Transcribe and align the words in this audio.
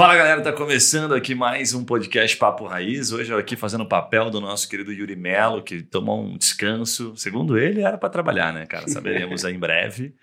Fala 0.00 0.16
galera, 0.16 0.40
tá 0.40 0.50
começando 0.50 1.12
aqui 1.12 1.34
mais 1.34 1.74
um 1.74 1.84
podcast 1.84 2.34
Papo 2.38 2.64
Raiz. 2.64 3.12
Hoje 3.12 3.30
eu 3.30 3.36
aqui 3.36 3.54
fazendo 3.54 3.82
o 3.82 3.86
papel 3.86 4.30
do 4.30 4.40
nosso 4.40 4.66
querido 4.66 4.90
Yuri 4.90 5.14
Melo, 5.14 5.62
que 5.62 5.82
tomou 5.82 6.24
um 6.24 6.38
descanso. 6.38 7.14
Segundo 7.14 7.58
ele, 7.58 7.82
era 7.82 7.98
para 7.98 8.08
trabalhar, 8.08 8.50
né, 8.50 8.64
cara? 8.64 8.88
Saberemos 8.88 9.44
aí 9.44 9.54
em 9.54 9.58
breve. 9.58 10.14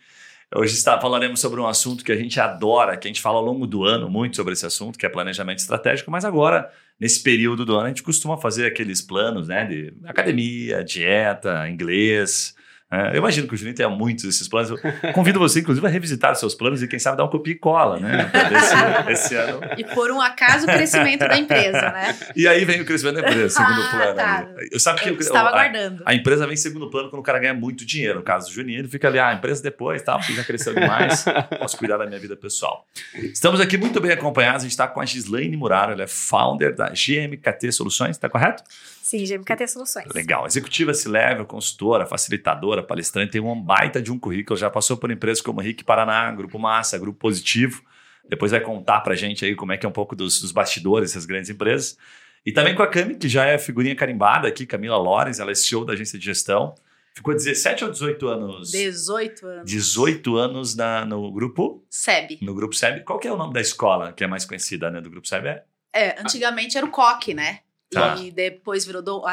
Hoje 0.55 0.73
está, 0.73 0.99
falaremos 0.99 1.39
sobre 1.39 1.61
um 1.61 1.67
assunto 1.67 2.03
que 2.03 2.11
a 2.11 2.15
gente 2.15 2.39
adora, 2.39 2.97
que 2.97 3.07
a 3.07 3.09
gente 3.09 3.21
fala 3.21 3.37
ao 3.37 3.45
longo 3.45 3.67
do 3.67 3.83
ano 3.83 4.09
muito 4.09 4.35
sobre 4.35 4.53
esse 4.53 4.65
assunto, 4.65 4.97
que 4.97 5.05
é 5.05 5.09
planejamento 5.09 5.59
estratégico, 5.59 6.09
mas 6.09 6.25
agora, 6.25 6.71
nesse 6.99 7.21
período 7.21 7.63
do 7.63 7.75
ano, 7.75 7.85
a 7.85 7.89
gente 7.89 8.01
costuma 8.01 8.35
fazer 8.35 8.65
aqueles 8.65 8.99
planos, 8.99 9.47
né, 9.47 9.63
de 9.63 9.93
academia, 10.05 10.83
dieta, 10.83 11.69
inglês, 11.69 12.55
é, 12.89 13.11
eu 13.11 13.17
imagino 13.17 13.45
que 13.49 13.53
o 13.53 13.57
Juninho 13.57 13.75
tenha 13.75 13.89
muitos 13.89 14.23
desses 14.23 14.47
planos. 14.47 14.69
Eu 14.69 15.11
convido 15.11 15.39
você, 15.39 15.59
inclusive, 15.59 15.85
a 15.85 15.89
revisitar 15.89 16.31
os 16.31 16.39
seus 16.39 16.55
planos 16.55 16.81
e, 16.81 16.87
quem 16.87 16.97
sabe, 16.97 17.17
dar 17.17 17.25
um 17.25 17.27
copia 17.27 17.51
e 17.51 17.57
cola, 17.57 17.99
né? 17.99 18.31
Esse, 18.55 19.11
esse, 19.11 19.35
ano. 19.35 19.59
E 19.77 19.83
por 19.83 20.09
um 20.09 20.21
acaso, 20.21 20.65
o 20.65 20.67
crescimento 20.67 21.27
da 21.27 21.37
empresa, 21.37 21.81
né? 21.81 22.17
E 22.33 22.47
aí 22.47 22.63
vem 22.63 22.79
o 22.79 22.85
crescimento 22.85 23.15
da 23.15 23.29
empresa, 23.29 23.49
segundo 23.55 23.81
ah, 23.81 23.89
plano. 23.89 24.15
Tá. 24.15 24.47
Eu, 24.71 24.79
sabe 24.79 25.01
que 25.01 25.09
eu, 25.09 25.17
estava 25.19 25.49
aguardando. 25.49 26.01
A, 26.05 26.11
a, 26.11 26.15
empresa 26.15 26.47
vem 26.47 26.55
segundo 26.55 26.89
plano 26.89 27.09
quando 27.09 27.19
o 27.19 27.23
cara 27.23 27.39
ganha 27.39 27.53
muito 27.53 27.85
dinheiro. 27.85 28.19
No 28.19 28.23
caso 28.23 28.47
do 28.47 28.53
Juninho, 28.53 28.79
ele 28.79 28.87
fica 28.87 29.09
ali, 29.09 29.19
ah, 29.19 29.27
a 29.27 29.33
empresa 29.33 29.61
depois, 29.61 30.01
tal, 30.01 30.21
já 30.21 30.43
cresceu 30.45 30.73
demais, 30.73 31.25
posso 31.59 31.75
cuidar 31.75 31.97
da 31.97 32.05
minha 32.05 32.19
vida 32.19 32.37
pessoal. 32.37 32.87
Estamos 33.15 33.59
aqui 33.59 33.77
muito 33.77 33.99
bem 33.99 34.13
acompanhados. 34.13 34.61
A 34.61 34.63
gente 34.63 34.71
está 34.71 34.87
com 34.87 35.01
a 35.01 35.05
Gislaine 35.05 35.57
Muraro, 35.57 35.91
ela 35.91 36.03
é 36.03 36.07
founder 36.07 36.73
da 36.73 36.87
GMKT 36.87 37.69
Soluções, 37.73 38.11
está 38.11 38.29
correto? 38.29 38.63
Sim, 39.07 39.23
GMKT 39.23 39.67
Soluções. 39.69 40.13
Legal. 40.13 40.45
Executiva 40.45 40.93
C-Level, 40.93 41.45
consultora, 41.45 42.05
facilitadora, 42.05 42.76
palestrante, 42.83 43.33
tem 43.33 43.41
um 43.41 43.61
baita 43.61 44.01
de 44.01 44.11
um 44.11 44.19
currículo, 44.19 44.57
já 44.57 44.69
passou 44.69 44.97
por 44.97 45.11
empresas 45.11 45.41
como 45.41 45.61
Rick 45.61 45.83
Paraná, 45.83 46.31
Grupo 46.31 46.57
Massa, 46.59 46.97
Grupo 46.97 47.19
Positivo. 47.19 47.83
Depois 48.29 48.51
vai 48.51 48.59
contar 48.59 49.01
pra 49.01 49.15
gente 49.15 49.45
aí 49.45 49.55
como 49.55 49.71
é 49.71 49.77
que 49.77 49.85
é 49.85 49.89
um 49.89 49.93
pouco 49.93 50.15
dos, 50.15 50.41
dos 50.41 50.51
bastidores 50.51 51.11
dessas 51.11 51.25
grandes 51.25 51.49
empresas. 51.49 51.97
E 52.45 52.51
também 52.51 52.75
com 52.75 52.83
a 52.83 52.87
Cami, 52.87 53.15
que 53.15 53.27
já 53.27 53.45
é 53.45 53.57
figurinha 53.57 53.95
carimbada 53.95 54.47
aqui, 54.47 54.65
Camila 54.65 54.97
Lores, 54.97 55.39
ela 55.39 55.51
é 55.51 55.55
CEO 55.55 55.85
da 55.85 55.93
agência 55.93 56.17
de 56.17 56.25
gestão. 56.25 56.75
Ficou 57.13 57.33
17 57.33 57.83
ou 57.83 57.91
18 57.91 58.27
anos? 58.27 58.71
18 58.71 59.47
anos. 59.47 59.71
18 59.71 60.37
anos 60.37 60.75
na, 60.75 61.03
no 61.03 61.31
grupo? 61.31 61.83
SEB. 61.89 62.37
No 62.41 62.53
grupo 62.53 62.75
SEB. 62.75 63.03
Qual 63.03 63.17
que 63.17 63.27
é 63.27 63.33
o 63.33 63.35
nome 63.37 63.53
da 63.53 63.59
escola 63.59 64.13
que 64.13 64.23
é 64.23 64.27
mais 64.27 64.45
conhecida 64.45 64.91
né, 64.91 65.01
do 65.01 65.09
grupo 65.09 65.27
SEB? 65.27 65.47
É, 65.47 65.63
é 65.93 66.15
antigamente 66.19 66.77
era 66.77 66.85
o 66.85 66.91
COC, 66.91 67.33
né? 67.33 67.61
Tá. 67.91 68.17
E 68.17 68.31
depois 68.31 68.85
virou 68.85 69.01
Dom, 69.01 69.23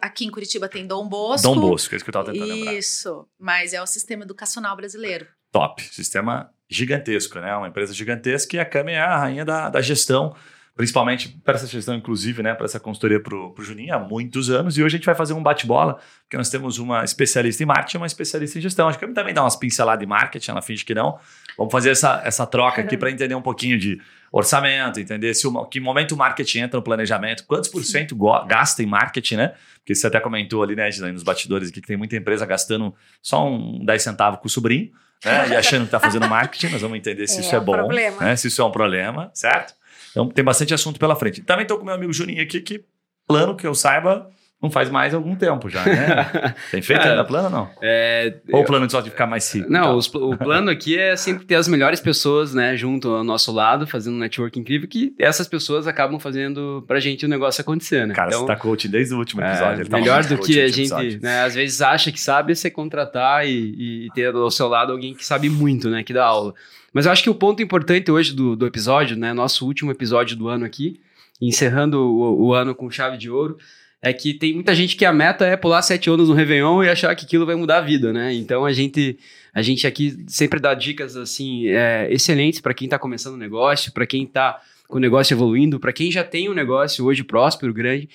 aqui 0.00 0.24
em 0.24 0.30
Curitiba 0.30 0.68
tem 0.68 0.86
Dom 0.86 1.08
Bosco. 1.08 1.48
Dom 1.48 1.60
Bosco, 1.60 1.94
é 1.94 1.96
isso 1.96 2.04
que 2.04 2.10
eu 2.10 2.12
estava 2.12 2.32
tentando 2.32 2.48
lembrar. 2.48 2.74
Isso, 2.74 3.26
mas 3.38 3.72
é 3.72 3.82
o 3.82 3.86
sistema 3.86 4.22
educacional 4.22 4.76
brasileiro. 4.76 5.26
Top, 5.50 5.82
sistema 5.82 6.50
gigantesco, 6.68 7.40
né? 7.40 7.54
Uma 7.56 7.68
empresa 7.68 7.92
gigantesca 7.92 8.56
e 8.56 8.60
a 8.60 8.64
Cami 8.64 8.92
é 8.92 9.00
a 9.00 9.16
rainha 9.16 9.44
da, 9.44 9.68
da 9.68 9.80
gestão, 9.80 10.36
principalmente 10.76 11.28
para 11.44 11.56
essa 11.56 11.66
gestão, 11.66 11.94
inclusive, 11.94 12.42
né? 12.44 12.54
Para 12.54 12.66
essa 12.66 12.78
consultoria 12.78 13.20
para 13.20 13.34
o 13.34 13.54
Juninho 13.58 13.94
há 13.94 13.98
muitos 13.98 14.50
anos. 14.50 14.78
E 14.78 14.82
hoje 14.82 14.96
a 14.96 14.98
gente 14.98 15.06
vai 15.06 15.14
fazer 15.14 15.32
um 15.32 15.42
bate-bola, 15.42 15.98
porque 16.22 16.36
nós 16.36 16.48
temos 16.48 16.78
uma 16.78 17.02
especialista 17.02 17.62
em 17.62 17.66
marketing 17.66 17.96
e 17.96 18.00
uma 18.00 18.06
especialista 18.06 18.58
em 18.58 18.62
gestão. 18.62 18.88
Acho 18.88 18.98
que 18.98 19.04
a 19.04 19.08
Cami 19.08 19.14
também 19.14 19.34
dá 19.34 19.42
umas 19.42 19.56
pinceladas 19.56 20.04
em 20.04 20.06
marketing, 20.06 20.50
ela 20.52 20.62
finge 20.62 20.84
que 20.84 20.94
não. 20.94 21.18
Vamos 21.58 21.72
fazer 21.72 21.90
essa, 21.90 22.20
essa 22.24 22.46
troca 22.46 22.82
aqui 22.82 22.96
para 22.96 23.10
entender 23.10 23.34
um 23.34 23.42
pouquinho 23.42 23.78
de 23.78 24.00
orçamento, 24.38 25.00
entender 25.00 25.32
se 25.34 25.46
o, 25.46 25.64
que 25.66 25.80
momento 25.80 26.12
o 26.12 26.16
marketing 26.16 26.60
entra 26.60 26.78
no 26.78 26.82
planejamento, 26.82 27.44
quantos 27.46 27.70
por 27.70 27.82
cento 27.84 28.16
gasta 28.46 28.82
em 28.82 28.86
marketing, 28.86 29.36
né? 29.36 29.54
Porque 29.78 29.94
você 29.94 30.06
até 30.06 30.20
comentou 30.20 30.62
ali, 30.62 30.76
né, 30.76 30.90
nos 31.12 31.22
bastidores 31.22 31.70
aqui, 31.70 31.80
que 31.80 31.86
tem 31.86 31.96
muita 31.96 32.16
empresa 32.16 32.44
gastando 32.44 32.94
só 33.22 33.48
um 33.48 33.84
10 33.84 34.02
centavos 34.02 34.40
com 34.40 34.46
o 34.46 34.50
sobrinho, 34.50 34.90
né? 35.24 35.48
E 35.48 35.56
achando 35.56 35.82
que 35.82 35.86
está 35.86 36.00
fazendo 36.00 36.28
marketing, 36.28 36.68
nós 36.68 36.82
vamos 36.82 36.98
entender 36.98 37.26
se 37.26 37.38
é, 37.38 37.40
isso 37.40 37.54
é, 37.54 37.58
é 37.58 37.60
bom, 37.60 37.88
né? 38.20 38.36
Se 38.36 38.48
isso 38.48 38.60
é 38.60 38.64
um 38.64 38.70
problema, 38.70 39.30
certo? 39.32 39.74
Então 40.10 40.28
tem 40.28 40.44
bastante 40.44 40.74
assunto 40.74 40.98
pela 40.98 41.16
frente. 41.16 41.42
Também 41.42 41.62
estou 41.62 41.78
com 41.78 41.84
meu 41.84 41.94
amigo 41.94 42.12
Juninho 42.12 42.42
aqui, 42.42 42.60
que 42.60 42.84
plano 43.26 43.56
que 43.56 43.66
eu 43.66 43.74
saiba, 43.74 44.30
não 44.60 44.70
faz 44.70 44.88
mais 44.88 45.12
algum 45.12 45.36
tempo 45.36 45.68
já, 45.68 45.84
né? 45.84 46.54
Tem 46.70 46.80
feito 46.80 47.02
é, 47.02 47.10
ainda 47.10 47.24
plano 47.24 47.44
ou 47.44 47.50
não? 47.50 47.70
É, 47.82 48.36
ou 48.50 48.62
o 48.62 48.64
plano 48.64 48.88
só 48.90 49.02
de 49.02 49.10
ficar 49.10 49.26
mais 49.26 49.54
rico? 49.54 49.70
Não, 49.70 49.96
os, 49.96 50.06
o 50.14 50.36
plano 50.36 50.70
aqui 50.70 50.98
é 50.98 51.14
sempre 51.14 51.44
ter 51.44 51.56
as 51.56 51.68
melhores 51.68 52.00
pessoas, 52.00 52.54
né, 52.54 52.74
junto 52.74 53.08
ao 53.10 53.22
nosso 53.22 53.52
lado, 53.52 53.86
fazendo 53.86 54.14
um 54.14 54.18
network 54.18 54.58
incrível, 54.58 54.88
que 54.88 55.14
essas 55.18 55.46
pessoas 55.46 55.86
acabam 55.86 56.18
fazendo 56.18 56.82
pra 56.86 56.98
gente 56.98 57.26
o 57.26 57.28
negócio 57.28 57.60
acontecer, 57.60 58.06
né? 58.06 58.14
Cara, 58.14 58.28
então, 58.28 58.40
você 58.40 58.46
tá 58.46 58.56
coaching 58.56 58.88
desde 58.88 59.14
o 59.14 59.18
último 59.18 59.42
episódio. 59.42 59.82
É, 59.82 59.84
tá 59.84 59.98
melhor 59.98 60.24
do 60.24 60.38
que 60.38 60.58
a 60.58 60.68
gente, 60.68 61.18
né, 61.20 61.42
às 61.42 61.54
vezes 61.54 61.82
acha 61.82 62.10
que 62.10 62.20
sabe, 62.20 62.52
é 62.52 62.54
você 62.54 62.70
contratar 62.70 63.46
e, 63.46 64.06
e, 64.06 64.08
ter 64.14 64.34
ao 64.34 64.50
seu 64.50 64.68
lado 64.68 64.90
alguém 64.90 65.14
que 65.14 65.24
sabe 65.24 65.50
muito, 65.50 65.90
né, 65.90 66.02
que 66.02 66.14
dá 66.14 66.24
aula. 66.24 66.54
Mas 66.94 67.04
eu 67.04 67.12
acho 67.12 67.22
que 67.22 67.28
o 67.28 67.34
ponto 67.34 67.62
importante 67.62 68.10
hoje 68.10 68.32
do, 68.32 68.56
do 68.56 68.66
episódio, 68.66 69.18
né, 69.18 69.34
nosso 69.34 69.66
último 69.66 69.90
episódio 69.90 70.34
do 70.34 70.48
ano 70.48 70.64
aqui, 70.64 70.98
encerrando 71.42 72.00
o, 72.00 72.46
o 72.46 72.54
ano 72.54 72.74
com 72.74 72.90
chave 72.90 73.18
de 73.18 73.28
ouro, 73.28 73.58
é 74.02 74.12
que 74.12 74.34
tem 74.34 74.54
muita 74.54 74.74
gente 74.74 74.96
que 74.96 75.04
a 75.04 75.12
meta 75.12 75.46
é 75.46 75.56
pular 75.56 75.82
sete 75.82 76.10
anos 76.10 76.28
no 76.28 76.34
Réveillon 76.34 76.82
e 76.84 76.88
achar 76.88 77.14
que 77.14 77.24
aquilo 77.24 77.46
vai 77.46 77.54
mudar 77.54 77.78
a 77.78 77.80
vida, 77.80 78.12
né? 78.12 78.32
Então 78.34 78.64
a 78.64 78.72
gente, 78.72 79.18
a 79.52 79.62
gente 79.62 79.86
aqui 79.86 80.24
sempre 80.28 80.60
dá 80.60 80.74
dicas 80.74 81.16
assim 81.16 81.66
é, 81.68 82.06
excelentes 82.10 82.60
para 82.60 82.74
quem 82.74 82.86
está 82.86 82.98
começando 82.98 83.34
o 83.34 83.38
negócio, 83.38 83.92
para 83.92 84.06
quem 84.06 84.24
está 84.24 84.60
com 84.86 84.98
o 84.98 85.00
negócio 85.00 85.34
evoluindo, 85.34 85.80
para 85.80 85.92
quem 85.92 86.10
já 86.10 86.22
tem 86.22 86.48
um 86.48 86.54
negócio 86.54 87.04
hoje 87.04 87.24
próspero, 87.24 87.72
grande. 87.72 88.08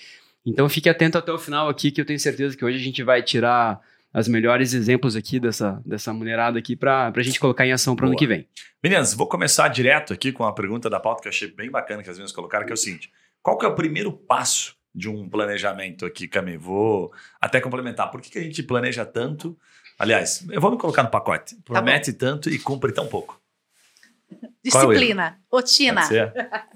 Então 0.46 0.70
fique 0.70 0.90
atento 0.90 1.18
até 1.18 1.32
o 1.32 1.38
final 1.38 1.68
aqui, 1.68 1.92
que 1.92 2.02
eu 2.02 2.06
tenho 2.06 2.20
certeza 2.20 2.56
que 2.56 2.64
hoje 2.64 2.78
a 2.78 2.82
gente 2.82 3.04
vai 3.04 3.22
tirar 3.22 3.80
as 4.14 4.28
melhores 4.28 4.74
exemplos 4.74 5.16
aqui 5.16 5.40
dessa, 5.40 5.82
dessa 5.86 6.14
mulherada 6.14 6.60
aqui 6.60 6.76
para 6.76 7.12
a 7.16 7.22
gente 7.22 7.40
colocar 7.40 7.66
em 7.66 7.72
ação 7.72 7.96
para 7.96 8.06
o 8.06 8.08
ano 8.10 8.18
que 8.18 8.28
vem. 8.28 8.46
Meninas, 8.84 9.14
vou 9.14 9.28
começar 9.28 9.68
direto 9.70 10.12
aqui 10.12 10.32
com 10.32 10.44
a 10.44 10.54
pergunta 10.54 10.90
da 10.90 11.00
pauta 11.00 11.22
que 11.22 11.28
eu 11.28 11.32
achei 11.32 11.50
bem 11.50 11.70
bacana 11.70 12.04
que 12.04 12.10
as 12.10 12.18
meninas 12.18 12.32
colocaram, 12.32 12.66
que 12.66 12.72
é 12.72 12.76
o 12.76 12.78
seguinte: 12.78 13.12
qual 13.42 13.58
que 13.58 13.66
é 13.66 13.70
o 13.70 13.76
primeiro 13.76 14.12
passo 14.12 14.76
de 14.94 15.10
um 15.10 15.30
planejamento 15.30 16.06
aqui, 16.06 16.28
Cami. 16.28 16.58
Vou 16.58 17.12
até 17.40 17.60
complementar. 17.62 18.12
Por 18.12 18.22
que, 18.22 18.30
que 18.30 18.40
a 18.40 18.44
gente 18.44 18.62
planeja 18.64 19.06
tanto? 19.06 19.58
Aliás, 19.98 20.46
eu 20.50 20.60
vou 20.60 20.72
me 20.72 20.78
colocar 20.78 21.04
no 21.04 21.12
pacote. 21.12 21.56
Tá 21.58 21.62
Promete 21.66 22.12
tá 22.14 22.20
tanto 22.20 22.50
e 22.50 22.60
cumpre 22.60 22.92
tão 22.92 23.08
pouco. 23.08 23.42
Disciplina, 24.64 25.40
é 25.40 25.56
rotina. 25.56 26.02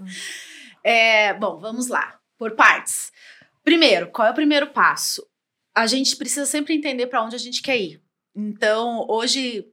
é, 0.83 1.33
bom, 1.33 1.57
vamos 1.59 1.87
lá. 1.87 2.19
Por 2.37 2.51
partes. 2.51 3.11
Primeiro, 3.63 4.09
qual 4.11 4.27
é 4.27 4.31
o 4.31 4.35
primeiro 4.35 4.67
passo? 4.67 5.25
A 5.73 5.87
gente 5.87 6.15
precisa 6.15 6.45
sempre 6.45 6.73
entender 6.73 7.07
para 7.07 7.23
onde 7.23 7.35
a 7.35 7.39
gente 7.39 7.61
quer 7.61 7.77
ir. 7.77 8.01
Então, 8.35 9.05
hoje, 9.09 9.65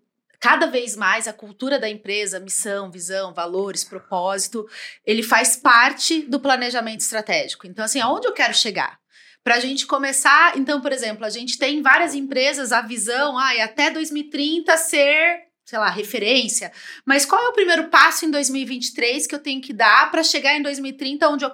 cada 0.43 0.67
vez 0.67 0.97
mais 0.97 1.29
a 1.29 1.33
cultura 1.33 1.79
da 1.79 1.89
empresa, 1.89 2.41
missão, 2.41 2.91
visão, 2.91 3.33
valores, 3.33 3.85
propósito, 3.85 4.69
ele 5.07 5.23
faz 5.23 5.55
parte 5.55 6.23
do 6.23 6.41
planejamento 6.41 6.99
estratégico. 6.99 7.65
Então, 7.65 7.85
assim, 7.85 8.01
aonde 8.01 8.27
eu 8.27 8.33
quero 8.33 8.53
chegar? 8.53 8.99
Para 9.45 9.55
a 9.55 9.61
gente 9.61 9.87
começar, 9.87 10.59
então, 10.59 10.81
por 10.81 10.91
exemplo, 10.91 11.25
a 11.25 11.31
gente 11.31 11.57
tem 11.57 11.81
várias 11.81 12.13
empresas 12.17 12.73
a 12.73 12.83
visão, 12.83 13.39
ah, 13.39 13.53
até 13.63 13.89
2030 13.93 14.77
ser, 14.79 15.45
sei 15.65 15.79
lá, 15.79 15.89
referência. 15.89 16.73
Mas 17.07 17.25
qual 17.25 17.41
é 17.41 17.49
o 17.49 17.53
primeiro 17.53 17.89
passo 17.89 18.25
em 18.25 18.31
2023 18.33 19.29
que 19.29 19.35
eu 19.37 19.41
tenho 19.41 19.61
que 19.61 19.73
dar 19.73 20.11
para 20.11 20.25
chegar 20.25 20.57
em 20.57 20.63
2030 20.63 21.29
onde 21.29 21.45
eu, 21.45 21.53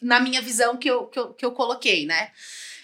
na 0.00 0.18
minha 0.18 0.40
visão 0.40 0.78
que 0.78 0.90
eu, 0.90 1.06
que 1.06 1.18
eu, 1.18 1.34
que 1.34 1.44
eu 1.44 1.52
coloquei, 1.52 2.06
né? 2.06 2.30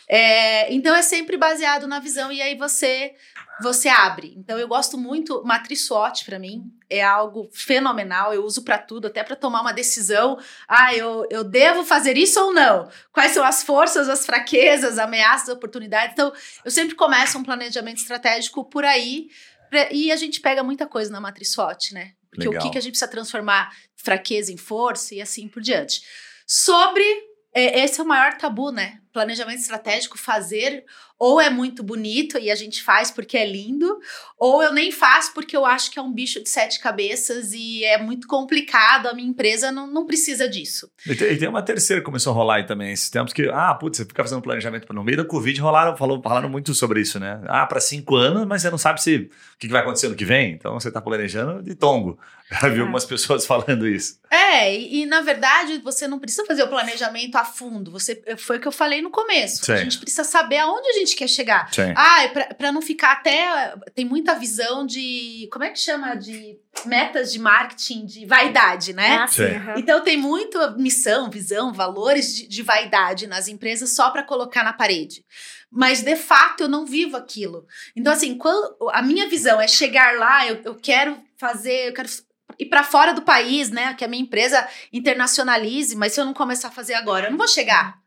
É, 0.09 0.73
então 0.73 0.95
é 0.95 1.03
sempre 1.03 1.37
baseado 1.37 1.87
na 1.87 2.01
visão 2.01 2.33
e 2.33 2.41
aí 2.41 2.57
você 2.57 3.15
você 3.61 3.89
abre. 3.89 4.35
Então 4.37 4.59
eu 4.59 4.69
gosto 4.69 4.97
muito 4.97 5.43
matriz 5.45 5.85
SWOT 5.87 6.25
para 6.25 6.39
mim 6.39 6.73
é 6.91 7.03
algo 7.03 7.49
fenomenal. 7.53 8.33
Eu 8.33 8.45
uso 8.45 8.63
para 8.63 8.79
tudo, 8.79 9.07
até 9.07 9.23
para 9.23 9.37
tomar 9.37 9.61
uma 9.61 9.73
decisão. 9.73 10.39
Ah, 10.67 10.95
eu, 10.95 11.27
eu 11.31 11.45
devo 11.45 11.85
fazer 11.85 12.17
isso 12.17 12.41
ou 12.41 12.53
não? 12.53 12.89
Quais 13.13 13.33
são 13.33 13.45
as 13.45 13.63
forças, 13.63 14.09
as 14.09 14.25
fraquezas, 14.25 14.99
ameaças, 14.99 15.49
oportunidades? 15.49 16.13
Então 16.13 16.33
eu 16.65 16.71
sempre 16.71 16.95
começo 16.95 17.39
um 17.39 17.43
planejamento 17.43 17.99
estratégico 17.99 18.65
por 18.65 18.85
aí 18.85 19.29
e 19.91 20.11
a 20.11 20.17
gente 20.17 20.41
pega 20.41 20.63
muita 20.63 20.87
coisa 20.87 21.11
na 21.11 21.21
matriz 21.21 21.53
SWOT, 21.53 21.93
né? 21.93 22.13
Porque 22.31 22.49
Legal. 22.49 22.63
o 22.63 22.65
que, 22.65 22.73
que 22.73 22.79
a 22.79 22.81
gente 22.81 22.93
precisa 22.93 23.11
transformar 23.11 23.71
fraqueza 23.97 24.53
em 24.53 24.57
força 24.57 25.15
e 25.15 25.21
assim 25.21 25.49
por 25.49 25.63
diante. 25.63 26.03
Sobre 26.47 27.05
é, 27.59 27.85
esse 27.85 28.01
é 28.01 28.03
o 28.03 28.07
maior 28.07 28.37
tabu, 28.37 28.71
né? 28.71 28.99
Planejamento 29.13 29.61
estratégico, 29.61 30.19
fazer 30.19 30.85
ou 31.19 31.41
é 31.41 31.51
muito 31.51 31.83
bonito 31.83 32.39
e 32.39 32.51
a 32.51 32.55
gente 32.55 32.83
faz 32.83 33.11
porque 33.11 33.37
é 33.37 33.45
lindo, 33.45 33.99
ou 34.39 34.63
eu 34.63 34.73
nem 34.73 34.93
faço 34.93 35.35
porque 35.35 35.57
eu 35.57 35.67
acho 35.67 35.91
que 35.91 35.99
é 35.99 36.03
um 36.03 36.13
bicho 36.13 36.41
de 36.41 36.49
sete 36.49 36.79
cabeças 36.79 37.53
e 37.53 37.85
é 37.85 37.99
muito 37.99 38.29
complicado, 38.29 39.09
a 39.09 39.15
minha 39.15 39.29
empresa 39.29 39.73
não, 39.73 39.89
não 39.89 40.07
precisa 40.07 40.49
disso. 40.49 40.89
E 41.05 41.17
tem, 41.17 41.33
e 41.33 41.37
tem 41.37 41.49
uma 41.49 41.63
terceira 41.63 42.01
que 42.01 42.05
começou 42.07 42.33
a 42.33 42.37
rolar 42.37 42.57
aí 42.57 42.67
também 42.67 42.93
esses 42.93 43.11
tempos 43.11 43.33
que, 43.33 43.49
ah, 43.49 43.75
putz, 43.75 43.99
você 43.99 44.05
fica 44.05 44.23
fazendo 44.23 44.41
planejamento 44.41 44.93
no 44.93 45.03
meio 45.03 45.17
da 45.17 45.25
Covid, 45.25 45.61
rolaram, 45.61 45.97
falou, 45.97 46.23
falaram 46.23 46.49
muito 46.49 46.73
sobre 46.73 47.01
isso, 47.01 47.19
né? 47.19 47.41
Ah, 47.49 47.67
para 47.67 47.81
cinco 47.81 48.15
anos, 48.15 48.47
mas 48.47 48.63
você 48.63 48.71
não 48.71 48.79
sabe 48.79 49.03
se 49.03 49.17
o 49.17 49.59
que, 49.59 49.67
que 49.67 49.73
vai 49.73 49.83
acontecer 49.83 50.09
no 50.09 50.15
que 50.15 50.25
vem, 50.25 50.53
então 50.53 50.79
você 50.79 50.87
está 50.87 51.01
planejando 51.01 51.63
de 51.63 51.75
tongo. 51.75 52.17
Já 52.61 52.69
vi 52.69 52.79
é. 52.79 52.81
algumas 52.81 53.05
pessoas 53.05 53.45
falando 53.45 53.87
isso. 53.87 54.19
É, 54.31 54.75
e, 54.75 55.03
e, 55.03 55.07
na 55.07 55.21
verdade 55.21 55.79
você 55.79 56.09
não 56.09 56.19
precisa 56.19 56.47
fazer 56.47 56.63
o 56.63 56.69
planejamento 56.69 57.37
a 57.37 57.45
fundo. 57.45 57.91
Você 57.91 58.23
foi 58.39 58.57
o 58.57 58.61
que 58.61 58.69
eu 58.69 58.73
falei 58.73 59.03
no 59.03 59.11
começo. 59.11 59.67
Sim. 59.67 59.73
A 59.73 59.77
gente 59.77 59.99
precisa 59.99 60.25
saber 60.25 60.59
aonde 60.59 60.89
a 60.89 60.93
gente 60.95 61.15
quer 61.15 61.29
chegar. 61.29 61.73
Sim. 61.73 61.93
Ah, 61.95 62.25
é 62.25 62.29
para 62.29 62.73
não 62.73 62.81
ficar 62.81 63.13
até. 63.13 63.75
Tem 63.95 64.05
muita 64.05 64.35
visão 64.35 64.87
de. 64.87 65.49
Como 65.53 65.65
é 65.65 65.71
que 65.71 65.79
chama? 65.79 66.15
De 66.15 66.59
metas 66.87 67.33
de 67.33 67.39
marketing 67.39 68.07
de 68.07 68.25
vaidade, 68.25 68.93
né? 68.93 69.17
Ah, 69.17 69.27
sim, 69.27 69.43
uhum. 69.43 69.75
Então 69.77 70.01
tem 70.01 70.17
muita 70.17 70.71
missão, 70.73 71.29
visão, 71.29 71.73
valores 71.73 72.35
de, 72.35 72.47
de 72.47 72.63
vaidade 72.63 73.27
nas 73.27 73.49
empresas 73.49 73.91
só 73.91 74.11
para 74.11 74.23
colocar 74.23 74.63
na 74.63 74.73
parede. 74.73 75.25
Mas 75.71 76.03
de 76.03 76.17
fato 76.17 76.63
eu 76.63 76.69
não 76.69 76.87
vivo 76.87 77.17
aquilo. 77.17 77.67
Então, 77.95 78.13
assim, 78.13 78.39
quando, 78.39 78.77
a 78.91 79.03
minha 79.03 79.29
visão 79.29 79.61
é 79.61 79.69
chegar 79.69 80.17
lá, 80.17 80.47
eu, 80.47 80.61
eu 80.65 80.75
quero 80.77 81.19
fazer, 81.37 81.89
eu 81.89 81.93
quero 81.93 82.09
ir 82.59 82.67
para 82.67 82.85
fora 82.85 83.13
do 83.13 83.23
país, 83.23 83.71
né? 83.71 83.95
Que 83.95 84.05
a 84.05 84.09
minha 84.09 84.23
empresa 84.23 84.67
internacionalize, 84.93 85.97
mas 85.97 86.13
se 86.13 86.21
eu 86.21 86.25
não 86.25 86.35
começar 86.35 86.69
a 86.69 86.73
fazer 86.73 86.95
agora, 86.95 87.27
eu 87.27 87.31
não 87.31 87.39
vou 87.39 87.49
chegar. 87.49 87.99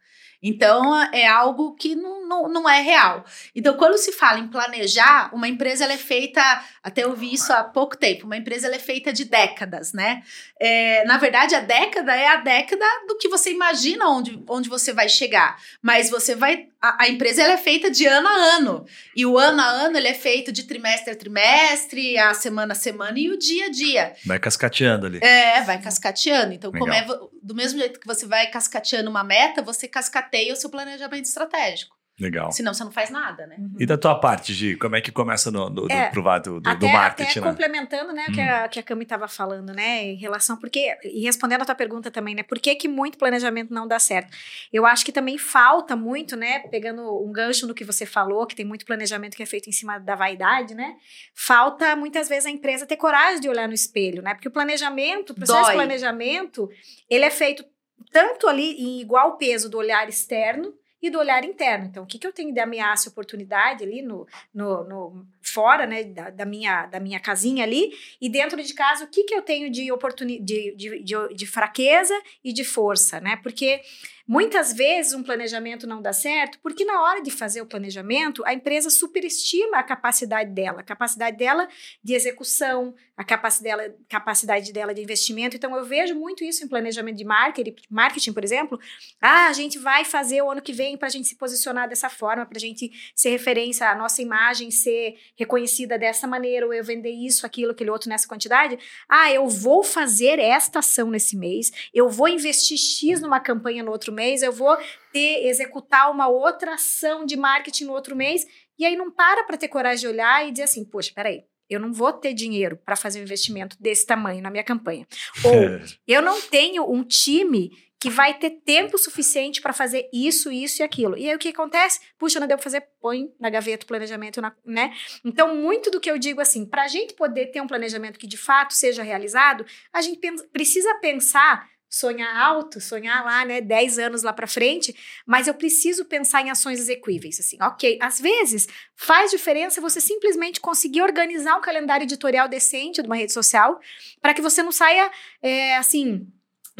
Então, 0.41 0.95
é 1.13 1.27
algo 1.27 1.75
que 1.75 1.95
não, 1.95 2.27
não, 2.27 2.49
não 2.49 2.69
é 2.69 2.81
real. 2.81 3.23
Então, 3.55 3.75
quando 3.75 3.97
se 3.97 4.11
fala 4.11 4.39
em 4.39 4.47
planejar, 4.47 5.29
uma 5.33 5.47
empresa 5.47 5.83
ela 5.83 5.93
é 5.93 5.97
feita, 5.97 6.41
até 6.81 7.03
eu 7.03 7.15
vi 7.15 7.33
isso 7.33 7.53
há 7.53 7.63
pouco 7.63 7.95
tempo, 7.95 8.25
uma 8.25 8.38
empresa 8.38 8.67
ela 8.67 8.75
é 8.75 8.79
feita 8.79 9.13
de 9.13 9.25
décadas, 9.25 9.93
né? 9.93 10.23
É, 10.59 11.03
na 11.05 11.17
verdade, 11.17 11.53
a 11.53 11.59
década 11.59 12.15
é 12.15 12.27
a 12.27 12.38
década 12.38 12.85
do 13.07 13.17
que 13.17 13.29
você 13.29 13.51
imagina 13.51 14.07
onde, 14.09 14.43
onde 14.47 14.69
você 14.69 14.93
vai 14.93 15.07
chegar. 15.07 15.57
Mas 15.81 16.09
você 16.09 16.35
vai. 16.35 16.67
A, 16.81 17.03
a 17.03 17.09
empresa 17.09 17.43
ela 17.43 17.53
é 17.53 17.57
feita 17.57 17.91
de 17.91 18.05
ano 18.05 18.27
a 18.27 18.55
ano. 18.55 18.85
E 19.15 19.25
o 19.25 19.38
ano 19.38 19.61
a 19.61 19.65
ano 19.65 19.97
ele 19.97 20.07
é 20.07 20.13
feito 20.13 20.51
de 20.51 20.63
trimestre 20.63 21.11
a 21.11 21.15
trimestre, 21.15 22.17
a 22.17 22.33
semana 22.33 22.73
a 22.73 22.75
semana 22.75 23.19
e 23.19 23.29
o 23.29 23.38
dia 23.38 23.67
a 23.67 23.69
dia. 23.69 24.13
Vai 24.25 24.39
cascateando 24.39 25.05
ali. 25.05 25.19
É, 25.21 25.61
vai 25.61 25.79
cascateando. 25.81 26.53
Então, 26.53 26.71
Legal. 26.71 26.88
como 26.88 26.93
é 26.93 27.29
do 27.41 27.55
mesmo 27.55 27.79
jeito 27.79 27.99
que 27.99 28.07
você 28.07 28.25
vai 28.25 28.49
cascateando 28.49 29.09
uma 29.09 29.23
meta, 29.23 29.61
você 29.61 29.88
cascateia 29.88 30.53
o 30.53 30.55
seu 30.55 30.69
planejamento 30.69 31.25
estratégico. 31.25 32.00
Legal. 32.21 32.51
Senão 32.51 32.71
você 32.71 32.83
não 32.83 32.91
faz 32.91 33.09
nada, 33.09 33.47
né? 33.47 33.56
Uhum. 33.57 33.73
E 33.79 33.85
da 33.85 33.97
tua 33.97 34.13
parte, 34.13 34.53
Gi, 34.53 34.75
como 34.75 34.95
é 34.95 35.01
que 35.01 35.12
começa 35.12 35.50
no, 35.50 35.71
do, 35.71 35.91
é, 35.91 36.12
do, 36.12 36.21
do, 36.21 36.59
do, 36.62 36.69
até, 36.69 36.79
do 36.79 36.88
marketing? 36.88 37.31
Até 37.31 37.41
né? 37.41 37.47
complementando, 37.47 38.13
né, 38.13 38.25
o 38.29 38.31
que, 38.31 38.41
a, 38.41 38.65
hum. 38.65 38.69
que 38.69 38.79
a 38.79 38.83
Cami 38.83 39.03
estava 39.03 39.27
falando, 39.27 39.73
né, 39.73 40.03
em 40.03 40.15
relação, 40.15 40.56
porque, 40.56 40.95
e 41.03 41.23
respondendo 41.23 41.63
a 41.63 41.65
tua 41.65 41.73
pergunta 41.73 42.12
também, 42.12 42.35
né, 42.35 42.44
por 42.44 42.59
que 42.59 42.75
que 42.75 42.88
muito 42.88 43.18
planejamento 43.18 43.73
não 43.73 43.88
dá 43.88 43.97
certo? 43.97 44.29
Eu 44.71 44.85
acho 44.85 45.03
que 45.03 45.12
também 45.12 45.39
falta 45.39 45.95
muito, 45.95 46.35
né, 46.35 46.59
pegando 46.69 47.01
um 47.25 47.31
gancho 47.31 47.65
no 47.65 47.73
que 47.73 47.83
você 47.83 48.06
falou, 48.06 48.45
que 48.45 48.56
tem 48.56 48.65
muito 48.65 48.85
planejamento 48.85 49.35
que 49.35 49.41
é 49.41 49.47
feito 49.47 49.67
em 49.67 49.74
cima 49.74 49.97
da 49.97 50.13
vaidade, 50.13 50.75
né, 50.75 50.94
falta 51.33 51.95
muitas 51.95 52.29
vezes 52.29 52.45
a 52.45 52.51
empresa 52.51 52.85
ter 52.85 52.97
coragem 52.97 53.41
de 53.41 53.50
olhar 53.50 53.67
no 53.67 53.74
espelho, 53.74 54.21
né, 54.21 54.35
porque 54.35 54.47
o 54.47 54.51
planejamento, 54.51 55.31
o 55.31 55.33
processo 55.33 55.59
Dói. 55.59 55.71
de 55.71 55.75
planejamento, 55.75 56.69
ele 57.09 57.25
é 57.25 57.31
feito 57.31 57.65
tanto 58.12 58.47
ali 58.47 58.75
em 58.79 59.01
igual 59.01 59.38
peso 59.38 59.69
do 59.69 59.77
olhar 59.77 60.07
externo, 60.07 60.74
e 61.01 61.09
do 61.09 61.19
olhar 61.19 61.44
interno. 61.44 61.86
Então, 61.86 62.03
o 62.03 62.06
que, 62.06 62.19
que 62.19 62.27
eu 62.27 62.33
tenho 62.33 62.53
de 62.53 62.59
ameaça 62.59 63.07
e 63.07 63.12
oportunidade 63.12 63.83
ali 63.83 64.01
no, 64.01 64.27
no, 64.53 64.83
no 64.83 65.25
fora, 65.42 65.86
né, 65.86 66.03
da, 66.03 66.30
da, 66.30 66.45
minha, 66.45 66.86
da 66.86 67.00
minha 67.00 67.19
casinha 67.19 67.63
ali, 67.63 67.92
e 68.21 68.30
dentro 68.30 68.62
de 68.62 68.74
casa, 68.74 69.06
o 69.06 69.07
que, 69.07 69.24
que 69.24 69.33
eu 69.33 69.42
tenho 69.42 69.69
de, 69.71 69.92
oportunidade, 69.92 70.45
de, 70.45 70.75
de, 70.75 71.03
de, 71.03 71.33
de 71.33 71.45
fraqueza 71.48 72.13
e 72.44 72.53
de 72.53 72.63
força, 72.63 73.19
né? 73.19 73.39
Porque 73.42 73.81
Muitas 74.31 74.71
vezes 74.71 75.13
um 75.13 75.21
planejamento 75.21 75.85
não 75.85 76.01
dá 76.01 76.13
certo 76.13 76.57
porque 76.63 76.85
na 76.85 77.01
hora 77.01 77.21
de 77.21 77.29
fazer 77.29 77.59
o 77.59 77.65
planejamento, 77.65 78.41
a 78.45 78.53
empresa 78.53 78.89
superestima 78.89 79.79
a 79.79 79.83
capacidade 79.83 80.51
dela, 80.51 80.79
a 80.79 80.83
capacidade 80.83 81.35
dela 81.35 81.67
de 82.01 82.13
execução, 82.13 82.95
a 83.17 83.25
capacidade 83.25 83.77
dela, 83.77 83.95
capacidade 84.07 84.71
dela 84.71 84.93
de 84.93 85.01
investimento. 85.01 85.57
Então 85.57 85.75
eu 85.75 85.83
vejo 85.83 86.15
muito 86.15 86.45
isso 86.45 86.63
em 86.63 86.67
planejamento 86.69 87.17
de 87.17 87.25
marketing, 87.25 87.75
marketing, 87.89 88.31
por 88.31 88.41
exemplo. 88.41 88.79
Ah, 89.19 89.47
a 89.47 89.53
gente 89.53 89.77
vai 89.77 90.05
fazer 90.05 90.41
o 90.41 90.49
ano 90.49 90.61
que 90.61 90.71
vem 90.71 90.95
para 90.95 91.09
a 91.09 91.11
gente 91.11 91.27
se 91.27 91.35
posicionar 91.35 91.89
dessa 91.89 92.09
forma, 92.09 92.45
para 92.45 92.57
a 92.57 92.61
gente 92.61 92.89
ser 93.13 93.31
referência, 93.31 93.89
a 93.89 93.95
nossa 93.95 94.21
imagem 94.21 94.71
ser 94.71 95.17
reconhecida 95.35 95.99
dessa 95.99 96.25
maneira, 96.25 96.65
ou 96.65 96.73
eu 96.73 96.85
vender 96.85 97.11
isso, 97.11 97.45
aquilo, 97.45 97.73
aquele 97.73 97.89
outro 97.89 98.07
nessa 98.07 98.29
quantidade. 98.29 98.79
Ah, 99.09 99.29
eu 99.29 99.49
vou 99.49 99.83
fazer 99.83 100.39
esta 100.39 100.79
ação 100.79 101.09
nesse 101.09 101.35
mês, 101.35 101.69
eu 101.93 102.07
vou 102.07 102.29
investir 102.29 102.77
X 102.77 103.19
numa 103.19 103.41
campanha 103.41 103.83
no 103.83 103.91
outro 103.91 104.13
mês 104.13 104.20
mês, 104.21 104.41
eu 104.41 104.51
vou 104.51 104.77
ter, 105.12 105.47
executar 105.47 106.12
uma 106.12 106.27
outra 106.27 106.75
ação 106.75 107.25
de 107.25 107.35
marketing 107.35 107.85
no 107.85 107.94
outro 107.94 108.15
mês. 108.15 108.45
E 108.77 108.85
aí 108.85 108.95
não 108.95 109.12
para 109.12 109.44
para 109.44 109.57
ter 109.57 109.68
coragem 109.68 110.01
de 110.01 110.07
olhar 110.07 110.47
e 110.47 110.51
dizer 110.51 110.63
assim, 110.63 110.85
poxa, 110.85 111.12
peraí, 111.13 111.44
eu 111.69 111.79
não 111.79 111.94
vou 111.94 112.12
ter 112.13 112.33
dinheiro 112.33 112.77
para 112.85 112.95
fazer 112.95 113.19
um 113.19 113.23
investimento 113.23 113.77
desse 113.79 114.06
tamanho 114.06 114.41
na 114.41 114.51
minha 114.51 114.63
campanha. 114.63 115.07
Ou 115.45 115.79
eu 116.07 116.21
não 116.21 116.39
tenho 116.41 116.89
um 116.91 117.03
time 117.03 117.71
que 118.01 118.09
vai 118.09 118.33
ter 118.33 118.50
tempo 118.65 118.97
suficiente 118.97 119.62
para 119.62 119.71
fazer 119.71 120.09
isso, 120.12 120.51
isso 120.51 120.81
e 120.81 120.83
aquilo. 120.83 121.15
E 121.15 121.29
aí 121.29 121.35
o 121.35 121.39
que 121.39 121.50
acontece? 121.50 122.00
Puxa, 122.17 122.39
não 122.39 122.47
deu 122.47 122.57
para 122.57 122.63
fazer, 122.63 122.83
põe 123.00 123.31
na 123.39 123.47
gaveta 123.47 123.85
o 123.85 123.88
planejamento, 123.88 124.41
na, 124.41 124.51
né? 124.65 124.91
Então, 125.24 125.56
muito 125.56 125.91
do 125.91 126.00
que 126.00 126.09
eu 126.09 126.17
digo 126.17 126.41
assim, 126.41 126.65
para 126.65 126.83
a 126.83 126.88
gente 126.88 127.13
poder 127.13 127.51
ter 127.51 127.62
um 127.62 127.67
planejamento 127.67 128.17
que 128.17 128.25
de 128.25 128.38
fato 128.38 128.74
seja 128.74 129.03
realizado, 129.03 129.63
a 129.94 130.01
gente 130.01 130.19
precisa 130.51 130.95
pensar 130.95 131.69
sonhar 131.91 132.33
alto, 132.38 132.79
sonhar 132.79 133.23
lá, 133.25 133.43
né, 133.43 133.59
10 133.59 133.99
anos 133.99 134.23
lá 134.23 134.31
para 134.31 134.47
frente, 134.47 134.95
mas 135.27 135.45
eu 135.45 135.53
preciso 135.53 136.05
pensar 136.05 136.41
em 136.41 136.49
ações 136.49 136.79
execuíveis, 136.79 137.38
assim, 137.38 137.57
ok, 137.61 137.99
às 138.01 138.19
vezes 138.21 138.65
faz 138.95 139.29
diferença 139.29 139.81
você 139.81 139.99
simplesmente 139.99 140.61
conseguir 140.61 141.01
organizar 141.01 141.57
um 141.57 141.61
calendário 141.61 142.05
editorial 142.05 142.47
decente 142.47 143.01
de 143.01 143.07
uma 143.07 143.17
rede 143.17 143.33
social, 143.33 143.77
para 144.21 144.33
que 144.33 144.41
você 144.41 144.63
não 144.63 144.71
saia, 144.71 145.11
é, 145.41 145.75
assim, 145.75 146.25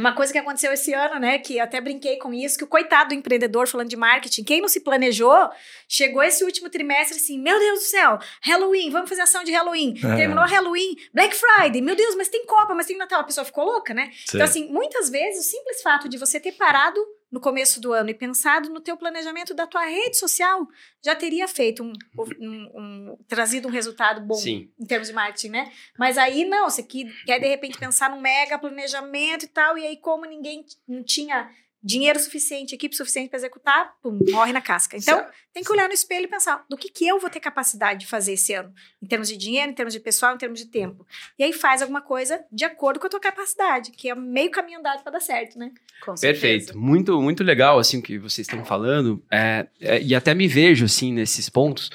uma 0.02 0.14
coisa 0.14 0.34
que 0.34 0.40
aconteceu 0.40 0.74
esse 0.74 0.94
ano, 0.94 1.20
né, 1.20 1.38
que 1.38 1.60
até 1.60 1.80
brinquei 1.80 2.18
com 2.18 2.34
isso, 2.34 2.58
que 2.58 2.64
o 2.64 2.68
coitado 2.68 3.10
do 3.10 3.16
empreendedor 3.16 3.68
falando 3.68 3.88
de 3.88 3.96
marketing, 3.96 4.44
quem 4.44 4.60
não 4.60 4.68
se 4.68 4.82
planejou, 4.82 5.50
chegou 5.88 6.24
esse 6.24 6.44
último 6.44 6.70
trimestre 6.70 7.18
assim, 7.18 7.40
meu 7.40 7.58
Deus 7.60 7.80
do 7.80 7.86
céu, 7.86 8.20
Halloween, 8.42 8.90
vamos 8.90 9.10
fazer 9.10 9.22
ação 9.22 9.44
de 9.44 9.52
Halloween. 9.52 9.94
É. 9.98 10.16
Terminou 10.16 10.46
Halloween, 10.46 10.96
Black 11.14 11.36
Friday, 11.36 11.82
meu 11.82 11.96
Deus, 11.96 12.16
mas 12.16 12.28
tem 12.28 12.46
Copa, 12.46 12.74
mas 12.74 12.88
tem 12.88 12.98
Natal, 12.98 13.22
a 13.22 13.24
pessoa 13.24 13.46
ficou 13.46 13.64
louca, 13.64 13.94
né? 13.94 14.12
Sim. 14.26 14.38
Então 14.38 14.44
assim, 14.44 14.68
muitas 14.72 15.10
vezes 15.10 15.46
o 15.46 15.50
simples 15.50 15.82
fato 15.82 16.10
de 16.10 16.18
você 16.18 16.40
ter 16.40 16.54
parado 16.54 17.00
no 17.32 17.40
começo 17.40 17.80
do 17.80 17.94
ano 17.94 18.10
e 18.10 18.14
pensado 18.14 18.70
no 18.70 18.82
teu 18.82 18.98
planejamento 18.98 19.54
da 19.54 19.66
tua 19.66 19.86
rede 19.86 20.18
social, 20.18 20.68
já 21.02 21.16
teria 21.16 21.48
feito 21.48 21.82
um, 21.82 21.94
um, 22.40 22.72
um 22.76 23.18
trazido 23.28 23.68
um 23.68 23.72
resultado 23.72 24.20
bom 24.22 24.36
Sim. 24.36 24.70
em 24.78 24.86
termos 24.86 25.08
de 25.08 25.14
marketing, 25.14 25.50
né? 25.50 25.72
Mas 25.98 26.18
aí 26.18 26.44
não, 26.44 26.70
você 26.70 26.84
quer 26.84 27.40
de 27.40 27.48
repente 27.48 27.78
pensar 27.80 28.10
num 28.10 28.20
mega 28.20 28.60
planejamento 28.60 29.46
e 29.46 29.48
tal, 29.48 29.78
e 29.78 29.88
aí 29.88 29.98
como 29.98 30.26
ninguém 30.26 30.66
não 30.88 31.04
tinha 31.04 31.50
dinheiro 31.84 32.20
suficiente, 32.20 32.76
equipe 32.76 32.96
suficiente 32.96 33.30
para 33.30 33.40
executar, 33.40 33.94
pum, 34.02 34.20
morre 34.30 34.54
na 34.54 34.62
casca. 34.62 34.96
Então, 34.96 35.18
certo. 35.18 35.34
tem 35.52 35.64
que 35.64 35.72
olhar 35.72 35.88
no 35.88 35.94
espelho 35.94 36.26
e 36.26 36.28
pensar 36.28 36.64
do 36.70 36.78
que, 36.78 36.90
que 36.90 37.08
eu 37.08 37.20
vou 37.20 37.30
ter 37.30 37.40
capacidade 37.40 38.02
de 38.02 38.08
fazer 38.08 38.34
esse 38.34 38.54
ano, 38.54 38.72
em 39.02 39.08
termos 39.08 39.28
de 39.28 39.36
dinheiro, 39.36 39.72
em 39.72 39.74
termos 39.74 39.94
de 39.94 40.00
pessoal, 40.00 40.36
em 40.36 40.38
termos 40.38 40.60
de 40.60 40.68
tempo. 40.68 41.06
E 41.40 41.44
aí 41.44 41.52
faz 41.52 41.82
alguma 41.82 42.02
coisa 42.02 42.40
de 42.52 42.64
acordo 42.64 43.00
com 43.00 43.08
a 43.08 43.10
tua 43.10 43.20
capacidade, 43.20 43.92
que 43.92 44.10
é 44.10 44.16
meio 44.16 44.52
caminho 44.52 44.80
andado 44.80 45.02
para 45.02 45.14
dar 45.14 45.20
certo, 45.20 45.58
né? 45.58 45.72
Com 46.06 46.14
Perfeito. 46.16 46.78
Muito, 46.78 47.20
muito 47.20 47.44
legal, 47.44 47.80
assim, 47.80 47.98
o 47.98 48.02
que 48.02 48.20
vocês 48.20 48.48
estão 48.48 48.64
falando. 48.64 49.24
É, 49.32 49.68
é, 49.80 50.02
e 50.02 50.14
até 50.14 50.36
me 50.36 50.48
vejo, 50.48 50.86
assim, 50.86 51.12
nesses 51.12 51.50
pontos. 51.50 51.90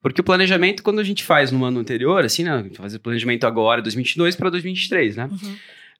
Porque 0.00 0.20
o 0.20 0.24
planejamento, 0.24 0.82
quando 0.82 1.00
a 1.00 1.04
gente 1.04 1.24
faz 1.24 1.50
no 1.50 1.64
ano 1.64 1.80
anterior, 1.80 2.24
assim, 2.24 2.44
né? 2.44 2.70
Fazer 2.74 2.98
planejamento 3.00 3.46
agora, 3.46 3.82
2022 3.82 4.36
para 4.36 4.50
2023, 4.50 5.16
né? 5.16 5.28
Uhum 5.30 5.56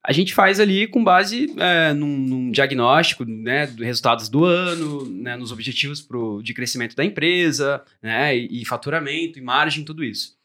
a 0.07 0.13
gente 0.13 0.33
faz 0.33 0.61
ali 0.61 0.87
com 0.87 1.03
base 1.03 1.53
é, 1.59 1.93
num, 1.93 2.17
num, 2.17 2.51
diagnóstico 2.53 3.25
né, 3.25 3.67
dos 3.67 3.85
resultados 3.85 4.29
do 4.29 4.45
ano, 4.45 5.05
né, 5.05 5.37
nos 5.37 5.51
objetivos 5.51 6.01
pro, 6.01 6.41
de 6.43 6.55
crescimento 6.55 6.95
da 6.95 7.05
empresa, 7.05 7.83
né, 8.01 8.39
e, 8.39 8.63
e, 8.63 8.65
faturamento, 8.65 9.37
e 9.37 9.43
margem, 9.43 9.85
tudo 9.85 10.05
isso. 10.05 10.37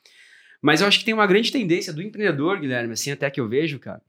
Mas 0.60 0.82
eu 0.82 0.88
acho 0.88 0.98
que 0.98 1.06
tem 1.06 1.14
uma 1.14 1.28
grande 1.28 1.52
tendência 1.52 1.94
do 1.94 2.02
empreendedor, 2.02 2.60
Guilherme, 2.60 2.94
assim 2.94 3.12
até 3.12 3.30
que 3.30 3.40
eu 3.40 3.48
vejo, 3.48 3.78
cara, 3.78 4.02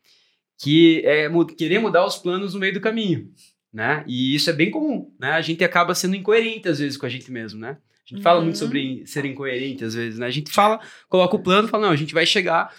que 0.58 1.02
é 1.04 1.28
querer 1.54 1.80
mudar 1.80 2.06
os 2.06 2.16
planos 2.16 2.54
no 2.54 2.60
meio 2.60 2.72
do 2.72 2.80
caminho, 2.80 3.30
né? 3.70 4.04
E 4.06 4.34
isso 4.34 4.48
é 4.48 4.54
bem 4.54 4.70
comum, 4.70 5.12
né? 5.20 5.32
A 5.32 5.42
gente 5.42 5.62
acaba 5.62 5.94
sendo 5.94 6.16
incoerente 6.16 6.66
às 6.66 6.78
vezes 6.78 6.96
com 6.96 7.04
a 7.04 7.10
gente 7.10 7.30
mesmo, 7.30 7.60
né? 7.60 7.76
A 8.06 8.08
gente 8.08 8.18
uhum. 8.18 8.22
fala 8.22 8.40
muito 8.40 8.56
sobre 8.56 9.00
uhum. 9.00 9.06
ser 9.06 9.26
incoerente 9.26 9.84
às 9.84 9.94
vezes, 9.94 10.18
né? 10.18 10.26
A 10.26 10.30
gente 10.30 10.50
fala, 10.50 10.80
coloca 11.10 11.36
o 11.36 11.42
plano, 11.42 11.68
fala, 11.68 11.86
não, 11.86 11.92
a 11.92 11.96
gente 11.96 12.14
vai 12.14 12.24
chegar 12.24 12.74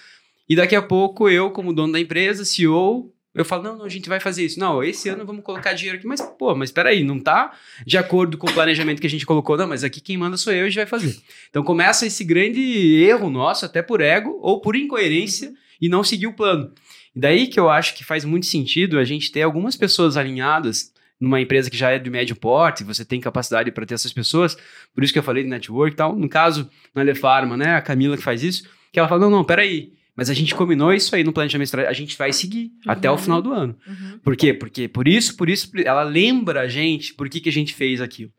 e 0.53 0.55
daqui 0.55 0.75
a 0.75 0.83
pouco 0.83 1.27
eu, 1.27 1.49
como 1.49 1.73
dono 1.73 1.93
da 1.93 1.99
empresa, 1.99 2.45
CEO, 2.45 3.11
eu 3.33 3.43
falo, 3.43 3.63
não, 3.63 3.77
não, 3.79 3.85
a 3.85 3.89
gente 3.89 4.07
vai 4.07 4.19
fazer 4.19 4.45
isso. 4.45 4.59
Não, 4.59 4.83
esse 4.83 5.09
ano 5.09 5.25
vamos 5.25 5.43
colocar 5.43 5.73
dinheiro 5.73 5.97
aqui. 5.97 6.05
Mas, 6.05 6.21
pô, 6.21 6.53
mas 6.53 6.71
peraí, 6.71 7.03
não 7.03 7.19
tá 7.19 7.53
de 7.87 7.97
acordo 7.97 8.37
com 8.37 8.47
o 8.47 8.53
planejamento 8.53 9.01
que 9.01 9.07
a 9.07 9.09
gente 9.09 9.25
colocou. 9.25 9.57
Não, 9.57 9.67
mas 9.67 9.83
aqui 9.83 9.99
quem 9.99 10.15
manda 10.15 10.37
sou 10.37 10.53
eu 10.53 10.59
e 10.59 10.61
a 10.61 10.65
gente 10.65 10.75
vai 10.75 10.85
fazer. 10.85 11.17
Então 11.49 11.63
começa 11.63 12.05
esse 12.05 12.23
grande 12.23 12.61
erro 13.03 13.31
nosso, 13.31 13.65
até 13.65 13.81
por 13.81 13.99
ego 13.99 14.37
ou 14.43 14.61
por 14.61 14.75
incoerência, 14.75 15.51
e 15.81 15.89
não 15.89 16.03
seguir 16.03 16.27
o 16.27 16.33
plano. 16.33 16.71
E 17.15 17.19
daí 17.19 17.47
que 17.47 17.59
eu 17.59 17.67
acho 17.67 17.95
que 17.95 18.03
faz 18.03 18.23
muito 18.23 18.45
sentido 18.45 18.99
a 18.99 19.03
gente 19.03 19.31
ter 19.31 19.41
algumas 19.41 19.75
pessoas 19.75 20.17
alinhadas 20.17 20.93
numa 21.19 21.41
empresa 21.41 21.71
que 21.71 21.77
já 21.77 21.89
é 21.89 21.97
de 21.97 22.11
médio 22.11 22.35
porte, 22.35 22.83
você 22.83 23.03
tem 23.03 23.19
capacidade 23.19 23.71
para 23.71 23.87
ter 23.87 23.95
essas 23.95 24.13
pessoas, 24.13 24.55
por 24.93 25.03
isso 25.03 25.11
que 25.11 25.17
eu 25.17 25.23
falei 25.23 25.41
de 25.41 25.49
network 25.49 25.93
e 25.93 25.97
tal. 25.97 26.15
No 26.15 26.29
caso, 26.29 26.69
na 26.93 27.01
Lefarma, 27.01 27.57
né, 27.57 27.75
a 27.75 27.81
Camila 27.81 28.15
que 28.15 28.21
faz 28.21 28.43
isso, 28.43 28.67
que 28.91 28.99
ela 28.99 29.07
fala, 29.07 29.21
não, 29.21 29.31
não, 29.31 29.43
peraí, 29.43 29.93
Mas 30.15 30.29
a 30.29 30.33
gente 30.33 30.53
combinou 30.53 30.93
isso 30.93 31.15
aí 31.15 31.23
no 31.23 31.33
planejamento 31.33 31.65
estratégico, 31.65 31.91
a 31.91 32.05
gente 32.05 32.17
vai 32.17 32.31
seguir 32.31 32.65
uhum. 32.85 32.91
até 32.91 33.09
o 33.09 33.17
final 33.17 33.41
do 33.41 33.51
ano. 33.51 33.75
Uhum. 33.87 34.19
Por 34.19 34.35
quê? 34.35 34.53
Porque 34.53 34.87
por 34.87 35.07
isso, 35.07 35.35
por 35.35 35.49
isso, 35.49 35.71
ela 35.83 36.03
lembra 36.03 36.61
a 36.61 36.67
gente 36.67 37.13
por 37.15 37.27
que, 37.27 37.39
que 37.39 37.49
a 37.49 37.53
gente 37.53 37.73
fez 37.73 37.99
aquilo. 37.99 38.31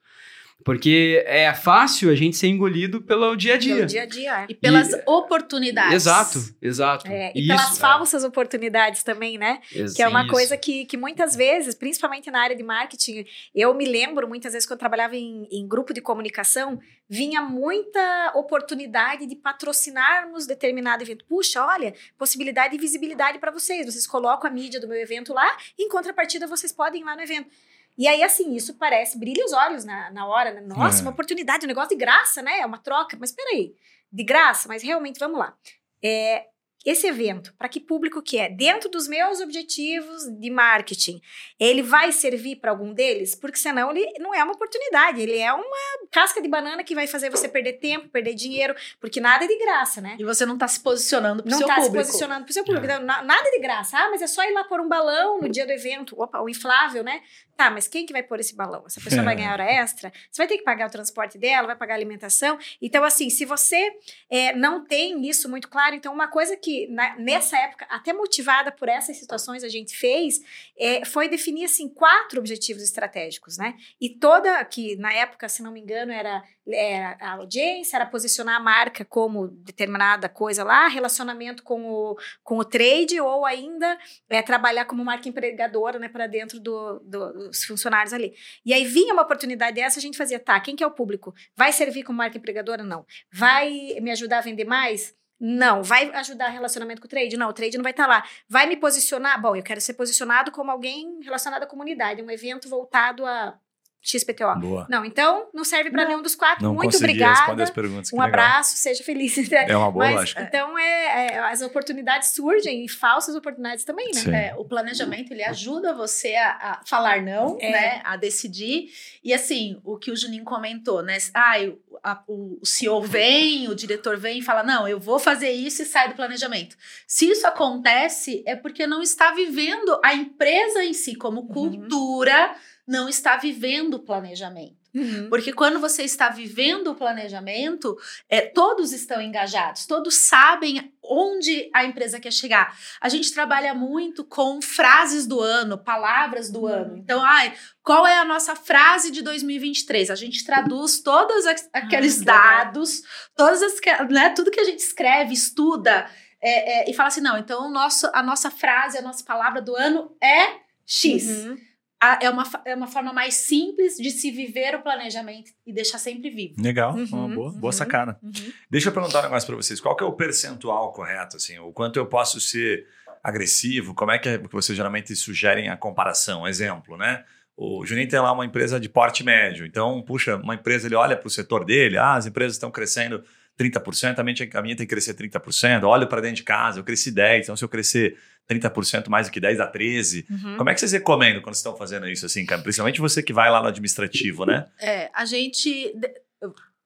Porque 0.64 1.22
é 1.26 1.52
fácil 1.52 2.10
a 2.10 2.14
gente 2.14 2.36
ser 2.36 2.48
engolido 2.48 3.02
pelo 3.02 3.36
dia 3.36 3.54
a 3.54 3.58
dia. 3.58 3.74
Pelo 3.76 3.86
dia 3.86 4.02
a 4.02 4.06
dia. 4.06 4.40
É. 4.42 4.46
E 4.48 4.54
pelas 4.54 4.92
e, 4.92 5.02
oportunidades. 5.06 5.92
Exato, 5.94 6.38
exato. 6.60 7.06
É, 7.06 7.32
e 7.34 7.40
Isso, 7.40 7.48
pelas 7.48 7.76
é. 7.76 7.80
falsas 7.80 8.24
oportunidades 8.24 9.02
também, 9.02 9.36
né? 9.36 9.60
Isso, 9.70 9.94
que 9.94 10.02
é 10.02 10.08
uma 10.08 10.22
isso. 10.22 10.30
coisa 10.30 10.56
que, 10.56 10.86
que 10.86 10.96
muitas 10.96 11.36
vezes, 11.36 11.74
principalmente 11.74 12.30
na 12.30 12.40
área 12.40 12.56
de 12.56 12.62
marketing, 12.62 13.26
eu 13.54 13.74
me 13.74 13.84
lembro 13.84 14.26
muitas 14.26 14.54
vezes 14.54 14.66
quando 14.66 14.76
eu 14.76 14.80
trabalhava 14.80 15.14
em, 15.14 15.46
em 15.50 15.68
grupo 15.68 15.92
de 15.92 16.00
comunicação, 16.00 16.80
vinha 17.08 17.42
muita 17.42 18.32
oportunidade 18.34 19.26
de 19.26 19.36
patrocinarmos 19.36 20.46
determinado 20.46 21.02
evento. 21.02 21.26
Puxa, 21.26 21.62
olha, 21.62 21.94
possibilidade 22.16 22.74
de 22.74 22.80
visibilidade 22.80 23.38
para 23.38 23.50
vocês. 23.50 23.84
Vocês 23.84 24.06
colocam 24.06 24.48
a 24.48 24.52
mídia 24.52 24.80
do 24.80 24.88
meu 24.88 24.98
evento 24.98 25.34
lá, 25.34 25.56
e 25.78 25.84
em 25.84 25.88
contrapartida 25.90 26.46
vocês 26.46 26.72
podem 26.72 27.02
ir 27.02 27.04
lá 27.04 27.14
no 27.14 27.22
evento. 27.22 27.50
E 27.96 28.08
aí, 28.08 28.22
assim, 28.22 28.54
isso 28.54 28.74
parece, 28.74 29.18
brilha 29.18 29.44
os 29.44 29.52
olhos 29.52 29.84
na, 29.84 30.10
na 30.10 30.26
hora, 30.26 30.52
né? 30.52 30.60
Nossa, 30.60 31.00
é. 31.00 31.02
uma 31.02 31.12
oportunidade, 31.12 31.64
um 31.64 31.68
negócio 31.68 31.90
de 31.90 31.96
graça, 31.96 32.42
né? 32.42 32.60
É 32.60 32.66
uma 32.66 32.78
troca. 32.78 33.16
Mas 33.20 33.30
peraí, 33.30 33.74
de 34.12 34.24
graça, 34.24 34.68
mas 34.68 34.82
realmente, 34.82 35.18
vamos 35.18 35.38
lá. 35.38 35.56
É, 36.02 36.46
esse 36.84 37.06
evento, 37.06 37.54
para 37.58 37.68
que 37.68 37.80
público 37.80 38.22
que 38.22 38.38
é? 38.38 38.48
Dentro 38.48 38.90
dos 38.90 39.08
meus 39.08 39.40
objetivos 39.40 40.24
de 40.38 40.50
marketing, 40.50 41.20
ele 41.58 41.82
vai 41.82 42.12
servir 42.12 42.56
para 42.56 42.70
algum 42.70 42.92
deles? 42.92 43.34
Porque 43.34 43.58
senão 43.58 43.90
ele 43.90 44.06
não 44.18 44.34
é 44.34 44.44
uma 44.44 44.52
oportunidade, 44.52 45.20
ele 45.22 45.38
é 45.38 45.52
uma 45.52 46.06
casca 46.10 46.42
de 46.42 46.48
banana 46.48 46.84
que 46.84 46.94
vai 46.94 47.06
fazer 47.06 47.30
você 47.30 47.48
perder 47.48 47.74
tempo, 47.74 48.08
perder 48.08 48.34
dinheiro, 48.34 48.74
porque 49.00 49.20
nada 49.20 49.44
é 49.44 49.48
de 49.48 49.58
graça, 49.58 50.00
né? 50.00 50.16
E 50.18 50.24
você 50.24 50.44
não 50.44 50.54
está 50.54 50.68
se 50.68 50.80
posicionando 50.80 51.42
para 51.42 51.54
o 51.54 51.56
seu 51.56 51.66
tá 51.66 51.74
público. 51.76 51.94
Não 51.94 52.00
está 52.00 52.12
se 52.12 52.12
posicionando 52.12 52.44
para 52.44 52.50
o 52.50 52.54
seu 52.54 52.64
público. 52.64 52.86
É. 52.86 52.94
Então, 52.94 53.06
nada 53.06 53.48
é 53.48 53.50
de 53.50 53.60
graça. 53.60 53.96
Ah, 53.96 54.10
mas 54.10 54.20
é 54.20 54.26
só 54.26 54.42
ir 54.44 54.52
lá 54.52 54.64
pôr 54.64 54.80
um 54.80 54.88
balão 54.88 55.40
no 55.40 55.48
dia 55.48 55.64
do 55.64 55.72
evento. 55.72 56.20
Opa, 56.20 56.40
o 56.40 56.48
inflável, 56.48 57.02
né? 57.02 57.22
Tá, 57.56 57.70
mas 57.70 57.86
quem 57.86 58.04
que 58.04 58.12
vai 58.12 58.22
pôr 58.22 58.40
esse 58.40 58.54
balão? 58.54 58.82
Essa 58.84 59.00
pessoa 59.00 59.22
é. 59.22 59.24
vai 59.24 59.36
ganhar 59.36 59.52
hora 59.52 59.64
extra? 59.64 60.12
Você 60.30 60.42
vai 60.42 60.48
ter 60.48 60.58
que 60.58 60.64
pagar 60.64 60.88
o 60.88 60.90
transporte 60.90 61.38
dela, 61.38 61.68
vai 61.68 61.76
pagar 61.76 61.94
a 61.94 61.96
alimentação. 61.96 62.58
Então, 62.82 63.04
assim, 63.04 63.30
se 63.30 63.44
você 63.44 63.92
é, 64.28 64.52
não 64.54 64.84
tem 64.84 65.28
isso 65.28 65.48
muito 65.48 65.68
claro, 65.68 65.94
então 65.94 66.12
uma 66.12 66.26
coisa 66.26 66.56
que 66.56 66.73
na, 66.90 67.16
nessa 67.18 67.56
época, 67.58 67.86
até 67.88 68.12
motivada 68.12 68.70
por 68.70 68.88
essas 68.88 69.16
situações, 69.16 69.64
a 69.64 69.68
gente 69.68 69.96
fez, 69.96 70.40
é, 70.78 71.04
foi 71.04 71.28
definir, 71.28 71.64
assim, 71.64 71.88
quatro 71.88 72.38
objetivos 72.38 72.82
estratégicos, 72.82 73.56
né? 73.58 73.74
E 74.00 74.10
toda, 74.10 74.64
que 74.64 74.96
na 74.96 75.12
época, 75.12 75.48
se 75.48 75.62
não 75.62 75.72
me 75.72 75.80
engano, 75.80 76.12
era, 76.12 76.42
era 76.66 77.16
a 77.20 77.32
audiência, 77.34 77.96
era 77.96 78.06
posicionar 78.06 78.56
a 78.56 78.60
marca 78.60 79.04
como 79.04 79.48
determinada 79.48 80.28
coisa 80.28 80.64
lá, 80.64 80.88
relacionamento 80.88 81.62
com 81.62 81.84
o, 81.84 82.16
com 82.42 82.58
o 82.58 82.64
trade, 82.64 83.20
ou 83.20 83.44
ainda 83.44 83.98
é, 84.28 84.42
trabalhar 84.42 84.84
como 84.84 85.04
marca 85.04 85.28
empregadora, 85.28 85.98
né, 85.98 86.08
para 86.08 86.26
dentro 86.26 86.60
do, 86.60 87.00
do 87.00 87.48
os 87.48 87.64
funcionários 87.64 88.12
ali. 88.12 88.34
E 88.64 88.72
aí 88.72 88.84
vinha 88.84 89.12
uma 89.12 89.22
oportunidade 89.22 89.76
dessa, 89.76 89.98
a 89.98 90.02
gente 90.02 90.16
fazia, 90.16 90.38
tá, 90.38 90.58
quem 90.60 90.76
que 90.76 90.84
é 90.84 90.86
o 90.86 90.90
público? 90.90 91.34
Vai 91.56 91.72
servir 91.72 92.02
como 92.02 92.18
marca 92.18 92.38
empregadora? 92.38 92.82
Não. 92.82 93.04
Vai 93.32 93.70
me 94.00 94.10
ajudar 94.10 94.38
a 94.38 94.42
vender 94.42 94.64
mais? 94.64 95.14
Não. 95.38 95.82
Vai 95.82 96.10
ajudar 96.14 96.48
relacionamento 96.48 97.00
com 97.00 97.06
o 97.06 97.10
trade? 97.10 97.36
Não, 97.36 97.48
o 97.48 97.52
trade 97.52 97.76
não 97.76 97.82
vai 97.82 97.92
estar 97.92 98.04
tá 98.04 98.08
lá. 98.08 98.24
Vai 98.48 98.66
me 98.66 98.76
posicionar? 98.76 99.40
Bom, 99.40 99.56
eu 99.56 99.62
quero 99.62 99.80
ser 99.80 99.94
posicionado 99.94 100.50
como 100.52 100.70
alguém 100.70 101.20
relacionado 101.22 101.62
à 101.62 101.66
comunidade, 101.66 102.22
um 102.22 102.30
evento 102.30 102.68
voltado 102.68 103.26
a 103.26 103.58
XPTO. 104.04 104.54
Boa. 104.60 104.86
Não, 104.90 105.02
então 105.02 105.48
não 105.54 105.64
serve 105.64 105.90
para 105.90 106.06
nenhum 106.06 106.20
dos 106.20 106.34
quatro. 106.34 106.62
Não 106.62 106.74
Muito 106.74 106.98
obrigada. 106.98 107.62
As 107.62 107.70
perguntas, 107.70 108.12
um 108.12 108.20
abraço, 108.20 108.76
seja 108.76 109.02
feliz. 109.02 109.50
É 109.50 109.74
uma 109.74 109.90
boa 109.90 110.04
Mas, 110.04 110.14
lógica. 110.14 110.42
Então, 110.42 110.78
é, 110.78 111.26
é, 111.26 111.38
as 111.38 111.62
oportunidades 111.62 112.28
surgem 112.28 112.84
e 112.84 112.88
falsas 112.88 113.34
oportunidades 113.34 113.82
também, 113.84 114.10
né? 114.14 114.48
É, 114.48 114.54
o 114.56 114.64
planejamento, 114.64 115.32
ele 115.32 115.42
ajuda 115.42 115.94
você 115.94 116.34
a, 116.34 116.50
a 116.50 116.80
falar 116.84 117.22
não, 117.22 117.56
é. 117.58 117.70
né? 117.70 118.00
A 118.04 118.16
decidir. 118.16 118.90
E 119.22 119.32
assim, 119.32 119.80
o 119.82 119.96
que 119.96 120.10
o 120.10 120.16
Juninho 120.16 120.44
comentou, 120.44 121.02
né? 121.02 121.16
Ah, 121.32 121.54
a, 122.02 122.22
o, 122.28 122.58
o 122.60 122.66
CEO 122.66 123.00
vem, 123.00 123.68
o 123.68 123.74
diretor 123.74 124.18
vem 124.18 124.40
e 124.40 124.42
fala, 124.42 124.62
não, 124.62 124.86
eu 124.86 125.00
vou 125.00 125.18
fazer 125.18 125.50
isso 125.50 125.80
e 125.82 125.86
sai 125.86 126.10
do 126.10 126.14
planejamento. 126.14 126.76
Se 127.06 127.30
isso 127.30 127.46
acontece, 127.46 128.42
é 128.46 128.54
porque 128.54 128.86
não 128.86 129.00
está 129.00 129.32
vivendo 129.32 129.98
a 130.04 130.12
empresa 130.12 130.84
em 130.84 130.92
si 130.92 131.14
como 131.14 131.40
uhum. 131.40 131.46
cultura... 131.46 132.50
Uhum 132.50 132.73
não 132.86 133.08
está 133.08 133.36
vivendo 133.36 133.94
o 133.94 133.98
planejamento. 134.00 134.84
Uhum. 134.94 135.28
Porque 135.28 135.52
quando 135.52 135.80
você 135.80 136.04
está 136.04 136.28
vivendo 136.28 136.88
o 136.88 136.94
planejamento, 136.94 137.98
é, 138.28 138.42
todos 138.42 138.92
estão 138.92 139.20
engajados, 139.20 139.86
todos 139.86 140.14
sabem 140.14 140.94
onde 141.02 141.68
a 141.74 141.84
empresa 141.84 142.20
quer 142.20 142.32
chegar. 142.32 142.78
A 143.00 143.08
gente 143.08 143.32
trabalha 143.32 143.74
muito 143.74 144.24
com 144.24 144.62
frases 144.62 145.26
do 145.26 145.40
ano, 145.40 145.76
palavras 145.76 146.48
do 146.48 146.60
uhum. 146.60 146.66
ano. 146.66 146.96
Então, 146.96 147.24
ai, 147.24 147.52
qual 147.82 148.06
é 148.06 148.18
a 148.18 148.24
nossa 148.24 148.54
frase 148.54 149.10
de 149.10 149.20
2023? 149.20 150.10
A 150.10 150.14
gente 150.14 150.44
traduz 150.44 151.00
todos 151.00 151.44
aqueles 151.72 152.22
ah, 152.22 152.24
dados, 152.24 153.02
todas 153.34 153.62
as, 153.62 153.74
né, 154.08 154.30
tudo 154.30 154.50
que 154.50 154.60
a 154.60 154.64
gente 154.64 154.78
escreve, 154.78 155.34
estuda. 155.34 156.08
É, 156.40 156.82
é, 156.82 156.90
e 156.90 156.94
fala 156.94 157.08
assim: 157.08 157.20
não, 157.20 157.36
então 157.36 157.68
nosso, 157.70 158.08
a 158.12 158.22
nossa 158.22 158.50
frase, 158.50 158.96
a 158.96 159.02
nossa 159.02 159.24
palavra 159.24 159.60
do 159.60 159.74
ano 159.74 160.16
é 160.22 160.60
X. 160.86 161.26
Uhum 161.26 161.73
é 162.20 162.30
uma, 162.30 162.44
é 162.64 162.74
uma 162.74 162.86
forma 162.86 163.12
mais 163.12 163.34
simples 163.34 163.96
de 163.96 164.10
se 164.10 164.30
viver 164.30 164.74
o 164.74 164.82
planejamento 164.82 165.50
e 165.66 165.72
deixar 165.72 165.98
sempre 165.98 166.30
vivo. 166.30 166.54
Legal, 166.60 166.94
uhum, 166.94 167.06
uma 167.12 167.28
boa, 167.28 167.52
boa 167.52 167.64
uhum, 167.66 167.72
sacada. 167.72 168.18
Uhum. 168.22 168.32
Deixa 168.70 168.88
eu 168.88 168.92
perguntar 168.92 169.20
um 169.20 169.22
negócio 169.24 169.46
para 169.46 169.56
vocês. 169.56 169.80
Qual 169.80 169.96
que 169.96 170.02
é 170.02 170.06
o 170.06 170.12
percentual 170.12 170.92
correto, 170.92 171.36
assim? 171.36 171.58
O 171.58 171.72
quanto 171.72 171.98
eu 171.98 172.06
posso 172.06 172.40
ser 172.40 172.86
agressivo? 173.22 173.94
Como 173.94 174.10
é 174.10 174.18
que, 174.18 174.28
é 174.28 174.38
que 174.38 174.52
vocês 174.52 174.76
geralmente 174.76 175.14
sugerem 175.14 175.68
a 175.68 175.76
comparação? 175.76 176.46
Exemplo, 176.46 176.96
né? 176.96 177.24
O 177.56 177.86
Juninho 177.86 178.08
tem 178.08 178.18
lá 178.18 178.32
uma 178.32 178.44
empresa 178.44 178.80
de 178.80 178.88
porte 178.88 179.22
médio. 179.22 179.64
Então, 179.64 180.02
puxa, 180.02 180.36
uma 180.36 180.54
empresa, 180.54 180.88
ele 180.88 180.96
olha 180.96 181.16
para 181.16 181.28
o 181.28 181.30
setor 181.30 181.64
dele, 181.64 181.96
ah, 181.96 182.14
as 182.14 182.26
empresas 182.26 182.54
estão 182.54 182.70
crescendo 182.70 183.22
30%, 183.58 184.18
a 184.18 184.22
minha, 184.22 184.36
a 184.54 184.62
minha 184.62 184.76
tem 184.76 184.86
que 184.86 184.94
crescer 184.94 185.14
30%. 185.14 185.84
Olho 185.84 186.06
para 186.06 186.20
dentro 186.20 186.36
de 186.36 186.42
casa, 186.42 186.80
eu 186.80 186.84
cresci 186.84 187.12
10%, 187.12 187.42
então 187.42 187.56
se 187.56 187.64
eu 187.64 187.68
crescer 187.68 188.16
30% 188.50 189.08
mais 189.08 189.28
do 189.28 189.32
que 189.32 189.40
10 189.40 189.60
a 189.60 189.66
13. 189.66 190.26
Uhum. 190.30 190.56
Como 190.56 190.70
é 190.70 190.74
que 190.74 190.80
vocês 190.80 190.92
recomendam 190.92 191.40
quando 191.42 191.54
estão 191.54 191.76
fazendo 191.76 192.08
isso 192.08 192.26
assim, 192.26 192.44
cara? 192.44 192.62
Principalmente 192.62 193.00
você 193.00 193.22
que 193.22 193.32
vai 193.32 193.50
lá 193.50 193.60
no 193.60 193.68
administrativo, 193.68 194.44
né? 194.44 194.66
É, 194.80 195.10
a 195.14 195.24
gente 195.24 195.94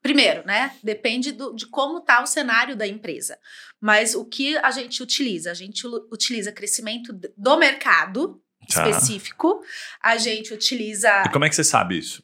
Primeiro, 0.00 0.46
né? 0.46 0.74
Depende 0.82 1.32
do, 1.32 1.52
de 1.54 1.66
como 1.66 1.98
está 1.98 2.22
o 2.22 2.26
cenário 2.26 2.76
da 2.76 2.86
empresa. 2.86 3.36
Mas 3.80 4.14
o 4.14 4.24
que 4.24 4.56
a 4.58 4.70
gente 4.70 5.02
utiliza? 5.02 5.50
A 5.50 5.54
gente 5.54 5.86
utiliza 6.10 6.52
crescimento 6.52 7.12
do 7.36 7.58
mercado 7.58 8.40
tá. 8.72 8.88
específico. 8.88 9.60
A 10.02 10.16
gente 10.16 10.54
utiliza. 10.54 11.24
E 11.26 11.30
como 11.30 11.44
é 11.44 11.48
que 11.48 11.56
você 11.56 11.64
sabe 11.64 11.98
isso? 11.98 12.22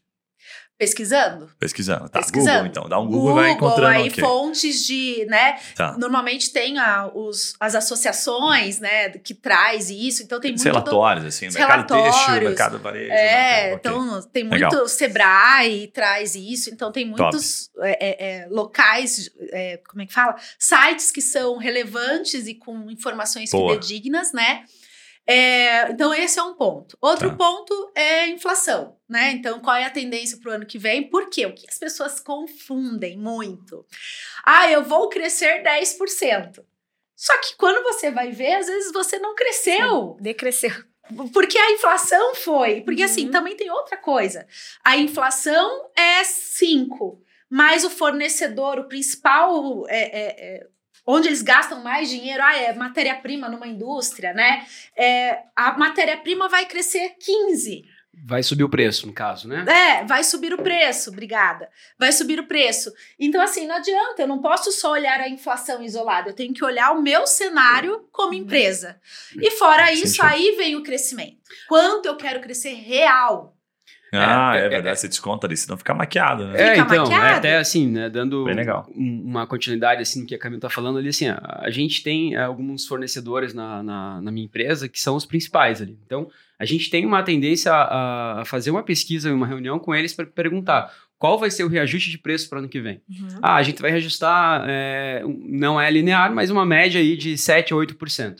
Pesquisando? 0.76 1.48
Pesquisando, 1.56 2.08
tá. 2.08 2.18
Pesquisando. 2.18 2.56
Google, 2.56 2.66
então. 2.66 2.88
Dá 2.88 2.98
um 2.98 3.06
Google, 3.06 3.20
Google 3.20 3.34
vai 3.36 3.50
encontrando. 3.52 3.96
Aí 3.96 4.08
okay. 4.08 4.24
fontes 4.24 4.84
de, 4.84 5.24
né? 5.26 5.56
Tá. 5.76 5.96
Normalmente 5.96 6.52
tem 6.52 6.78
a, 6.78 7.06
os, 7.14 7.54
as 7.60 7.76
associações, 7.76 8.80
né? 8.80 9.10
Que 9.10 9.34
traz 9.34 9.88
isso. 9.88 10.24
Então 10.24 10.40
tem 10.40 10.50
muito. 10.50 10.64
Relatórios, 10.64 11.22
do, 11.24 11.28
assim. 11.28 11.48
Mercado 11.48 11.86
têxtil, 11.86 12.34
mercado 12.34 12.78
varejo. 12.80 13.12
É, 13.12 13.74
então 13.74 14.20
tem 14.32 14.42
muito. 14.42 14.54
Legal. 14.54 14.88
Sebrae 14.88 15.86
traz 15.88 16.34
isso. 16.34 16.70
Então 16.70 16.90
tem 16.90 17.04
muitos 17.04 17.70
é, 17.78 17.90
é, 17.90 18.26
é, 18.26 18.48
locais, 18.48 19.30
é, 19.52 19.76
como 19.88 20.02
é 20.02 20.06
que 20.06 20.12
fala? 20.12 20.34
Sites 20.58 21.12
que 21.12 21.20
são 21.20 21.56
relevantes 21.56 22.48
e 22.48 22.54
com 22.54 22.90
informações 22.90 23.50
Boa. 23.50 23.74
fidedignas, 23.74 24.32
né? 24.32 24.64
É, 25.26 25.90
então, 25.90 26.12
esse 26.12 26.38
é 26.38 26.42
um 26.42 26.54
ponto. 26.54 26.96
Outro 27.00 27.30
tá. 27.30 27.36
ponto 27.36 27.92
é 27.94 28.28
inflação, 28.28 28.93
né? 29.08 29.32
Então, 29.32 29.60
qual 29.60 29.76
é 29.76 29.84
a 29.84 29.90
tendência 29.90 30.38
para 30.38 30.50
o 30.50 30.54
ano 30.54 30.66
que 30.66 30.78
vem? 30.78 31.08
Por 31.08 31.28
quê? 31.28 31.46
O 31.46 31.54
que 31.54 31.66
as 31.68 31.78
pessoas 31.78 32.20
confundem 32.20 33.18
muito? 33.18 33.86
Ah, 34.44 34.70
eu 34.70 34.82
vou 34.82 35.08
crescer 35.08 35.62
10%. 35.62 36.64
Só 37.16 37.38
que 37.40 37.56
quando 37.56 37.82
você 37.82 38.10
vai 38.10 38.30
ver, 38.30 38.54
às 38.54 38.66
vezes 38.66 38.92
você 38.92 39.18
não 39.18 39.34
cresceu. 39.34 40.16
Decresceu. 40.20 40.72
Porque 41.32 41.58
a 41.58 41.72
inflação 41.72 42.34
foi. 42.34 42.80
Porque 42.80 43.02
assim, 43.02 43.22
uhum. 43.22 43.28
assim, 43.28 43.32
também 43.32 43.56
tem 43.56 43.70
outra 43.70 43.96
coisa. 43.96 44.46
A 44.82 44.96
inflação 44.96 45.90
é 45.94 46.24
5, 46.24 47.20
mas 47.48 47.84
o 47.84 47.90
fornecedor, 47.90 48.78
o 48.78 48.88
principal 48.88 49.84
é, 49.88 49.98
é, 49.98 50.56
é, 50.56 50.66
onde 51.06 51.28
eles 51.28 51.42
gastam 51.42 51.82
mais 51.82 52.08
dinheiro, 52.08 52.42
ah, 52.42 52.56
é 52.56 52.72
matéria-prima 52.72 53.48
numa 53.48 53.68
indústria, 53.68 54.32
né? 54.32 54.66
É, 54.96 55.42
a 55.54 55.76
matéria-prima 55.76 56.48
vai 56.48 56.66
crescer 56.66 57.16
15. 57.20 57.84
Vai 58.22 58.42
subir 58.42 58.64
o 58.64 58.68
preço, 58.68 59.06
no 59.06 59.12
caso, 59.12 59.48
né? 59.48 59.64
É, 59.66 60.04
vai 60.04 60.22
subir 60.24 60.52
o 60.52 60.62
preço, 60.62 61.10
obrigada. 61.10 61.68
Vai 61.98 62.12
subir 62.12 62.38
o 62.38 62.46
preço. 62.46 62.92
Então, 63.18 63.40
assim, 63.40 63.66
não 63.66 63.76
adianta, 63.76 64.22
eu 64.22 64.28
não 64.28 64.40
posso 64.40 64.70
só 64.72 64.92
olhar 64.92 65.20
a 65.20 65.28
inflação 65.28 65.82
isolada, 65.82 66.30
eu 66.30 66.34
tenho 66.34 66.54
que 66.54 66.64
olhar 66.64 66.92
o 66.92 67.02
meu 67.02 67.26
cenário 67.26 68.08
como 68.10 68.32
uhum. 68.32 68.38
empresa. 68.38 69.00
E 69.40 69.50
fora 69.52 69.92
isso, 69.92 70.22
aí 70.22 70.54
vem 70.56 70.76
o 70.76 70.82
crescimento. 70.82 71.38
Quanto 71.68 72.06
eu 72.06 72.16
quero 72.16 72.40
crescer 72.40 72.74
real? 72.74 73.53
Ah, 74.18 74.52
é, 74.56 74.66
é 74.66 74.68
verdade, 74.68 74.98
você 75.00 75.08
desconta 75.08 75.46
ali, 75.46 75.56
senão 75.56 75.76
fica 75.76 75.94
maquiado, 75.94 76.46
né? 76.46 76.54
É, 76.60 76.68
Fica 76.74 76.80
então, 76.92 77.04
maquiado. 77.04 77.26
é 77.26 77.32
até 77.34 77.56
assim, 77.58 77.88
né, 77.88 78.08
dando 78.10 78.46
um- 78.94 79.22
uma 79.24 79.46
continuidade 79.46 80.02
assim 80.02 80.20
no 80.22 80.26
que 80.26 80.34
a 80.34 80.38
Camila 80.38 80.60
tá 80.60 80.70
falando 80.70 80.98
ali, 80.98 81.08
assim, 81.08 81.28
a, 81.28 81.60
a 81.62 81.70
gente 81.70 82.02
tem 82.02 82.34
é, 82.34 82.42
alguns 82.42 82.86
fornecedores 82.86 83.54
na, 83.54 83.82
na, 83.82 84.20
na 84.20 84.30
minha 84.30 84.44
empresa 84.46 84.88
que 84.88 85.00
são 85.00 85.16
os 85.16 85.24
principais 85.26 85.80
ali. 85.82 85.98
Então, 86.06 86.28
a 86.58 86.64
gente 86.64 86.88
tem 86.90 87.04
uma 87.04 87.22
tendência 87.22 87.72
a, 87.72 88.40
a 88.40 88.44
fazer 88.44 88.70
uma 88.70 88.82
pesquisa, 88.82 89.32
uma 89.32 89.46
reunião 89.46 89.78
com 89.78 89.94
eles 89.94 90.12
para 90.14 90.24
perguntar 90.26 90.92
qual 91.18 91.38
vai 91.38 91.50
ser 91.50 91.64
o 91.64 91.68
reajuste 91.68 92.10
de 92.10 92.18
preço 92.18 92.48
para 92.48 92.56
o 92.56 92.58
ano 92.60 92.68
que 92.68 92.80
vem. 92.80 93.00
Uhum. 93.08 93.38
Ah, 93.42 93.56
a 93.56 93.62
gente 93.62 93.80
vai 93.80 93.90
reajustar, 93.90 94.64
é, 94.68 95.22
não 95.48 95.80
é 95.80 95.90
linear, 95.90 96.34
mas 96.34 96.50
uma 96.50 96.66
média 96.66 97.00
aí 97.00 97.16
de 97.16 97.36
7 97.38 97.72
a 97.72 97.76
8%. 97.76 98.36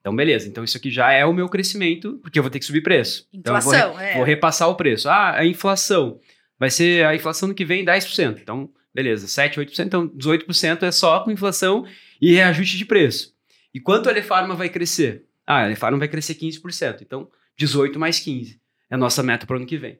Então, 0.00 0.14
beleza. 0.14 0.48
Então, 0.48 0.62
isso 0.64 0.76
aqui 0.76 0.90
já 0.90 1.12
é 1.12 1.24
o 1.24 1.32
meu 1.32 1.48
crescimento, 1.48 2.18
porque 2.22 2.38
eu 2.38 2.42
vou 2.42 2.50
ter 2.50 2.58
que 2.58 2.64
subir 2.64 2.82
preço. 2.82 3.26
Então, 3.32 3.54
eu 3.54 3.60
vou, 3.60 3.72
re- 3.72 3.78
Inflação, 3.78 4.00
é. 4.00 4.14
vou 4.14 4.24
repassar 4.24 4.68
o 4.68 4.74
preço. 4.74 5.08
Ah, 5.08 5.36
a 5.38 5.44
inflação. 5.46 6.18
Vai 6.58 6.70
ser 6.70 7.04
a 7.04 7.14
inflação 7.14 7.48
no 7.48 7.54
que 7.54 7.64
vem 7.64 7.84
10%. 7.84 8.38
Então, 8.40 8.70
beleza, 8.94 9.26
7, 9.28 9.58
8%. 9.60 9.84
Então, 9.86 10.08
18% 10.08 10.82
é 10.84 10.90
só 10.92 11.20
com 11.20 11.30
inflação 11.30 11.84
e 12.20 12.34
reajuste 12.34 12.76
de 12.78 12.84
preço. 12.84 13.32
E 13.74 13.80
quanto 13.80 14.08
a 14.08 14.12
Elefarma 14.12 14.54
vai 14.54 14.68
crescer? 14.68 15.24
Ah, 15.46 15.58
a 15.62 15.66
Elefarma 15.66 15.98
vai 15.98 16.08
crescer 16.08 16.34
15%. 16.34 17.02
Então, 17.02 17.28
18 17.56 17.98
mais 17.98 18.18
15 18.20 18.60
é 18.90 18.94
a 18.94 18.98
nossa 18.98 19.22
meta 19.22 19.46
para 19.46 19.54
o 19.54 19.56
ano 19.58 19.66
que 19.66 19.76
vem. 19.76 19.98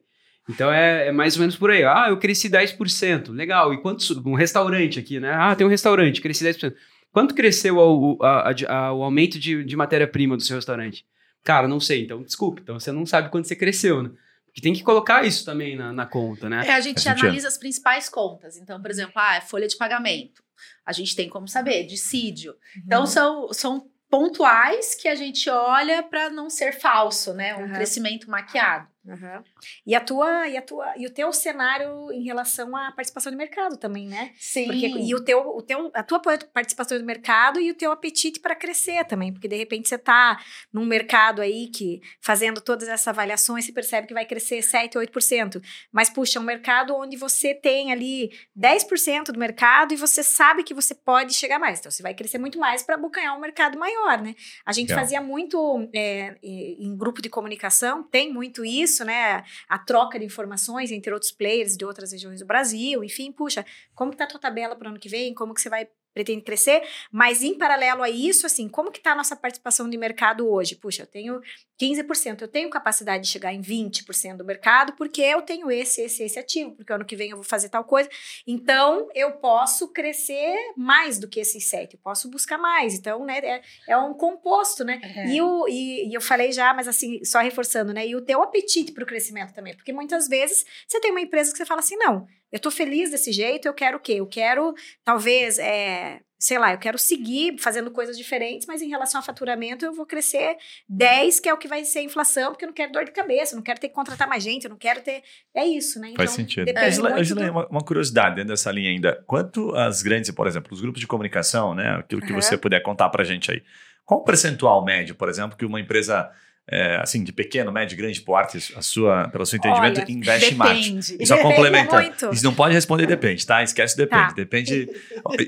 Então, 0.48 0.72
é, 0.72 1.08
é 1.08 1.12
mais 1.12 1.34
ou 1.36 1.40
menos 1.40 1.56
por 1.56 1.70
aí. 1.70 1.84
Ah, 1.84 2.06
eu 2.08 2.16
cresci 2.16 2.48
10%. 2.48 3.30
Legal. 3.32 3.74
E 3.74 3.82
quanto... 3.82 4.02
Um 4.26 4.34
restaurante 4.34 4.98
aqui, 4.98 5.20
né? 5.20 5.30
Ah, 5.34 5.54
tem 5.54 5.66
um 5.66 5.70
restaurante, 5.70 6.20
cresci 6.22 6.42
10%. 6.44 6.72
Quanto 7.12 7.34
cresceu 7.34 7.76
o, 7.78 8.18
a- 8.22 8.50
a- 8.68 8.92
o 8.92 9.02
aumento 9.02 9.38
de, 9.38 9.64
de 9.64 9.76
matéria-prima 9.76 10.36
do 10.36 10.42
seu 10.42 10.56
restaurante? 10.56 11.06
Cara, 11.42 11.66
não 11.68 11.80
sei. 11.80 12.04
Então, 12.04 12.22
desculpe. 12.22 12.60
Então, 12.62 12.78
você 12.78 12.92
não 12.92 13.06
sabe 13.06 13.30
quanto 13.30 13.48
você 13.48 13.56
cresceu, 13.56 14.02
né? 14.02 14.10
Porque 14.46 14.60
tem 14.60 14.72
que 14.72 14.82
colocar 14.82 15.24
isso 15.24 15.44
também 15.44 15.76
na, 15.76 15.92
na 15.92 16.06
conta, 16.06 16.48
né? 16.48 16.64
É, 16.66 16.72
a 16.72 16.80
gente 16.80 16.94
Faz 17.02 17.04
sentido. 17.04 17.24
analisa 17.26 17.48
as 17.48 17.56
principais 17.58 18.08
contas. 18.08 18.56
Então, 18.56 18.80
por 18.80 18.90
exemplo, 18.90 19.12
ah, 19.16 19.36
é 19.36 19.40
folha 19.40 19.68
de 19.68 19.76
pagamento. 19.76 20.42
A 20.84 20.92
gente 20.92 21.14
tem 21.14 21.28
como 21.28 21.46
saber, 21.46 21.84
dissídio. 21.84 22.54
Então, 22.84 23.06
são, 23.06 23.52
são 23.52 23.86
pontuais 24.10 24.94
que 24.94 25.06
a 25.06 25.14
gente 25.14 25.48
olha 25.48 26.02
para 26.02 26.28
não 26.30 26.50
ser 26.50 26.72
falso, 26.72 27.32
né? 27.34 27.54
Um 27.56 27.66
Uhum. 27.66 27.72
crescimento 27.72 28.28
maquiado. 28.30 28.88
Uhum. 29.08 29.42
E 29.86 29.94
a 29.94 30.00
tua 30.02 30.48
e 30.48 30.56
a 30.58 30.60
tua 30.60 30.92
e 30.98 31.06
o 31.06 31.10
teu 31.10 31.32
cenário 31.32 32.12
em 32.12 32.24
relação 32.24 32.76
à 32.76 32.92
participação 32.92 33.32
de 33.32 33.38
mercado 33.38 33.78
também, 33.78 34.06
né? 34.06 34.32
Sim. 34.38 34.66
Porque 34.66 34.86
e 34.86 35.14
o 35.14 35.24
teu, 35.24 35.40
o 35.40 35.62
teu 35.62 35.90
a 35.94 36.02
tua 36.02 36.20
participação 36.20 36.98
no 36.98 37.06
mercado 37.06 37.58
e 37.58 37.70
o 37.70 37.74
teu 37.74 37.90
apetite 37.90 38.38
para 38.38 38.54
crescer 38.54 39.06
também, 39.06 39.32
porque 39.32 39.48
de 39.48 39.56
repente 39.56 39.88
você 39.88 39.96
tá 39.96 40.38
num 40.70 40.84
mercado 40.84 41.40
aí 41.40 41.68
que 41.68 42.02
fazendo 42.20 42.60
todas 42.60 42.86
essas 42.86 43.08
avaliações, 43.08 43.64
você 43.64 43.72
percebe 43.72 44.06
que 44.06 44.12
vai 44.12 44.26
crescer 44.26 44.60
7, 44.60 44.98
8%, 44.98 45.62
mas 45.90 46.10
puxa, 46.10 46.38
é 46.38 46.42
um 46.42 46.44
mercado 46.44 46.94
onde 46.94 47.16
você 47.16 47.54
tem 47.54 47.90
ali 47.90 48.30
10% 48.58 49.32
do 49.32 49.38
mercado 49.38 49.94
e 49.94 49.96
você 49.96 50.22
sabe 50.22 50.62
que 50.62 50.74
você 50.74 50.94
pode 50.94 51.32
chegar 51.32 51.58
mais. 51.58 51.78
Então 51.78 51.90
você 51.90 52.02
vai 52.02 52.12
crescer 52.12 52.36
muito 52.36 52.58
mais 52.58 52.82
para 52.82 52.96
abocanhar 52.96 53.34
um 53.34 53.40
mercado 53.40 53.78
maior, 53.78 54.20
né? 54.20 54.34
A 54.66 54.72
gente 54.72 54.92
fazia 54.92 55.22
muito 55.22 55.88
é, 55.94 56.36
em 56.42 56.94
grupo 56.94 57.22
de 57.22 57.30
comunicação, 57.30 58.02
tem 58.02 58.30
muito 58.30 58.64
isso, 58.66 58.97
né? 59.04 59.44
A 59.68 59.78
troca 59.78 60.18
de 60.18 60.24
informações 60.24 60.90
entre 60.90 61.12
outros 61.12 61.32
players 61.32 61.76
de 61.76 61.84
outras 61.84 62.12
regiões 62.12 62.40
do 62.40 62.46
Brasil, 62.46 63.02
enfim, 63.04 63.32
puxa, 63.32 63.64
como 63.94 64.10
que 64.10 64.16
tá 64.16 64.24
a 64.24 64.28
tua 64.28 64.40
tabela 64.40 64.76
para 64.76 64.86
o 64.86 64.90
ano 64.90 64.98
que 64.98 65.08
vem? 65.08 65.34
Como 65.34 65.54
que 65.54 65.60
você 65.60 65.68
vai 65.68 65.88
pretende 66.18 66.42
crescer? 66.42 66.82
Mas 67.12 67.44
em 67.44 67.54
paralelo 67.56 68.02
a 68.02 68.10
isso, 68.10 68.44
assim, 68.44 68.68
como 68.68 68.90
que 68.90 69.00
tá 69.00 69.12
a 69.12 69.14
nossa 69.14 69.36
participação 69.36 69.88
de 69.88 69.96
mercado 69.96 70.48
hoje? 70.50 70.74
Puxa, 70.74 71.04
eu 71.04 71.06
tenho 71.06 71.40
15%, 71.80 72.42
eu 72.42 72.48
tenho 72.48 72.68
capacidade 72.68 73.22
de 73.22 73.30
chegar 73.30 73.54
em 73.54 73.62
20% 73.62 74.36
do 74.36 74.44
mercado 74.44 74.94
porque 74.94 75.22
eu 75.22 75.42
tenho 75.42 75.70
esse, 75.70 76.02
esse, 76.02 76.24
esse 76.24 76.36
ativo, 76.36 76.72
porque 76.72 76.92
ano 76.92 77.04
que 77.04 77.14
vem 77.14 77.30
eu 77.30 77.36
vou 77.36 77.44
fazer 77.44 77.68
tal 77.68 77.84
coisa. 77.84 78.10
Então, 78.44 79.08
eu 79.14 79.32
posso 79.32 79.92
crescer 79.92 80.56
mais 80.76 81.20
do 81.20 81.28
que 81.28 81.38
esses 81.38 81.64
7, 81.66 81.94
eu 81.94 82.00
posso 82.02 82.28
buscar 82.28 82.58
mais. 82.58 82.94
Então, 82.94 83.24
né, 83.24 83.38
é, 83.38 83.62
é 83.86 83.96
um 83.96 84.12
composto, 84.12 84.82
né? 84.82 85.00
É. 85.02 85.28
E, 85.28 85.40
o, 85.40 85.68
e, 85.68 86.08
e 86.08 86.14
eu 86.14 86.20
falei 86.20 86.50
já, 86.50 86.74
mas 86.74 86.88
assim, 86.88 87.24
só 87.24 87.38
reforçando, 87.38 87.92
né? 87.92 88.04
E 88.06 88.16
o 88.16 88.20
teu 88.20 88.42
apetite 88.42 88.90
para 88.90 89.04
o 89.04 89.06
crescimento 89.06 89.54
também. 89.54 89.76
Porque 89.76 89.92
muitas 89.92 90.26
vezes 90.26 90.66
você 90.86 91.00
tem 91.00 91.12
uma 91.12 91.20
empresa 91.20 91.52
que 91.52 91.58
você 91.58 91.64
fala 91.64 91.80
assim: 91.80 91.96
não, 91.96 92.26
eu 92.52 92.58
tô 92.58 92.70
feliz 92.70 93.10
desse 93.10 93.32
jeito, 93.32 93.66
eu 93.66 93.74
quero 93.74 93.96
o 93.98 94.00
quê? 94.00 94.14
Eu 94.14 94.26
quero, 94.26 94.74
talvez, 95.04 95.58
é, 95.58 96.20
sei 96.38 96.58
lá, 96.58 96.72
eu 96.72 96.78
quero 96.78 96.96
seguir 96.96 97.58
fazendo 97.58 97.90
coisas 97.90 98.16
diferentes, 98.16 98.66
mas 98.66 98.80
em 98.80 98.88
relação 98.88 99.20
ao 99.20 99.24
faturamento, 99.26 99.84
eu 99.84 99.92
vou 99.92 100.06
crescer 100.06 100.56
10, 100.88 101.40
que 101.40 101.48
é 101.48 101.52
o 101.54 101.58
que 101.58 101.68
vai 101.68 101.84
ser 101.84 101.98
a 101.98 102.02
inflação, 102.02 102.52
porque 102.52 102.64
eu 102.64 102.68
não 102.68 102.74
quero 102.74 102.92
dor 102.92 103.04
de 103.04 103.10
cabeça, 103.12 103.54
eu 103.54 103.56
não 103.56 103.62
quero 103.62 103.80
ter 103.80 103.88
que 103.88 103.94
contratar 103.94 104.28
mais 104.28 104.42
gente, 104.42 104.64
eu 104.64 104.70
não 104.70 104.76
quero 104.78 105.00
ter. 105.02 105.22
É 105.54 105.66
isso, 105.66 106.00
né? 106.00 106.12
Faz 106.16 106.30
sentido. 106.30 106.64
depende 106.66 106.86
Angela, 106.86 107.14
Angela, 107.18 107.44
do- 107.44 107.50
uma, 107.52 107.66
uma 107.68 107.80
curiosidade 107.84 108.36
dentro 108.36 108.50
dessa 108.50 108.70
linha 108.70 108.90
ainda. 108.90 109.22
Quanto 109.26 109.74
as 109.74 110.00
grandes, 110.02 110.30
por 110.30 110.46
exemplo, 110.46 110.72
os 110.72 110.80
grupos 110.80 111.00
de 111.00 111.06
comunicação, 111.06 111.74
né? 111.74 111.96
Aquilo 111.96 112.20
que 112.22 112.32
Aham. 112.32 112.40
você 112.40 112.56
puder 112.56 112.80
contar 112.82 113.08
pra 113.10 113.24
gente 113.24 113.50
aí. 113.50 113.62
Qual 114.04 114.20
o 114.20 114.24
percentual 114.24 114.82
médio, 114.84 115.14
por 115.14 115.28
exemplo, 115.28 115.56
que 115.58 115.66
uma 115.66 115.80
empresa 115.80 116.30
é, 116.70 116.96
assim, 117.00 117.24
de 117.24 117.32
pequeno, 117.32 117.72
médio, 117.72 117.96
grande 117.96 118.20
porte, 118.20 118.58
a 118.76 118.82
sua, 118.82 119.28
pelo 119.28 119.46
seu 119.46 119.56
entendimento, 119.56 120.00
Olha, 120.00 120.12
investe 120.12 120.52
em 120.52 120.56
marketing? 120.56 120.96
Depende. 120.96 121.16
E 121.22 121.26
só 121.26 121.38
complementa. 121.42 122.10
Isso 122.30 122.44
não 122.44 122.54
pode 122.54 122.74
responder 122.74 123.06
depende, 123.06 123.46
tá? 123.46 123.62
Esquece 123.62 123.96
depende. 123.96 124.28
Tá. 124.28 124.32
Depende. 124.34 124.88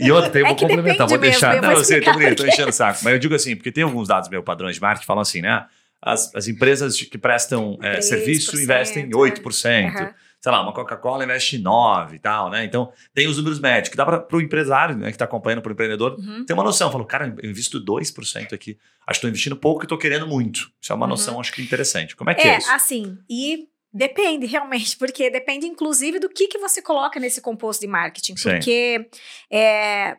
E 0.00 0.10
outra, 0.10 0.30
tem, 0.30 0.40
eu 0.40 0.46
É 0.46 0.48
vou 0.48 0.56
complementar, 0.56 1.06
vou 1.06 1.18
deixar. 1.18 1.52
mesmo, 1.52 1.66
não, 1.66 1.72
eu 1.72 1.84
sei, 1.84 2.00
tô, 2.00 2.12
brincando, 2.14 2.36
tô 2.36 2.46
enchendo 2.46 2.70
o 2.70 2.72
saco. 2.72 3.00
Mas 3.04 3.12
eu 3.12 3.18
digo 3.18 3.34
assim, 3.34 3.54
porque 3.54 3.70
tem 3.70 3.84
alguns 3.84 4.08
dados 4.08 4.30
meu 4.30 4.42
padrões 4.42 4.76
de 4.76 4.80
marketing 4.80 5.02
que 5.02 5.06
falam 5.06 5.20
assim, 5.20 5.42
né? 5.42 5.66
As, 6.00 6.34
as 6.34 6.48
empresas 6.48 6.98
que 6.98 7.18
prestam 7.18 7.78
é, 7.82 7.98
3%, 7.98 8.00
serviço 8.00 8.60
investem 8.60 9.04
em 9.04 9.08
é. 9.08 9.10
8%. 9.10 9.94
Aham. 9.94 10.14
Sei 10.40 10.50
lá, 10.50 10.62
uma 10.62 10.72
Coca-Cola 10.72 11.22
investe 11.24 11.56
em 11.56 11.62
9% 11.62 12.14
e 12.14 12.18
tal, 12.18 12.48
né? 12.48 12.64
Então, 12.64 12.90
tem 13.14 13.28
os 13.28 13.36
números 13.36 13.60
médios, 13.60 13.90
que 13.90 13.96
dá 13.96 14.06
para 14.06 14.26
o 14.36 14.40
empresário 14.40 14.96
né, 14.96 15.06
que 15.06 15.12
está 15.12 15.26
acompanhando, 15.26 15.60
para 15.60 15.68
o 15.70 15.72
empreendedor, 15.72 16.16
Uhum. 16.18 16.44
ter 16.46 16.54
uma 16.54 16.64
noção. 16.64 16.90
Falou, 16.90 17.06
cara, 17.06 17.34
eu 17.42 17.50
invisto 17.50 17.78
2% 17.78 18.54
aqui. 18.54 18.78
Acho 19.06 19.06
que 19.06 19.12
estou 19.18 19.28
investindo 19.30 19.56
pouco 19.56 19.82
e 19.82 19.84
estou 19.84 19.98
querendo 19.98 20.26
muito. 20.26 20.70
Isso 20.80 20.92
é 20.92 20.94
uma 20.96 21.04
Uhum. 21.04 21.10
noção, 21.10 21.40
acho 21.40 21.52
que 21.52 21.60
interessante. 21.62 22.16
Como 22.16 22.30
é 22.30 22.34
que 22.34 22.40
é, 22.42 22.54
É, 22.54 22.58
isso? 22.58 22.70
assim, 22.70 23.18
e 23.28 23.68
depende 23.92 24.46
realmente, 24.46 24.96
porque 24.96 25.28
depende 25.30 25.66
inclusive 25.66 26.18
do 26.18 26.28
que, 26.28 26.46
que 26.48 26.58
você 26.58 26.80
coloca 26.80 27.20
nesse 27.20 27.40
composto 27.42 27.80
de 27.82 27.86
marketing. 27.88 28.36
Sim. 28.36 28.50
Porque 28.50 29.08
é, 29.50 30.16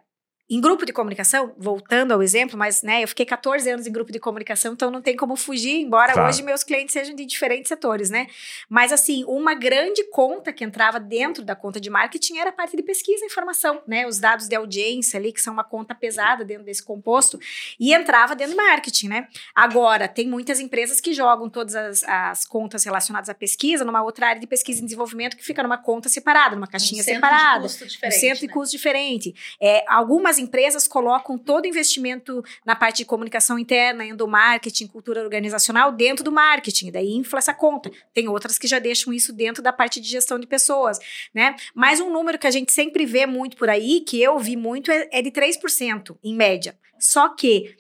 em 0.52 0.60
grupo 0.60 0.86
de 0.86 0.92
comunicação, 0.92 1.54
voltando 1.58 2.12
ao 2.12 2.22
exemplo, 2.22 2.58
mas 2.58 2.82
né, 2.84 3.02
eu 3.04 3.08
fiquei 3.08 3.26
14 3.26 3.70
anos 3.70 3.88
em 3.88 3.92
grupo 3.92 4.12
de 4.12 4.20
comunicação, 4.20 4.74
então 4.74 4.92
não 4.92 5.02
tem 5.02 5.16
como 5.16 5.38
fugir, 5.38 5.80
embora 5.80 6.12
Claro. 6.12 6.28
hoje 6.28 6.44
meus 6.44 6.62
clientes 6.62 6.92
sejam 6.92 7.16
de 7.16 7.26
diferentes 7.26 7.70
setores, 7.70 8.10
né? 8.10 8.28
Mas 8.70 8.92
assim, 8.92 9.24
uma 9.28 9.54
grande 9.54 10.04
conta 10.10 10.52
que 10.52 10.66
entrava 10.66 11.00
dentro 11.00 11.46
da 11.46 11.56
conta 11.56 11.80
de 11.80 11.90
marketing 11.90 12.38
era 12.38 12.50
a 12.50 12.54
parte 12.54 12.76
de 12.76 12.84
pesquisa 12.84 13.24
e 13.24 13.28
informação, 13.28 13.82
né? 13.88 14.06
Os 14.06 14.20
dados 14.20 14.50
de 14.50 14.56
audiência 14.56 15.18
ali, 15.18 15.32
que 15.32 15.42
são 15.42 15.54
uma 15.54 15.64
conta 15.64 15.96
pesada 15.96 16.44
dentro 16.44 16.66
desse 16.66 16.84
composto, 16.84 17.40
e 17.80 17.94
entrava 17.94 18.36
dentro 18.36 18.54
do 18.54 18.58
marketing, 18.62 19.08
né? 19.08 19.28
Agora, 19.56 20.06
tem 20.10 20.28
muitas 20.28 20.60
empresas 20.60 21.00
que 21.00 21.14
jogam 21.14 21.50
todas 21.50 21.76
as, 21.76 22.04
as 22.04 22.46
contas 22.46 22.84
relacionadas 22.84 23.30
à 23.30 23.34
pesquisa 23.34 23.86
numa 23.86 24.04
outra 24.04 24.28
área 24.28 24.42
de 24.42 24.48
pesquisa 24.48 24.82
e 24.82 24.84
desenvolvimento 24.84 25.38
que 25.38 25.46
fica 25.46 25.64
numa 25.64 25.78
conta 25.78 26.10
separada, 26.10 26.56
numa 26.58 26.68
caixinha 26.68 27.02
um 27.02 27.06
centro 27.06 27.22
separada. 27.22 27.60
De 27.60 27.64
custo 27.68 27.84
Um 27.86 27.88
diferente, 27.88 28.20
centro 28.20 28.40
de 28.42 28.48
né? 28.48 28.54
custo 28.54 28.72
diferente. 28.76 29.36
É, 29.62 29.86
algumas 29.88 30.41
empresas 30.42 30.88
colocam 30.88 31.38
todo 31.38 31.68
investimento 31.68 32.44
na 32.66 32.76
parte 32.76 32.98
de 32.98 33.06
comunicação 33.06 33.58
interna, 33.58 34.06
endomarketing, 34.06 34.88
cultura 34.88 35.22
organizacional 35.22 35.92
dentro 35.92 36.24
do 36.24 36.32
marketing, 36.32 36.92
daí 36.92 37.14
infla 37.14 37.40
essa 37.40 37.54
conta. 37.54 37.92
Tem 38.14 38.28
outras 38.28 38.58
que 38.58 38.68
já 38.68 38.80
deixam 38.80 39.14
isso 39.14 39.32
dentro 39.32 39.62
da 39.62 39.72
parte 39.72 40.02
de 40.02 40.10
gestão 40.10 40.40
de 40.40 40.48
pessoas, 40.48 41.00
né? 41.34 41.56
Mas 41.74 42.00
um 42.00 42.12
número 42.12 42.40
que 42.40 42.48
a 42.48 42.52
gente 42.52 42.72
sempre 42.72 43.06
vê 43.06 43.26
muito 43.26 43.56
por 43.56 43.70
aí, 43.70 44.02
que 44.02 44.22
eu 44.22 44.38
vi 44.40 44.58
muito, 44.58 44.92
é, 44.92 45.08
é 45.12 45.22
de 45.22 45.32
3%, 45.32 46.18
em 46.24 46.36
média. 46.36 46.78
Só 47.00 47.30
que 47.30 47.76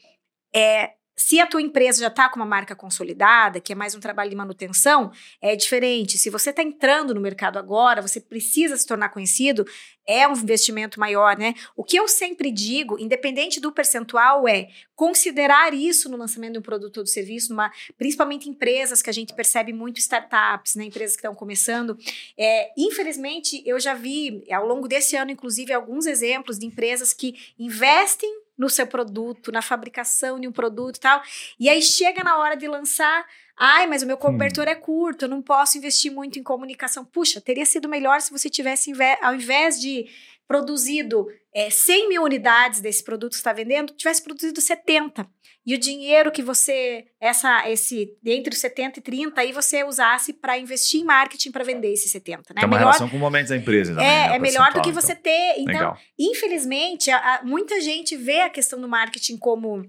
é, 0.53 0.91
se 1.21 1.39
a 1.39 1.45
tua 1.45 1.61
empresa 1.61 1.99
já 1.99 2.07
está 2.07 2.27
com 2.27 2.37
uma 2.37 2.47
marca 2.47 2.75
consolidada, 2.75 3.59
que 3.59 3.71
é 3.71 3.75
mais 3.75 3.93
um 3.93 3.99
trabalho 3.99 4.31
de 4.31 4.35
manutenção, 4.35 5.11
é 5.39 5.55
diferente. 5.55 6.17
Se 6.17 6.31
você 6.31 6.49
está 6.49 6.63
entrando 6.63 7.13
no 7.13 7.21
mercado 7.21 7.59
agora, 7.59 8.01
você 8.01 8.19
precisa 8.19 8.75
se 8.75 8.87
tornar 8.87 9.09
conhecido, 9.09 9.63
é 10.07 10.27
um 10.27 10.33
investimento 10.33 10.99
maior, 10.99 11.37
né? 11.37 11.53
O 11.75 11.83
que 11.83 11.95
eu 11.95 12.07
sempre 12.07 12.51
digo, 12.51 12.97
independente 12.99 13.59
do 13.59 13.71
percentual, 13.71 14.47
é 14.47 14.69
considerar 14.95 15.75
isso 15.75 16.09
no 16.09 16.17
lançamento 16.17 16.53
de 16.53 16.59
um 16.59 16.63
produto 16.63 16.97
ou 16.97 17.03
de 17.03 17.11
serviço, 17.11 17.51
numa, 17.51 17.71
principalmente 17.99 18.49
empresas 18.49 19.03
que 19.03 19.09
a 19.09 19.13
gente 19.13 19.35
percebe 19.35 19.71
muito 19.71 19.99
startups, 19.99 20.73
né? 20.73 20.85
Empresas 20.85 21.15
que 21.15 21.19
estão 21.19 21.35
começando. 21.35 21.95
É, 22.35 22.71
infelizmente, 22.75 23.61
eu 23.63 23.79
já 23.79 23.93
vi 23.93 24.43
ao 24.51 24.65
longo 24.65 24.87
desse 24.87 25.15
ano, 25.15 25.29
inclusive, 25.29 25.71
alguns 25.71 26.07
exemplos 26.07 26.57
de 26.57 26.65
empresas 26.65 27.13
que 27.13 27.35
investem 27.59 28.40
no 28.61 28.69
seu 28.69 28.85
produto, 28.85 29.51
na 29.51 29.59
fabricação 29.59 30.39
de 30.39 30.47
um 30.47 30.51
produto 30.51 30.97
e 30.97 30.99
tal. 30.99 31.19
E 31.59 31.67
aí 31.67 31.81
chega 31.81 32.23
na 32.23 32.37
hora 32.37 32.55
de 32.55 32.67
lançar, 32.67 33.25
ai, 33.57 33.87
mas 33.87 34.03
o 34.03 34.05
meu 34.05 34.17
cobertor 34.17 34.67
é 34.67 34.75
curto, 34.75 35.25
eu 35.25 35.29
não 35.29 35.41
posso 35.41 35.79
investir 35.79 36.11
muito 36.11 36.37
em 36.37 36.43
comunicação. 36.43 37.03
Puxa, 37.03 37.41
teria 37.41 37.65
sido 37.65 37.89
melhor 37.89 38.21
se 38.21 38.31
você 38.31 38.51
tivesse, 38.51 38.93
ao 39.23 39.33
invés 39.33 39.81
de 39.81 40.07
produzido 40.47 41.27
é, 41.53 41.69
100 41.69 42.09
mil 42.09 42.23
unidades 42.23 42.81
desse 42.81 43.03
produto 43.03 43.31
que 43.31 43.37
está 43.37 43.53
vendendo, 43.53 43.93
tivesse 43.93 44.23
produzido 44.23 44.59
70 44.59 45.27
e 45.65 45.75
o 45.75 45.77
dinheiro 45.77 46.31
que 46.31 46.41
você, 46.41 47.05
essa, 47.19 47.69
esse, 47.69 48.17
entre 48.25 48.53
os 48.53 48.59
70 48.59 48.99
e 48.99 49.01
30, 49.01 49.41
aí 49.41 49.51
você 49.51 49.83
usasse 49.83 50.33
para 50.33 50.57
investir 50.57 51.01
em 51.01 51.03
marketing 51.03 51.51
para 51.51 51.63
vender 51.63 51.93
esses 51.93 52.11
70. 52.11 52.37
Né? 52.37 52.61
Tem 52.61 52.63
uma 52.63 52.67
melhor, 52.67 52.79
relação 52.79 53.07
com 53.07 53.17
momentos 53.17 53.49
da 53.49 53.57
empresa 53.57 53.93
também, 53.93 54.09
É, 54.09 54.29
né, 54.29 54.35
é 54.35 54.39
melhor 54.39 54.73
do 54.73 54.81
que 54.81 54.91
você 54.91 55.11
então. 55.11 55.23
ter. 55.23 55.53
Então, 55.59 55.73
Legal. 55.73 55.97
infelizmente, 56.17 57.11
a, 57.11 57.35
a, 57.35 57.43
muita 57.43 57.79
gente 57.79 58.17
vê 58.17 58.41
a 58.41 58.49
questão 58.49 58.81
do 58.81 58.87
marketing 58.87 59.37
como 59.37 59.85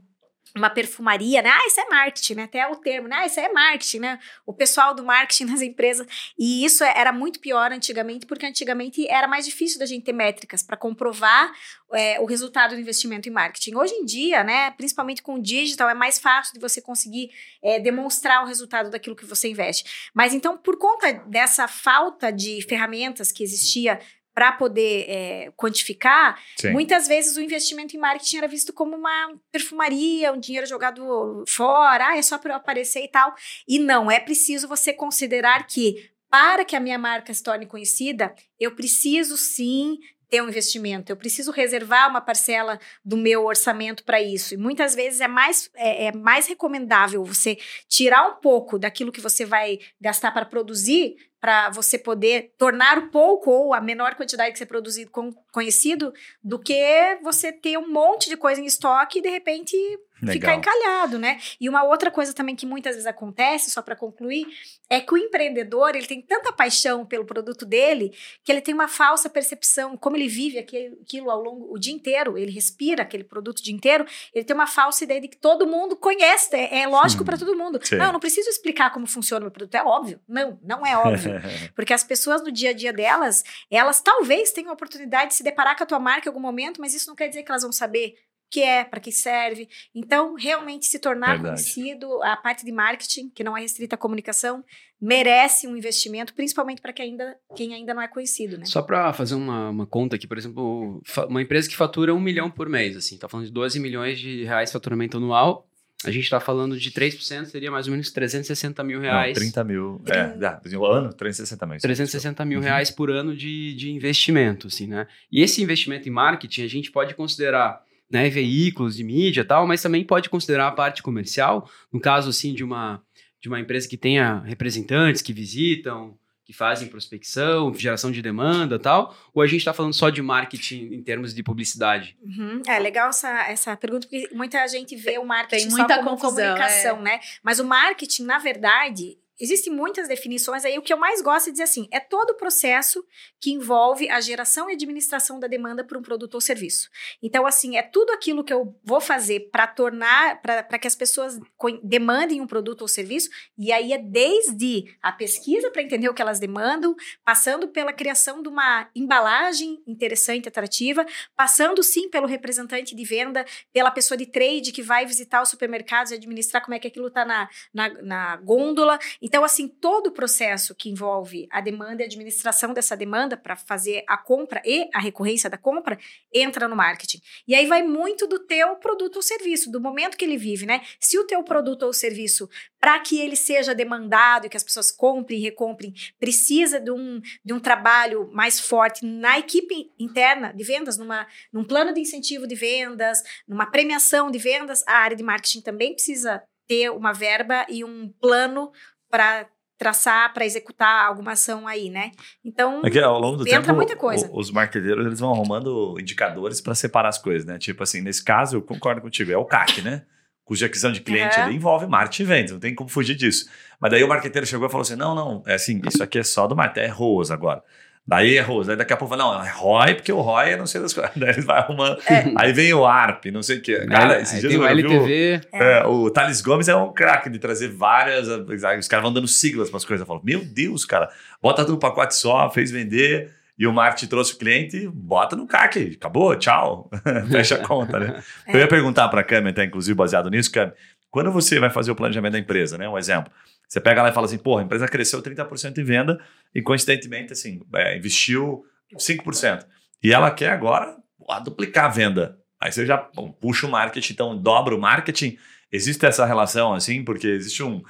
uma 0.55 0.69
perfumaria, 0.69 1.41
né? 1.41 1.51
Ah, 1.51 1.67
isso 1.67 1.81
é 1.81 1.89
marketing, 1.89 2.35
né? 2.35 2.43
Até 2.45 2.67
o 2.67 2.77
termo, 2.77 3.09
né? 3.09 3.17
Ah, 3.21 3.27
isso 3.27 3.41
é 3.41 3.51
marketing, 3.53 3.99
né? 4.01 4.19
O 4.45 4.53
pessoal 4.53 4.95
do 4.95 5.03
marketing 5.03 5.45
nas 5.51 5.63
empresas. 5.63 6.07
E 6.39 6.65
isso 6.65 6.85
era 6.85 7.13
muito 7.13 7.41
pior 7.41 7.73
antigamente, 7.73 8.27
porque 8.27 8.45
antigamente 8.45 9.07
era 9.09 9.27
mais 9.27 9.45
difícil 9.47 9.79
da 9.79 9.87
gente 9.87 10.05
ter 10.05 10.13
métricas 10.13 10.63
para 10.63 10.77
comprovar 10.77 11.53
é, 11.93 12.21
o 12.21 12.25
resultado 12.25 12.75
do 12.75 12.81
investimento 12.81 13.29
em 13.29 13.33
marketing. 13.33 13.75
Hoje 13.75 13.95
em 13.95 14.05
dia, 14.05 14.45
né? 14.45 14.71
Principalmente 14.73 15.23
com 15.23 15.35
o 15.35 15.43
digital, 15.43 15.89
é 15.89 15.95
mais 15.95 16.19
fácil 16.19 16.55
de 16.55 16.61
você 16.61 16.81
conseguir 16.81 17.31
é, 17.63 17.81
demonstrar 17.81 18.43
o 18.43 18.47
resultado 18.47 18.91
daquilo 18.91 19.17
que 19.17 19.25
você 19.25 19.49
investe. 19.49 20.11
Mas 20.13 20.35
então, 20.35 20.57
por 20.59 20.79
conta 20.79 21.13
dessa 21.27 21.67
falta 21.67 22.31
de 22.31 22.61
ferramentas 22.69 23.33
que 23.33 23.43
existia 23.43 23.99
para 24.35 24.53
poder 24.53 25.05
é, 25.09 25.53
quantificar, 25.57 26.41
Sim. 26.57 26.71
muitas 26.71 27.07
vezes 27.07 27.37
o 27.37 27.41
investimento 27.41 27.97
em 27.97 28.01
marketing 28.01 28.39
era 28.39 28.49
visto 28.49 28.73
como 28.73 28.97
uma 28.97 29.35
perfumaria, 29.51 30.33
um 30.33 30.41
dinheiro 30.41 30.67
jogado 30.67 31.45
fora, 31.47 32.09
ah, 32.09 32.17
é 32.17 32.23
só 32.23 32.39
para 32.39 32.53
eu 32.53 32.57
aparecer 32.57 33.05
e 33.05 33.09
tal. 33.09 33.35
E 33.69 33.79
não, 33.79 34.11
é 34.11 34.19
preciso 34.19 34.67
você 34.67 34.93
considerar 34.93 35.67
que 35.67 36.11
para 36.31 36.65
que 36.65 36.75
a 36.75 36.81
minha 36.81 36.99
marca 36.99 37.33
se 37.35 37.43
torne 37.43 37.67
conhecida, 37.67 38.35
eu 38.59 38.75
preciso 38.75 39.37
sim 39.37 39.99
ter 40.31 40.43
um 40.43 40.49
investimento, 40.49 41.13
eu 41.13 41.17
preciso 41.17 41.51
reservar 41.51 42.09
uma 42.09 42.23
parcela 42.23 42.81
do 43.05 43.19
meu 43.19 43.45
orçamento 43.45 44.03
para 44.03 44.19
isso. 44.23 44.55
E 44.55 44.57
muitas 44.57 44.95
vezes 44.95 45.21
é 45.21 45.29
mais, 45.29 45.69
é, 45.75 46.07
é 46.07 46.13
mais 46.13 46.47
recomendável 46.47 47.23
você 47.23 47.59
tirar 47.87 48.27
um 48.27 48.41
pouco 48.41 48.79
daquilo 48.79 49.13
que 49.13 49.21
você 49.21 49.45
vai 49.45 49.79
gastar 50.01 50.33
para 50.33 50.47
produzir 50.47 51.17
para 51.43 51.71
você 51.71 51.99
poder 51.99 52.53
tornar 52.57 52.99
o 52.99 53.09
pouco 53.09 53.51
ou 53.51 53.75
a 53.75 53.81
menor 53.81 54.15
quantidade 54.15 54.53
que 54.53 54.59
você 54.59 54.65
produzido 54.65 55.11
conhecido 55.51 56.15
do 56.43 56.57
que 56.57 57.19
você 57.21 57.53
ter 57.53 57.77
um 57.77 57.91
monte 57.91 58.29
de 58.29 58.37
coisa 58.37 58.61
em 58.61 58.65
estoque 58.65 59.19
e 59.19 59.23
de 59.23 59.29
repente 59.29 59.77
Legal. 60.23 60.35
ficar 60.35 60.55
encalhado, 60.55 61.19
né? 61.19 61.41
E 61.61 61.69
uma 61.69 61.83
outra 61.83 62.11
coisa 62.11 62.33
também 62.33 62.55
que 62.55 62.65
muitas 62.65 62.95
vezes 62.95 63.07
acontece, 63.07 63.71
só 63.71 63.83
para 63.83 63.97
concluir, 63.97 64.47
é 64.89 65.01
que 65.01 65.13
o 65.13 65.19
empreendedor, 65.19 65.97
ele 65.97 66.07
tem 66.07 66.23
tanta 66.23 66.53
paixão 66.53 67.05
pelo 67.05 67.25
produto 67.25 67.67
dele, 67.67 68.15
que 68.45 68.53
ele 68.53 68.61
tem 68.61 68.73
uma 68.73 68.87
falsa 68.87 69.29
percepção, 69.29 69.97
como 69.97 70.17
ele 70.17 70.29
vive 70.29 70.59
aquilo 70.59 71.31
ao 71.31 71.43
longo 71.43 71.75
o 71.75 71.79
dia 71.79 71.93
inteiro, 71.93 72.39
ele 72.39 72.53
respira 72.53 73.03
aquele 73.03 73.25
produto 73.25 73.59
o 73.59 73.63
dia 73.63 73.75
inteiro, 73.75 74.07
ele 74.33 74.45
tem 74.45 74.55
uma 74.55 74.67
falsa 74.67 75.03
ideia 75.03 75.21
de 75.21 75.29
que 75.29 75.37
todo 75.37 75.67
mundo 75.67 75.97
conhece, 75.97 76.55
é, 76.55 76.83
é 76.83 76.87
lógico 76.87 77.25
para 77.25 77.37
todo 77.37 77.57
mundo. 77.57 77.81
Sim. 77.83 77.97
Não, 77.97 78.07
eu 78.07 78.13
não 78.13 78.21
preciso 78.21 78.49
explicar 78.49 78.93
como 78.93 79.07
funciona 79.07 79.41
o 79.41 79.45
meu 79.47 79.51
produto, 79.51 79.75
é 79.75 79.83
óbvio. 79.83 80.21
Não, 80.29 80.59
não 80.63 80.87
é 80.87 80.97
óbvio. 80.97 81.33
Porque 81.75 81.93
as 81.93 82.05
pessoas 82.05 82.43
no 82.43 82.53
dia 82.53 82.71
a 82.71 82.73
dia 82.73 82.93
delas, 82.93 83.43
elas 83.71 84.01
talvez 84.01 84.53
tenham 84.53 84.71
a 84.71 84.75
oportunidade 84.75 85.31
de 85.31 85.35
se 85.35 85.43
deparar 85.43 85.77
com 85.77 85.83
a 85.83 85.87
tua 85.87 85.99
marca 85.99 86.29
em 86.29 86.31
algum 86.31 86.41
momento, 86.41 86.81
mas 86.81 86.95
isso 86.95 87.09
não 87.09 87.17
quer 87.17 87.29
dizer 87.29 87.43
que 87.43 87.51
elas 87.51 87.63
vão 87.63 87.73
saber 87.73 88.15
que 88.53 88.61
é, 88.61 88.85
para 88.85 89.01
que 89.01 89.11
serve. 89.11 89.67
Então, 89.95 90.35
realmente 90.35 90.85
se 90.85 90.99
tornar 90.99 91.39
Verdade. 91.39 91.63
conhecido, 91.63 92.23
a 92.23 92.37
parte 92.37 92.67
de 92.67 92.71
marketing, 92.71 93.31
que 93.31 93.43
não 93.43 93.57
é 93.57 93.63
restrita 93.63 93.95
à 93.95 93.99
comunicação, 93.99 94.63
merece 95.01 95.67
um 95.67 95.75
investimento, 95.75 96.35
principalmente 96.35 96.83
para 96.83 96.93
quem 96.93 97.13
ainda, 97.13 97.37
quem 97.57 97.73
ainda 97.73 97.95
não 97.95 98.03
é 98.03 98.07
conhecido, 98.07 98.59
né? 98.59 98.67
Só 98.67 98.83
para 98.83 99.11
fazer 99.15 99.37
uma, 99.37 99.71
uma, 99.71 99.87
conta 99.87 100.17
aqui, 100.17 100.27
por 100.27 100.37
exemplo, 100.37 101.03
uma 101.29 101.41
empresa 101.41 101.67
que 101.67 101.75
fatura 101.75 102.15
um 102.15 102.21
milhão 102.21 102.51
por 102.51 102.69
mês, 102.69 102.95
assim, 102.95 103.17
tá 103.17 103.27
falando 103.27 103.47
de 103.47 103.53
12 103.53 103.81
milhões 103.81 104.21
de 104.21 104.45
reais 104.45 104.69
de 104.69 104.75
faturamento 104.75 105.17
anual, 105.17 105.67
a 106.05 106.11
gente 106.11 106.25
está 106.25 106.39
falando 106.39 106.79
de 106.79 106.91
3%, 106.91 107.47
seria 107.47 107.71
mais 107.71 107.87
ou 107.87 107.93
menos 107.93 108.11
360 108.11 108.85
mil 108.85 109.01
reais. 109.01 109.29
Não, 109.29 109.43
30 109.45 109.65
mil. 109.65 110.03
É, 110.07 110.19
é, 110.19 110.77
o 110.77 110.85
ano, 110.85 111.13
360 111.15 111.67
mil. 111.67 111.79
360 111.79 112.45
mil 112.45 112.59
uhum. 112.59 112.65
reais 112.65 112.91
por 112.91 113.11
ano 113.11 113.35
de, 113.35 113.75
de 113.75 113.91
investimento, 113.91 114.67
assim, 114.67 114.89
né? 114.89 115.07
E 115.31 115.41
esse 115.41 115.63
investimento 115.63 116.09
em 116.09 116.13
marketing, 116.13 116.65
a 116.65 116.69
gente 116.69 116.91
pode 116.91 117.15
considerar 117.15 117.83
né, 118.13 118.29
veículos 118.29 118.97
de 118.97 119.03
mídia 119.03 119.41
e 119.41 119.45
tal, 119.45 119.67
mas 119.67 119.81
também 119.81 120.05
pode 120.05 120.29
considerar 120.29 120.69
a 120.69 120.73
parte 120.73 121.03
comercial, 121.03 121.69
no 121.91 121.99
caso 121.99 122.29
assim 122.29 122.55
de 122.55 122.63
uma 122.63 123.03
de 123.41 123.49
uma 123.49 123.59
empresa 123.59 123.89
que 123.89 123.97
tenha 123.97 124.39
representantes 124.47 125.21
que 125.21 125.33
visitam, 125.33 126.17
que 126.45 126.53
fazem 126.53 126.87
prospecção, 126.87 127.75
geração 127.75 128.13
de 128.13 128.23
demanda 128.23 128.79
tal, 128.79 129.17
ou 129.35 129.43
a 129.43 129.47
gente 129.49 129.59
está 129.59 129.73
falando 129.73 129.95
só 129.95 130.11
de 130.11 130.23
marketing 130.23 130.93
em 130.93 131.03
termos 131.03 131.35
de 131.35 131.43
publicidade? 131.43 132.17
Uhum. 132.23 132.63
É 132.69 132.79
legal 132.79 133.09
essa, 133.09 133.29
essa 133.49 133.77
pergunta, 133.77 134.07
porque 134.07 134.29
muita 134.33 134.65
gente 134.69 134.95
vê 134.95 135.19
o 135.19 135.25
marketing 135.25 135.63
Tem 135.65 135.71
muita 135.71 135.97
só 135.97 136.05
como 136.05 136.11
confusão, 136.11 136.55
comunicação, 136.55 136.99
é. 136.99 137.03
né? 137.03 137.21
Mas 137.43 137.59
o 137.59 137.65
marketing, 137.65 138.25
na 138.25 138.39
verdade, 138.39 139.19
Existem 139.43 139.73
muitas 139.73 140.07
definições 140.07 140.65
aí. 140.65 140.79
O 140.79 140.83
que 140.83 140.93
eu 140.93 140.97
mais 140.97 141.21
gosto 141.21 141.49
é 141.49 141.51
dizer 141.51 141.65
assim: 141.65 141.89
é 141.91 141.99
todo 141.99 142.31
o 142.31 142.37
processo 142.37 143.05
que 143.41 143.51
envolve 143.51 144.09
a 144.09 144.21
geração 144.21 144.71
e 144.71 144.75
administração 144.75 145.41
da 145.41 145.49
demanda 145.49 145.83
por 145.83 145.97
um 145.97 146.03
produto 146.03 146.37
ou 146.37 146.41
serviço. 146.41 146.89
Então, 147.21 147.45
assim, 147.45 147.77
é 147.77 147.83
tudo 147.83 148.13
aquilo 148.13 148.45
que 148.45 148.53
eu 148.53 148.79
vou 148.85 149.01
fazer 149.01 149.51
para 149.51 149.67
tornar, 149.67 150.41
para 150.41 150.79
que 150.79 150.87
as 150.87 150.95
pessoas 150.95 151.41
demandem 151.83 152.41
um 152.41 152.47
produto 152.47 152.83
ou 152.83 152.89
serviço. 152.89 153.31
E 153.59 153.73
aí 153.73 153.93
é 153.93 153.99
desde 153.99 154.97
a 155.03 155.11
pesquisa 155.11 155.73
para 155.73 155.83
entender 155.83 156.09
o 156.09 156.15
que 156.15 156.23
elas 156.23 156.39
demandam, 156.39 156.95
passando 157.25 157.67
pela 157.67 157.93
criação 157.93 158.45
de 158.45 158.49
uma 158.49 158.89
embalagem 158.95 159.83
interessante, 159.89 160.49
atrativa, 160.49 161.05
passando 161.35 161.83
sim 161.83 162.09
pelo 162.09 162.29
representante 162.29 162.95
de 162.95 163.05
venda, 163.05 163.45
pela 163.73 163.91
pessoa 163.91 164.17
de 164.17 164.27
trade 164.27 164.71
que 164.71 164.83
vai 164.83 165.05
visitar 165.05 165.43
os 165.43 165.49
supermercados 165.49 166.13
e 166.13 166.15
administrar 166.15 166.63
como 166.63 166.77
é 166.77 166.79
que 166.79 166.87
aquilo 166.87 167.09
está 167.09 167.25
na, 167.25 167.49
na, 167.75 167.89
na 168.03 168.37
gôndola. 168.37 169.01
Então, 169.21 169.32
assim, 169.45 169.67
todo 169.67 170.09
o 170.09 170.13
processo 170.13 170.75
que 170.75 170.91
envolve 170.91 171.49
a 171.51 171.61
demanda 171.61 172.03
e 172.03 172.05
a 172.05 172.07
administração 172.07 172.75
dessa 172.75 172.95
demanda 172.95 173.37
para 173.37 173.57
fazer 173.57 174.05
a 174.07 174.19
compra 174.19 174.61
e 174.65 174.89
a 174.93 175.01
recorrência 175.01 175.49
da 175.49 175.57
compra 175.57 175.99
entra 176.33 176.69
no 176.69 176.77
marketing. 176.77 177.21
E 177.49 177.55
aí 177.55 177.67
vai 177.67 177.83
muito 177.83 178.27
do 178.27 178.39
teu 178.39 178.77
produto 178.77 179.17
ou 179.17 179.23
serviço, 179.23 179.71
do 179.71 179.81
momento 179.81 180.17
que 180.19 180.25
ele 180.25 180.37
vive, 180.37 180.67
né? 180.67 180.83
Se 181.01 181.19
o 181.19 181.25
teu 181.25 181.43
produto 181.43 181.85
ou 181.85 181.93
serviço, 181.93 182.49
para 182.79 183.01
que 183.01 183.19
ele 183.19 183.37
seja 183.37 183.75
demandado 183.75 184.45
e 184.45 184.49
que 184.49 184.57
as 184.57 184.65
pessoas 184.65 184.91
comprem 184.91 185.39
e 185.39 185.43
recomprem, 185.43 185.95
precisa 186.21 186.79
de 186.79 186.91
um, 186.91 187.21
de 187.45 187.53
um 187.53 187.61
trabalho 187.61 188.31
mais 188.33 188.61
forte 188.61 189.05
na 189.05 189.39
equipe 189.39 189.91
interna 189.99 190.53
de 190.53 190.63
vendas, 190.63 190.99
numa, 190.99 191.27
num 191.53 191.65
plano 191.65 191.95
de 191.95 192.01
incentivo 192.01 192.47
de 192.47 192.55
vendas, 192.55 193.23
numa 193.49 193.67
premiação 193.67 194.31
de 194.31 194.39
vendas, 194.39 194.83
a 194.87 194.95
área 194.95 195.17
de 195.17 195.23
marketing 195.23 195.63
também 195.63 195.95
precisa 195.95 196.43
ter 196.67 196.91
uma 196.91 197.13
verba 197.13 197.67
e 197.69 197.85
um 197.85 198.09
plano 198.21 198.73
para 199.13 199.47
traçar, 199.77 200.33
para 200.33 200.47
executar 200.47 201.07
alguma 201.07 201.33
ação 201.33 201.69
aí, 201.69 201.91
né? 201.91 202.13
Então, 202.43 202.81
é 202.85 202.89
que, 202.89 202.99
ao 202.99 203.21
longo 203.21 203.37
do 203.37 203.47
entra 203.47 203.61
tempo, 203.61 203.75
muita 203.75 203.95
coisa. 203.95 204.31
os 204.33 204.51
marqueteiros 204.51 205.05
eles 205.05 205.21
vão 205.21 205.33
arrumando 205.33 205.97
indicadores 206.01 206.61
para 206.61 206.75
separar 206.75 207.11
as 207.11 207.19
coisas, 207.19 207.45
né? 207.45 207.59
Tipo 207.59 207.83
assim, 207.83 208.01
nesse 208.01 208.25
caso, 208.25 208.57
eu 208.57 208.63
concordo 208.63 209.03
contigo, 209.03 209.31
é 209.31 209.37
o 209.37 209.45
CAC, 209.45 209.83
né? 209.83 210.03
Cuja 210.45 210.67
aquisição 210.67 210.93
de 210.93 211.01
cliente 211.01 211.39
uhum. 211.41 211.51
envolve 211.51 211.87
marketing 211.87 212.23
e 212.23 212.27
vendas, 212.27 212.53
não 212.53 212.61
tem 212.61 212.75
como 212.75 212.89
fugir 212.89 213.15
disso. 213.15 213.49
Mas 213.81 213.91
daí 213.91 214.03
o 214.03 214.09
marqueteiro 214.09 214.47
chegou 214.47 214.67
e 214.67 214.71
falou 214.71 214.83
assim: 214.83 214.97
não, 214.97 215.15
não, 215.15 215.43
é 215.47 215.55
assim, 215.55 215.81
isso 215.87 216.03
aqui 216.03 216.19
é 216.19 216.23
só 216.23 216.47
do 216.47 216.57
marketing, 216.57 216.87
é 216.87 216.89
ROAS 216.89 217.31
agora. 217.31 217.63
Daí 218.07 218.37
errou. 218.37 218.65
Daí 218.65 218.77
daqui 218.77 218.93
a 218.93 218.97
pouco 218.97 219.17
fala, 219.17 219.33
não, 219.33 219.45
é 219.45 219.49
ROI, 219.49 219.95
porque 219.95 220.13
o 220.13 220.21
ROI 220.21 220.51
é 220.51 220.57
não 220.57 220.67
sei 220.67 220.81
das 220.81 220.93
coisas. 220.93 221.13
Daí 221.17 221.31
ele 221.31 221.43
vai 221.43 221.59
arrumando. 221.59 221.99
É. 222.09 222.33
Aí 222.37 222.53
vem 222.53 222.75
o 222.75 222.85
ARP, 222.85 223.27
não 223.27 223.43
sei 223.43 223.59
o 223.59 223.63
quê. 223.63 223.87
Cara, 223.87 224.21
esses 224.21 224.41
dias 224.41 224.53
eu 224.53 224.67
LTV. 224.67 225.07
Vi, 225.07 225.49
é. 225.53 225.85
o 225.87 226.11
Thales 226.11 226.41
Gomes 226.41 226.69
é 226.69 226.75
um 226.75 226.93
craque 226.93 227.31
de 227.31 227.39
trazer 227.39 227.69
várias. 227.69 228.27
Os 228.29 228.89
caras 228.89 229.03
vão 229.03 229.13
dando 229.13 229.29
siglas 229.29 229.71
para 229.71 229.77
as 229.77 229.85
coisas. 229.85 230.01
Eu 230.01 230.07
falo, 230.07 230.21
meu 230.25 230.45
Deus, 230.45 230.85
cara, 230.85 231.09
bota 231.41 231.63
tudo 231.63 231.75
no 231.75 231.79
pacote 231.79 232.17
só, 232.17 232.51
fez 232.51 232.71
vender. 232.71 233.31
E 233.59 233.67
o 233.67 233.73
marketing 233.73 234.07
trouxe 234.07 234.35
o 234.35 234.39
cliente, 234.39 234.89
bota 234.89 235.37
no 235.37 235.47
CAC, 235.47 235.97
acabou, 235.97 236.35
tchau, 236.35 236.91
fecha 237.31 237.57
a 237.57 237.59
conta, 237.59 238.01
né? 238.01 238.23
É. 238.47 238.57
Eu 238.57 238.61
ia 238.61 238.67
perguntar 238.67 239.09
para 239.09 239.21
a 239.21 239.25
Cami, 239.25 239.51
até 239.51 239.63
inclusive 239.63 239.95
baseado 239.95 240.31
nisso, 240.31 240.51
Cami, 240.51 240.73
quando 241.11 241.31
você 241.31 241.61
vai 241.61 241.69
fazer 241.69 241.91
o 241.91 241.95
planejamento 241.95 242.33
da 242.33 242.39
empresa, 242.39 242.79
né? 242.79 242.89
Um 242.89 242.97
exemplo. 242.97 243.31
Você 243.69 243.81
pega 243.81 244.03
lá 244.03 244.11
e 244.11 244.13
fala 244.13 244.27
assim, 244.27 244.39
porra, 244.39 244.63
a 244.63 244.65
empresa 244.65 244.87
cresceu 244.87 245.23
30% 245.23 245.79
em 245.79 245.85
venda 245.85 246.21
e, 246.55 246.61
coincidentemente, 246.61 247.33
assim, 247.33 247.61
é, 247.75 247.97
investiu 247.97 248.65
5%. 248.95 249.65
E 250.03 250.13
ela 250.13 250.31
quer 250.31 250.51
agora 250.51 250.97
duplicar 251.45 251.87
a 251.87 251.89
venda. 251.89 252.39
Aí 252.61 252.71
você 252.71 252.85
já 252.87 253.09
bom, 253.15 253.33
puxa 253.33 253.67
o 253.67 253.71
marketing, 253.71 254.13
então 254.13 254.37
dobra 254.37 254.75
o 254.75 254.81
marketing. 254.81 255.37
Existe 255.71 256.05
essa 256.05 256.27
relação, 256.27 256.75
assim, 256.75 257.03
porque 257.03 257.27
existe 257.27 257.63
um. 257.63 257.83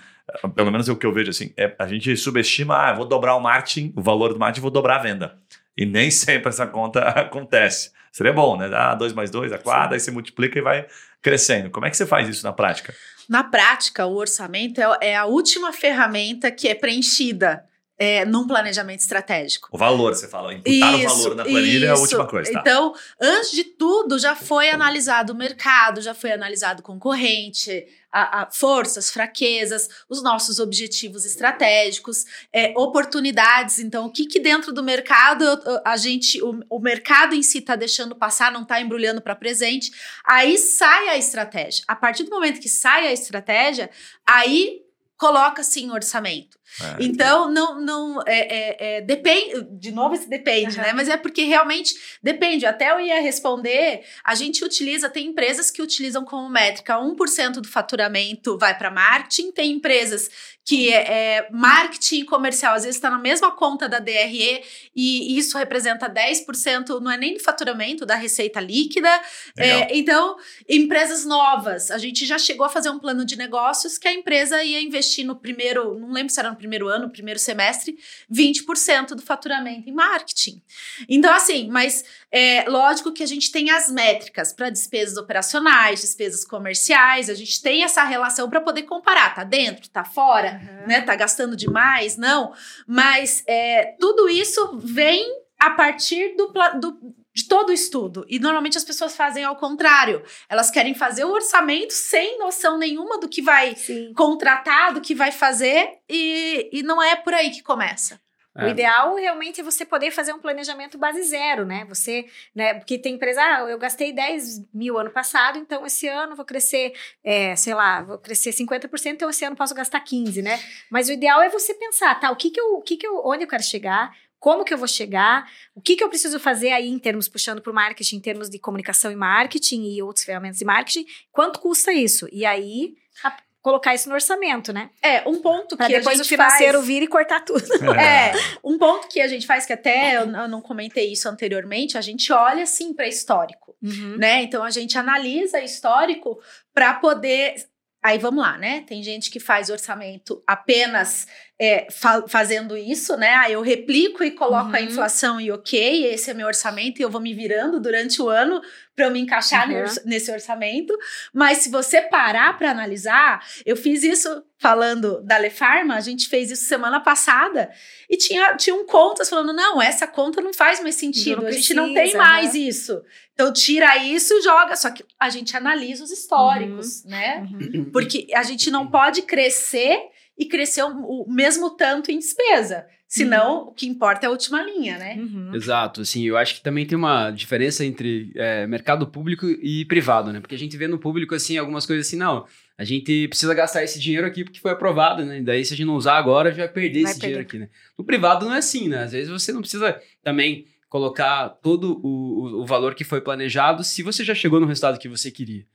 Pelo 0.55 0.71
menos 0.71 0.89
é 0.89 0.93
o 0.93 0.97
que 0.97 1.05
eu 1.05 1.13
vejo, 1.13 1.31
assim, 1.31 1.53
é, 1.57 1.75
a 1.79 1.87
gente 1.87 2.17
subestima, 2.17 2.77
ah, 2.77 2.93
vou 2.93 3.05
dobrar 3.05 3.35
o 3.35 3.41
marketing, 3.41 3.93
o 3.97 4.01
valor 4.01 4.33
do 4.33 4.39
marketing, 4.39 4.63
vou 4.63 4.71
dobrar 4.71 4.97
a 4.97 5.03
venda. 5.03 5.37
E 5.77 5.85
nem 5.85 6.09
sempre 6.13 6.49
essa 6.49 6.67
conta 6.67 7.01
acontece. 7.09 7.91
Seria 8.13 8.33
bom, 8.33 8.57
né? 8.57 8.69
Dá 8.69 8.95
2 8.95 9.15
mais 9.15 9.31
2, 9.31 9.53
a 9.53 9.59
4, 9.59 9.95
aí 9.95 10.01
você 10.01 10.11
multiplica 10.11 10.59
e 10.59 10.63
vai 10.63 10.87
crescendo. 11.21 11.71
Como 11.71 11.87
é 11.87 11.91
que 11.91 11.97
você 11.97 12.07
faz 12.07 12.29
isso 12.29 12.45
na 12.45 12.53
prática? 12.53 12.95
Na 13.29 13.45
prática, 13.45 14.07
o 14.07 14.15
orçamento 14.15 14.81
é, 14.81 14.99
é 15.01 15.17
a 15.17 15.25
última 15.25 15.73
ferramenta 15.73 16.51
que 16.51 16.69
é 16.69 16.75
preenchida 16.75 17.65
é, 17.99 18.25
num 18.25 18.47
planejamento 18.47 19.01
estratégico. 19.01 19.69
O 19.71 19.79
valor, 19.79 20.15
você 20.15 20.27
fala, 20.27 20.53
imputar 20.53 20.99
isso, 20.99 21.15
o 21.15 21.19
valor 21.19 21.37
na 21.37 21.45
planilha 21.45 21.77
isso. 21.77 21.85
é 21.87 21.89
a 21.89 21.97
última 21.97 22.27
coisa. 22.27 22.53
Tá? 22.53 22.61
Então, 22.61 22.95
antes 23.21 23.53
de 23.53 23.65
tudo, 23.65 24.19
já 24.19 24.35
foi 24.35 24.71
analisado 24.71 25.33
o 25.33 25.37
mercado, 25.37 26.01
já 26.01 26.15
foi 26.15 26.33
analisado 26.33 26.81
o 26.81 26.83
concorrente, 26.83 27.87
a, 28.11 28.43
a 28.43 28.51
forças, 28.51 29.11
fraquezas, 29.11 29.89
os 30.09 30.23
nossos 30.23 30.59
objetivos 30.59 31.25
estratégicos, 31.25 32.25
é, 32.53 32.73
oportunidades. 32.77 33.79
Então, 33.79 34.07
o 34.07 34.11
que, 34.11 34.27
que 34.27 34.41
dentro 34.41 34.73
do 34.73 34.83
mercado 34.83 35.45
a 35.85 35.97
gente, 35.97 36.43
o, 36.43 36.61
o 36.69 36.79
mercado 36.79 37.35
em 37.35 37.43
si 37.43 37.59
está 37.59 37.77
deixando 37.77 38.15
passar, 38.15 38.53
não 38.53 38.63
está 38.63 38.81
embrulhando 38.81 39.23
para 39.23 39.35
presente. 39.35 39.91
Aí 40.27 40.59
sai 40.59 41.09
a 41.09 41.17
estratégia. 41.17 41.85
A 41.87 41.97
partir 41.97 42.25
do 42.25 42.31
momento 42.31 42.61
que 42.61 42.69
sai 42.69 43.07
a 43.07 43.13
estratégia, 43.13 43.89
aí 44.27 44.83
coloca-se 45.17 45.81
em 45.81 45.93
orçamento. 45.93 46.59
É, 46.81 47.05
então, 47.05 47.51
não, 47.51 47.81
não 47.81 48.23
é, 48.27 48.39
é, 48.39 48.77
é, 48.79 49.01
depende, 49.01 49.67
de 49.73 49.93
novo 49.93 50.15
esse 50.15 50.29
depende, 50.29 50.77
uhum. 50.77 50.83
né? 50.83 50.93
Mas 50.93 51.09
é 51.09 51.17
porque 51.17 51.43
realmente 51.45 51.95
depende. 52.23 52.65
Até 52.65 52.91
eu 52.93 53.01
ia 53.01 53.21
responder, 53.21 54.05
a 54.25 54.35
gente 54.35 54.65
utiliza, 54.65 55.11
tem 55.11 55.29
empresas 55.29 55.71
que 55.71 55.83
utilizam 55.83 56.25
como 56.25 56.49
métrica 56.49 56.97
1% 56.99 57.55
do 57.55 57.69
faturamento 57.69 58.57
vai 58.59 58.77
para 58.77 58.91
marketing, 58.91 59.53
tem 59.53 59.73
empresas 59.73 60.31
que 60.65 60.93
é, 60.93 61.39
é 61.39 61.49
marketing 61.51 62.25
comercial, 62.25 62.75
às 62.75 62.85
vezes 62.85 62.97
está 62.97 63.11
na 63.11 63.19
mesma 63.19 63.51
conta 63.51 63.89
da 63.89 63.99
DRE 63.99 64.63
e 64.95 65.37
isso 65.37 65.59
representa 65.59 66.09
10%, 66.09 67.01
não 67.01 67.11
é 67.11 67.17
nem 67.17 67.35
do 67.35 67.41
faturamento, 67.41 68.07
da 68.07 68.15
receita 68.15 68.61
líquida. 68.61 69.11
É, 69.57 69.97
então, 69.97 70.37
empresas 70.69 71.25
novas, 71.25 71.91
a 71.91 71.99
gente 71.99 72.25
já 72.25 72.39
chegou 72.39 72.65
a 72.65 72.69
fazer 72.69 72.91
um 72.91 72.99
plano 72.99 73.25
de 73.25 73.37
negócios 73.37 73.99
que 73.99 74.07
a 74.07 74.13
empresa 74.13 74.63
ia 74.63 74.81
investir 74.81 75.27
no 75.27 75.35
primeiro, 75.35 75.99
não 75.99 76.13
lembro 76.13 76.33
se 76.33 76.39
era 76.39 76.51
no 76.51 76.57
primeiro 76.63 76.87
ano, 76.87 77.11
primeiro 77.11 77.41
semestre, 77.41 77.99
20% 78.33 79.09
do 79.17 79.23
faturamento 79.23 79.91
em 79.91 79.93
marketing. 79.93 80.63
Então, 81.09 81.35
assim, 81.35 81.69
mas 81.69 82.05
é 82.31 82.65
lógico 82.69 83.13
que 83.13 83.23
a 83.23 83.27
gente 83.27 83.51
tem 83.51 83.69
as 83.71 83.91
métricas 83.91 84.53
para 84.53 84.71
despesas 84.71 85.17
operacionais, 85.17 86.01
despesas 86.01 86.45
comerciais, 86.45 87.29
a 87.29 87.35
gente 87.35 87.61
tem 87.61 87.83
essa 87.83 88.05
relação 88.05 88.49
para 88.49 88.61
poder 88.61 88.83
comparar, 88.83 89.35
tá 89.35 89.43
dentro, 89.43 89.89
tá 89.89 90.05
fora, 90.05 90.61
uhum. 90.63 90.87
né? 90.87 91.01
Tá 91.01 91.17
gastando 91.17 91.57
demais, 91.57 92.17
não. 92.17 92.55
Mas 92.87 93.43
é, 93.47 93.97
tudo 93.99 94.29
isso 94.29 94.79
vem 94.79 95.27
a 95.59 95.71
partir 95.71 96.37
do, 96.37 96.53
do 96.81 97.15
de 97.35 97.45
todo 97.45 97.71
o 97.71 97.73
estudo. 97.73 98.25
E 98.29 98.39
normalmente 98.39 98.77
as 98.77 98.85
pessoas 98.85 99.17
fazem 99.17 99.45
ao 99.45 99.57
contrário. 99.57 100.23
Elas 100.49 100.71
querem 100.71 100.95
fazer 100.95 101.25
o 101.25 101.33
orçamento 101.33 101.93
sem 101.93 102.39
noção 102.39 102.79
nenhuma 102.79 103.19
do 103.19 103.29
que 103.29 103.41
vai 103.41 103.75
Sim. 103.75 104.13
contratar, 104.15 104.93
do 104.93 105.01
que 105.01 105.15
vai 105.15 105.33
fazer, 105.33 105.99
e, 106.09 106.69
e 106.73 106.83
não 106.83 107.03
é 107.03 107.17
por 107.17 107.35
aí 107.35 107.51
que 107.51 107.63
começa. 107.63 108.21
É. 108.55 108.67
O 108.67 108.69
ideal 108.69 109.15
realmente 109.15 109.61
é 109.63 109.65
você 109.65 109.85
poder 109.85 110.11
fazer 110.11 110.33
um 110.35 110.39
planejamento 110.39 110.99
base 110.99 111.23
zero, 111.23 111.65
né? 111.65 111.87
Você, 111.89 112.27
né? 112.55 112.75
Porque 112.75 112.99
tem 112.99 113.15
empresa, 113.15 113.41
ah, 113.41 113.61
eu 113.63 113.79
gastei 113.79 114.13
10 114.13 114.69
mil 114.75 114.99
ano 114.99 115.11
passado, 115.11 115.59
então 115.59 115.87
esse 115.87 116.07
ano 116.07 116.37
vou 116.37 116.45
crescer, 116.45 116.93
é, 117.25 117.57
sei 117.57 117.73
lá, 117.73 118.03
vou 118.03 118.19
crescer 118.19 118.51
50%, 118.51 119.13
então 119.13 119.31
esse 119.31 119.43
ano 119.45 119.57
posso 119.57 119.75
gastar 119.75 120.01
15, 120.01 120.43
né? 120.43 120.61
Mas 120.91 121.09
o 121.09 121.13
ideal 121.13 121.41
é 121.41 121.49
você 121.49 121.73
pensar, 121.73 122.15
tá, 122.21 122.31
o 122.31 122.37
que 122.37 122.51
que 122.51 122.61
eu, 122.61 122.75
o 122.75 122.83
que 122.83 122.99
que 122.99 123.07
eu, 123.07 123.23
onde 123.25 123.45
eu 123.45 123.49
quero 123.49 123.63
chegar, 123.63 124.15
como 124.43 124.65
que 124.65 124.75
eu 124.75 124.79
vou 124.79 124.89
chegar, 124.89 125.49
o 125.73 125.81
que, 125.81 125.95
que 125.95 126.03
eu 126.03 126.09
preciso 126.09 126.41
fazer 126.41 126.73
aí 126.73 126.89
em 126.89 126.99
termos, 126.99 127.29
puxando 127.29 127.63
para 127.63 127.71
o 127.71 127.75
marketing, 127.75 128.17
em 128.17 128.21
termos 128.21 128.51
de 128.51 128.59
comunicação 128.59 129.13
e 129.13 129.15
marketing 129.15 129.85
e 129.85 130.03
outras 130.03 130.25
ferramentas 130.25 130.59
de 130.59 130.65
marketing, 130.65 131.07
quanto 131.31 131.61
custa 131.61 131.93
isso? 131.93 132.29
E 132.33 132.45
aí, 132.45 132.97
a, 133.23 133.37
colocar 133.61 133.95
isso 133.95 134.09
no 134.09 134.17
orçamento, 134.17 134.73
né? 134.73 134.91
É, 135.01 135.23
um 135.29 135.41
ponto 135.41 135.77
pra 135.77 135.87
que 135.87 135.97
depois 135.97 136.19
o 136.19 136.25
financeiro 136.25 136.79
faz... 136.79 136.87
vir 136.89 137.05
e 137.05 137.07
cortar 137.07 137.45
tudo. 137.45 137.63
É, 137.97 138.33
um 138.65 138.77
ponto 138.79 139.07
que 139.07 139.21
a 139.21 139.29
gente 139.29 139.47
faz, 139.47 139.65
que 139.65 139.73
até 139.73 140.17
eu, 140.17 140.29
eu 140.29 140.49
não 140.49 140.61
comentei 140.61 141.13
isso 141.13 141.29
anteriormente, 141.29 141.97
a 141.97 142.01
gente 142.01 142.33
olha, 142.33 142.65
assim, 142.65 142.93
para 142.93 143.07
histórico, 143.07 143.77
uhum. 143.81 144.17
né? 144.17 144.43
Então, 144.43 144.65
a 144.65 144.71
gente 144.71 144.99
analisa 144.99 145.61
histórico 145.61 146.41
para 146.75 146.95
poder 146.95 147.55
Aí 148.03 148.19
vamos 148.19 148.43
lá, 148.43 148.59
né? 148.59 148.81
Tem 148.81 149.01
gente 149.01 149.31
que 149.31 149.39
faz 149.39 149.71
orçamento 149.71 150.43
apenas 150.45 151.29
é, 151.61 151.87
fa 151.91 152.25
fazendo 152.27 152.77
isso, 152.77 153.17
né? 153.17 153.35
Aí 153.37 153.53
eu 153.53 153.63
replico 153.63 154.25
e 154.25 154.31
coloco 154.31 154.71
uhum. 154.71 154.75
a 154.75 154.81
inflação 154.81 155.41
e 155.41 155.51
ok, 155.53 156.07
esse 156.07 156.31
é 156.31 156.35
meu 156.35 156.47
orçamento 156.47 156.99
e 156.99 157.03
eu 157.03 157.11
vou 157.11 157.21
me 157.21 157.35
virando 157.35 157.79
durante 157.79 158.21
o 158.21 158.29
ano 158.29 158.61
para 158.97 159.07
eu 159.07 159.11
me 159.11 159.21
encaixar 159.21 159.69
uhum. 159.69 159.85
nesse 160.05 160.31
orçamento. 160.31 160.97
Mas 161.33 161.59
se 161.59 161.71
você 161.71 162.03
parar 162.03 162.59
para 162.59 162.71
analisar, 162.71 163.47
eu 163.65 163.77
fiz 163.77 164.03
isso 164.03 164.43
falando 164.59 165.23
da 165.23 165.37
Lefarma, 165.39 165.95
a 165.95 166.01
gente 166.01 166.29
fez 166.29 166.51
isso 166.51 166.65
semana 166.65 167.01
passada 167.01 167.71
e 168.09 168.17
tinha, 168.17 168.57
tinha 168.57 168.75
um 168.75 168.85
contas 168.85 169.29
falando: 169.29 169.53
não, 169.53 169.81
essa 169.81 170.07
conta 170.07 170.41
não 170.41 170.53
faz 170.53 170.83
mais 170.83 170.97
sentido, 170.97 171.47
a 171.47 171.51
gente 171.51 171.75
não 171.75 171.95
tem 171.95 172.15
mais 172.17 172.55
isso. 172.55 173.03
Então 173.35 173.53
tira 173.53 173.97
isso 173.99 174.35
e 174.35 174.43
joga. 174.43 174.77
Só 174.77 174.91
que 174.91 175.05
a 175.19 175.31
gente 175.31 175.57
analisa 175.57 176.05
os 176.05 176.11
históricos, 176.11 177.05
uhum. 177.05 177.11
né? 177.11 177.49
Uhum. 177.51 177.91
Porque 177.93 178.27
a 178.35 178.43
gente 178.43 178.71
não 178.71 178.89
pode 178.89 179.23
crescer 179.23 180.12
e 180.37 180.47
crescer 180.47 180.83
o, 180.83 181.27
mesmo 181.29 181.71
tanto 181.71 182.11
em 182.11 182.19
despesa. 182.19 182.87
Senão, 183.07 183.65
uhum. 183.65 183.69
o 183.69 183.73
que 183.75 183.87
importa 183.87 184.25
é 184.25 184.27
a 184.27 184.31
última 184.31 184.63
linha, 184.63 184.97
né? 184.97 185.17
Uhum. 185.19 185.55
Exato, 185.55 186.01
assim, 186.01 186.27
eu 186.27 186.35
acho 186.35 186.55
que 186.55 186.63
também 186.63 186.87
tem 186.87 186.97
uma 186.97 187.31
diferença 187.31 187.85
entre 187.85 188.33
é, 188.35 188.67
mercado 188.67 189.07
público 189.07 189.47
e 189.47 189.85
privado, 189.85 190.33
né? 190.33 190.41
Porque 190.41 190.55
a 190.55 190.59
gente 190.59 190.79
vê 190.79 190.89
no 190.89 190.99
público, 190.99 191.35
assim, 191.35 191.59
algumas 191.59 191.85
coisas 191.85 192.07
assim, 192.07 192.17
não, 192.17 192.47
a 192.79 192.85
gente 192.85 193.29
precisa 193.29 193.53
gastar 193.53 193.85
esse 193.85 194.01
dinheiro 194.01 194.27
aqui 194.27 194.45
porque 194.45 194.59
foi 194.59 194.71
aprovado, 194.71 195.27
né? 195.27 195.43
Daí, 195.43 195.63
se 195.63 195.75
a 195.75 195.77
gente 195.77 195.87
não 195.87 195.95
usar 195.95 196.17
agora, 196.17 196.49
a 196.49 196.53
gente 196.53 196.61
vai 196.61 196.73
perder 196.73 197.03
vai 197.03 197.11
esse 197.13 197.21
perder. 197.21 197.35
dinheiro 197.35 197.49
aqui, 197.49 197.59
né? 197.59 197.69
No 197.99 198.05
privado 198.05 198.47
não 198.47 198.55
é 198.55 198.59
assim, 198.59 198.89
né? 198.89 199.03
Às 199.03 199.13
vezes 199.13 199.29
você 199.29 199.53
não 199.53 199.61
precisa 199.61 200.01
também 200.23 200.65
colocar 200.89 201.51
todo 201.51 202.01
o, 202.03 202.09
o, 202.09 202.63
o 202.63 202.67
valor 202.67 202.95
que 202.95 203.05
foi 203.05 203.21
planejado 203.21 203.85
se 203.85 204.03
você 204.03 204.25
já 204.25 204.35
chegou 204.35 204.59
no 204.59 204.67
resultado 204.67 204.99
que 204.99 205.09
você 205.09 205.31
queria. 205.31 205.67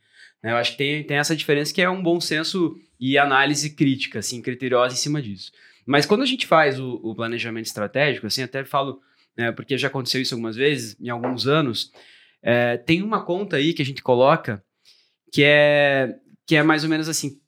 Né? 0.42 0.52
Eu 0.52 0.56
acho 0.56 0.72
que 0.72 0.78
tem, 0.78 1.04
tem 1.04 1.16
essa 1.16 1.36
diferença 1.36 1.72
que 1.72 1.82
é 1.82 1.88
um 1.88 2.02
bom 2.02 2.20
senso 2.20 2.76
e 2.98 3.16
análise 3.16 3.70
crítica, 3.70 4.18
assim, 4.18 4.42
criteriosa 4.42 4.94
em 4.94 4.98
cima 4.98 5.22
disso. 5.22 5.52
Mas 5.86 6.04
quando 6.04 6.22
a 6.22 6.26
gente 6.26 6.46
faz 6.46 6.78
o, 6.78 7.00
o 7.02 7.14
planejamento 7.14 7.66
estratégico, 7.66 8.26
assim, 8.26 8.42
até 8.42 8.64
falo, 8.64 9.00
né, 9.36 9.52
porque 9.52 9.78
já 9.78 9.88
aconteceu 9.88 10.20
isso 10.20 10.34
algumas 10.34 10.56
vezes, 10.56 10.96
em 11.00 11.08
alguns 11.08 11.46
anos, 11.46 11.92
é, 12.42 12.76
tem 12.76 13.02
uma 13.02 13.24
conta 13.24 13.56
aí 13.56 13.72
que 13.72 13.82
a 13.82 13.84
gente 13.84 14.02
coloca 14.02 14.62
que 15.32 15.42
é, 15.44 16.16
que 16.46 16.56
é 16.56 16.62
mais 16.62 16.84
ou 16.84 16.90
menos 16.90 17.08
assim, 17.08 17.40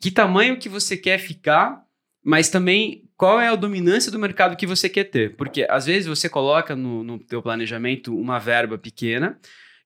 que 0.00 0.10
tamanho 0.10 0.58
que 0.58 0.68
você 0.68 0.96
quer 0.96 1.18
ficar, 1.18 1.84
mas 2.22 2.48
também 2.48 3.08
qual 3.16 3.40
é 3.40 3.48
a 3.48 3.56
dominância 3.56 4.10
do 4.10 4.18
mercado 4.18 4.56
que 4.56 4.66
você 4.66 4.88
quer 4.88 5.04
ter. 5.04 5.36
Porque 5.36 5.66
às 5.68 5.86
vezes 5.86 6.06
você 6.06 6.28
coloca 6.28 6.76
no, 6.76 7.02
no 7.02 7.18
teu 7.18 7.42
planejamento 7.42 8.16
uma 8.16 8.38
verba 8.38 8.78
pequena, 8.78 9.38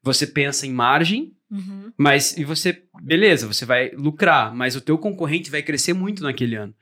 você 0.02 0.26
pensa 0.26 0.66
em 0.66 0.72
margem, 0.72 1.32
uhum. 1.54 1.92
mas 1.96 2.36
e 2.36 2.44
você, 2.44 2.82
beleza, 3.02 3.46
você 3.46 3.64
vai 3.64 3.90
lucrar, 3.90 4.54
mas 4.54 4.76
o 4.76 4.80
teu 4.80 4.98
concorrente 4.98 5.50
vai 5.50 5.62
crescer 5.62 5.92
muito 5.92 6.22
naquele 6.22 6.56
ano. 6.56 6.74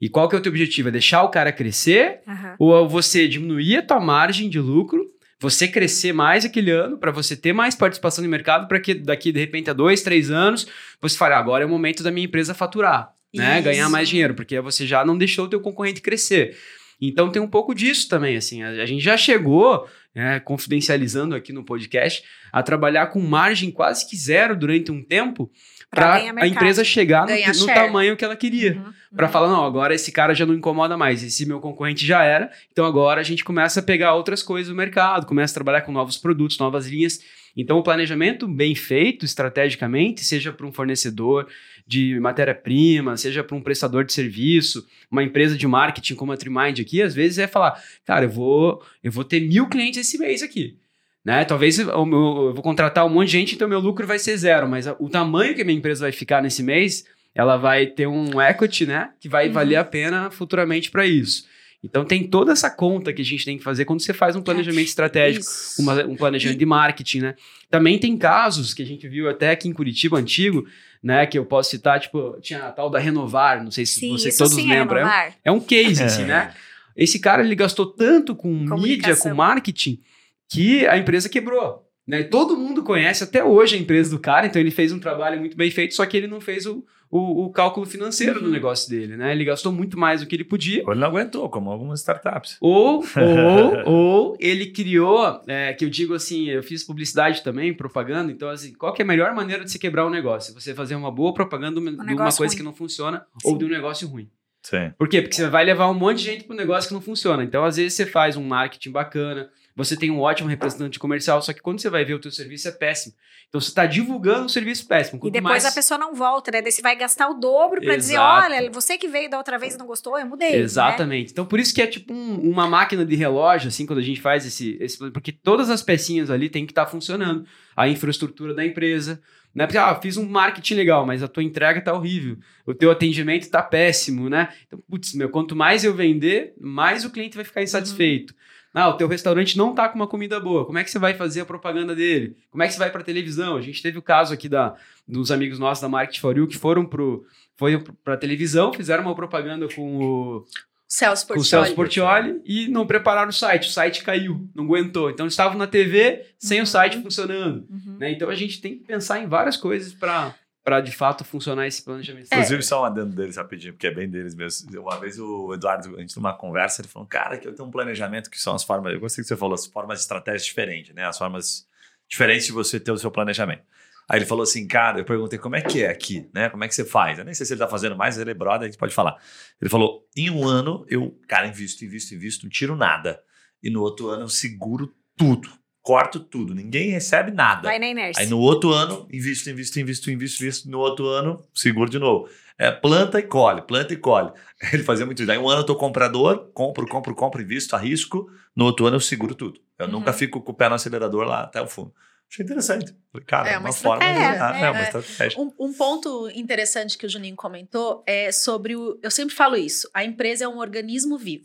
E 0.00 0.08
qual 0.08 0.28
que 0.28 0.36
é 0.36 0.38
o 0.38 0.42
teu 0.42 0.50
objetivo? 0.50 0.88
É 0.88 0.92
deixar 0.92 1.22
o 1.22 1.30
cara 1.30 1.52
crescer 1.52 2.20
uhum. 2.26 2.54
ou 2.58 2.88
você 2.88 3.26
diminuir 3.26 3.78
a 3.78 3.82
tua 3.82 4.00
margem 4.00 4.48
de 4.48 4.60
lucro, 4.60 5.10
você 5.40 5.68
crescer 5.68 6.12
mais 6.12 6.44
aquele 6.44 6.70
ano 6.70 6.98
para 6.98 7.10
você 7.10 7.36
ter 7.36 7.52
mais 7.52 7.74
participação 7.74 8.24
no 8.24 8.30
mercado 8.30 8.66
para 8.66 8.80
que 8.80 8.94
daqui 8.94 9.32
de 9.32 9.40
repente 9.40 9.70
a 9.70 9.72
dois, 9.72 10.02
três 10.02 10.30
anos 10.30 10.66
você 11.00 11.16
fale, 11.16 11.34
ah, 11.34 11.38
agora 11.38 11.64
é 11.64 11.66
o 11.66 11.70
momento 11.70 12.02
da 12.02 12.10
minha 12.10 12.26
empresa 12.26 12.54
faturar, 12.54 13.12
né? 13.34 13.60
Ganhar 13.60 13.88
mais 13.90 14.08
dinheiro, 14.08 14.34
porque 14.34 14.58
você 14.60 14.86
já 14.86 15.04
não 15.04 15.18
deixou 15.18 15.44
o 15.46 15.48
teu 15.48 15.60
concorrente 15.60 16.00
crescer. 16.00 16.56
Então 17.00 17.30
tem 17.30 17.42
um 17.42 17.48
pouco 17.48 17.74
disso 17.74 18.08
também, 18.08 18.36
assim, 18.36 18.62
a, 18.62 18.70
a 18.70 18.86
gente 18.86 19.02
já 19.02 19.16
chegou, 19.16 19.86
né, 20.14 20.38
confidencializando 20.40 21.34
aqui 21.34 21.52
no 21.52 21.64
podcast, 21.64 22.22
a 22.52 22.62
trabalhar 22.62 23.08
com 23.08 23.20
margem 23.20 23.70
quase 23.70 24.08
que 24.08 24.16
zero 24.16 24.56
durante 24.56 24.92
um 24.92 25.02
tempo 25.02 25.50
para 25.90 26.14
a 26.14 26.46
empresa 26.46 26.84
chegar 26.84 27.26
no, 27.26 27.34
no 27.34 27.66
tamanho 27.66 28.16
que 28.16 28.24
ela 28.24 28.36
queria. 28.36 28.72
Uhum, 28.74 28.92
para 29.14 29.26
uhum. 29.26 29.32
falar, 29.32 29.48
não, 29.48 29.64
agora 29.64 29.94
esse 29.94 30.12
cara 30.12 30.34
já 30.34 30.44
não 30.44 30.54
incomoda 30.54 30.96
mais, 30.96 31.22
esse 31.22 31.46
meu 31.46 31.60
concorrente 31.60 32.04
já 32.04 32.22
era, 32.24 32.50
então 32.72 32.84
agora 32.84 33.20
a 33.20 33.24
gente 33.24 33.44
começa 33.44 33.80
a 33.80 33.82
pegar 33.82 34.14
outras 34.14 34.42
coisas 34.42 34.68
do 34.68 34.76
mercado, 34.76 35.26
começa 35.26 35.52
a 35.52 35.54
trabalhar 35.54 35.82
com 35.82 35.92
novos 35.92 36.16
produtos, 36.16 36.58
novas 36.58 36.86
linhas. 36.86 37.20
Então 37.56 37.78
o 37.78 37.82
planejamento 37.82 38.48
bem 38.48 38.74
feito 38.74 39.24
estrategicamente, 39.24 40.24
seja 40.24 40.52
para 40.52 40.66
um 40.66 40.72
fornecedor 40.72 41.46
de 41.86 42.18
matéria-prima, 42.18 43.16
seja 43.16 43.44
para 43.44 43.56
um 43.56 43.60
prestador 43.60 44.04
de 44.04 44.12
serviço, 44.12 44.86
uma 45.10 45.22
empresa 45.22 45.56
de 45.56 45.66
marketing 45.66 46.14
como 46.14 46.32
a 46.32 46.36
Trimind 46.36 46.80
aqui, 46.80 47.02
às 47.02 47.14
vezes 47.14 47.38
é 47.38 47.46
falar, 47.46 47.82
cara, 48.04 48.24
eu 48.24 48.30
vou, 48.30 48.82
eu 49.02 49.12
vou 49.12 49.24
ter 49.24 49.40
mil 49.40 49.68
clientes 49.68 50.00
esse 50.00 50.18
mês 50.18 50.42
aqui. 50.42 50.78
Né? 51.24 51.44
Talvez 51.44 51.78
eu, 51.78 51.88
eu, 51.88 52.54
vou 52.54 52.62
contratar 52.62 53.06
um 53.06 53.08
monte 53.08 53.28
de 53.28 53.32
gente, 53.32 53.54
então 53.54 53.68
meu 53.68 53.80
lucro 53.80 54.06
vai 54.06 54.18
ser 54.18 54.36
zero, 54.36 54.68
mas 54.68 54.86
o 54.98 55.08
tamanho 55.08 55.54
que 55.54 55.62
a 55.62 55.64
minha 55.64 55.78
empresa 55.78 56.04
vai 56.04 56.12
ficar 56.12 56.42
nesse 56.42 56.62
mês, 56.62 57.06
ela 57.34 57.56
vai 57.56 57.86
ter 57.86 58.06
um 58.06 58.40
equity, 58.40 58.86
né? 58.86 59.10
Que 59.18 59.28
vai 59.28 59.48
uhum. 59.48 59.52
valer 59.54 59.76
a 59.76 59.84
pena 59.84 60.30
futuramente 60.30 60.90
para 60.90 61.06
isso. 61.06 61.46
Então 61.84 62.02
tem 62.02 62.26
toda 62.26 62.52
essa 62.52 62.70
conta 62.70 63.12
que 63.12 63.20
a 63.20 63.24
gente 63.24 63.44
tem 63.44 63.58
que 63.58 63.62
fazer 63.62 63.84
quando 63.84 64.00
você 64.00 64.14
faz 64.14 64.34
um 64.34 64.40
planejamento 64.40 64.86
estratégico, 64.88 65.44
uma, 65.78 66.02
um 66.06 66.16
planejamento 66.16 66.58
de 66.58 66.64
marketing, 66.64 67.20
né? 67.20 67.34
Também 67.70 67.98
tem 67.98 68.16
casos 68.16 68.72
que 68.72 68.82
a 68.82 68.86
gente 68.86 69.06
viu 69.06 69.28
até 69.28 69.50
aqui 69.50 69.68
em 69.68 69.72
Curitiba 69.74 70.16
antigo, 70.16 70.66
né? 71.02 71.26
Que 71.26 71.38
eu 71.38 71.44
posso 71.44 71.70
citar, 71.70 72.00
tipo, 72.00 72.38
tinha 72.40 72.64
a 72.64 72.72
tal 72.72 72.88
da 72.88 72.98
Renovar, 72.98 73.62
não 73.62 73.70
sei 73.70 73.84
se 73.84 74.00
Sim, 74.00 74.12
você 74.12 74.34
todos 74.34 74.54
sim, 74.54 74.66
lembram. 74.66 75.06
É, 75.06 75.34
é, 75.44 75.52
um 75.52 75.60
case, 75.60 76.02
assim, 76.02 76.24
né? 76.24 76.54
Esse 76.96 77.18
cara 77.18 77.44
ele 77.44 77.54
gastou 77.54 77.84
tanto 77.84 78.34
com 78.34 78.48
mídia, 78.48 79.14
com 79.16 79.34
marketing, 79.34 80.00
que 80.48 80.86
a 80.86 80.96
empresa 80.96 81.28
quebrou. 81.28 81.84
Né? 82.06 82.22
Todo 82.22 82.56
mundo 82.56 82.82
conhece 82.82 83.24
até 83.24 83.44
hoje 83.44 83.76
a 83.76 83.78
empresa 83.78 84.10
do 84.10 84.18
cara, 84.18 84.46
então 84.46 84.60
ele 84.60 84.70
fez 84.70 84.90
um 84.90 84.98
trabalho 84.98 85.38
muito 85.38 85.56
bem 85.56 85.70
feito, 85.70 85.94
só 85.94 86.06
que 86.06 86.16
ele 86.16 86.26
não 86.26 86.40
fez 86.40 86.64
o, 86.64 86.84
o, 87.16 87.44
o 87.44 87.50
cálculo 87.50 87.86
financeiro 87.86 88.40
uhum. 88.40 88.46
do 88.46 88.50
negócio 88.50 88.90
dele, 88.90 89.16
né? 89.16 89.30
Ele 89.30 89.44
gastou 89.44 89.70
muito 89.70 89.96
mais 89.96 90.20
do 90.20 90.26
que 90.26 90.34
ele 90.34 90.42
podia. 90.42 90.82
Ou 90.84 90.90
ele 90.90 91.00
não 91.00 91.06
aguentou, 91.06 91.48
como 91.48 91.70
algumas 91.70 92.00
startups. 92.00 92.56
Ou, 92.60 93.04
ou, 93.04 93.86
ou 93.86 94.36
ele 94.40 94.66
criou, 94.72 95.40
é, 95.46 95.72
que 95.74 95.84
eu 95.84 95.88
digo 95.88 96.12
assim, 96.12 96.48
eu 96.48 96.60
fiz 96.60 96.82
publicidade 96.82 97.44
também, 97.44 97.72
propaganda, 97.72 98.32
então 98.32 98.48
assim, 98.48 98.74
qual 98.74 98.92
que 98.92 99.00
é 99.00 99.04
a 99.04 99.06
melhor 99.06 99.32
maneira 99.32 99.62
de 99.62 99.70
se 99.70 99.78
quebrar 99.78 100.04
um 100.04 100.10
negócio? 100.10 100.52
Você 100.54 100.74
fazer 100.74 100.96
uma 100.96 101.12
boa 101.12 101.32
propaganda 101.32 101.78
um 101.78 101.84
de 101.84 102.14
uma 102.14 102.16
coisa 102.16 102.36
ruim. 102.36 102.56
que 102.56 102.62
não 102.64 102.74
funciona 102.74 103.24
Sim. 103.40 103.48
ou 103.48 103.56
de 103.56 103.64
um 103.64 103.68
negócio 103.68 104.08
ruim. 104.08 104.28
Sim. 104.60 104.92
Por 104.98 105.08
quê? 105.08 105.22
Porque 105.22 105.36
você 105.36 105.48
vai 105.48 105.64
levar 105.64 105.88
um 105.88 105.94
monte 105.94 106.18
de 106.18 106.24
gente 106.24 106.42
para 106.42 106.54
um 106.54 106.58
negócio 106.58 106.88
que 106.88 106.94
não 106.94 107.00
funciona. 107.00 107.44
Então, 107.44 107.64
às 107.64 107.76
vezes, 107.76 107.94
você 107.94 108.06
faz 108.06 108.36
um 108.36 108.42
marketing 108.42 108.90
bacana, 108.90 109.50
você 109.76 109.96
tem 109.96 110.10
um 110.10 110.20
ótimo 110.20 110.48
representante 110.48 110.98
comercial, 110.98 111.42
só 111.42 111.52
que 111.52 111.60
quando 111.60 111.80
você 111.80 111.90
vai 111.90 112.04
ver 112.04 112.14
o 112.14 112.20
teu 112.20 112.30
serviço 112.30 112.68
é 112.68 112.70
péssimo. 112.70 113.14
Então 113.48 113.60
você 113.60 113.68
está 113.68 113.86
divulgando 113.86 114.46
um 114.46 114.48
serviço 114.48 114.86
péssimo. 114.86 115.18
Quanto 115.18 115.30
e 115.30 115.32
depois 115.32 115.62
mais... 115.62 115.64
a 115.64 115.72
pessoa 115.72 115.98
não 115.98 116.14
volta, 116.14 116.50
né? 116.50 116.62
Daí 116.62 116.72
você 116.72 116.82
vai 116.82 116.96
gastar 116.96 117.28
o 117.28 117.34
dobro 117.34 117.80
para 117.80 117.96
dizer, 117.96 118.18
olha, 118.18 118.70
você 118.70 118.96
que 118.96 119.08
veio 119.08 119.28
da 119.28 119.38
outra 119.38 119.58
vez 119.58 119.74
e 119.74 119.78
não 119.78 119.86
gostou, 119.86 120.18
eu 120.18 120.26
mudei. 120.26 120.52
Né? 120.52 120.58
Exatamente. 120.58 121.26
Né? 121.26 121.30
Então 121.32 121.46
por 121.46 121.58
isso 121.58 121.74
que 121.74 121.82
é 121.82 121.86
tipo 121.86 122.12
um, 122.12 122.50
uma 122.50 122.68
máquina 122.68 123.04
de 123.04 123.16
relógio, 123.16 123.68
assim, 123.68 123.86
quando 123.86 123.98
a 123.98 124.02
gente 124.02 124.20
faz 124.20 124.46
esse, 124.46 124.76
esse 124.80 124.98
porque 125.10 125.32
todas 125.32 125.70
as 125.70 125.82
pecinhas 125.82 126.30
ali 126.30 126.48
tem 126.48 126.64
que 126.66 126.72
estar 126.72 126.84
tá 126.84 126.90
funcionando. 126.90 127.46
A 127.76 127.88
infraestrutura 127.88 128.54
da 128.54 128.64
empresa, 128.64 129.20
né? 129.54 129.66
Porque, 129.66 129.78
ah, 129.78 129.94
fiz 130.00 130.16
um 130.16 130.28
marketing 130.28 130.74
legal, 130.74 131.06
mas 131.06 131.22
a 131.22 131.28
tua 131.28 131.42
entrega 131.42 131.80
tá 131.80 131.92
horrível. 131.92 132.36
O 132.66 132.74
teu 132.74 132.90
atendimento 132.90 133.48
tá 133.48 133.62
péssimo, 133.62 134.28
né? 134.28 134.48
Então, 134.66 134.80
putz, 134.88 135.14
meu, 135.14 135.28
quanto 135.28 135.54
mais 135.54 135.84
eu 135.84 135.94
vender, 135.94 136.54
mais 136.60 137.04
o 137.04 137.10
cliente 137.10 137.36
vai 137.36 137.44
ficar 137.44 137.62
insatisfeito. 137.62 138.32
Uhum. 138.32 138.40
Ah, 138.74 138.88
o 138.88 138.96
teu 138.96 139.06
restaurante 139.06 139.56
não 139.56 139.72
tá 139.72 139.88
com 139.88 139.94
uma 139.94 140.08
comida 140.08 140.40
boa. 140.40 140.66
Como 140.66 140.76
é 140.76 140.82
que 140.82 140.90
você 140.90 140.98
vai 140.98 141.14
fazer 141.14 141.42
a 141.42 141.46
propaganda 141.46 141.94
dele? 141.94 142.36
Como 142.50 142.60
é 142.60 142.66
que 142.66 142.72
você 142.72 142.78
vai 142.80 142.90
para 142.90 143.04
televisão? 143.04 143.56
A 143.56 143.60
gente 143.60 143.80
teve 143.80 143.96
o 143.96 144.02
caso 144.02 144.34
aqui 144.34 144.48
da, 144.48 144.74
dos 145.06 145.30
amigos 145.30 145.60
nossos 145.60 145.80
da 145.80 145.88
Market 145.88 146.18
for 146.18 146.36
You 146.36 146.48
que 146.48 146.58
foram 146.58 146.84
pro 146.84 147.24
foi 147.56 147.80
para 148.02 148.16
televisão, 148.16 148.72
fizeram 148.72 149.04
uma 149.04 149.14
propaganda 149.14 149.68
com 149.72 149.98
o 149.98 150.44
Celso 150.88 151.26
Portioli. 151.26 151.40
O 151.40 151.48
Celso 151.48 151.74
Portioli 151.74 152.42
e 152.44 152.68
não 152.68 152.84
prepararam 152.84 153.30
o 153.30 153.32
site. 153.32 153.68
O 153.68 153.72
site 153.72 154.02
caiu, 154.02 154.48
não 154.54 154.64
aguentou. 154.64 155.08
Então 155.08 155.24
eles 155.24 155.34
estavam 155.34 155.56
na 155.56 155.66
TV 155.66 156.26
sem 156.38 156.58
uhum. 156.58 156.64
o 156.64 156.66
site 156.66 157.00
funcionando. 157.00 157.66
Uhum. 157.70 157.96
Né? 157.98 158.10
Então 158.10 158.28
a 158.28 158.34
gente 158.34 158.60
tem 158.60 158.76
que 158.76 158.84
pensar 158.84 159.20
em 159.20 159.28
várias 159.28 159.56
coisas 159.56 159.94
para 159.94 160.34
para 160.64 160.80
de 160.80 160.90
fato 160.90 161.22
funcionar 161.24 161.66
esse 161.66 161.82
planejamento. 161.82 162.26
Inclusive, 162.32 162.62
só 162.62 162.82
um 162.82 162.84
adendo 162.86 163.14
deles 163.14 163.36
rapidinho, 163.36 163.74
porque 163.74 163.86
é 163.86 163.90
bem 163.90 164.08
deles 164.08 164.34
mesmo. 164.34 164.80
Uma 164.80 164.98
vez 164.98 165.18
o 165.18 165.52
Eduardo, 165.52 165.94
a 165.94 166.00
gente 166.00 166.16
numa 166.16 166.32
conversa, 166.32 166.80
ele 166.80 166.88
falou: 166.88 167.06
Cara, 167.06 167.36
que 167.36 167.46
eu 167.46 167.54
tenho 167.54 167.68
um 167.68 167.70
planejamento 167.70 168.30
que 168.30 168.40
são 168.40 168.54
as 168.54 168.64
formas. 168.64 168.94
Eu 168.94 168.98
gostei 168.98 169.22
que 169.22 169.28
você 169.28 169.36
falou, 169.36 169.54
as 169.54 169.66
formas 169.66 169.98
de 169.98 170.04
estratégia 170.04 170.44
diferentes, 170.44 170.94
né? 170.94 171.06
As 171.06 171.18
formas 171.18 171.68
diferentes 172.08 172.46
de 172.46 172.52
você 172.52 172.80
ter 172.80 172.90
o 172.90 172.96
seu 172.96 173.10
planejamento. 173.10 173.62
Aí 174.08 174.18
ele 174.18 174.26
falou 174.26 174.42
assim, 174.42 174.66
cara, 174.66 174.98
eu 174.98 175.04
perguntei 175.04 175.38
como 175.38 175.56
é 175.56 175.62
que 175.62 175.82
é 175.82 175.88
aqui, 175.88 176.28
né? 176.34 176.50
Como 176.50 176.62
é 176.62 176.68
que 176.68 176.74
você 176.74 176.84
faz? 176.84 177.18
Eu 177.18 177.24
nem 177.24 177.32
sei 177.32 177.46
se 177.46 177.54
ele 177.54 177.60
tá 177.60 177.68
fazendo 177.68 177.96
mais, 177.96 178.18
ele 178.18 178.30
é 178.30 178.34
brother, 178.34 178.62
a 178.62 178.70
gente 178.70 178.78
pode 178.78 178.94
falar. 178.94 179.16
Ele 179.60 179.70
falou: 179.70 180.06
em 180.16 180.30
um 180.30 180.46
ano 180.46 180.86
eu, 180.88 181.18
cara, 181.28 181.46
invisto, 181.46 181.84
invisto, 181.84 182.14
invisto, 182.14 182.44
não 182.44 182.50
tiro 182.50 182.74
nada. 182.74 183.22
E 183.62 183.68
no 183.68 183.82
outro 183.82 184.08
ano 184.08 184.24
eu 184.24 184.28
seguro 184.28 184.94
tudo 185.16 185.50
corto 185.84 186.18
tudo, 186.18 186.54
ninguém 186.54 186.90
recebe 186.90 187.30
nada. 187.30 187.68
Vai 187.68 187.78
na 187.78 187.86
inércia. 187.86 188.22
Aí 188.22 188.28
no 188.28 188.38
outro 188.38 188.72
ano, 188.72 189.06
invisto, 189.12 189.50
invisto, 189.50 189.78
invisto, 189.78 190.10
invisto, 190.10 190.42
invisto. 190.42 190.70
No 190.70 190.78
outro 190.78 191.06
ano, 191.08 191.44
seguro 191.54 191.90
de 191.90 191.98
novo. 191.98 192.26
É, 192.58 192.70
planta 192.70 193.18
e 193.18 193.22
colhe, 193.22 193.60
planta 193.60 193.92
e 193.92 193.96
colhe. 193.96 194.32
Ele 194.72 194.82
fazia 194.82 195.04
muito 195.04 195.22
isso. 195.22 195.30
Aí 195.30 195.36
um 195.36 195.48
ano 195.48 195.60
eu 195.60 195.66
tô 195.66 195.76
comprador, 195.76 196.50
compro, 196.54 196.86
compro, 196.88 197.14
compro, 197.14 197.42
invisto, 197.42 197.76
arrisco. 197.76 198.30
No 198.56 198.64
outro 198.64 198.86
ano 198.86 198.96
eu 198.96 199.00
seguro 199.00 199.34
tudo. 199.34 199.60
Eu 199.78 199.86
uhum. 199.86 199.92
nunca 199.92 200.12
fico 200.14 200.40
com 200.40 200.52
o 200.52 200.54
pé 200.54 200.70
no 200.70 200.74
acelerador 200.74 201.26
lá 201.26 201.42
até 201.42 201.60
o 201.60 201.66
fundo. 201.66 201.92
Achei 202.32 202.42
interessante. 202.42 202.96
Cara, 203.26 203.50
é 203.50 203.58
uma, 203.58 203.68
uma 203.68 203.72
forma 203.72 204.02
de... 204.02 204.10
É, 204.10 204.62
é, 204.62 204.64
é, 204.64 204.70
uma 204.70 204.82
estratégia. 204.82 205.38
Um, 205.38 205.52
um, 205.60 205.72
ponto 205.74 206.30
interessante 206.30 206.96
que 206.96 207.04
o 207.04 207.08
Juninho 207.08 207.36
comentou 207.36 208.02
é 208.06 208.32
sobre 208.32 208.74
o... 208.74 208.98
Eu 209.02 209.10
sempre 209.10 209.34
falo 209.34 209.54
isso. 209.54 209.88
A 209.92 210.02
empresa 210.02 210.46
é 210.46 210.48
um 210.48 210.58
organismo 210.58 211.18
vivo 211.18 211.44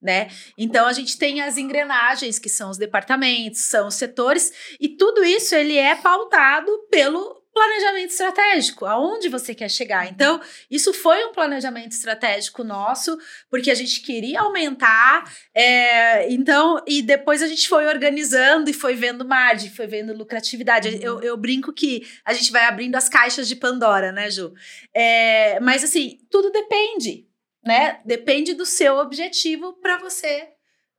né? 0.00 0.28
Então 0.56 0.86
a 0.86 0.92
gente 0.92 1.18
tem 1.18 1.40
as 1.40 1.56
engrenagens 1.56 2.38
que 2.38 2.48
são 2.48 2.70
os 2.70 2.78
departamentos, 2.78 3.62
são 3.62 3.88
os 3.88 3.94
setores 3.94 4.52
e 4.80 4.88
tudo 4.88 5.24
isso 5.24 5.54
ele 5.54 5.76
é 5.76 5.94
pautado 5.94 6.70
pelo 6.90 7.46
planejamento 7.56 8.10
estratégico, 8.10 8.84
aonde 8.84 9.30
você 9.30 9.54
quer 9.54 9.70
chegar. 9.70 10.06
Então, 10.06 10.38
isso 10.70 10.92
foi 10.92 11.24
um 11.24 11.32
planejamento 11.32 11.92
estratégico 11.92 12.62
nosso, 12.62 13.16
porque 13.48 13.70
a 13.70 13.74
gente 13.74 14.02
queria 14.02 14.42
aumentar, 14.42 15.24
é, 15.54 16.30
então, 16.30 16.84
e 16.86 17.00
depois 17.00 17.42
a 17.42 17.46
gente 17.46 17.66
foi 17.66 17.86
organizando 17.86 18.68
e 18.68 18.74
foi 18.74 18.94
vendo 18.94 19.26
margem, 19.26 19.70
foi 19.70 19.86
vendo 19.86 20.12
lucratividade. 20.12 20.98
Eu, 21.02 21.22
eu 21.22 21.34
brinco 21.34 21.72
que 21.72 22.06
a 22.26 22.34
gente 22.34 22.52
vai 22.52 22.66
abrindo 22.66 22.94
as 22.94 23.08
caixas 23.08 23.48
de 23.48 23.56
Pandora, 23.56 24.12
né, 24.12 24.30
Ju? 24.30 24.52
É, 24.92 25.58
mas, 25.60 25.82
assim, 25.82 26.18
tudo 26.30 26.50
depende 26.50 27.25
né? 27.66 28.00
Depende 28.04 28.54
do 28.54 28.64
seu 28.64 28.96
objetivo 28.96 29.74
para 29.74 29.98
você. 29.98 30.48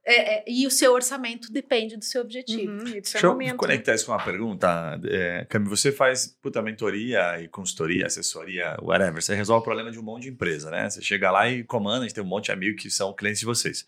É, 0.10 0.36
é, 0.36 0.44
e 0.48 0.66
o 0.66 0.72
seu 0.72 0.94
orçamento 0.94 1.52
depende 1.52 1.98
do 1.98 2.06
seu 2.06 2.22
objetivo. 2.22 2.72
Uhum, 2.72 2.92
Deixa 2.92 3.20
eu 3.20 3.32
momento. 3.32 3.58
conectar 3.58 3.94
isso 3.94 4.06
com 4.06 4.14
uma 4.14 4.24
pergunta. 4.24 4.98
É, 5.04 5.46
Cami, 5.50 5.68
você 5.68 5.92
faz 5.92 6.28
puta 6.42 6.62
mentoria 6.62 7.42
e 7.42 7.50
consultoria, 7.50 8.06
assessoria, 8.06 8.78
whatever. 8.82 9.22
Você 9.22 9.36
resolve 9.36 9.62
o 9.62 9.66
problema 9.66 9.92
de 9.92 10.00
um 10.00 10.04
monte 10.04 10.24
de 10.24 10.30
empresa, 10.30 10.72
né? 10.72 10.90
Você 10.90 11.02
chega 11.02 11.30
lá 11.30 11.50
e 11.50 11.62
comanda, 11.62 12.00
a 12.00 12.04
gente 12.04 12.16
tem 12.16 12.24
um 12.24 12.28
monte 12.28 12.46
de 12.46 12.52
amigos 12.54 12.82
que 12.82 12.90
são 12.90 13.14
clientes 13.14 13.42
de 13.42 13.46
vocês. 13.46 13.86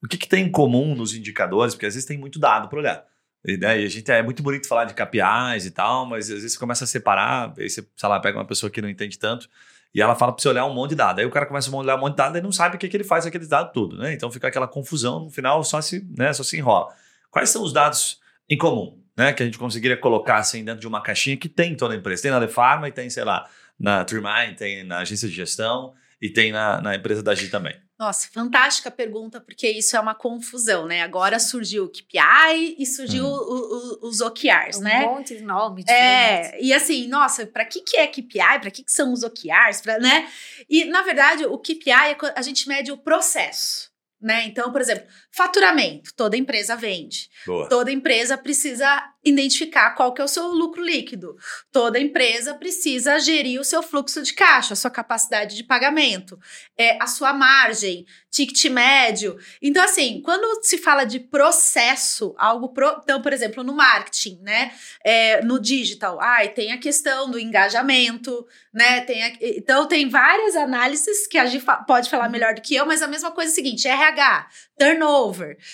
O 0.00 0.06
que, 0.06 0.16
que 0.16 0.28
tem 0.28 0.44
em 0.44 0.50
comum 0.52 0.94
nos 0.94 1.16
indicadores? 1.16 1.74
Porque 1.74 1.86
às 1.86 1.94
vezes 1.94 2.06
tem 2.06 2.16
muito 2.16 2.38
dado 2.38 2.68
para 2.68 2.78
olhar. 2.78 3.04
E, 3.44 3.56
né, 3.56 3.80
e 3.80 3.84
a 3.84 3.88
gente 3.88 4.08
é 4.08 4.22
muito 4.22 4.44
bonito 4.44 4.68
falar 4.68 4.84
de 4.84 4.94
KPIs 4.94 5.66
e 5.66 5.70
tal, 5.72 6.06
mas 6.06 6.26
às 6.26 6.34
vezes 6.34 6.52
você 6.52 6.58
começa 6.60 6.84
a 6.84 6.86
separar, 6.86 7.52
aí 7.58 7.68
você, 7.68 7.84
sei 7.96 8.08
lá, 8.08 8.20
pega 8.20 8.38
uma 8.38 8.46
pessoa 8.46 8.70
que 8.70 8.80
não 8.80 8.88
entende 8.88 9.18
tanto 9.18 9.48
e 9.94 10.00
ela 10.00 10.14
fala 10.14 10.32
para 10.32 10.42
você 10.42 10.48
olhar 10.48 10.66
um 10.66 10.74
monte 10.74 10.90
de 10.90 10.96
dados. 10.96 11.20
Aí 11.20 11.26
o 11.26 11.30
cara 11.30 11.46
começa 11.46 11.70
a 11.70 11.74
olhar 11.74 11.96
um 11.96 12.00
monte 12.00 12.12
de 12.12 12.16
dados 12.16 12.38
e 12.38 12.42
não 12.42 12.52
sabe 12.52 12.76
o 12.76 12.78
que, 12.78 12.88
que 12.88 12.96
ele 12.96 13.04
faz 13.04 13.24
com 13.24 13.28
aqueles 13.28 13.48
dados 13.48 13.72
tudo, 13.72 13.96
né? 13.96 14.12
Então 14.12 14.30
fica 14.30 14.48
aquela 14.48 14.68
confusão, 14.68 15.20
no 15.20 15.30
final 15.30 15.62
só 15.64 15.80
se, 15.80 16.06
né, 16.16 16.32
só 16.32 16.42
se 16.42 16.56
enrola. 16.58 16.94
Quais 17.30 17.50
são 17.50 17.62
os 17.62 17.72
dados 17.72 18.20
em 18.48 18.56
comum, 18.56 19.00
né? 19.16 19.32
Que 19.32 19.42
a 19.42 19.46
gente 19.46 19.58
conseguiria 19.58 19.96
colocar 19.96 20.36
assim 20.36 20.64
dentro 20.64 20.80
de 20.80 20.86
uma 20.86 21.02
caixinha 21.02 21.36
que 21.36 21.48
tem 21.48 21.74
toda 21.74 21.94
a 21.94 21.96
empresa. 21.96 22.22
Tem 22.22 22.30
na 22.30 22.38
Lefarma 22.38 22.88
e 22.88 22.92
tem, 22.92 23.08
sei 23.08 23.24
lá, 23.24 23.48
na 23.78 24.04
Trimind, 24.04 24.56
tem 24.56 24.84
na 24.84 24.98
agência 24.98 25.28
de 25.28 25.34
gestão 25.34 25.94
e 26.20 26.30
tem 26.30 26.52
na, 26.52 26.80
na 26.80 26.94
empresa 26.94 27.22
da 27.22 27.34
G 27.34 27.48
também. 27.48 27.74
Nossa, 27.98 28.28
fantástica 28.30 28.90
pergunta, 28.90 29.40
porque 29.40 29.66
isso 29.70 29.96
é 29.96 30.00
uma 30.00 30.14
confusão, 30.14 30.86
né? 30.86 31.02
Agora 31.02 31.38
surgiu 31.38 31.84
o 31.84 31.88
KPI 31.88 32.76
e 32.78 32.84
surgiu 32.84 33.24
hum. 33.24 33.30
o, 33.30 34.04
o, 34.04 34.08
os 34.08 34.20
OKRs, 34.20 34.78
um 34.78 34.82
né? 34.82 35.06
Um 35.06 35.14
monte 35.14 35.34
de 35.34 35.42
nome 35.42 35.82
É, 35.88 36.62
e 36.62 36.74
assim, 36.74 37.08
nossa, 37.08 37.46
para 37.46 37.64
que, 37.64 37.80
que 37.80 37.96
é 37.96 38.06
KPI? 38.06 38.60
Para 38.60 38.70
que, 38.70 38.84
que 38.84 38.92
são 38.92 39.14
os 39.14 39.22
OKRs? 39.22 39.80
Pra, 39.82 39.98
né? 39.98 40.30
E, 40.68 40.84
na 40.84 41.00
verdade, 41.02 41.46
o 41.46 41.56
KPI, 41.56 41.90
é 41.90 42.16
a 42.34 42.42
gente 42.42 42.68
mede 42.68 42.92
o 42.92 42.98
processo. 42.98 43.90
Né? 44.20 44.44
Então, 44.46 44.72
por 44.72 44.80
exemplo, 44.80 45.06
faturamento, 45.36 46.14
toda 46.16 46.36
empresa 46.36 46.74
vende. 46.74 47.28
Boa. 47.46 47.68
Toda 47.68 47.92
empresa 47.92 48.38
precisa 48.38 49.12
identificar 49.22 49.90
qual 49.90 50.14
que 50.14 50.22
é 50.22 50.24
o 50.24 50.28
seu 50.28 50.46
lucro 50.48 50.82
líquido. 50.82 51.36
Toda 51.70 52.00
empresa 52.00 52.54
precisa 52.54 53.18
gerir 53.18 53.60
o 53.60 53.64
seu 53.64 53.82
fluxo 53.82 54.22
de 54.22 54.32
caixa, 54.32 54.72
a 54.72 54.76
sua 54.76 54.90
capacidade 54.90 55.54
de 55.54 55.64
pagamento, 55.64 56.38
é, 56.78 56.96
a 57.02 57.06
sua 57.06 57.34
margem, 57.34 58.06
ticket 58.30 58.70
médio. 58.70 59.36
Então, 59.60 59.84
assim, 59.84 60.22
quando 60.22 60.64
se 60.64 60.78
fala 60.78 61.04
de 61.04 61.20
processo, 61.20 62.34
algo. 62.38 62.70
Pro, 62.70 63.00
então, 63.02 63.20
por 63.20 63.32
exemplo, 63.32 63.62
no 63.62 63.74
marketing, 63.74 64.38
né? 64.42 64.72
É, 65.04 65.42
no 65.42 65.60
digital, 65.60 66.18
ai, 66.20 66.48
tem 66.48 66.72
a 66.72 66.78
questão 66.78 67.30
do 67.30 67.38
engajamento, 67.38 68.46
né? 68.72 69.00
Tem 69.02 69.22
a, 69.22 69.32
então, 69.40 69.86
tem 69.86 70.08
várias 70.08 70.56
análises 70.56 71.26
que 71.26 71.36
a 71.36 71.46
gente 71.46 71.64
pode 71.86 72.08
falar 72.08 72.28
melhor 72.28 72.54
do 72.54 72.62
que 72.62 72.74
eu, 72.74 72.86
mas 72.86 73.02
a 73.02 73.08
mesma 73.08 73.30
coisa 73.30 73.50
é 73.50 73.52
a 73.52 73.54
seguinte: 73.54 73.88
RH, 73.88 74.48
turnover. 74.78 75.25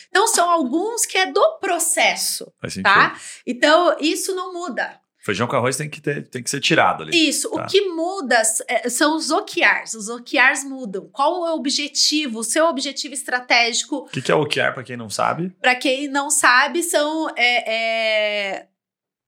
Então, 0.08 0.26
são 0.26 0.48
alguns 0.50 1.06
que 1.06 1.18
é 1.18 1.30
do 1.30 1.58
processo. 1.60 2.52
tá? 2.82 3.18
Então, 3.46 3.96
isso 4.00 4.34
não 4.34 4.52
muda. 4.52 5.00
Feijão 5.22 5.46
com 5.46 5.54
arroz 5.54 5.76
tem 5.76 5.88
que, 5.88 6.00
ter, 6.00 6.26
tem 6.26 6.42
que 6.42 6.50
ser 6.50 6.58
tirado 6.58 7.04
ali. 7.04 7.28
Isso. 7.28 7.48
Tá. 7.48 7.62
O 7.62 7.66
que 7.68 7.80
muda 7.90 8.42
é, 8.66 8.88
são 8.88 9.16
os 9.16 9.30
OKRs. 9.30 9.94
Os 9.94 10.08
OKRs 10.08 10.64
mudam. 10.64 11.08
Qual 11.12 11.46
é 11.46 11.52
o 11.52 11.54
objetivo? 11.54 12.40
O 12.40 12.44
seu 12.44 12.66
objetivo 12.66 13.14
estratégico. 13.14 13.98
O 13.98 14.06
que, 14.06 14.20
que, 14.20 14.32
é 14.32 14.34
OKR, 14.34 14.74
para 14.74 14.82
quem 14.82 14.96
não 14.96 15.08
sabe? 15.08 15.50
Para 15.60 15.76
quem 15.76 16.08
não 16.08 16.28
sabe, 16.28 16.82
são. 16.82 17.30
É, 17.36 17.72
é... 17.72 18.66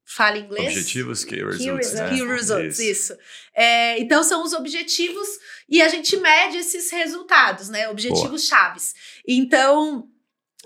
Fala 0.05 0.37
inglês? 0.37 0.67
Objetivos, 0.67 1.25
key 1.25 1.45
results. 1.45 1.91
Key, 1.91 1.97
né? 1.97 2.09
key 2.11 2.27
results, 2.27 2.79
isso. 2.81 3.13
isso. 3.13 3.23
É, 3.55 3.99
então, 4.01 4.25
são 4.25 4.43
os 4.43 4.53
objetivos 4.53 5.29
e 5.69 5.81
a 5.81 5.89
gente 5.89 6.17
mede 6.17 6.57
esses 6.57 6.91
resultados, 6.91 7.69
né? 7.69 7.89
Objetivos 7.89 8.29
Boa. 8.29 8.39
chaves. 8.39 8.95
Então, 9.27 10.09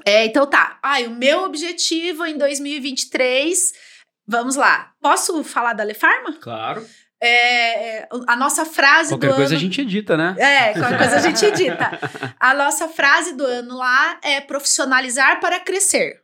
é, 0.05 0.25
então 0.25 0.47
tá. 0.47 0.79
Ai, 0.83 1.07
o 1.07 1.11
meu 1.11 1.45
objetivo 1.45 2.25
em 2.25 2.37
2023 2.37 3.89
Vamos 4.29 4.57
lá. 4.57 4.93
Posso 5.01 5.43
falar 5.43 5.73
da 5.73 5.83
Lefarma? 5.83 6.35
Claro. 6.35 6.87
É, 7.21 8.07
a 8.29 8.37
nossa 8.37 8.67
frase 8.67 9.09
qualquer 9.09 9.31
do 9.31 9.35
coisa 9.35 9.55
ano... 9.55 9.57
a 9.57 9.61
gente 9.61 9.81
edita, 9.81 10.17
né? 10.17 10.37
É, 10.39 10.73
qualquer 10.75 10.99
coisa 10.99 11.17
a 11.17 11.21
gente 11.21 11.45
edita. 11.45 11.99
A 12.39 12.55
nossa 12.55 12.89
frase 12.89 13.33
do 13.35 13.45
ano 13.45 13.77
lá 13.77 14.21
é 14.23 14.41
profissionalizar 14.41 15.41
para 15.41 15.59
crescer 15.59 16.23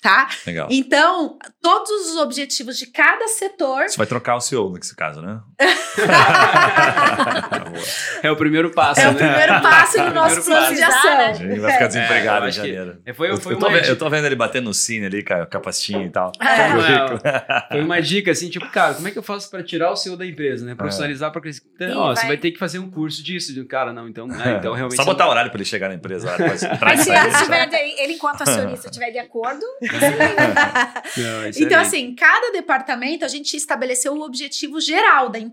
tá? 0.00 0.28
Legal. 0.46 0.68
Então, 0.70 1.38
todos 1.60 1.90
os 2.10 2.16
objetivos 2.16 2.78
de 2.78 2.86
cada 2.86 3.28
setor. 3.28 3.88
Você 3.88 3.96
vai 3.96 4.06
trocar 4.06 4.36
o 4.36 4.40
CEO 4.40 4.72
nesse 4.72 4.96
caso, 4.96 5.20
né? 5.20 5.40
é 8.22 8.30
o 8.30 8.36
primeiro 8.36 8.70
passo. 8.70 9.00
É 9.00 9.04
né? 9.04 9.10
o 9.10 9.14
primeiro 9.14 9.60
passo 9.60 9.98
no 9.98 10.14
nosso 10.14 10.44
plano 10.44 10.74
de 10.74 10.82
ação. 10.82 11.34
Ele 11.40 11.60
vai 11.60 11.72
ficar 11.72 11.86
desempregado 11.88 12.46
é, 12.46 12.48
em 12.48 12.52
janeiro. 12.52 12.98
Foi, 13.14 13.36
foi 13.36 13.54
eu, 13.54 13.58
tô 13.58 13.68
vendo, 13.68 13.84
eu, 13.84 13.98
tô 13.98 14.08
vendo, 14.08 14.26
ele 14.26 14.36
batendo 14.36 14.64
no 14.64 14.74
cine 14.74 15.06
ali 15.06 15.22
com 15.22 15.34
a, 15.34 15.46
com 15.46 15.56
a 15.56 15.60
pastinha 15.60 16.04
e 16.04 16.10
tal. 16.10 16.32
É. 16.40 17.72
foi 17.72 17.82
uma 17.82 18.00
dica 18.00 18.30
assim, 18.30 18.48
tipo, 18.48 18.68
cara, 18.70 18.94
como 18.94 19.08
é 19.08 19.10
que 19.10 19.18
eu 19.18 19.22
faço 19.22 19.50
para 19.50 19.62
tirar 19.62 19.90
o 19.90 19.96
CEO 19.96 20.16
da 20.16 20.26
empresa, 20.26 20.64
né? 20.64 20.74
Profissionalizar 20.74 21.28
é. 21.28 21.32
para 21.32 21.40
crescer. 21.40 21.62
Então, 21.74 21.98
ó, 21.98 22.06
vai... 22.06 22.16
você 22.16 22.26
vai 22.26 22.36
ter 22.36 22.50
que 22.50 22.58
fazer 22.58 22.78
um 22.78 22.90
curso 22.90 23.22
disso. 23.22 23.50
Cara, 23.66 23.92
não, 23.92 24.08
então, 24.08 24.26
né, 24.26 24.56
então 24.58 24.72
realmente. 24.72 24.96
Só 24.96 25.04
botar 25.04 25.28
horário 25.28 25.50
para 25.50 25.58
ele 25.58 25.68
chegar 25.68 25.88
na 25.88 25.94
empresa. 25.94 26.30
Mas 26.80 27.00
se 27.00 27.10
ele, 27.10 28.14
enquanto 28.14 28.42
acionista, 28.42 28.88
estiver 28.88 29.10
de 29.10 29.18
acordo, 29.18 29.64
Não, 31.16 31.46
então, 31.56 31.80
assim, 31.80 32.14
cada 32.14 32.52
departamento 32.52 33.24
a 33.24 33.28
gente 33.28 33.56
estabeleceu 33.56 34.14
o 34.14 34.22
objetivo 34.22 34.80
geral 34.80 35.28
da 35.28 35.38
empresa, 35.38 35.49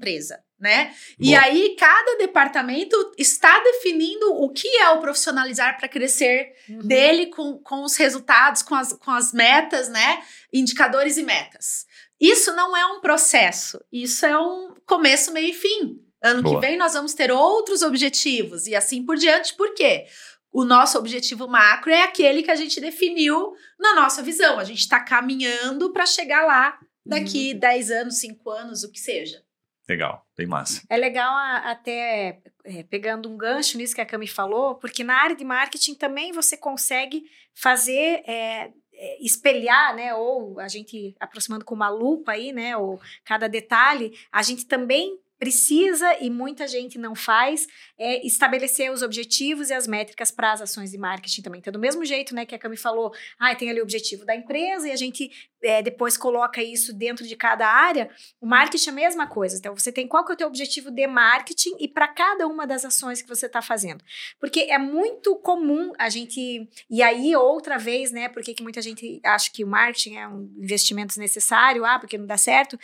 né? 0.59 0.93
E 1.19 1.35
aí, 1.35 1.75
cada 1.77 2.17
departamento 2.17 2.95
está 3.17 3.59
definindo 3.59 4.33
o 4.33 4.49
que 4.49 4.67
é 4.77 4.89
o 4.89 4.99
profissionalizar 4.99 5.77
para 5.77 5.87
crescer 5.87 6.51
uhum. 6.67 6.79
dele 6.79 7.27
com, 7.27 7.59
com 7.59 7.83
os 7.83 7.95
resultados, 7.95 8.63
com 8.63 8.73
as, 8.73 8.93
com 8.93 9.11
as 9.11 9.31
metas, 9.31 9.87
né? 9.87 10.23
Indicadores 10.51 11.17
e 11.17 11.23
metas. 11.23 11.85
Isso 12.19 12.55
não 12.55 12.75
é 12.75 12.85
um 12.87 12.99
processo, 12.99 13.79
isso 13.91 14.25
é 14.25 14.37
um 14.37 14.73
começo, 14.85 15.31
meio 15.31 15.49
e 15.49 15.53
fim. 15.53 16.01
Ano 16.23 16.41
Boa. 16.41 16.55
que 16.55 16.65
vem 16.65 16.77
nós 16.77 16.93
vamos 16.93 17.13
ter 17.13 17.31
outros 17.31 17.83
objetivos 17.83 18.65
e 18.65 18.75
assim 18.75 19.05
por 19.05 19.15
diante. 19.15 19.53
Por 19.53 19.75
quê? 19.75 20.07
O 20.51 20.65
nosso 20.65 20.97
objetivo 20.97 21.47
macro 21.47 21.91
é 21.91 22.01
aquele 22.01 22.41
que 22.41 22.49
a 22.49 22.55
gente 22.55 22.81
definiu 22.81 23.53
na 23.79 23.93
nossa 23.93 24.23
visão. 24.23 24.57
A 24.57 24.63
gente 24.63 24.79
está 24.79 24.99
caminhando 24.99 25.93
para 25.93 26.07
chegar 26.07 26.43
lá 26.45 26.79
daqui 27.05 27.53
uhum. 27.53 27.59
10 27.59 27.91
anos, 27.91 28.19
5 28.19 28.49
anos, 28.49 28.83
o 28.83 28.91
que 28.91 28.99
seja. 28.99 29.43
Legal, 29.89 30.25
bem 30.35 30.45
massa. 30.45 30.81
É 30.89 30.97
legal 30.97 31.33
até 31.63 32.41
é, 32.65 32.83
pegando 32.83 33.29
um 33.29 33.37
gancho 33.37 33.77
nisso 33.77 33.95
que 33.95 34.01
a 34.01 34.05
Cami 34.05 34.27
falou, 34.27 34.75
porque 34.75 35.03
na 35.03 35.15
área 35.15 35.35
de 35.35 35.45
marketing 35.45 35.95
também 35.95 36.33
você 36.33 36.57
consegue 36.57 37.23
fazer 37.53 38.21
é, 38.25 38.71
é, 38.93 39.23
espelhar, 39.23 39.95
né, 39.95 40.13
ou 40.13 40.59
a 40.59 40.67
gente 40.67 41.15
aproximando 41.19 41.63
com 41.63 41.73
uma 41.73 41.89
lupa 41.89 42.33
aí, 42.33 42.51
né, 42.51 42.75
ou 42.75 42.99
cada 43.23 43.47
detalhe, 43.47 44.11
a 44.31 44.41
gente 44.41 44.65
também 44.65 45.17
precisa 45.39 46.17
e 46.19 46.29
muita 46.29 46.67
gente 46.67 46.97
não 46.97 47.15
faz 47.15 47.67
é 47.97 48.25
estabelecer 48.25 48.91
os 48.91 49.01
objetivos 49.01 49.69
e 49.69 49.73
as 49.73 49.87
métricas 49.87 50.31
para 50.31 50.51
as 50.51 50.61
ações 50.61 50.91
de 50.91 50.97
marketing 50.97 51.41
também. 51.41 51.59
Então, 51.59 51.71
do 51.71 51.79
mesmo 51.79 52.03
jeito, 52.05 52.33
né, 52.33 52.45
que 52.45 52.55
a 52.55 52.59
Cami 52.59 52.77
falou, 52.77 53.13
ah, 53.39 53.53
tem 53.55 53.69
ali 53.69 53.79
o 53.79 53.83
objetivo 53.83 54.25
da 54.25 54.35
empresa 54.35 54.87
e 54.87 54.91
a 54.91 54.95
gente 54.95 55.31
é, 55.61 55.81
depois 55.81 56.17
coloca 56.17 56.61
isso 56.61 56.93
dentro 56.93 57.25
de 57.25 57.35
cada 57.35 57.67
área, 57.67 58.09
o 58.39 58.45
marketing 58.45 58.89
é 58.89 58.91
a 58.91 58.95
mesma 58.95 59.27
coisa. 59.27 59.57
Então, 59.57 59.75
você 59.75 59.91
tem 59.91 60.07
qual 60.07 60.25
que 60.25 60.31
é 60.31 60.35
o 60.35 60.37
teu 60.37 60.47
objetivo 60.47 60.91
de 60.91 61.07
marketing 61.07 61.75
e 61.79 61.87
para 61.87 62.07
cada 62.07 62.47
uma 62.47 62.65
das 62.65 62.85
ações 62.85 63.21
que 63.21 63.27
você 63.27 63.47
está 63.47 63.61
fazendo. 63.61 64.03
Porque 64.39 64.61
é 64.61 64.77
muito 64.77 65.35
comum 65.37 65.91
a 65.97 66.09
gente, 66.09 66.67
e 66.89 67.01
aí 67.01 67.35
outra 67.35 67.77
vez, 67.77 68.11
né, 68.11 68.29
porque 68.29 68.53
que 68.53 68.63
muita 68.63 68.81
gente 68.81 69.19
acha 69.23 69.51
que 69.51 69.63
o 69.63 69.67
marketing 69.67 70.15
é 70.15 70.27
um 70.27 70.51
investimento 70.57 71.09
desnecessário, 71.09 71.85
ah, 71.85 71.99
porque 71.99 72.17
não 72.17 72.25
dá 72.25 72.37
certo, 72.37 72.77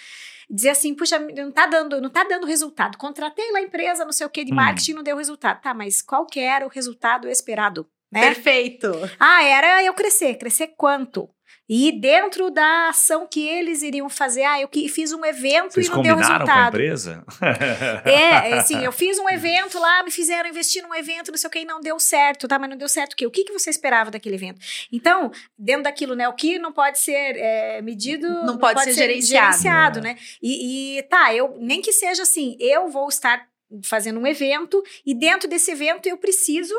dizer 0.53 0.69
assim, 0.69 0.93
puxa, 0.93 1.17
não 1.17 1.51
tá 1.51 1.65
dando, 1.65 1.99
não 1.99 2.09
tá 2.09 2.23
dando 2.23 2.45
resultado. 2.45 2.97
Contratei 2.97 3.51
lá 3.51 3.57
a 3.57 3.63
empresa, 3.63 4.05
não 4.05 4.11
sei 4.11 4.27
o 4.27 4.29
que, 4.29 4.45
de 4.45 4.53
hum. 4.53 4.55
marketing, 4.55 4.93
não 4.93 5.03
deu 5.03 5.17
resultado. 5.17 5.59
Tá, 5.59 5.73
mas 5.73 6.01
qual 6.01 6.27
que 6.27 6.39
era 6.39 6.65
o 6.65 6.69
resultado 6.69 7.27
esperado? 7.27 7.87
Né? 8.11 8.21
Perfeito. 8.21 8.91
Ah, 9.19 9.43
era 9.43 9.83
eu 9.83 9.93
crescer. 9.95 10.35
Crescer 10.35 10.67
quanto? 10.77 11.27
E 11.75 11.91
dentro 11.91 12.51
da 12.51 12.89
ação 12.89 13.25
que 13.25 13.47
eles 13.47 13.81
iriam 13.81 14.07
fazer, 14.07 14.43
ah, 14.43 14.61
eu 14.61 14.69
fiz 14.87 15.11
um 15.11 15.25
evento 15.25 15.73
Vocês 15.73 15.87
e 15.87 15.89
não 15.89 16.03
deu 16.03 16.15
resultado. 16.15 16.45
Com 16.45 16.51
a 16.51 16.67
empresa? 16.67 17.25
é, 18.05 18.53
assim, 18.53 18.85
eu 18.85 18.91
fiz 18.91 19.17
um 19.17 19.27
evento 19.27 19.79
lá, 19.79 20.03
me 20.03 20.11
fizeram 20.11 20.47
investir 20.47 20.83
num 20.83 20.93
evento, 20.93 21.31
não 21.31 21.37
sei 21.39 21.47
o 21.47 21.51
que, 21.51 21.59
e 21.61 21.65
não 21.65 21.81
deu 21.81 21.99
certo, 21.99 22.47
tá? 22.47 22.59
Mas 22.59 22.69
não 22.69 22.77
deu 22.77 22.87
certo 22.87 23.13
o 23.13 23.15
quê? 23.15 23.25
O 23.25 23.31
que, 23.31 23.43
que 23.43 23.51
você 23.51 23.71
esperava 23.71 24.11
daquele 24.11 24.35
evento? 24.35 24.59
Então, 24.91 25.31
dentro 25.57 25.81
daquilo, 25.85 26.13
né, 26.13 26.29
o 26.29 26.33
que 26.33 26.59
não 26.59 26.71
pode 26.71 26.99
ser 26.99 27.37
é, 27.37 27.81
medido... 27.81 28.29
Não, 28.29 28.45
não 28.45 28.57
pode, 28.59 28.75
pode, 28.75 28.85
ser, 28.85 28.93
ser 28.93 29.07
gerenciado. 29.07 29.57
gerenciado 29.57 30.01
né? 30.01 30.15
E, 30.43 30.99
e, 30.99 31.03
tá, 31.03 31.33
eu, 31.33 31.57
nem 31.59 31.81
que 31.81 31.91
seja 31.91 32.21
assim, 32.21 32.55
eu 32.59 32.87
vou 32.87 33.09
estar 33.09 33.47
fazendo 33.83 34.19
um 34.19 34.27
evento 34.27 34.83
e 35.03 35.15
dentro 35.15 35.49
desse 35.49 35.71
evento 35.71 36.05
eu 36.05 36.17
preciso 36.17 36.75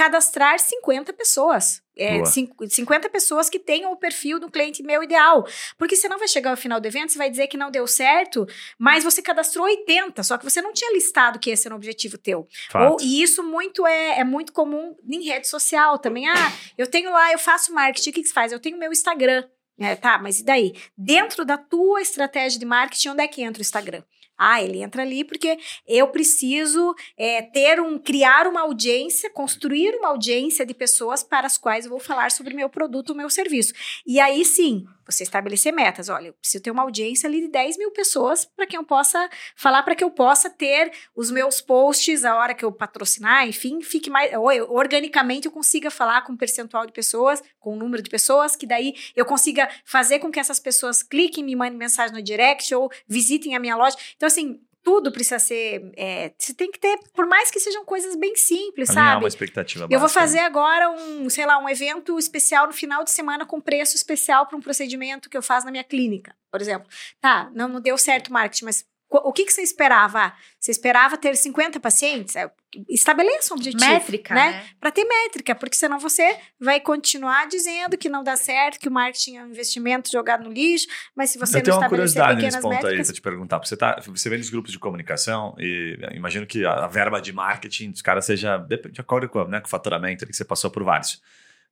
cadastrar 0.00 0.58
50 0.58 1.12
pessoas. 1.12 1.82
É, 1.94 2.24
50 2.24 3.10
pessoas 3.10 3.50
que 3.50 3.58
tenham 3.58 3.92
o 3.92 3.96
perfil 3.96 4.40
do 4.40 4.50
cliente 4.50 4.82
meu 4.82 5.02
ideal. 5.02 5.46
Porque 5.76 5.94
senão 5.94 6.18
vai 6.18 6.26
chegar 6.26 6.52
ao 6.52 6.56
final 6.56 6.80
do 6.80 6.86
evento, 6.86 7.12
você 7.12 7.18
vai 7.18 7.28
dizer 7.28 7.48
que 7.48 7.58
não 7.58 7.70
deu 7.70 7.86
certo, 7.86 8.46
mas 8.78 9.04
você 9.04 9.20
cadastrou 9.20 9.66
80, 9.66 10.22
só 10.22 10.38
que 10.38 10.44
você 10.44 10.62
não 10.62 10.72
tinha 10.72 10.90
listado 10.94 11.38
que 11.38 11.50
esse 11.50 11.68
era 11.68 11.74
o 11.74 11.76
objetivo 11.76 12.16
teu. 12.16 12.48
Ou, 12.74 12.96
e 13.02 13.22
isso 13.22 13.42
muito 13.42 13.86
é, 13.86 14.20
é 14.20 14.24
muito 14.24 14.54
comum 14.54 14.96
em 15.06 15.22
rede 15.22 15.46
social 15.46 15.98
também. 15.98 16.26
Ah, 16.26 16.52
eu 16.78 16.86
tenho 16.86 17.10
lá, 17.10 17.30
eu 17.32 17.38
faço 17.38 17.74
marketing, 17.74 18.08
o 18.08 18.12
que, 18.14 18.22
que 18.22 18.28
você 18.28 18.32
faz? 18.32 18.52
Eu 18.52 18.58
tenho 18.58 18.78
meu 18.78 18.90
Instagram. 18.90 19.44
É, 19.78 19.94
tá, 19.94 20.18
mas 20.18 20.40
e 20.40 20.44
daí? 20.44 20.74
Dentro 20.96 21.44
da 21.44 21.58
tua 21.58 22.00
estratégia 22.00 22.58
de 22.58 22.64
marketing, 22.64 23.10
onde 23.10 23.22
é 23.22 23.28
que 23.28 23.42
entra 23.42 23.60
o 23.60 23.62
Instagram? 23.62 24.02
Ah, 24.42 24.62
ele 24.62 24.82
entra 24.82 25.02
ali 25.02 25.22
porque 25.22 25.58
eu 25.86 26.08
preciso 26.08 26.94
é, 27.14 27.42
ter 27.42 27.78
um, 27.78 27.98
criar 27.98 28.46
uma 28.46 28.62
audiência, 28.62 29.28
construir 29.28 29.94
uma 29.96 30.08
audiência 30.08 30.64
de 30.64 30.72
pessoas 30.72 31.22
para 31.22 31.46
as 31.46 31.58
quais 31.58 31.84
eu 31.84 31.90
vou 31.90 32.00
falar 32.00 32.30
sobre 32.30 32.54
meu 32.54 32.70
produto, 32.70 33.10
o 33.10 33.14
meu 33.14 33.28
serviço. 33.28 33.74
E 34.06 34.18
aí 34.18 34.42
sim, 34.42 34.86
você 35.12 35.24
estabelecer 35.24 35.72
metas. 35.72 36.08
Olha, 36.08 36.28
eu 36.28 36.32
preciso 36.34 36.62
ter 36.62 36.70
uma 36.70 36.82
audiência 36.82 37.28
ali 37.28 37.40
de 37.40 37.48
10 37.48 37.76
mil 37.76 37.90
pessoas 37.90 38.44
para 38.44 38.66
que 38.66 38.76
eu 38.76 38.84
possa 38.84 39.28
falar, 39.54 39.82
para 39.82 39.94
que 39.94 40.04
eu 40.04 40.10
possa 40.10 40.48
ter 40.48 40.90
os 41.14 41.30
meus 41.30 41.60
posts 41.60 42.24
a 42.24 42.36
hora 42.36 42.54
que 42.54 42.64
eu 42.64 42.72
patrocinar, 42.72 43.46
enfim, 43.46 43.82
fique 43.82 44.08
mais. 44.08 44.32
Ou 44.34 44.50
eu, 44.52 44.72
organicamente 44.72 45.46
eu 45.46 45.52
consiga 45.52 45.90
falar 45.90 46.22
com 46.22 46.32
um 46.32 46.36
percentual 46.36 46.86
de 46.86 46.92
pessoas, 46.92 47.42
com 47.58 47.74
um 47.74 47.76
número 47.76 48.02
de 48.02 48.08
pessoas, 48.08 48.56
que 48.56 48.66
daí 48.66 48.94
eu 49.14 49.24
consiga 49.24 49.68
fazer 49.84 50.18
com 50.20 50.30
que 50.30 50.40
essas 50.40 50.58
pessoas 50.58 51.02
cliquem, 51.02 51.44
me 51.44 51.56
mandem 51.56 51.78
mensagem 51.78 52.14
no 52.14 52.22
direct 52.22 52.74
ou 52.74 52.90
visitem 53.06 53.54
a 53.56 53.60
minha 53.60 53.76
loja. 53.76 53.96
Então, 54.16 54.29
assim, 54.32 54.60
tudo 54.82 55.12
precisa 55.12 55.38
ser. 55.38 55.92
É, 55.96 56.32
você 56.38 56.54
tem 56.54 56.70
que 56.70 56.78
ter, 56.78 56.98
por 57.14 57.26
mais 57.26 57.50
que 57.50 57.60
sejam 57.60 57.84
coisas 57.84 58.16
bem 58.16 58.34
simples, 58.36 58.90
Alinhar 58.90 59.12
sabe? 59.12 59.24
uma 59.24 59.28
expectativa 59.28 59.86
Eu 59.90 60.00
vou 60.00 60.08
fazer 60.08 60.40
agora 60.40 60.90
um, 60.90 61.28
sei 61.28 61.44
lá, 61.44 61.58
um 61.58 61.68
evento 61.68 62.18
especial 62.18 62.66
no 62.66 62.72
final 62.72 63.04
de 63.04 63.10
semana 63.10 63.44
com 63.44 63.60
preço 63.60 63.94
especial 63.96 64.46
para 64.46 64.56
um 64.56 64.60
procedimento 64.60 65.28
que 65.28 65.36
eu 65.36 65.42
faço 65.42 65.66
na 65.66 65.72
minha 65.72 65.84
clínica, 65.84 66.34
por 66.50 66.60
exemplo. 66.60 66.88
Tá, 67.20 67.50
não, 67.54 67.68
não 67.68 67.80
deu 67.80 67.98
certo 67.98 68.28
o 68.28 68.32
marketing, 68.32 68.64
mas 68.64 68.84
o 69.10 69.32
que, 69.32 69.44
que 69.44 69.52
você 69.52 69.62
esperava? 69.62 70.32
Você 70.58 70.70
esperava 70.70 71.16
ter 71.16 71.36
50 71.36 71.80
pacientes? 71.80 72.36
É, 72.76 72.80
estabeleça 72.88 73.54
um 73.54 73.56
objetivo. 73.56 73.90
Métrica, 73.90 74.34
né? 74.34 74.50
né? 74.50 74.64
Para 74.78 74.90
ter 74.90 75.04
métrica, 75.04 75.54
porque 75.54 75.76
senão 75.76 75.98
você 75.98 76.36
vai 76.58 76.80
continuar 76.80 77.46
dizendo 77.48 77.96
que 77.96 78.08
não 78.08 78.22
dá 78.22 78.36
certo, 78.36 78.78
que 78.78 78.88
o 78.88 78.92
marketing 78.92 79.36
é 79.36 79.44
um 79.44 79.48
investimento 79.48 80.10
jogado 80.10 80.44
no 80.44 80.52
lixo, 80.52 80.86
mas 81.14 81.30
se 81.30 81.38
você 81.38 81.58
Eu 81.58 81.62
não 81.62 81.74
estabelecer 81.74 82.22
pequenas 82.22 82.34
métricas... 82.34 82.34
Eu 82.34 82.34
tenho 82.34 82.34
uma 82.34 82.36
curiosidade 82.36 82.42
nesse 82.42 82.60
ponto 82.60 82.70
métricas... 82.70 82.98
aí, 82.98 83.04
pra 83.04 83.14
te 83.14 83.22
perguntar. 83.22 83.58
Você, 83.58 83.76
tá, 83.76 84.00
você 84.06 84.28
vem 84.28 84.38
nos 84.38 84.50
grupos 84.50 84.72
de 84.72 84.78
comunicação 84.78 85.54
e 85.58 85.98
imagino 86.14 86.46
que 86.46 86.64
a, 86.64 86.86
verba 86.86 87.20
de 87.20 87.32
marketing 87.32 87.90
dos 87.90 88.02
caras 88.02 88.24
seja 88.24 88.58
de 88.58 89.00
acordo 89.00 89.28
com, 89.28 89.44
né, 89.44 89.60
com 89.60 89.66
o 89.66 89.70
faturamento 89.70 90.26
que 90.26 90.32
você 90.32 90.44
passou 90.44 90.70
por 90.70 90.82
vários. 90.82 91.20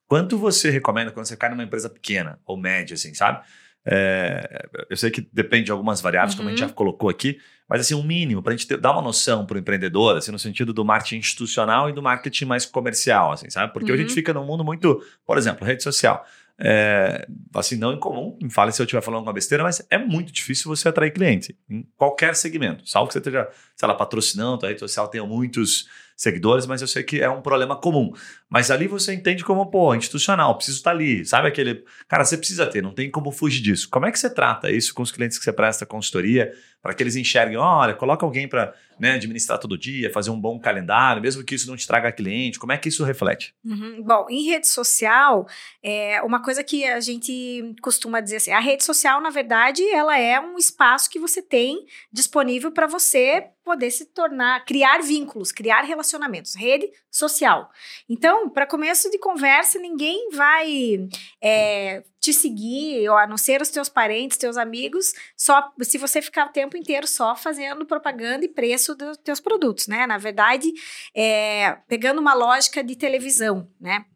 Quanto 0.07 0.39
você 0.39 0.71
recomenda 0.71 1.11
quando 1.11 1.27
você 1.27 1.37
cai 1.37 1.51
numa 1.51 1.63
empresa 1.63 1.91
pequena 1.91 2.41
ou 2.47 2.57
média, 2.57 2.95
assim, 2.95 3.13
sabe? 3.13 3.45
É, 3.87 4.67
eu 4.91 4.97
sei 4.97 5.11
que 5.11 5.27
depende 5.33 5.65
de 5.65 5.73
algumas 5.73 6.01
variáveis, 6.01 6.35
uhum. 6.35 6.39
como 6.39 6.49
a 6.49 6.53
gente 6.53 6.61
já 6.61 6.67
uhum. 6.67 6.73
colocou 6.73 7.09
aqui, 7.09 7.39
mas 7.69 7.81
assim, 7.81 7.95
um 7.95 8.03
mínimo, 8.03 8.43
para 8.43 8.53
a 8.53 8.57
gente 8.57 8.67
ter, 8.67 8.79
dar 8.79 8.93
uma 8.93 9.03
noção 9.03 9.45
para 9.45 9.57
o 9.57 9.59
empreendedor, 9.59 10.17
assim, 10.17 10.33
no 10.33 10.39
sentido 10.39 10.73
do 10.73 10.85
marketing 10.85 11.17
institucional 11.17 11.89
e 11.89 11.93
do 11.93 12.03
marketing 12.03 12.47
mais 12.47 12.65
comercial, 12.65 13.33
assim, 13.33 13.51
sabe? 13.51 13.73
Porque 13.73 13.91
uhum. 13.91 13.99
a 13.99 14.01
gente 14.01 14.13
fica 14.13 14.33
num 14.33 14.45
mundo 14.45 14.65
muito, 14.65 15.03
por 15.27 15.37
exemplo, 15.37 15.67
rede 15.67 15.83
social. 15.83 16.25
É, 16.61 17.27
assim, 17.55 17.77
não 17.77 17.93
incomum, 17.93 18.37
me 18.43 18.51
fale 18.51 18.73
se 18.73 18.83
eu 18.83 18.85
estiver 18.85 19.01
falando 19.01 19.19
alguma 19.19 19.33
besteira, 19.33 19.63
mas 19.63 19.87
é 19.91 19.97
muito 19.97 20.33
difícil 20.33 20.75
você 20.75 20.89
atrair 20.89 21.13
cliente 21.13 21.57
em 21.71 21.87
qualquer 21.97 22.35
segmento, 22.35 22.89
salvo 22.89 23.07
que 23.07 23.13
você 23.13 23.21
esteja, 23.21 23.49
sei 23.77 23.87
lá, 23.87 23.95
patrocinando, 23.95 24.67
a 24.67 24.69
rede 24.69 24.81
social 24.81 25.07
tenha 25.07 25.25
muitos 25.25 25.89
seguidores, 26.19 26.67
mas 26.67 26.83
eu 26.83 26.89
sei 26.89 27.05
que 27.05 27.21
é 27.21 27.31
um 27.31 27.41
problema 27.41 27.77
comum. 27.77 28.13
Mas 28.51 28.73
ali 28.73 28.89
você 28.89 29.15
entende 29.15 29.45
como, 29.45 29.71
pô, 29.71 29.95
institucional, 29.95 30.57
preciso 30.57 30.79
estar 30.79 30.91
ali, 30.91 31.25
sabe 31.25 31.47
aquele. 31.47 31.85
Cara, 32.09 32.25
você 32.25 32.37
precisa 32.37 32.67
ter, 32.67 32.83
não 32.83 32.93
tem 32.93 33.09
como 33.09 33.31
fugir 33.31 33.63
disso. 33.63 33.89
Como 33.89 34.05
é 34.05 34.11
que 34.11 34.19
você 34.19 34.29
trata 34.29 34.69
isso 34.69 34.93
com 34.93 35.03
os 35.03 35.13
clientes 35.13 35.39
que 35.39 35.45
você 35.45 35.53
presta 35.53 35.87
consultoria, 35.87 36.53
para 36.83 36.93
que 36.93 37.03
eles 37.03 37.15
enxerguem, 37.15 37.57
olha, 37.57 37.95
coloca 37.95 38.27
alguém 38.27 38.49
para 38.49 38.75
né, 38.99 39.13
administrar 39.13 39.59
todo 39.59 39.79
dia, 39.79 40.13
fazer 40.13 40.31
um 40.31 40.41
bom 40.41 40.59
calendário, 40.59 41.23
mesmo 41.23 41.45
que 41.45 41.55
isso 41.55 41.69
não 41.69 41.77
te 41.77 41.87
traga 41.87 42.11
cliente, 42.11 42.59
como 42.59 42.73
é 42.73 42.79
que 42.79 42.89
isso 42.89 43.05
reflete? 43.05 43.55
Uhum. 43.65 44.03
Bom, 44.03 44.27
em 44.29 44.45
rede 44.45 44.67
social, 44.67 45.47
é 45.83 46.21
uma 46.23 46.43
coisa 46.43 46.65
que 46.65 46.85
a 46.85 47.01
gente 47.01 47.75
costuma 47.81 48.21
dizer 48.21 48.37
assim, 48.37 48.51
a 48.51 48.61
rede 48.61 48.85
social, 48.85 49.21
na 49.21 49.31
verdade, 49.31 49.89
ela 49.91 50.19
é 50.19 50.41
um 50.41 50.57
espaço 50.57 51.09
que 51.11 51.19
você 51.19 51.41
tem 51.41 51.85
disponível 52.13 52.73
para 52.73 52.89
você 52.89 53.47
poder 53.69 53.91
se 53.91 54.07
tornar, 54.07 54.65
criar 54.65 55.03
vínculos, 55.03 55.53
criar 55.53 55.83
relacionamentos, 55.83 56.55
rede 56.55 56.91
social. 57.11 57.71
Então, 58.09 58.49
para 58.49 58.67
começo 58.67 59.11
de 59.11 59.19
conversa, 59.19 59.79
ninguém 59.79 60.31
vai 60.31 61.07
é, 61.39 62.03
te 62.19 62.33
seguir, 62.33 63.07
ou 63.11 63.19
a 63.19 63.27
não 63.27 63.37
ser 63.37 63.61
os 63.61 63.69
teus 63.69 63.91
parentes, 63.91 64.39
teus 64.39 64.57
amigos, 64.57 65.13
só 65.37 65.71
se 65.83 65.99
você 65.99 66.23
ficar 66.23 66.47
o 66.47 66.53
tempo 66.53 66.79
inteiro 66.79 67.07
só 67.07 67.37
fazendo 67.37 67.85
propaganda 67.85 68.47
e 68.47 68.49
preço 68.49 68.95
dos 68.95 69.19
teus 69.19 69.39
produtos, 69.39 69.87
né? 69.87 70.07
Na 70.07 70.17
verdade, 70.17 70.73
é, 71.15 71.77
pegando 71.87 72.23
uma 72.23 72.33
lógica 72.33 72.83
de 72.83 72.97
televisão, 72.97 73.71
né? 73.79 74.07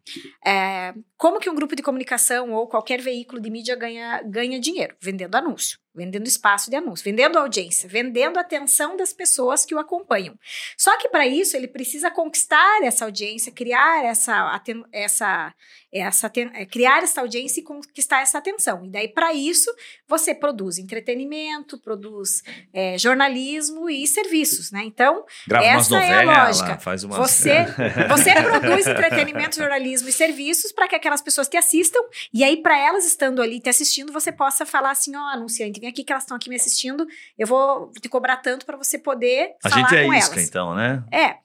É, 0.46 0.94
como 1.18 1.38
que 1.38 1.50
um 1.50 1.54
grupo 1.54 1.76
de 1.76 1.82
comunicação 1.82 2.52
ou 2.52 2.66
qualquer 2.66 3.02
veículo 3.02 3.38
de 3.38 3.50
mídia 3.50 3.76
ganha, 3.76 4.22
ganha 4.22 4.58
dinheiro? 4.58 4.96
Vendendo 4.98 5.34
anúncio 5.34 5.81
vendendo 5.94 6.26
espaço 6.26 6.70
de 6.70 6.76
anúncio, 6.76 7.04
vendendo 7.04 7.38
audiência, 7.38 7.88
vendendo 7.88 8.38
a 8.38 8.40
atenção 8.40 8.96
das 8.96 9.12
pessoas 9.12 9.64
que 9.64 9.74
o 9.74 9.78
acompanham. 9.78 10.38
Só 10.76 10.96
que 10.98 11.08
para 11.08 11.26
isso 11.26 11.56
ele 11.56 11.68
precisa 11.68 12.10
conquistar 12.10 12.82
essa 12.82 13.04
audiência, 13.04 13.52
criar 13.52 14.04
essa, 14.04 14.62
essa, 14.90 15.54
essa 15.92 16.32
é, 16.54 16.64
criar 16.64 17.02
essa 17.02 17.20
audiência 17.20 17.60
e 17.60 17.64
conquistar 17.64 18.22
essa 18.22 18.38
atenção. 18.38 18.84
E 18.86 18.88
daí 18.88 19.08
para 19.08 19.34
isso 19.34 19.70
você 20.12 20.34
produz 20.34 20.76
entretenimento, 20.78 21.78
produz 21.78 22.42
é, 22.72 22.98
jornalismo 22.98 23.88
e 23.88 24.06
serviços, 24.06 24.70
né? 24.70 24.82
Então 24.84 25.24
Grava 25.48 25.64
essa 25.64 25.98
é 25.98 26.22
a 26.22 26.44
lógica. 26.44 26.78
Faz 26.78 27.02
umas... 27.02 27.16
Você 27.16 27.64
você 28.08 28.34
produz 28.34 28.86
entretenimento, 28.86 29.56
jornalismo 29.56 30.10
e 30.10 30.12
serviços 30.12 30.70
para 30.70 30.86
que 30.86 30.94
aquelas 30.94 31.22
pessoas 31.22 31.48
te 31.48 31.56
assistam 31.56 32.00
e 32.32 32.44
aí 32.44 32.58
para 32.58 32.78
elas 32.78 33.06
estando 33.06 33.40
ali 33.40 33.58
te 33.58 33.70
assistindo 33.70 34.12
você 34.12 34.30
possa 34.30 34.66
falar 34.66 34.90
assim, 34.90 35.16
ó, 35.16 35.18
oh, 35.18 35.28
anunciante 35.28 35.80
vem 35.80 35.88
aqui 35.88 36.04
que 36.04 36.12
elas 36.12 36.24
estão 36.24 36.36
aqui 36.36 36.50
me 36.50 36.56
assistindo, 36.56 37.06
eu 37.38 37.46
vou 37.46 37.90
te 38.00 38.08
cobrar 38.08 38.36
tanto 38.36 38.66
para 38.66 38.76
você 38.76 38.98
poder 38.98 39.54
a 39.64 39.70
falar 39.70 39.88
gente 39.88 39.96
é 39.98 40.04
com 40.04 40.14
isca, 40.14 40.34
elas. 40.34 40.48
então, 40.48 40.74
né? 40.74 41.02
É, 41.10 41.24
é. 41.24 41.38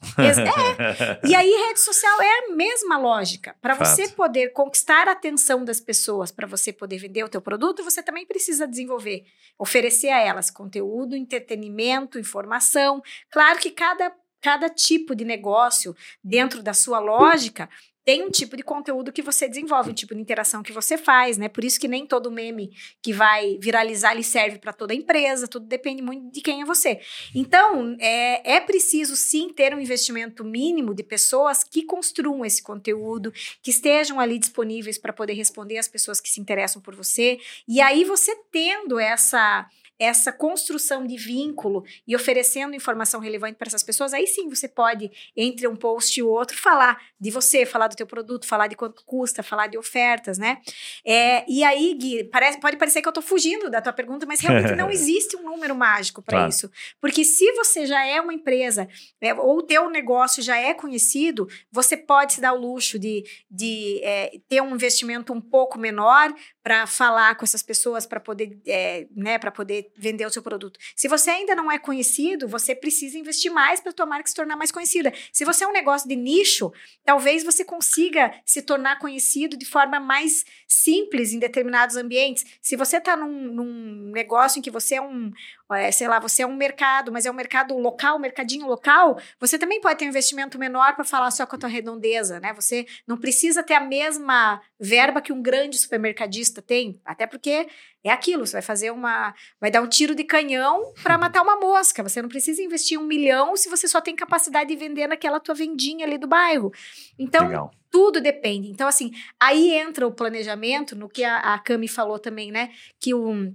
E 1.27 1.35
aí 1.35 1.49
rede 1.67 1.79
social 1.79 2.21
é 2.21 2.39
a 2.39 2.55
mesma 2.55 2.97
lógica. 2.97 3.55
Para 3.61 3.75
você 3.75 4.07
poder 4.09 4.49
conquistar 4.49 5.07
a 5.07 5.11
atenção 5.11 5.63
das 5.63 5.79
pessoas, 5.79 6.31
para 6.31 6.47
você 6.47 6.73
poder 6.73 6.97
vender 6.97 7.23
o 7.23 7.29
teu 7.29 7.41
produto, 7.41 7.83
você 7.83 8.01
também 8.01 8.25
precisa 8.25 8.56
desenvolver, 8.65 9.25
oferecer 9.57 10.09
a 10.09 10.21
elas 10.21 10.49
conteúdo, 10.49 11.15
entretenimento, 11.15 12.19
informação. 12.19 13.01
Claro 13.29 13.59
que 13.59 13.71
cada 13.71 14.11
cada 14.39 14.69
tipo 14.69 15.15
de 15.15 15.25
negócio 15.25 15.95
dentro 16.23 16.61
da 16.61 16.73
sua 16.73 16.99
lógica 16.99 17.67
tem 18.07 18.23
um 18.23 18.31
tipo 18.31 18.55
de 18.55 18.63
conteúdo 18.63 19.11
que 19.11 19.21
você 19.21 19.49
desenvolve, 19.49 19.91
um 19.91 19.93
tipo 19.93 20.15
de 20.15 20.21
interação 20.21 20.63
que 20.63 20.71
você 20.71 20.97
faz, 20.97 21.37
né? 21.37 21.49
Por 21.49 21.65
isso 21.65 21.77
que 21.77 21.89
nem 21.89 22.07
todo 22.07 22.31
meme 22.31 22.71
que 23.01 23.11
vai 23.11 23.57
viralizar 23.59 24.13
ele 24.13 24.23
serve 24.23 24.59
para 24.59 24.71
toda 24.71 24.93
a 24.93 24.95
empresa, 24.95 25.45
tudo 25.45 25.65
depende 25.65 26.01
muito 26.01 26.31
de 26.31 26.39
quem 26.39 26.61
é 26.61 26.65
você. 26.65 27.01
Então, 27.35 27.97
é, 27.99 28.55
é 28.55 28.61
preciso 28.61 29.17
sim 29.17 29.49
ter 29.49 29.75
um 29.75 29.79
investimento 29.81 30.45
mínimo 30.45 30.95
de 30.95 31.03
pessoas 31.03 31.65
que 31.65 31.83
construam 31.83 32.45
esse 32.45 32.63
conteúdo, 32.63 33.29
que 33.61 33.71
estejam 33.71 34.21
ali 34.21 34.39
disponíveis 34.39 34.97
para 34.97 35.11
poder 35.11 35.33
responder 35.33 35.77
às 35.77 35.89
pessoas 35.89 36.21
que 36.21 36.29
se 36.29 36.39
interessam 36.39 36.81
por 36.81 36.95
você. 36.95 37.37
E 37.67 37.81
aí, 37.81 38.05
você 38.05 38.33
tendo 38.49 38.97
essa 38.97 39.67
essa 39.99 40.31
construção 40.31 41.05
de 41.05 41.17
vínculo 41.17 41.83
e 42.07 42.15
oferecendo 42.15 42.75
informação 42.75 43.19
relevante 43.19 43.55
para 43.55 43.67
essas 43.67 43.83
pessoas, 43.83 44.13
aí 44.13 44.27
sim 44.27 44.47
você 44.47 44.67
pode, 44.67 45.11
entre 45.35 45.67
um 45.67 45.75
post 45.75 46.19
e 46.19 46.23
outro, 46.23 46.57
falar 46.57 47.01
de 47.19 47.31
você, 47.31 47.65
falar 47.65 47.87
do 47.87 47.95
teu 47.95 48.05
produto, 48.05 48.45
falar 48.45 48.67
de 48.67 48.75
quanto 48.75 49.03
custa, 49.05 49.41
falar 49.41 49.67
de 49.67 49.77
ofertas, 49.77 50.37
né? 50.37 50.59
É, 51.05 51.43
e 51.47 51.63
aí, 51.63 51.93
Gui, 51.95 52.23
parece, 52.25 52.59
pode 52.59 52.77
parecer 52.77 53.01
que 53.01 53.07
eu 53.07 53.11
estou 53.11 53.23
fugindo 53.23 53.69
da 53.69 53.81
tua 53.81 53.93
pergunta, 53.93 54.25
mas 54.25 54.39
realmente 54.39 54.73
não 54.77 54.89
existe 54.89 55.35
um 55.35 55.43
número 55.43 55.75
mágico 55.75 56.21
para 56.21 56.37
claro. 56.37 56.49
isso. 56.49 56.71
Porque 57.01 57.23
se 57.23 57.51
você 57.53 57.85
já 57.85 58.05
é 58.05 58.21
uma 58.21 58.33
empresa, 58.33 58.87
é, 59.19 59.33
ou 59.33 59.57
o 59.57 59.63
teu 59.63 59.89
negócio 59.89 60.43
já 60.43 60.57
é 60.57 60.73
conhecido, 60.73 61.47
você 61.71 61.97
pode 61.97 62.33
se 62.33 62.41
dar 62.41 62.53
o 62.53 62.59
luxo 62.59 62.99
de, 62.99 63.23
de 63.49 63.99
é, 64.03 64.39
ter 64.47 64.61
um 64.61 64.73
investimento 64.73 65.33
um 65.33 65.41
pouco 65.41 65.79
menor 65.79 66.33
para 66.67 66.85
falar 66.85 67.35
com 67.35 67.45
essas 67.45 67.63
pessoas, 67.63 68.05
para 68.05 68.19
poder, 68.19 68.59
é, 68.67 69.07
né, 69.15 69.39
para 69.39 69.49
poder 69.49 69.89
vender 69.95 70.25
o 70.25 70.29
seu 70.29 70.43
produto. 70.43 70.77
Se 70.97 71.07
você 71.07 71.29
ainda 71.29 71.55
não 71.55 71.71
é 71.71 71.79
conhecido, 71.79 72.45
você 72.45 72.75
precisa 72.75 73.17
investir 73.17 73.49
mais 73.49 73.79
para 73.79 73.91
a 73.91 73.93
tua 73.93 74.05
marca 74.05 74.27
se 74.27 74.35
tornar 74.35 74.57
mais 74.57 74.69
conhecida. 74.69 75.13
Se 75.31 75.45
você 75.45 75.63
é 75.63 75.67
um 75.67 75.71
negócio 75.71 76.09
de 76.09 76.17
nicho, 76.17 76.73
talvez 77.05 77.41
você 77.41 77.63
consiga 77.63 78.33
se 78.45 78.61
tornar 78.61 78.99
conhecido 78.99 79.55
de 79.55 79.65
forma 79.65 79.97
mais 79.97 80.43
simples 80.67 81.31
em 81.31 81.39
determinados 81.39 81.95
ambientes. 81.95 82.45
Se 82.61 82.75
você 82.75 82.97
está 82.97 83.15
num, 83.15 83.31
num, 83.31 84.11
negócio 84.11 84.59
em 84.59 84.61
que 84.61 84.69
você 84.69 84.95
é 84.95 85.01
um, 85.01 85.31
é, 85.75 85.91
sei 85.91 86.07
lá, 86.07 86.19
você 86.19 86.43
é 86.43 86.47
um 86.47 86.55
mercado, 86.55 87.11
mas 87.11 87.25
é 87.25 87.31
um 87.31 87.33
mercado 87.33 87.77
local, 87.77 88.17
um 88.17 88.19
mercadinho 88.19 88.65
local, 88.65 89.19
você 89.39 89.57
também 89.59 89.81
pode 89.81 89.99
ter 89.99 90.05
um 90.05 90.09
investimento 90.09 90.57
menor 90.57 90.95
para 90.95 91.03
falar 91.03 91.31
só 91.31 91.45
com 91.45 91.55
a 91.55 91.59
tua 91.59 91.69
redondeza, 91.69 92.39
né? 92.39 92.53
Você 92.53 92.85
não 93.05 93.17
precisa 93.17 93.61
ter 93.61 93.73
a 93.73 93.79
mesma 93.79 94.61
verba 94.79 95.21
que 95.21 95.33
um 95.33 95.41
grande 95.41 95.77
supermercadista 95.77 96.61
tem, 96.61 97.01
até 97.03 97.27
porque 97.27 97.67
é 98.03 98.11
aquilo, 98.11 98.45
você 98.45 98.53
vai 98.53 98.61
fazer 98.61 98.91
uma, 98.91 99.33
vai 99.59 99.69
dar 99.69 99.81
um 99.81 99.89
tiro 99.89 100.15
de 100.15 100.23
canhão 100.23 100.93
para 101.03 101.17
matar 101.17 101.41
uma 101.41 101.57
mosca, 101.57 102.01
você 102.01 102.21
não 102.21 102.29
precisa 102.29 102.61
investir 102.61 102.97
um 102.97 103.03
milhão 103.03 103.55
se 103.57 103.69
você 103.69 103.87
só 103.87 103.99
tem 103.99 104.15
capacidade 104.15 104.69
de 104.69 104.75
vender 104.75 105.07
naquela 105.07 105.39
tua 105.39 105.53
vendinha 105.53 106.05
ali 106.05 106.17
do 106.17 106.27
bairro. 106.27 106.71
Então, 107.19 107.47
Legal. 107.47 107.71
tudo 107.91 108.21
depende. 108.21 108.69
Então, 108.69 108.87
assim, 108.87 109.11
aí 109.39 109.71
entra 109.71 110.07
o 110.07 110.11
planejamento, 110.11 110.95
no 110.95 111.09
que 111.09 111.23
a, 111.23 111.55
a 111.55 111.59
Cami 111.59 111.87
falou 111.87 112.17
também, 112.17 112.51
né, 112.51 112.71
que 112.99 113.13
o 113.13 113.53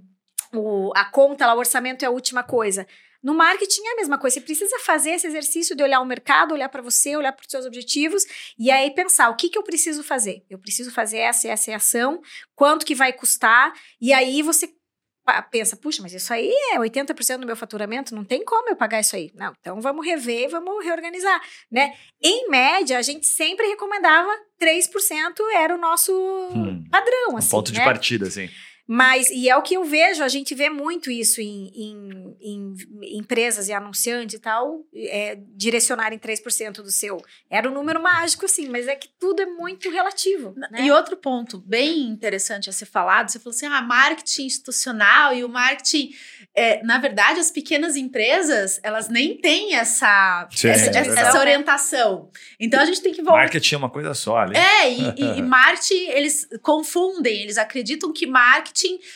o, 0.53 0.91
a 0.95 1.05
conta 1.05 1.45
lá, 1.45 1.53
o 1.53 1.59
orçamento 1.59 2.03
é 2.03 2.07
a 2.07 2.11
última 2.11 2.43
coisa. 2.43 2.87
No 3.23 3.33
marketing 3.33 3.81
é 3.85 3.93
a 3.93 3.95
mesma 3.95 4.17
coisa. 4.17 4.35
Você 4.35 4.41
precisa 4.41 4.77
fazer 4.79 5.11
esse 5.11 5.25
exercício 5.25 5.75
de 5.75 5.81
olhar 5.81 6.01
o 6.01 6.05
mercado, 6.05 6.53
olhar 6.53 6.67
para 6.67 6.81
você, 6.81 7.15
olhar 7.15 7.31
para 7.31 7.43
os 7.43 7.49
seus 7.49 7.65
objetivos 7.65 8.25
e 8.59 8.69
aí 8.69 8.91
pensar 8.91 9.29
o 9.29 9.35
que, 9.35 9.49
que 9.49 9.57
eu 9.57 9.63
preciso 9.63 10.03
fazer. 10.03 10.43
Eu 10.49 10.59
preciso 10.59 10.91
fazer 10.91 11.19
essa 11.19 11.47
e 11.47 11.49
essa 11.49 11.73
ação, 11.73 12.21
quanto 12.53 12.85
que 12.85 12.93
vai 12.93 13.13
custar, 13.13 13.73
e 14.01 14.11
aí 14.11 14.41
você 14.41 14.69
pensa, 15.49 15.77
puxa, 15.77 16.01
mas 16.01 16.13
isso 16.13 16.33
aí 16.33 16.51
é 16.73 16.77
80% 16.77 17.37
do 17.39 17.45
meu 17.45 17.55
faturamento, 17.55 18.13
não 18.13 18.25
tem 18.25 18.43
como 18.43 18.69
eu 18.69 18.75
pagar 18.75 18.99
isso 18.99 19.15
aí. 19.15 19.31
Não, 19.33 19.53
então 19.57 19.79
vamos 19.79 20.05
rever, 20.05 20.49
vamos 20.49 20.83
reorganizar, 20.83 21.41
né? 21.71 21.93
Em 22.21 22.49
média, 22.49 22.97
a 22.97 23.01
gente 23.01 23.25
sempre 23.25 23.65
recomendava 23.67 24.29
3% 24.61 24.89
era 25.55 25.75
o 25.75 25.77
nosso 25.77 26.11
hum, 26.53 26.83
padrão, 26.91 27.37
assim, 27.37 27.49
ponto 27.49 27.71
né? 27.71 27.79
de 27.79 27.85
partida, 27.85 28.27
assim. 28.27 28.49
Mas, 28.87 29.29
e 29.29 29.49
é 29.49 29.55
o 29.55 29.61
que 29.61 29.75
eu 29.75 29.83
vejo, 29.85 30.23
a 30.23 30.27
gente 30.27 30.53
vê 30.53 30.69
muito 30.69 31.09
isso 31.09 31.39
em, 31.39 31.71
em, 31.73 32.37
em 32.41 32.75
empresas 33.17 33.69
e 33.69 33.73
anunciantes 33.73 34.35
e 34.35 34.39
tal, 34.39 34.81
é, 34.93 35.37
direcionarem 35.55 36.19
3% 36.19 36.75
do 36.75 36.91
seu. 36.91 37.17
Era 37.49 37.69
um 37.69 37.73
número 37.73 38.01
mágico, 38.01 38.47
sim, 38.47 38.67
mas 38.67 38.87
é 38.87 38.95
que 38.95 39.07
tudo 39.19 39.41
é 39.41 39.45
muito 39.45 39.89
relativo. 39.89 40.53
Né? 40.55 40.81
E 40.81 40.91
outro 40.91 41.15
ponto 41.15 41.59
bem 41.59 42.01
interessante 42.01 42.69
a 42.69 42.73
ser 42.73 42.85
falado, 42.85 43.29
você 43.29 43.39
falou 43.39 43.55
assim, 43.55 43.67
ah, 43.67 43.81
marketing 43.81 44.45
institucional 44.45 45.33
e 45.33 45.43
o 45.43 45.49
marketing 45.49 46.11
é, 46.55 46.83
na 46.83 46.99
verdade, 46.99 47.39
as 47.39 47.49
pequenas 47.49 47.95
empresas, 47.95 48.79
elas 48.83 49.09
nem 49.09 49.35
têm 49.37 49.75
essa, 49.75 50.47
Sim, 50.51 50.69
essa, 50.69 50.91
é 50.91 50.99
essa, 50.99 51.39
orientação. 51.39 52.29
Então 52.59 52.79
a 52.79 52.85
gente 52.85 53.01
tem 53.01 53.11
que 53.11 53.23
voltar. 53.23 53.39
Marketing 53.39 53.73
é 53.73 53.77
uma 53.79 53.89
coisa 53.89 54.13
só 54.13 54.37
ali. 54.37 54.55
É, 54.55 54.91
e, 54.91 55.13
e, 55.17 55.23
e, 55.39 55.41
marketing, 55.41 56.09
eles 56.09 56.47
confundem, 56.61 57.41
eles 57.41 57.57
acreditam 57.57 58.13
que 58.13 58.27
marketing, 58.27 58.72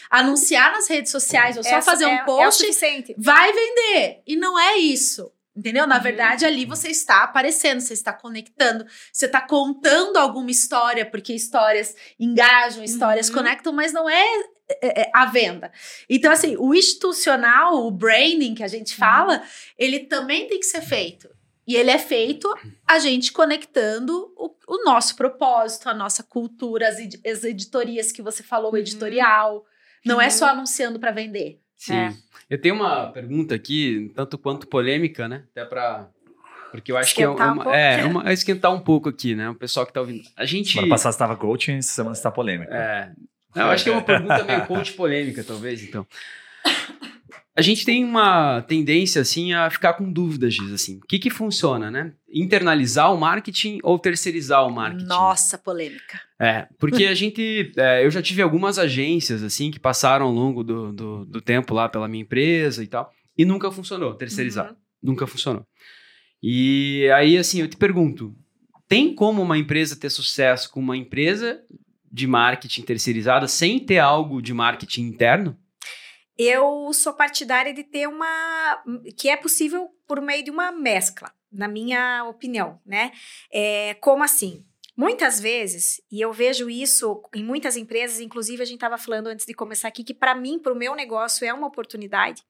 anunciar 0.10 0.72
nas 0.72 0.88
redes 0.88 1.12
sociais 1.12 1.58
ou 1.58 1.64
só 1.64 1.70
essa 1.70 1.92
fazer 1.92 2.06
um 2.06 2.10
é, 2.10 2.26
post, 2.26 2.64
é 2.66 3.04
vai 3.18 3.52
vender. 3.52 4.22
E 4.26 4.36
não 4.36 4.60
é 4.60 4.78
isso. 4.78 5.32
Entendeu? 5.56 5.88
Na 5.88 5.98
uhum. 5.98 6.04
verdade, 6.04 6.46
ali 6.46 6.66
você 6.66 6.90
está 6.90 7.24
aparecendo, 7.24 7.82
você 7.82 7.94
está 7.94 8.14
conectando, 8.14 8.86
você 9.12 9.26
está 9.26 9.42
contando 9.42 10.18
alguma 10.18 10.52
história, 10.52 11.04
porque 11.04 11.34
histórias 11.34 11.96
engajam, 12.20 12.84
histórias 12.84 13.30
uhum. 13.30 13.36
conectam, 13.36 13.74
mas 13.74 13.92
não 13.92 14.08
é 14.08 14.24
é, 14.82 15.02
é, 15.02 15.12
a 15.16 15.26
venda. 15.26 15.72
Então, 16.10 16.32
assim, 16.32 16.56
o 16.58 16.76
institucional, 16.76 17.88
o 17.88 17.90
branding 17.92 18.54
que 18.54 18.64
a 18.64 18.68
gente 18.68 18.94
uhum. 18.94 19.00
fala, 19.00 19.44
ele 19.78 20.02
também 20.02 20.48
tem 20.48 20.60
que 20.60 20.66
ser 20.66 20.82
feito. 20.82 21.30
E 21.68 21.76
ele 21.76 21.92
é 21.92 22.00
feito 22.00 22.48
a 22.88 22.98
gente 22.98 23.34
conectando 23.34 24.34
o, 24.38 24.56
o 24.68 24.86
nosso 24.86 25.16
propósito, 25.16 25.90
a 25.90 25.94
nossa 25.94 26.24
cultura, 26.24 26.88
as, 26.88 26.98
ed 26.98 27.20
as 27.26 27.44
editorias 27.44 28.12
que 28.12 28.22
você 28.22 28.42
falou, 28.42 28.72
o 28.74 28.78
editorial. 28.78 29.66
Não 30.06 30.22
é 30.22 30.30
só 30.30 30.48
anunciando 30.48 30.98
para 31.00 31.12
vender. 31.12 31.60
Sim. 31.76 31.96
É. 31.96 32.14
Eu 32.50 32.62
tenho 32.62 32.76
uma 32.76 33.12
pergunta 33.12 33.54
aqui, 33.54 34.12
tanto 34.16 34.38
quanto 34.38 34.68
polêmica, 34.68 35.28
né? 35.28 35.44
Até 35.52 35.66
para 35.66 36.10
porque 36.72 36.92
eu 36.92 36.98
acho 36.98 37.10
esquentar 37.10 37.36
que 37.36 37.42
é 37.42 37.46
uma, 37.46 37.68
um 37.68 37.74
é, 37.74 38.06
uma, 38.06 38.30
é 38.30 38.34
esquentar 38.34 38.74
um 38.74 38.80
pouco 38.80 39.10
aqui, 39.10 39.36
né? 39.36 39.50
O 39.50 39.56
pessoal 39.56 39.86
que 39.86 39.94
tá 39.94 40.02
ouvindo. 40.02 40.22
A 40.36 40.46
gente. 40.46 40.74
Semana 40.74 40.90
passada 40.90 41.14
estava 41.14 41.36
coaching, 41.36 41.78
essa 41.78 41.94
semana 41.94 42.14
está 42.14 42.32
polêmica. 42.32 42.74
É. 42.74 43.12
Eu 43.56 43.66
acho 43.68 43.84
que 43.84 43.90
é 43.90 43.94
uma 43.94 44.02
pergunta 44.02 44.44
meio 44.44 44.66
coach 44.68 44.94
polêmica, 44.94 45.44
talvez, 45.44 45.82
então. 45.82 46.06
A 47.58 47.62
gente 47.64 47.84
tem 47.84 48.06
uma 48.06 48.62
tendência, 48.62 49.20
assim, 49.20 49.52
a 49.52 49.68
ficar 49.72 49.94
com 49.94 50.12
dúvidas, 50.12 50.54
diz 50.54 50.72
assim. 50.72 50.98
O 50.98 51.08
que 51.08 51.18
que 51.18 51.32
funciona, 51.32 51.90
né? 51.90 52.14
Internalizar 52.32 53.12
o 53.12 53.18
marketing 53.18 53.80
ou 53.82 53.98
terceirizar 53.98 54.64
o 54.68 54.72
marketing? 54.72 55.06
Nossa, 55.06 55.58
polêmica. 55.58 56.22
É, 56.40 56.68
porque 56.78 57.06
a 57.06 57.16
gente... 57.16 57.72
É, 57.76 58.06
eu 58.06 58.12
já 58.12 58.22
tive 58.22 58.44
algumas 58.44 58.78
agências, 58.78 59.42
assim, 59.42 59.72
que 59.72 59.80
passaram 59.80 60.28
ao 60.28 60.32
longo 60.32 60.64
do, 60.64 60.94
do, 60.94 61.26
do, 61.26 61.42
tempo 61.42 61.74
lá 61.74 61.90
pela 61.90 62.08
minha 62.08 62.22
empresa 62.22 62.84
e 62.84 62.88
tal, 62.88 63.12
e 63.36 63.44
nunca 63.44 63.72
funcionou, 63.72 64.14
terceirizar. 64.14 64.70
Uhum. 64.70 64.76
Nunca 65.02 65.26
funcionou. 65.26 65.66
E 66.42 67.10
aí, 67.16 67.38
assim, 67.38 67.62
eu 67.62 67.68
te 67.68 67.78
pergunto, 67.78 68.36
tem 68.88 69.16
como 69.16 69.42
uma 69.42 69.58
empresa 69.58 69.96
ter 69.96 70.10
sucesso 70.10 70.70
com 70.72 70.80
uma 70.80 70.96
empresa 70.96 71.60
de 72.12 72.28
marketing 72.28 72.84
terceirizada 72.84 73.48
sem 73.48 73.80
ter 73.80 73.98
algo 73.98 74.42
de 74.42 74.54
marketing 74.54 75.04
interno? 75.04 75.58
Eu 76.38 76.92
sou 76.94 77.14
partidária 77.14 77.74
de 77.74 77.84
ter 77.84 78.08
uma. 78.08 78.84
que 79.18 79.30
é 79.30 79.36
possível 79.36 79.90
por 80.08 80.22
meio 80.22 80.44
de 80.44 80.52
uma 80.52 80.72
mescla, 80.72 81.32
na 81.52 81.68
minha 81.68 82.26
opinião, 82.26 82.80
né? 82.86 83.12
É, 83.52 83.96
como 83.96 84.24
assim? 84.24 84.64
Muitas 84.98 85.40
vezes, 85.40 86.02
e 86.12 86.20
eu 86.20 86.34
vejo 86.34 86.68
isso 86.68 87.22
em 87.36 87.44
muitas 87.44 87.78
empresas, 87.78 88.20
inclusive 88.20 88.64
a 88.64 88.66
gente 88.66 88.78
estava 88.78 88.98
falando 88.98 89.28
antes 89.28 89.46
de 89.46 89.54
começar 89.54 89.88
aqui, 89.88 90.04
que 90.04 90.14
para 90.14 90.34
mim, 90.34 90.58
para 90.58 90.74
o 90.74 90.76
meu 90.76 90.96
negócio, 90.96 91.46
é 91.46 91.54
uma 91.54 91.68
oportunidade. 91.68 92.44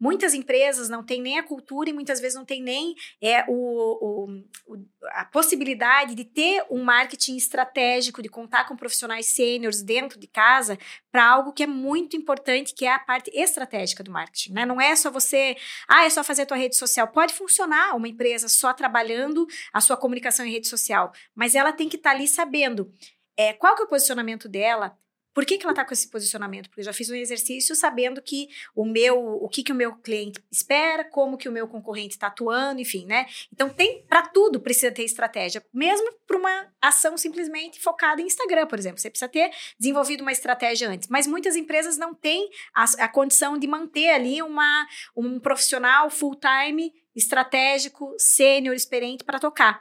Muitas 0.00 0.32
empresas 0.32 0.88
não 0.88 1.04
têm 1.04 1.20
nem 1.20 1.38
a 1.38 1.42
cultura 1.42 1.90
e 1.90 1.92
muitas 1.92 2.18
vezes 2.18 2.34
não 2.36 2.44
têm 2.46 2.62
nem 2.62 2.94
é, 3.20 3.44
o, 3.46 4.32
o, 4.66 4.78
a 5.12 5.24
possibilidade 5.24 6.14
de 6.14 6.24
ter 6.24 6.64
um 6.70 6.82
marketing 6.82 7.36
estratégico, 7.36 8.22
de 8.22 8.28
contar 8.28 8.66
com 8.66 8.76
profissionais 8.76 9.26
sêniores 9.26 9.82
dentro 9.82 10.18
de 10.18 10.26
casa 10.26 10.78
para 11.10 11.26
algo 11.26 11.52
que 11.52 11.62
é 11.62 11.66
muito 11.66 12.16
importante, 12.16 12.74
que 12.74 12.84
é 12.84 12.92
a 12.92 12.98
parte 12.98 13.30
estratégica 13.34 14.04
do 14.04 14.10
marketing. 14.10 14.52
Né? 14.52 14.66
Não 14.66 14.80
é 14.80 14.94
só 14.94 15.10
você, 15.10 15.56
ah, 15.88 16.04
é 16.04 16.10
só 16.10 16.22
fazer 16.22 16.42
a 16.42 16.46
tua 16.46 16.56
rede 16.56 16.76
social. 16.76 17.08
Pode 17.08 17.34
funcionar 17.34 17.96
uma 17.96 18.08
empresa 18.08 18.48
só 18.48 18.72
trabalhando 18.72 19.46
a 19.72 19.80
sua 19.80 19.96
comunicação 19.96 20.44
em 20.44 20.52
rede 20.52 20.68
social, 20.68 21.12
mas 21.34 21.54
ela 21.54 21.72
tem 21.72 21.88
que 21.88 21.96
estar 21.96 22.10
tá 22.10 22.16
ali 22.16 22.28
sabendo 22.28 22.92
é, 23.36 23.52
qual 23.52 23.74
que 23.74 23.82
é 23.82 23.84
o 23.84 23.88
posicionamento 23.88 24.48
dela, 24.48 24.98
por 25.40 25.46
que, 25.46 25.56
que 25.56 25.64
ela 25.64 25.72
está 25.72 25.86
com 25.86 25.94
esse 25.94 26.06
posicionamento? 26.10 26.68
Porque 26.68 26.82
eu 26.82 26.84
já 26.84 26.92
fiz 26.92 27.08
um 27.08 27.14
exercício 27.14 27.74
sabendo 27.74 28.20
que 28.20 28.50
o 28.74 28.84
meu, 28.84 29.18
o 29.18 29.48
que, 29.48 29.62
que 29.62 29.72
o 29.72 29.74
meu 29.74 29.94
cliente 29.94 30.38
espera, 30.52 31.02
como 31.02 31.38
que 31.38 31.48
o 31.48 31.52
meu 31.52 31.66
concorrente 31.66 32.12
está 32.12 32.26
atuando, 32.26 32.78
enfim, 32.78 33.06
né? 33.06 33.24
Então 33.50 33.70
tem 33.70 34.04
para 34.06 34.26
tudo 34.26 34.60
precisa 34.60 34.92
ter 34.92 35.02
estratégia, 35.02 35.64
mesmo 35.72 36.12
para 36.26 36.36
uma 36.36 36.66
ação 36.78 37.16
simplesmente 37.16 37.80
focada 37.80 38.20
em 38.20 38.26
Instagram, 38.26 38.66
por 38.66 38.78
exemplo. 38.78 39.00
Você 39.00 39.08
precisa 39.08 39.30
ter 39.30 39.50
desenvolvido 39.78 40.20
uma 40.20 40.30
estratégia 40.30 40.90
antes. 40.90 41.08
Mas 41.08 41.26
muitas 41.26 41.56
empresas 41.56 41.96
não 41.96 42.14
têm 42.14 42.50
a, 42.74 42.84
a 43.04 43.08
condição 43.08 43.56
de 43.56 43.66
manter 43.66 44.10
ali 44.10 44.42
uma, 44.42 44.86
um 45.16 45.40
profissional 45.40 46.10
full 46.10 46.36
time 46.36 46.92
estratégico, 47.16 48.14
sênior, 48.18 48.74
experiente 48.74 49.24
para 49.24 49.40
tocar. 49.40 49.80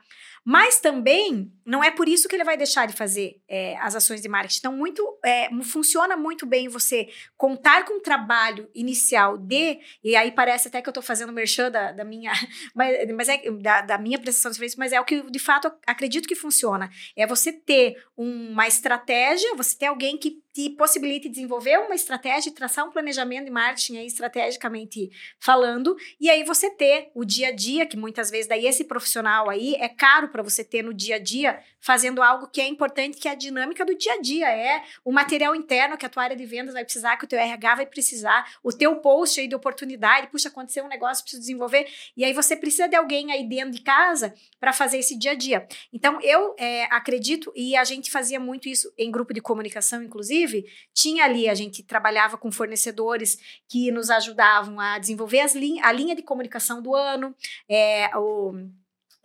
Mas 0.51 0.79
também 0.79 1.53
não 1.63 1.83
é 1.83 1.91
por 1.91 2.09
isso 2.09 2.27
que 2.27 2.35
ele 2.35 2.43
vai 2.43 2.57
deixar 2.57 2.87
de 2.87 2.93
fazer 2.93 3.39
é, 3.47 3.77
as 3.77 3.93
ações 3.93 4.19
de 4.19 4.27
marketing. 4.27 4.57
Então, 4.57 4.75
muito 4.75 5.19
é, 5.23 5.47
funciona 5.61 6.17
muito 6.17 6.43
bem 6.43 6.67
você 6.67 7.07
contar 7.37 7.85
com 7.85 7.99
o 7.99 8.01
trabalho 8.01 8.67
inicial 8.73 9.37
de, 9.37 9.79
e 10.03 10.15
aí 10.15 10.31
parece 10.31 10.67
até 10.67 10.81
que 10.81 10.89
eu 10.89 10.91
estou 10.91 11.03
fazendo 11.03 11.31
merchan 11.31 11.69
da, 11.69 11.91
da 11.91 12.03
minha, 12.03 12.31
mas, 12.73 13.13
mas 13.13 13.29
é 13.29 13.51
da, 13.51 13.81
da, 13.81 13.97
minha 13.99 14.17
prestação 14.17 14.49
de 14.49 14.57
serviço, 14.57 14.79
mas 14.79 14.91
é 14.91 14.99
o 14.99 15.05
que 15.05 15.21
de 15.29 15.37
fato 15.37 15.71
acredito 15.85 16.27
que 16.27 16.33
funciona. 16.33 16.89
É 17.15 17.27
você 17.27 17.53
ter 17.53 18.03
uma 18.17 18.67
estratégia, 18.67 19.53
você 19.53 19.77
ter 19.77 19.85
alguém 19.85 20.17
que 20.17 20.41
te 20.53 20.69
possibilite 20.71 21.29
desenvolver 21.29 21.77
uma 21.79 21.95
estratégia, 21.95 22.51
traçar 22.51 22.85
um 22.85 22.91
planejamento 22.91 23.45
de 23.45 23.51
marketing 23.51 23.97
aí, 23.97 24.07
estrategicamente 24.07 25.11
falando, 25.39 25.95
e 26.19 26.29
aí 26.29 26.43
você 26.43 26.69
ter 26.69 27.11
o 27.13 27.23
dia 27.23 27.49
a 27.49 27.51
dia, 27.51 27.85
que 27.85 27.95
muitas 27.95 28.29
vezes 28.29 28.47
daí 28.47 28.65
esse 28.65 28.83
profissional 28.83 29.49
aí 29.49 29.75
é 29.75 29.87
caro 29.87 30.29
para 30.29 30.41
você 30.41 30.63
ter 30.63 30.83
no 30.83 30.93
dia 30.93 31.15
a 31.15 31.19
dia, 31.19 31.61
fazendo 31.79 32.21
algo 32.21 32.47
que 32.47 32.59
é 32.59 32.67
importante, 32.67 33.17
que 33.17 33.27
é 33.27 33.31
a 33.31 33.35
dinâmica 33.35 33.85
do 33.85 33.95
dia 33.95 34.13
a 34.13 34.21
dia, 34.21 34.49
é 34.49 34.83
o 35.03 35.11
material 35.11 35.55
interno 35.55 35.97
que 35.97 36.05
a 36.05 36.09
tua 36.09 36.23
área 36.23 36.35
de 36.35 36.45
vendas 36.45 36.73
vai 36.73 36.83
precisar, 36.83 37.15
que 37.17 37.25
o 37.25 37.27
teu 37.27 37.39
RH 37.39 37.75
vai 37.75 37.85
precisar, 37.85 38.45
o 38.63 38.71
teu 38.71 38.95
post 38.97 39.39
aí 39.39 39.47
de 39.47 39.55
oportunidade, 39.55 40.27
puxa, 40.27 40.49
aconteceu 40.49 40.83
um 40.83 40.89
negócio, 40.89 41.23
preciso 41.23 41.41
desenvolver, 41.41 41.87
e 42.17 42.25
aí 42.25 42.33
você 42.33 42.55
precisa 42.55 42.87
de 42.87 42.95
alguém 42.95 43.31
aí 43.31 43.47
dentro 43.47 43.71
de 43.71 43.81
casa 43.81 44.33
para 44.59 44.73
fazer 44.73 44.97
esse 44.97 45.17
dia 45.17 45.31
a 45.31 45.35
dia. 45.35 45.67
Então, 45.93 46.19
eu 46.21 46.55
é, 46.57 46.83
acredito, 46.85 47.51
e 47.55 47.75
a 47.75 47.83
gente 47.83 48.11
fazia 48.11 48.39
muito 48.39 48.67
isso 48.67 48.91
em 48.97 49.11
grupo 49.11 49.33
de 49.33 49.41
comunicação, 49.41 50.03
inclusive, 50.03 50.38
tinha 50.93 51.25
ali, 51.25 51.49
a 51.49 51.53
gente 51.53 51.83
trabalhava 51.83 52.37
com 52.37 52.51
fornecedores 52.51 53.37
que 53.67 53.91
nos 53.91 54.09
ajudavam 54.09 54.79
a 54.79 54.97
desenvolver 54.99 55.41
as 55.41 55.55
lin 55.55 55.79
a 55.81 55.91
linha 55.91 56.15
de 56.15 56.21
comunicação 56.21 56.81
do 56.81 56.95
ano, 56.95 57.35
é, 57.67 58.09
o 58.17 58.53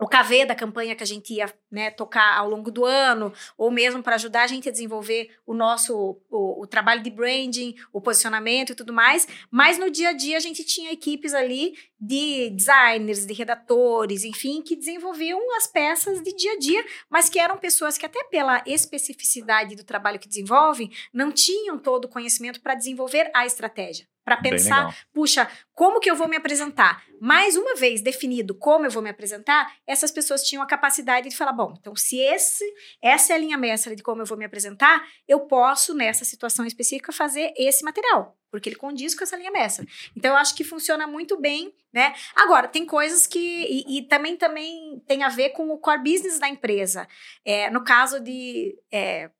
o 0.00 0.08
KV 0.08 0.46
da 0.46 0.54
campanha 0.54 0.94
que 0.96 1.02
a 1.02 1.06
gente 1.06 1.34
ia 1.34 1.52
né, 1.70 1.90
tocar 1.90 2.36
ao 2.36 2.48
longo 2.48 2.70
do 2.70 2.84
ano, 2.84 3.32
ou 3.56 3.70
mesmo 3.70 4.02
para 4.02 4.16
ajudar 4.16 4.42
a 4.42 4.46
gente 4.46 4.68
a 4.68 4.72
desenvolver 4.72 5.30
o 5.46 5.54
nosso 5.54 6.20
o, 6.30 6.62
o, 6.62 6.66
trabalho 6.66 7.02
de 7.02 7.10
branding, 7.10 7.74
o 7.92 8.00
posicionamento 8.00 8.70
e 8.70 8.74
tudo 8.74 8.92
mais. 8.92 9.26
Mas 9.50 9.78
no 9.78 9.90
dia 9.90 10.10
a 10.10 10.12
dia 10.12 10.36
a 10.36 10.40
gente 10.40 10.64
tinha 10.64 10.92
equipes 10.92 11.32
ali 11.32 11.74
de 12.00 12.50
designers, 12.50 13.24
de 13.24 13.32
redatores, 13.32 14.24
enfim, 14.24 14.62
que 14.62 14.76
desenvolviam 14.76 15.40
as 15.56 15.66
peças 15.66 16.20
de 16.22 16.34
dia 16.34 16.52
a 16.52 16.58
dia, 16.58 16.84
mas 17.08 17.28
que 17.28 17.38
eram 17.38 17.56
pessoas 17.56 17.96
que 17.96 18.06
até 18.06 18.24
pela 18.24 18.62
especificidade 18.66 19.76
do 19.76 19.84
trabalho 19.84 20.18
que 20.18 20.28
desenvolvem, 20.28 20.90
não 21.12 21.30
tinham 21.30 21.78
todo 21.78 22.06
o 22.06 22.08
conhecimento 22.08 22.60
para 22.60 22.74
desenvolver 22.74 23.30
a 23.34 23.46
estratégia 23.46 24.06
para 24.24 24.38
pensar, 24.38 24.96
puxa, 25.12 25.48
como 25.74 26.00
que 26.00 26.10
eu 26.10 26.16
vou 26.16 26.26
me 26.26 26.36
apresentar? 26.36 27.04
Mais 27.20 27.56
uma 27.56 27.74
vez 27.74 28.00
definido 28.00 28.54
como 28.54 28.86
eu 28.86 28.90
vou 28.90 29.02
me 29.02 29.10
apresentar, 29.10 29.72
essas 29.86 30.10
pessoas 30.10 30.42
tinham 30.42 30.62
a 30.62 30.66
capacidade 30.66 31.28
de 31.28 31.36
falar, 31.36 31.52
bom, 31.52 31.74
então 31.78 31.94
se 31.94 32.18
esse 32.18 32.64
essa 33.02 33.32
é 33.32 33.36
a 33.36 33.38
linha 33.38 33.58
mestra 33.58 33.94
de 33.94 34.02
como 34.02 34.22
eu 34.22 34.26
vou 34.26 34.38
me 34.38 34.44
apresentar, 34.44 35.06
eu 35.28 35.40
posso 35.40 35.94
nessa 35.94 36.24
situação 36.24 36.64
específica 36.64 37.12
fazer 37.12 37.52
esse 37.56 37.84
material, 37.84 38.36
porque 38.50 38.68
ele 38.68 38.76
condiz 38.76 39.14
com 39.14 39.24
essa 39.24 39.36
linha 39.36 39.50
mestra. 39.50 39.86
Então 40.16 40.32
eu 40.32 40.38
acho 40.38 40.54
que 40.54 40.64
funciona 40.64 41.06
muito 41.06 41.38
bem, 41.38 41.74
né? 41.92 42.14
Agora 42.34 42.68
tem 42.68 42.86
coisas 42.86 43.26
que 43.26 43.38
e, 43.38 43.98
e 43.98 44.02
também 44.02 44.36
também 44.36 45.02
tem 45.06 45.22
a 45.22 45.28
ver 45.28 45.50
com 45.50 45.68
o 45.70 45.78
core 45.78 46.02
business 46.02 46.38
da 46.38 46.48
empresa. 46.48 47.06
É, 47.44 47.70
no 47.70 47.84
caso 47.84 48.20
de 48.20 48.76
é, 48.90 49.30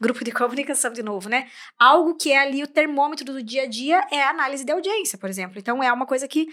grupo 0.00 0.24
de 0.24 0.32
comunicação 0.32 0.92
de 0.92 1.02
novo, 1.02 1.28
né? 1.28 1.48
Algo 1.78 2.16
que 2.16 2.32
é 2.32 2.38
ali 2.38 2.62
o 2.62 2.66
termômetro 2.66 3.24
do 3.24 3.42
dia 3.42 3.62
a 3.62 3.66
dia 3.66 4.06
é 4.10 4.22
a 4.22 4.30
análise 4.30 4.64
de 4.64 4.72
audiência, 4.72 5.18
por 5.18 5.28
exemplo. 5.28 5.58
Então 5.58 5.82
é 5.82 5.92
uma 5.92 6.06
coisa 6.06 6.28
que 6.28 6.46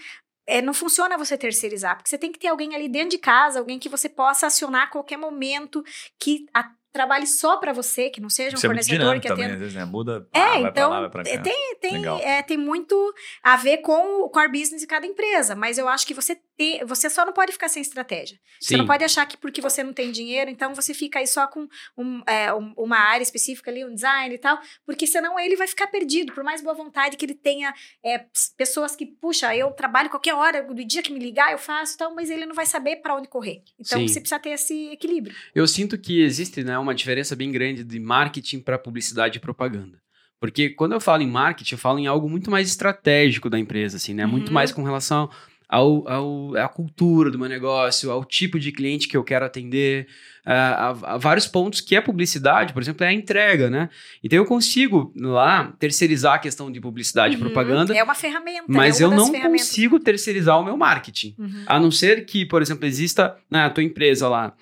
é, 0.46 0.60
não 0.60 0.74
funciona 0.74 1.16
você 1.16 1.36
terceirizar, 1.38 1.96
porque 1.96 2.08
você 2.08 2.18
tem 2.18 2.30
que 2.30 2.38
ter 2.38 2.48
alguém 2.48 2.74
ali 2.74 2.88
dentro 2.88 3.10
de 3.10 3.18
casa, 3.18 3.58
alguém 3.58 3.78
que 3.78 3.88
você 3.88 4.08
possa 4.08 4.46
acionar 4.46 4.84
a 4.84 4.90
qualquer 4.90 5.16
momento, 5.16 5.82
que 6.18 6.46
a, 6.52 6.70
trabalhe 6.94 7.26
só 7.26 7.56
para 7.56 7.72
você, 7.72 8.08
que 8.08 8.20
não 8.20 8.30
seja 8.30 8.52
um 8.52 8.54
Isso 8.54 8.66
fornecedor 8.68 9.16
é 9.16 9.18
que 9.18 9.26
atenda. 9.26 9.42
Também, 9.42 9.54
às 9.54 9.58
vezes, 9.58 9.74
né? 9.74 9.84
Muda, 9.84 10.28
é, 10.32 10.40
ah, 10.40 10.60
então, 10.60 10.90
lá, 10.90 11.10
tem, 11.10 11.76
tem, 11.80 12.06
é, 12.22 12.40
tem 12.40 12.56
muito 12.56 13.12
a 13.42 13.56
ver 13.56 13.78
com 13.78 14.22
o 14.22 14.30
core 14.30 14.48
business 14.48 14.80
de 14.80 14.86
cada 14.86 15.04
empresa, 15.04 15.56
mas 15.56 15.76
eu 15.76 15.88
acho 15.88 16.06
que 16.06 16.14
você 16.14 16.38
ter, 16.56 16.84
você 16.84 17.10
só 17.10 17.26
não 17.26 17.32
pode 17.32 17.50
ficar 17.50 17.68
sem 17.68 17.82
estratégia. 17.82 18.38
Sim. 18.60 18.68
Você 18.68 18.76
não 18.76 18.86
pode 18.86 19.02
achar 19.02 19.26
que 19.26 19.36
porque 19.36 19.60
você 19.60 19.82
não 19.82 19.92
tem 19.92 20.12
dinheiro, 20.12 20.48
então 20.48 20.72
você 20.72 20.94
fica 20.94 21.18
aí 21.18 21.26
só 21.26 21.48
com 21.48 21.66
um, 21.98 22.22
é, 22.28 22.52
uma 22.76 22.96
área 22.96 23.24
específica 23.24 23.72
ali, 23.72 23.84
um 23.84 23.92
design 23.92 24.32
e 24.32 24.38
tal, 24.38 24.60
porque 24.86 25.04
senão 25.04 25.38
ele 25.38 25.56
vai 25.56 25.66
ficar 25.66 25.88
perdido, 25.88 26.32
por 26.32 26.44
mais 26.44 26.62
boa 26.62 26.74
vontade 26.74 27.16
que 27.16 27.24
ele 27.24 27.34
tenha 27.34 27.74
é, 28.04 28.24
pessoas 28.56 28.94
que, 28.94 29.04
puxa, 29.04 29.54
eu 29.56 29.72
trabalho 29.72 30.08
qualquer 30.08 30.34
hora 30.34 30.62
do 30.62 30.84
dia 30.84 31.02
que 31.02 31.12
me 31.12 31.18
ligar, 31.18 31.50
eu 31.50 31.58
faço 31.58 31.98
tal, 31.98 32.14
mas 32.14 32.30
ele 32.30 32.46
não 32.46 32.54
vai 32.54 32.66
saber 32.66 32.96
para 32.96 33.16
onde 33.16 33.26
correr. 33.26 33.64
Então 33.80 33.98
Sim. 33.98 34.06
você 34.06 34.20
precisa 34.20 34.38
ter 34.38 34.50
esse 34.50 34.90
equilíbrio. 34.92 35.34
Eu 35.52 35.66
sinto 35.66 35.98
que 35.98 36.22
existe, 36.22 36.62
né, 36.62 36.78
uma 36.84 36.94
diferença 36.94 37.34
bem 37.34 37.50
grande 37.50 37.82
de 37.82 37.98
marketing 37.98 38.60
para 38.60 38.78
publicidade 38.78 39.38
e 39.38 39.40
propaganda. 39.40 39.98
Porque 40.40 40.70
quando 40.70 40.92
eu 40.92 41.00
falo 41.00 41.22
em 41.22 41.30
marketing, 41.30 41.74
eu 41.74 41.78
falo 41.78 41.98
em 41.98 42.06
algo 42.06 42.28
muito 42.28 42.50
mais 42.50 42.68
estratégico 42.68 43.48
da 43.48 43.58
empresa, 43.58 43.96
assim, 43.96 44.14
né? 44.14 44.24
Uhum. 44.24 44.32
Muito 44.32 44.52
mais 44.52 44.70
com 44.70 44.82
relação 44.82 45.30
ao, 45.68 46.06
ao, 46.08 46.56
à 46.56 46.68
cultura 46.68 47.30
do 47.30 47.38
meu 47.38 47.48
negócio, 47.48 48.10
ao 48.10 48.24
tipo 48.24 48.58
de 48.58 48.70
cliente 48.70 49.08
que 49.08 49.16
eu 49.16 49.24
quero 49.24 49.44
atender, 49.44 50.06
a, 50.44 50.54
a, 50.54 50.88
a, 51.14 51.18
vários 51.18 51.46
pontos 51.46 51.80
que 51.80 51.96
é 51.96 52.00
publicidade, 52.00 52.72
por 52.72 52.82
exemplo, 52.82 53.04
é 53.04 53.08
a 53.08 53.12
entrega, 53.12 53.70
né? 53.70 53.88
Então 54.22 54.38
eu 54.38 54.44
consigo 54.44 55.12
lá 55.16 55.72
terceirizar 55.78 56.34
a 56.34 56.38
questão 56.38 56.70
de 56.70 56.80
publicidade 56.80 57.34
uhum, 57.34 57.40
e 57.40 57.44
propaganda. 57.44 57.96
É 57.96 58.04
uma 58.04 58.14
ferramenta. 58.14 58.64
Mas 58.68 59.00
é 59.00 59.04
eu 59.04 59.10
não 59.10 59.32
consigo 59.32 59.98
terceirizar 59.98 60.60
o 60.60 60.64
meu 60.64 60.76
marketing. 60.76 61.34
Uhum. 61.38 61.64
A 61.66 61.80
não 61.80 61.90
ser 61.90 62.26
que, 62.26 62.44
por 62.44 62.60
exemplo, 62.60 62.86
exista 62.86 63.36
na 63.50 63.70
tua 63.70 63.82
empresa 63.82 64.28
lá 64.28 64.54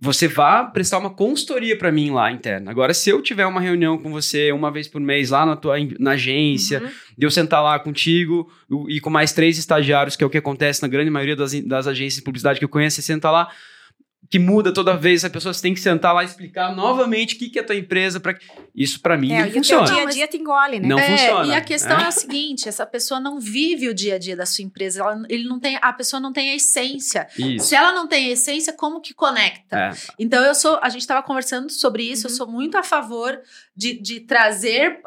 você 0.00 0.28
vá 0.28 0.64
prestar 0.64 0.98
uma 0.98 1.10
consultoria 1.10 1.76
para 1.76 1.90
mim 1.90 2.10
lá 2.10 2.30
interna. 2.30 2.70
Agora, 2.70 2.94
se 2.94 3.10
eu 3.10 3.20
tiver 3.20 3.46
uma 3.46 3.60
reunião 3.60 3.98
com 3.98 4.10
você 4.10 4.52
uma 4.52 4.70
vez 4.70 4.86
por 4.86 5.00
mês 5.00 5.30
lá 5.30 5.44
na 5.44 5.56
tua 5.56 5.76
na 5.98 6.12
agência, 6.12 6.80
uhum. 6.80 6.90
de 7.18 7.26
eu 7.26 7.30
sentar 7.30 7.62
lá 7.62 7.78
contigo 7.80 8.48
e 8.88 9.00
com 9.00 9.10
mais 9.10 9.32
três 9.32 9.58
estagiários, 9.58 10.14
que 10.14 10.22
é 10.22 10.26
o 10.26 10.30
que 10.30 10.38
acontece 10.38 10.82
na 10.82 10.88
grande 10.88 11.10
maioria 11.10 11.34
das, 11.34 11.52
das 11.62 11.88
agências 11.88 12.16
de 12.16 12.22
publicidade 12.22 12.60
que 12.60 12.64
eu 12.64 12.68
conheço, 12.68 12.96
você 12.96 13.02
senta 13.02 13.28
lá, 13.30 13.48
que 14.30 14.38
muda 14.38 14.72
toda 14.72 14.94
vez, 14.96 15.24
a 15.24 15.30
pessoa 15.30 15.54
tem 15.54 15.72
que 15.72 15.80
sentar 15.80 16.14
lá 16.14 16.22
e 16.22 16.26
explicar 16.26 16.74
novamente 16.76 17.34
o 17.34 17.38
que, 17.38 17.48
que 17.48 17.58
é 17.58 17.62
a 17.62 17.64
tua 17.64 17.76
empresa. 17.76 18.20
Pra... 18.20 18.36
Isso 18.74 19.00
para 19.00 19.16
mim 19.16 19.32
é, 19.32 19.46
não 19.46 19.52
funciona. 19.52 19.82
O 19.82 19.86
dia 19.86 20.02
a 20.02 20.04
dia 20.04 20.28
te 20.28 20.36
engole, 20.36 20.80
né? 20.80 20.88
Não 20.88 20.98
é, 20.98 21.10
funciona. 21.10 21.46
E 21.46 21.54
a 21.54 21.60
questão 21.62 21.98
é. 21.98 22.02
é. 22.02 22.06
a 22.06 22.10
seguinte: 22.10 22.68
essa 22.68 22.84
pessoa 22.84 23.18
não 23.18 23.40
vive 23.40 23.88
o 23.88 23.94
dia 23.94 24.16
a 24.16 24.18
dia 24.18 24.36
da 24.36 24.44
sua 24.44 24.64
empresa. 24.64 25.00
Ela, 25.00 25.22
ele 25.30 25.44
não 25.44 25.58
tem, 25.58 25.78
a 25.80 25.92
pessoa 25.94 26.20
não 26.20 26.32
tem 26.32 26.50
a 26.50 26.56
essência. 26.56 27.26
Isso. 27.38 27.68
Se 27.68 27.74
ela 27.74 27.92
não 27.92 28.06
tem 28.06 28.26
a 28.26 28.30
essência, 28.32 28.72
como 28.72 29.00
que 29.00 29.14
conecta? 29.14 29.76
É. 29.76 29.92
Então 30.18 30.44
eu 30.44 30.54
sou. 30.54 30.78
A 30.82 30.90
gente 30.90 31.02
estava 31.02 31.22
conversando 31.22 31.70
sobre 31.70 32.02
isso, 32.02 32.26
uhum. 32.26 32.32
eu 32.32 32.36
sou 32.36 32.46
muito 32.46 32.76
a 32.76 32.82
favor 32.82 33.40
de, 33.74 33.94
de 33.94 34.20
trazer 34.20 35.00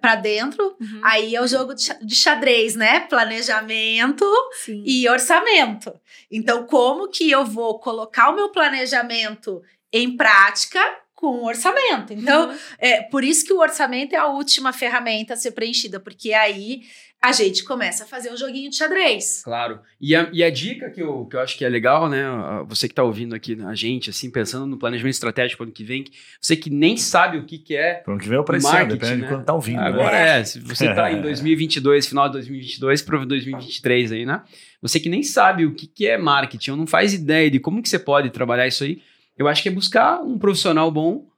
para 0.00 0.14
dentro. 0.14 0.76
Uhum. 0.80 1.00
Aí 1.02 1.34
é 1.34 1.42
o 1.42 1.48
jogo 1.48 1.74
de 1.74 2.14
xadrez, 2.14 2.76
né? 2.76 3.00
Planejamento 3.00 4.24
Sim. 4.64 4.84
e 4.86 5.08
orçamento. 5.08 5.92
Então, 6.30 6.66
como 6.66 7.08
que 7.08 7.30
eu 7.30 7.44
vou 7.44 7.78
colocar 7.78 8.28
o 8.28 8.34
meu 8.34 8.50
planejamento 8.58 9.62
em 9.92 10.16
prática 10.16 10.80
com 11.14 11.26
o 11.28 11.46
orçamento. 11.46 12.12
Então, 12.12 12.50
uhum. 12.50 12.56
é 12.78 13.02
por 13.02 13.24
isso 13.24 13.44
que 13.44 13.52
o 13.52 13.58
orçamento 13.58 14.14
é 14.14 14.18
a 14.18 14.26
última 14.26 14.72
ferramenta 14.72 15.34
a 15.34 15.36
ser 15.36 15.52
preenchida, 15.52 15.98
porque 15.98 16.32
aí 16.32 16.82
a 17.20 17.32
gente 17.32 17.64
começa 17.64 18.04
a 18.04 18.06
fazer 18.06 18.32
um 18.32 18.36
joguinho 18.36 18.70
de 18.70 18.76
xadrez. 18.76 19.42
Claro. 19.42 19.80
E 20.00 20.14
a, 20.14 20.28
e 20.32 20.44
a 20.44 20.50
dica 20.50 20.90
que 20.90 21.02
eu, 21.02 21.26
que 21.26 21.34
eu 21.34 21.40
acho 21.40 21.58
que 21.58 21.64
é 21.64 21.68
legal, 21.68 22.08
né? 22.08 22.24
Você 22.68 22.86
que 22.86 22.92
está 22.92 23.02
ouvindo 23.02 23.34
aqui 23.34 23.58
a 23.64 23.74
gente, 23.74 24.10
assim, 24.10 24.30
pensando 24.30 24.66
no 24.66 24.78
planejamento 24.78 25.14
estratégico 25.14 25.58
para 25.58 25.64
o 25.64 25.66
ano 25.66 25.74
que 25.74 25.82
vem, 25.82 26.04
você 26.40 26.54
que 26.54 26.70
nem 26.70 26.96
sabe 26.96 27.38
o 27.38 27.44
que, 27.44 27.58
que 27.58 27.76
é. 27.76 27.94
Para 27.94 28.10
o 28.10 28.14
ano 28.14 28.22
que 28.22 28.28
vem 28.28 28.38
é 28.38 28.40
o 28.40 28.44
preço, 28.44 28.70
depende 28.86 29.16
né? 29.16 29.22
de 29.22 29.26
quando 29.28 29.40
está 29.40 29.54
ouvindo. 29.54 29.80
Agora 29.80 30.12
né? 30.12 30.40
é, 30.40 30.44
se 30.44 30.60
você 30.60 30.88
está 30.88 31.10
em 31.10 31.20
2022, 31.22 32.06
final 32.06 32.26
de 32.28 32.34
2022 32.34 33.02
para 33.02 33.24
2023 33.24 34.12
aí, 34.12 34.24
né? 34.24 34.42
Você 34.80 35.00
que 35.00 35.08
nem 35.08 35.22
sabe 35.22 35.66
o 35.66 35.74
que, 35.74 35.86
que 35.86 36.06
é 36.06 36.16
marketing, 36.16 36.72
ou 36.72 36.76
não 36.76 36.86
faz 36.86 37.12
ideia 37.12 37.50
de 37.50 37.58
como 37.58 37.82
que 37.82 37.88
você 37.88 37.98
pode 37.98 38.30
trabalhar 38.30 38.66
isso 38.66 38.84
aí, 38.84 39.02
eu 39.36 39.48
acho 39.48 39.62
que 39.62 39.68
é 39.68 39.72
buscar 39.72 40.20
um 40.20 40.38
profissional 40.38 40.90
bom 40.90 41.28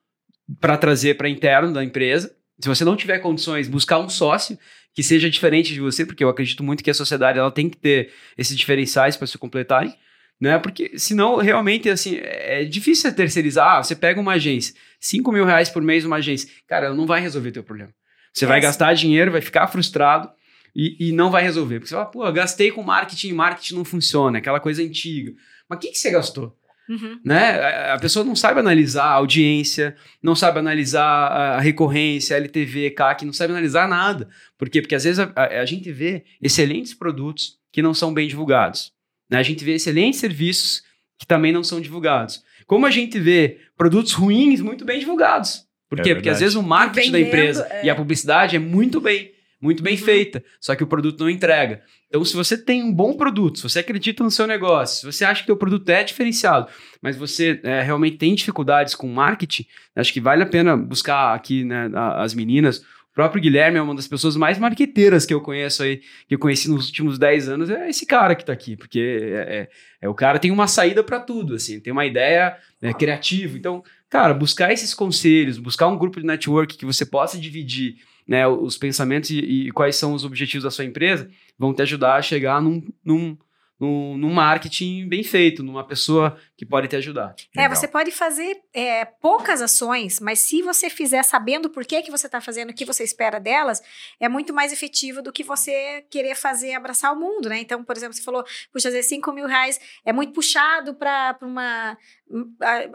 para 0.58 0.76
trazer 0.76 1.16
para 1.16 1.28
interno 1.28 1.72
da 1.72 1.84
empresa. 1.84 2.34
Se 2.58 2.68
você 2.68 2.84
não 2.84 2.96
tiver 2.96 3.18
condições, 3.18 3.68
buscar 3.68 3.98
um 3.98 4.08
sócio 4.08 4.58
que 4.94 5.02
seja 5.02 5.30
diferente 5.30 5.72
de 5.72 5.80
você, 5.80 6.04
porque 6.04 6.24
eu 6.24 6.28
acredito 6.28 6.62
muito 6.62 6.82
que 6.82 6.90
a 6.90 6.94
sociedade 6.94 7.38
ela 7.38 7.50
tem 7.50 7.68
que 7.70 7.76
ter 7.76 8.12
esses 8.36 8.56
diferenciais 8.56 9.16
para 9.16 9.26
se 9.26 9.38
completarem, 9.38 9.94
né? 10.40 10.58
Porque 10.58 10.98
senão 10.98 11.36
realmente 11.36 11.88
assim 11.88 12.18
é 12.20 12.64
difícil 12.64 13.14
terceirizar. 13.14 13.76
Ah, 13.76 13.82
você 13.82 13.94
pega 13.94 14.20
uma 14.20 14.32
agência, 14.32 14.74
5 14.98 15.30
mil 15.30 15.44
reais 15.44 15.68
por 15.68 15.82
mês 15.82 16.04
uma 16.04 16.16
agência, 16.16 16.50
cara, 16.66 16.86
ela 16.86 16.94
não 16.94 17.06
vai 17.06 17.20
resolver 17.20 17.52
teu 17.52 17.62
problema. 17.62 17.92
Você 18.32 18.44
é 18.44 18.48
vai 18.48 18.60
gastar 18.60 18.94
dinheiro, 18.94 19.30
vai 19.30 19.40
ficar 19.40 19.66
frustrado 19.68 20.30
e, 20.74 21.08
e, 21.08 21.12
não 21.12 21.30
vai 21.30 21.42
resolver. 21.42 21.80
Porque 21.80 21.88
você 21.88 21.94
fala, 21.94 22.06
pô, 22.06 22.30
gastei 22.32 22.70
com 22.70 22.82
marketing, 22.82 23.32
marketing 23.32 23.74
não 23.74 23.84
funciona, 23.84 24.38
aquela 24.38 24.60
coisa 24.60 24.82
antiga. 24.82 25.32
Mas 25.68 25.78
o 25.78 25.80
que, 25.80 25.88
que 25.88 25.98
você 25.98 26.10
gastou? 26.10 26.56
Uhum. 26.88 27.20
Né? 27.24 27.92
A 27.92 27.98
pessoa 27.98 28.24
não 28.24 28.34
sabe 28.34 28.58
analisar 28.58 29.04
a 29.04 29.12
audiência, 29.12 29.94
não 30.20 30.34
sabe 30.34 30.58
analisar 30.58 31.04
a 31.04 31.60
recorrência, 31.60 32.34
LTV, 32.34 32.90
CAC, 32.90 33.24
não 33.24 33.32
sabe 33.32 33.52
analisar 33.52 33.88
nada. 33.88 34.28
Por 34.58 34.68
quê? 34.68 34.80
Porque 34.80 34.96
às 34.96 35.04
vezes 35.04 35.20
a, 35.20 35.32
a, 35.36 35.60
a 35.60 35.64
gente 35.64 35.92
vê 35.92 36.24
excelentes 36.42 36.92
produtos 36.92 37.58
que 37.72 37.80
não 37.80 37.94
são 37.94 38.12
bem 38.12 38.26
divulgados. 38.26 38.92
Né? 39.30 39.38
A 39.38 39.42
gente 39.44 39.64
vê 39.64 39.74
excelentes 39.74 40.18
serviços 40.18 40.82
que 41.16 41.26
também 41.26 41.52
não 41.52 41.62
são 41.62 41.80
divulgados. 41.80 42.42
Como 42.66 42.86
a 42.86 42.90
gente 42.90 43.20
vê 43.20 43.58
produtos 43.76 44.12
ruins 44.12 44.60
muito 44.60 44.84
bem 44.84 44.98
divulgados. 44.98 45.64
Por 45.88 46.00
é 46.00 46.02
quê? 46.02 46.14
Porque 46.14 46.28
às 46.28 46.40
vezes 46.40 46.56
o 46.56 46.62
marketing 46.62 47.12
da 47.12 47.20
empresa 47.20 47.66
é. 47.70 47.86
e 47.86 47.90
a 47.90 47.94
publicidade 47.94 48.56
é 48.56 48.58
muito 48.58 49.00
bem 49.00 49.32
muito 49.60 49.82
bem 49.82 49.94
uhum. 49.94 50.04
feita, 50.04 50.42
só 50.58 50.74
que 50.74 50.82
o 50.82 50.86
produto 50.86 51.20
não 51.20 51.28
entrega. 51.28 51.82
Então, 52.08 52.24
se 52.24 52.34
você 52.34 52.56
tem 52.56 52.82
um 52.82 52.92
bom 52.92 53.14
produto, 53.14 53.58
se 53.58 53.62
você 53.62 53.80
acredita 53.80 54.24
no 54.24 54.30
seu 54.30 54.46
negócio, 54.46 55.00
se 55.00 55.06
você 55.06 55.24
acha 55.24 55.44
que 55.44 55.52
o 55.52 55.56
produto 55.56 55.88
é 55.90 56.02
diferenciado, 56.02 56.68
mas 57.02 57.16
você 57.16 57.60
é, 57.62 57.82
realmente 57.82 58.16
tem 58.16 58.34
dificuldades 58.34 58.94
com 58.94 59.06
marketing, 59.06 59.66
acho 59.94 60.12
que 60.12 60.20
vale 60.20 60.42
a 60.42 60.46
pena 60.46 60.76
buscar 60.76 61.34
aqui 61.34 61.64
né, 61.64 61.90
as 62.16 62.34
meninas. 62.34 62.78
O 63.10 63.14
próprio 63.14 63.42
Guilherme 63.42 63.76
é 63.76 63.82
uma 63.82 63.94
das 63.94 64.08
pessoas 64.08 64.36
mais 64.36 64.56
marqueteiras 64.56 65.26
que 65.26 65.34
eu 65.34 65.40
conheço 65.40 65.82
aí, 65.82 66.00
que 66.28 66.34
eu 66.34 66.38
conheci 66.38 66.70
nos 66.70 66.86
últimos 66.86 67.18
10 67.18 67.48
anos, 67.48 67.68
é 67.68 67.88
esse 67.90 68.06
cara 68.06 68.34
que 68.34 68.42
está 68.42 68.52
aqui, 68.52 68.76
porque 68.76 69.00
é, 69.20 69.36
é, 69.36 69.68
é, 70.02 70.08
o 70.08 70.14
cara 70.14 70.38
tem 70.38 70.50
uma 70.50 70.66
saída 70.66 71.02
para 71.02 71.20
tudo, 71.20 71.54
assim, 71.54 71.80
tem 71.80 71.92
uma 71.92 72.06
ideia 72.06 72.56
é, 72.80 72.94
criativa. 72.94 73.58
Então, 73.58 73.82
cara, 74.08 74.32
buscar 74.32 74.72
esses 74.72 74.94
conselhos, 74.94 75.58
buscar 75.58 75.88
um 75.88 75.98
grupo 75.98 76.20
de 76.20 76.26
network 76.26 76.76
que 76.76 76.86
você 76.86 77.04
possa 77.04 77.36
dividir 77.38 77.96
né, 78.30 78.46
os 78.46 78.78
pensamentos 78.78 79.28
e, 79.30 79.40
e, 79.40 79.72
quais 79.72 79.96
são 79.96 80.14
os 80.14 80.24
objetivos 80.24 80.62
da 80.62 80.70
sua 80.70 80.84
empresa, 80.84 81.28
vão 81.58 81.74
te 81.74 81.82
ajudar 81.82 82.14
a 82.14 82.22
chegar 82.22 82.62
num, 82.62 82.80
num, 83.04 83.36
num, 83.78 84.16
num 84.16 84.32
marketing 84.32 85.08
bem 85.08 85.24
feito, 85.24 85.64
numa 85.64 85.82
pessoa 85.82 86.36
que 86.60 86.66
pode 86.66 86.88
te 86.88 86.96
ajudar. 86.96 87.34
É, 87.56 87.62
Legal. 87.62 87.74
você 87.74 87.88
pode 87.88 88.10
fazer 88.10 88.60
é, 88.74 89.06
poucas 89.06 89.62
ações, 89.62 90.20
mas 90.20 90.40
se 90.40 90.60
você 90.60 90.90
fizer 90.90 91.22
sabendo 91.22 91.70
por 91.70 91.86
que, 91.86 92.02
que 92.02 92.10
você 92.10 92.26
está 92.26 92.38
fazendo, 92.38 92.68
o 92.68 92.74
que 92.74 92.84
você 92.84 93.02
espera 93.02 93.40
delas, 93.40 93.82
é 94.20 94.28
muito 94.28 94.52
mais 94.52 94.70
efetivo 94.70 95.22
do 95.22 95.32
que 95.32 95.42
você 95.42 96.04
querer 96.10 96.34
fazer 96.34 96.74
abraçar 96.74 97.14
o 97.14 97.16
mundo, 97.18 97.48
né? 97.48 97.60
Então, 97.60 97.82
por 97.82 97.96
exemplo, 97.96 98.14
você 98.14 98.20
falou, 98.20 98.44
puxa, 98.70 98.88
às 98.88 98.94
vezes 98.94 99.08
5 99.08 99.32
mil 99.32 99.46
reais 99.46 99.80
é 100.04 100.12
muito 100.12 100.34
puxado 100.34 100.92
para 100.92 101.38
uma 101.40 101.96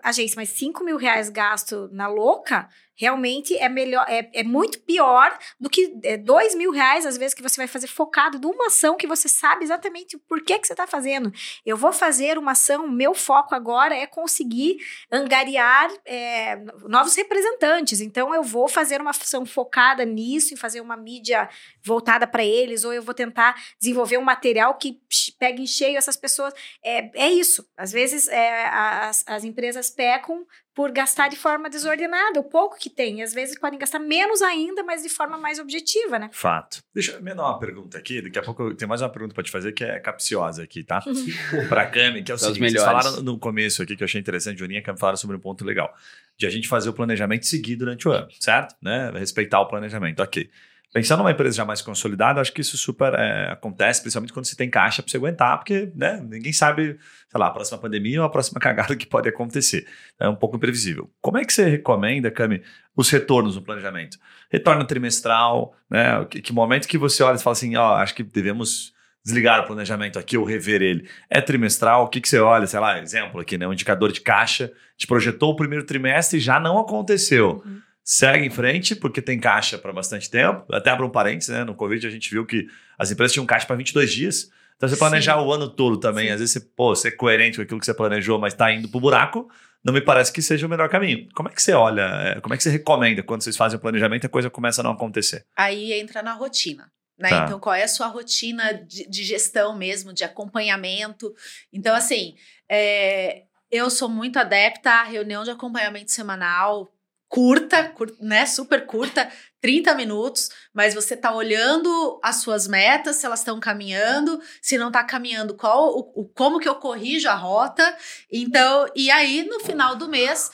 agência, 0.03 0.35
mas 0.35 0.49
5 0.49 0.83
mil 0.83 0.97
reais 0.97 1.29
gasto 1.29 1.89
na 1.91 2.07
louca 2.07 2.69
realmente 2.95 3.55
é 3.57 3.67
melhor, 3.67 4.05
é, 4.07 4.29
é 4.33 4.43
muito 4.43 4.79
pior 4.79 5.37
do 5.59 5.69
que 5.69 5.99
é, 6.03 6.17
dois 6.17 6.55
mil 6.55 6.71
reais, 6.71 7.05
às 7.05 7.17
vezes, 7.17 7.33
que 7.33 7.43
você 7.43 7.57
vai 7.57 7.67
fazer 7.67 7.87
focado 7.87 8.39
numa 8.39 8.67
ação 8.67 8.95
que 8.95 9.05
você 9.05 9.27
sabe 9.27 9.65
exatamente 9.65 10.17
por 10.17 10.41
que, 10.41 10.57
que 10.57 10.65
você 10.65 10.73
está 10.73 10.87
fazendo. 10.87 11.31
Eu 11.65 11.75
vou 11.75 11.91
fazer 11.91 12.37
uma 12.37 12.53
ação, 12.53 12.87
meu 12.87 13.13
foco 13.13 13.53
agora 13.55 13.95
é 13.95 14.05
conseguir 14.05 14.77
angariar 15.11 15.89
é, 16.05 16.55
novos 16.87 17.15
representantes. 17.15 18.01
Então, 18.01 18.33
eu 18.33 18.43
vou 18.43 18.67
fazer 18.67 19.01
uma 19.01 19.11
ação 19.11 19.45
focada 19.45 20.05
nisso, 20.05 20.53
em 20.53 20.57
fazer 20.57 20.81
uma 20.81 20.97
mídia 20.97 21.49
voltada 21.83 22.27
para 22.27 22.43
eles, 22.43 22.83
ou 22.83 22.93
eu 22.93 23.01
vou 23.01 23.13
tentar 23.13 23.55
desenvolver 23.79 24.17
um 24.17 24.23
material 24.23 24.75
que 24.75 24.99
pegue 25.39 25.61
em 25.61 25.67
cheio 25.67 25.97
essas 25.97 26.17
pessoas. 26.17 26.53
É, 26.83 27.25
é 27.27 27.31
isso. 27.31 27.67
Às 27.77 27.91
vezes, 27.91 28.27
é, 28.27 28.67
as, 28.67 29.23
as 29.27 29.43
empresas 29.43 29.89
pecam 29.89 30.45
por 30.75 30.91
gastar 30.91 31.29
de 31.29 31.37
forma 31.37 31.69
desordenada, 31.69 32.37
o 32.37 32.43
pouco 32.43 32.77
que 32.77 32.89
tem. 32.89 33.23
Às 33.23 33.33
vezes 33.33 33.57
podem 33.57 33.79
gastar 33.79 33.97
menos 33.97 34.41
ainda, 34.41 34.83
mas 34.83 35.01
de 35.01 35.09
forma 35.09 35.37
mais 35.37 35.57
objetiva, 35.57 36.19
né? 36.19 36.29
Fato. 36.33 36.83
Deixa 36.93 37.13
eu 37.13 37.21
dar 37.23 37.43
uma 37.43 37.57
pergunta 37.57 37.97
aqui, 37.97 38.21
daqui 38.21 38.37
a 38.37 38.41
pouco 38.41 38.63
eu 38.63 38.75
tenho 38.75 38.89
mais 38.89 39.01
uma 39.01 39.09
pergunta 39.09 39.33
para 39.33 39.43
te 39.43 39.49
fazer 39.49 39.71
que 39.71 39.85
é 39.85 39.97
capciosa 40.01 40.63
aqui, 40.63 40.83
tá? 40.83 41.01
Uhum. 41.07 41.25
para 41.69 41.83
a 41.83 41.85
Cami, 41.89 42.21
que 42.21 42.31
é 42.31 42.35
o 42.35 42.37
seguinte, 42.37 42.71
vocês 42.71 42.83
falaram 42.83 43.23
no 43.23 43.39
começo 43.39 43.81
aqui 43.81 43.95
que 43.95 44.03
eu 44.03 44.05
achei 44.05 44.19
interessante, 44.19 44.59
Juninha, 44.59 44.81
que 44.81 44.93
falaram 44.97 45.17
sobre 45.17 45.37
um 45.37 45.39
ponto 45.39 45.63
legal, 45.63 45.95
de 46.37 46.45
a 46.45 46.49
gente 46.49 46.67
fazer 46.67 46.89
o 46.89 46.93
planejamento 46.93 47.45
seguir 47.45 47.77
durante 47.77 48.05
o 48.09 48.11
ano, 48.11 48.27
certo? 48.37 48.75
Né? 48.81 49.11
Respeitar 49.15 49.61
o 49.61 49.67
planejamento, 49.67 50.21
ok. 50.21 50.49
Pensando 50.93 51.19
numa 51.19 51.31
empresa 51.31 51.57
já 51.57 51.65
mais 51.65 51.81
consolidada, 51.81 52.39
acho 52.39 52.53
que 52.53 52.61
isso 52.61 52.77
super 52.77 53.13
é, 53.13 53.51
acontece, 53.51 54.01
principalmente 54.01 54.31
quando 54.31 54.45
você 54.45 54.55
tem 54.55 54.69
caixa 54.69 55.03
para 55.03 55.11
você 55.11 55.17
aguentar, 55.17 55.57
porque 55.57 55.91
né, 55.93 56.21
ninguém 56.23 56.53
sabe, 56.53 56.97
sei 57.29 57.39
lá, 57.39 57.47
a 57.47 57.51
próxima 57.51 57.77
pandemia 57.77 58.21
ou 58.21 58.25
a 58.25 58.29
próxima 58.29 58.59
cagada 58.61 58.95
que 58.95 59.05
pode 59.05 59.27
acontecer. 59.27 59.85
É 60.19 60.29
um 60.29 60.35
pouco 60.35 60.55
imprevisível. 60.55 61.11
Como 61.21 61.37
é 61.37 61.43
que 61.43 61.51
você 61.51 61.67
recomenda, 61.67 62.31
Cami, 62.31 62.61
os 62.95 63.09
retornos 63.09 63.55
no 63.55 63.61
planejamento? 63.61 64.17
Retorno 64.49 64.85
trimestral, 64.85 65.75
né? 65.89 66.23
Que, 66.29 66.41
que 66.41 66.53
momento 66.53 66.87
que 66.87 66.97
você 66.97 67.23
olha 67.23 67.35
e 67.35 67.41
fala 67.41 67.53
assim, 67.53 67.75
ó, 67.75 67.91
oh, 67.91 67.95
acho 67.95 68.15
que 68.15 68.23
devemos 68.23 68.93
desligar 69.25 69.61
o 69.61 69.67
planejamento 69.67 70.19
aqui 70.19 70.37
ou 70.37 70.45
rever 70.45 70.81
ele. 70.81 71.09
É 71.29 71.41
trimestral? 71.41 72.05
O 72.05 72.07
que, 72.07 72.21
que 72.21 72.29
você 72.29 72.39
olha? 72.39 72.67
Sei 72.67 72.79
lá, 72.79 72.99
exemplo 72.99 73.41
aqui, 73.41 73.57
né? 73.57 73.67
Um 73.67 73.73
indicador 73.73 74.11
de 74.11 74.21
caixa, 74.21 74.71
te 74.95 75.07
projetou 75.07 75.51
o 75.51 75.55
primeiro 75.55 75.85
trimestre 75.85 76.37
e 76.37 76.41
já 76.41 76.59
não 76.59 76.77
aconteceu. 76.77 77.63
Uhum 77.65 77.81
segue 78.05 78.45
em 78.45 78.51
frente, 78.51 78.95
porque 78.95 79.19
tem 79.19 79.39
caixa 79.39 79.79
para 79.79 79.91
bastante 79.91 80.29
tempo. 80.29 80.63
Até 80.71 80.91
abro 80.91 81.07
um 81.07 81.09
parênteses, 81.09 81.49
né? 81.49 81.63
No 81.63 81.73
Covid 81.73 82.05
a 82.05 82.09
gente 82.11 82.29
viu 82.29 82.45
que 82.45 82.67
as 82.99 83.09
empresas 83.09 83.33
tinham 83.33 83.47
caixa 83.47 83.65
para 83.65 83.75
22 83.75 84.13
dias. 84.13 84.51
Então 84.77 84.87
você 84.87 84.95
planejar 84.95 85.39
Sim. 85.39 85.45
o 85.45 85.51
ano 85.51 85.67
todo 85.67 85.97
também, 85.97 86.27
Sim. 86.27 86.33
às 86.33 86.39
vezes 86.39 86.53
você, 86.53 86.59
pô, 86.59 86.95
ser 86.95 87.11
coerente 87.11 87.57
com 87.57 87.63
aquilo 87.63 87.79
que 87.79 87.85
você 87.85 87.93
planejou, 87.93 88.37
mas 88.37 88.53
está 88.53 88.71
indo 88.71 88.87
para 88.87 88.97
o 88.97 89.01
buraco, 89.01 89.49
não 89.83 89.93
me 89.93 90.01
parece 90.01 90.31
que 90.31 90.41
seja 90.41 90.67
o 90.67 90.69
melhor 90.69 90.89
caminho. 90.89 91.27
Como 91.33 91.49
é 91.49 91.51
que 91.51 91.61
você 91.61 91.73
olha, 91.73 92.01
é, 92.01 92.41
como 92.41 92.53
é 92.53 92.57
que 92.57 92.63
você 92.63 92.69
recomenda 92.69 93.23
quando 93.23 93.41
vocês 93.41 93.57
fazem 93.57 93.77
o 93.77 93.81
planejamento 93.81 94.25
e 94.25 94.27
a 94.27 94.29
coisa 94.29 94.49
começa 94.49 94.81
a 94.81 94.83
não 94.83 94.91
acontecer? 94.91 95.45
Aí 95.55 95.93
entra 95.93 96.21
na 96.21 96.33
rotina. 96.33 96.91
Né? 97.17 97.29
Tá. 97.29 97.45
Então, 97.45 97.59
qual 97.59 97.73
é 97.73 97.83
a 97.83 97.87
sua 97.87 98.07
rotina 98.07 98.73
de, 98.73 99.07
de, 99.09 99.23
gestão 99.23 99.75
mesmo, 99.77 100.13
de 100.13 100.25
acompanhamento? 100.25 101.33
Então, 101.71 101.95
assim, 101.95 102.35
é, 102.69 103.43
eu 103.71 103.89
sou 103.89 104.09
muito 104.09 104.37
adepta 104.37 104.89
à 104.89 105.03
reunião 105.03 105.43
de 105.43 105.51
acompanhamento 105.51 106.11
semanal, 106.11 106.91
curta, 107.35 107.83
cur, 107.89 108.15
né? 108.21 108.45
Super 108.45 108.85
curta, 108.85 109.29
30 109.59 109.93
minutos, 109.93 110.49
mas 110.73 110.93
você 110.93 111.15
está 111.15 111.35
olhando 111.35 112.17
as 112.23 112.37
suas 112.37 112.65
metas, 112.65 113.17
se 113.17 113.25
elas 113.25 113.39
estão 113.39 113.59
caminhando, 113.59 114.39
se 114.61 114.77
não 114.77 114.87
está 114.87 115.03
caminhando, 115.03 115.53
qual 115.53 115.97
o, 115.97 116.21
o, 116.21 116.25
como 116.29 116.61
que 116.61 116.69
eu 116.69 116.75
corrijo 116.75 117.27
a 117.27 117.35
rota. 117.35 117.93
Então, 118.31 118.85
e 118.95 119.11
aí 119.11 119.43
no 119.43 119.59
final 119.59 119.97
do 119.97 120.07
mês, 120.07 120.49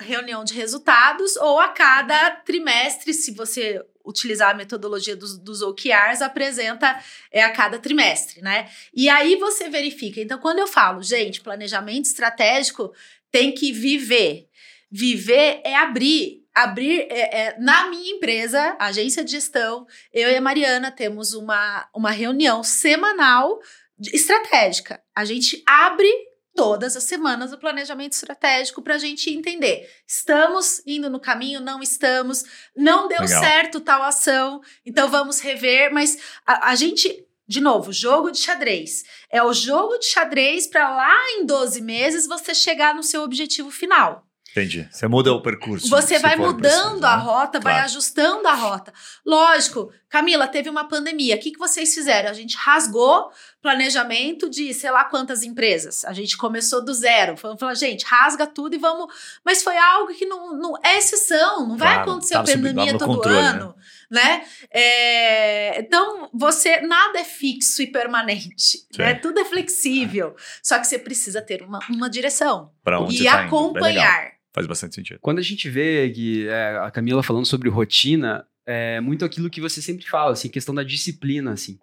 reunião 0.00 0.42
de 0.42 0.52
resultados, 0.52 1.36
ou 1.36 1.60
a 1.60 1.68
cada 1.68 2.32
trimestre, 2.44 3.14
se 3.14 3.30
você 3.30 3.80
utilizar 4.04 4.50
a 4.50 4.54
metodologia 4.54 5.14
dos, 5.14 5.38
dos 5.38 5.62
OKRs, 5.62 6.22
apresenta 6.22 7.00
é, 7.30 7.44
a 7.44 7.52
cada 7.52 7.78
trimestre, 7.78 8.42
né? 8.42 8.68
E 8.92 9.08
aí 9.08 9.36
você 9.36 9.68
verifica. 9.68 10.20
Então, 10.20 10.40
quando 10.40 10.58
eu 10.58 10.66
falo, 10.66 11.04
gente, 11.04 11.40
planejamento 11.40 12.06
estratégico 12.06 12.92
tem 13.30 13.52
que 13.52 13.72
viver. 13.72 14.45
Viver 14.90 15.60
é 15.64 15.76
abrir 15.76 16.46
abrir 16.56 17.06
é, 17.10 17.48
é, 17.48 17.56
na 17.58 17.90
minha 17.90 18.16
empresa, 18.16 18.78
agência 18.80 19.22
de 19.22 19.32
gestão, 19.32 19.86
eu 20.10 20.30
e 20.30 20.36
a 20.36 20.40
Mariana 20.40 20.90
temos 20.90 21.34
uma, 21.34 21.86
uma 21.94 22.10
reunião 22.10 22.62
semanal 22.62 23.60
estratégica. 24.00 25.02
A 25.14 25.22
gente 25.26 25.62
abre 25.66 26.10
todas 26.54 26.96
as 26.96 27.04
semanas 27.04 27.52
o 27.52 27.58
planejamento 27.58 28.14
estratégico 28.14 28.80
para 28.80 28.94
a 28.94 28.98
gente 28.98 29.28
entender. 29.30 29.86
Estamos 30.06 30.82
indo 30.86 31.10
no 31.10 31.20
caminho, 31.20 31.60
não 31.60 31.82
estamos, 31.82 32.42
não 32.74 33.06
deu 33.06 33.20
Legal. 33.20 33.42
certo 33.42 33.78
tal 33.78 34.02
ação, 34.02 34.62
então 34.84 35.10
vamos 35.10 35.40
rever, 35.40 35.92
mas 35.92 36.16
a, 36.46 36.70
a 36.70 36.74
gente 36.74 37.24
de 37.48 37.60
novo, 37.60 37.92
jogo 37.92 38.32
de 38.32 38.38
xadrez. 38.38 39.04
É 39.30 39.40
o 39.40 39.52
jogo 39.52 39.98
de 39.98 40.06
xadrez 40.06 40.66
para 40.66 40.88
lá 40.88 41.14
em 41.32 41.46
12 41.46 41.80
meses 41.80 42.26
você 42.26 42.52
chegar 42.52 42.92
no 42.92 43.04
seu 43.04 43.22
objetivo 43.22 43.70
final. 43.70 44.25
Entendi. 44.56 44.88
Você 44.90 45.06
muda 45.06 45.34
o 45.34 45.42
percurso. 45.42 45.86
Você 45.90 46.18
vai 46.18 46.34
mudando 46.34 47.04
a 47.04 47.18
né? 47.18 47.22
rota, 47.22 47.60
claro. 47.60 47.76
vai 47.76 47.84
ajustando 47.84 48.48
a 48.48 48.54
rota. 48.54 48.90
Lógico, 49.24 49.92
Camila, 50.08 50.48
teve 50.48 50.70
uma 50.70 50.88
pandemia. 50.88 51.36
O 51.36 51.38
que, 51.38 51.50
que 51.50 51.58
vocês 51.58 51.92
fizeram? 51.92 52.30
A 52.30 52.32
gente 52.32 52.56
rasgou 52.56 53.30
planejamento 53.66 54.48
de 54.48 54.72
sei 54.72 54.92
lá 54.92 55.02
quantas 55.02 55.42
empresas. 55.42 56.04
A 56.04 56.12
gente 56.12 56.36
começou 56.36 56.84
do 56.84 56.94
zero. 56.94 57.36
Falando 57.36 57.74
gente, 57.74 58.04
rasga 58.04 58.46
tudo 58.46 58.76
e 58.76 58.78
vamos. 58.78 59.12
Mas 59.44 59.64
foi 59.64 59.76
algo 59.76 60.14
que 60.14 60.24
não, 60.24 60.56
não 60.56 60.74
é 60.84 60.98
exceção, 60.98 61.66
não 61.66 61.76
claro, 61.76 61.94
vai 61.96 62.02
acontecer 62.02 62.36
a 62.36 62.44
pandemia 62.44 62.96
todo 62.96 63.16
controle, 63.16 63.42
né? 63.42 63.48
ano. 63.48 63.74
Né? 64.08 64.22
né? 64.22 64.44
É, 64.70 65.80
então, 65.80 66.30
você 66.32 66.80
nada 66.82 67.18
é 67.18 67.24
fixo 67.24 67.82
e 67.82 67.88
permanente. 67.88 68.86
Né? 68.96 69.14
Tudo 69.14 69.40
é 69.40 69.44
flexível. 69.44 70.36
É. 70.38 70.42
Só 70.62 70.78
que 70.78 70.86
você 70.86 70.96
precisa 70.96 71.42
ter 71.42 71.62
uma, 71.62 71.80
uma 71.90 72.08
direção. 72.08 72.70
onde 72.86 73.20
e 73.20 73.24
tá 73.24 73.46
acompanhar. 73.46 74.30
Faz 74.52 74.68
bastante 74.68 74.94
sentido. 74.94 75.18
Quando 75.20 75.40
a 75.40 75.42
gente 75.42 75.68
vê 75.68 76.08
que 76.10 76.46
é, 76.48 76.78
a 76.84 76.90
Camila 76.92 77.20
falando 77.20 77.46
sobre 77.46 77.68
rotina, 77.68 78.46
é 78.64 79.00
muito 79.00 79.24
aquilo 79.24 79.50
que 79.50 79.60
você 79.60 79.82
sempre 79.82 80.06
fala, 80.06 80.32
assim, 80.32 80.48
questão 80.48 80.72
da 80.72 80.84
disciplina, 80.84 81.52
assim. 81.52 81.80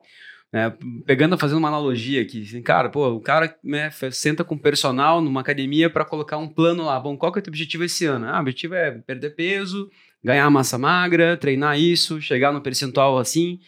É, 0.56 0.72
pegando, 1.04 1.36
fazendo 1.36 1.58
uma 1.58 1.68
analogia 1.68 2.22
aqui, 2.22 2.44
assim, 2.44 2.62
cara, 2.62 2.88
pô, 2.88 3.08
o 3.10 3.20
cara 3.20 3.58
né, 3.64 3.90
senta 4.12 4.44
com 4.44 4.54
o 4.54 4.60
personal 4.60 5.20
numa 5.20 5.42
academia 5.42 5.90
para 5.90 6.06
colocar 6.06 6.38
um 6.38 6.48
plano 6.48 6.86
lá. 6.86 7.00
Bom, 7.00 7.18
qual 7.18 7.32
que 7.32 7.40
é 7.40 7.42
o 7.42 7.44
teu 7.44 7.50
objetivo 7.50 7.84
esse 7.84 8.06
ano? 8.06 8.28
Ah, 8.28 8.38
o 8.38 8.42
objetivo 8.42 8.76
é 8.76 8.92
perder 8.92 9.32
peso, 9.32 9.90
ganhar 10.24 10.48
massa 10.52 10.78
magra, 10.78 11.36
treinar 11.36 11.80
isso, 11.80 12.22
chegar 12.22 12.54
no 12.54 12.62
percentual 12.62 13.18
assim. 13.18 13.60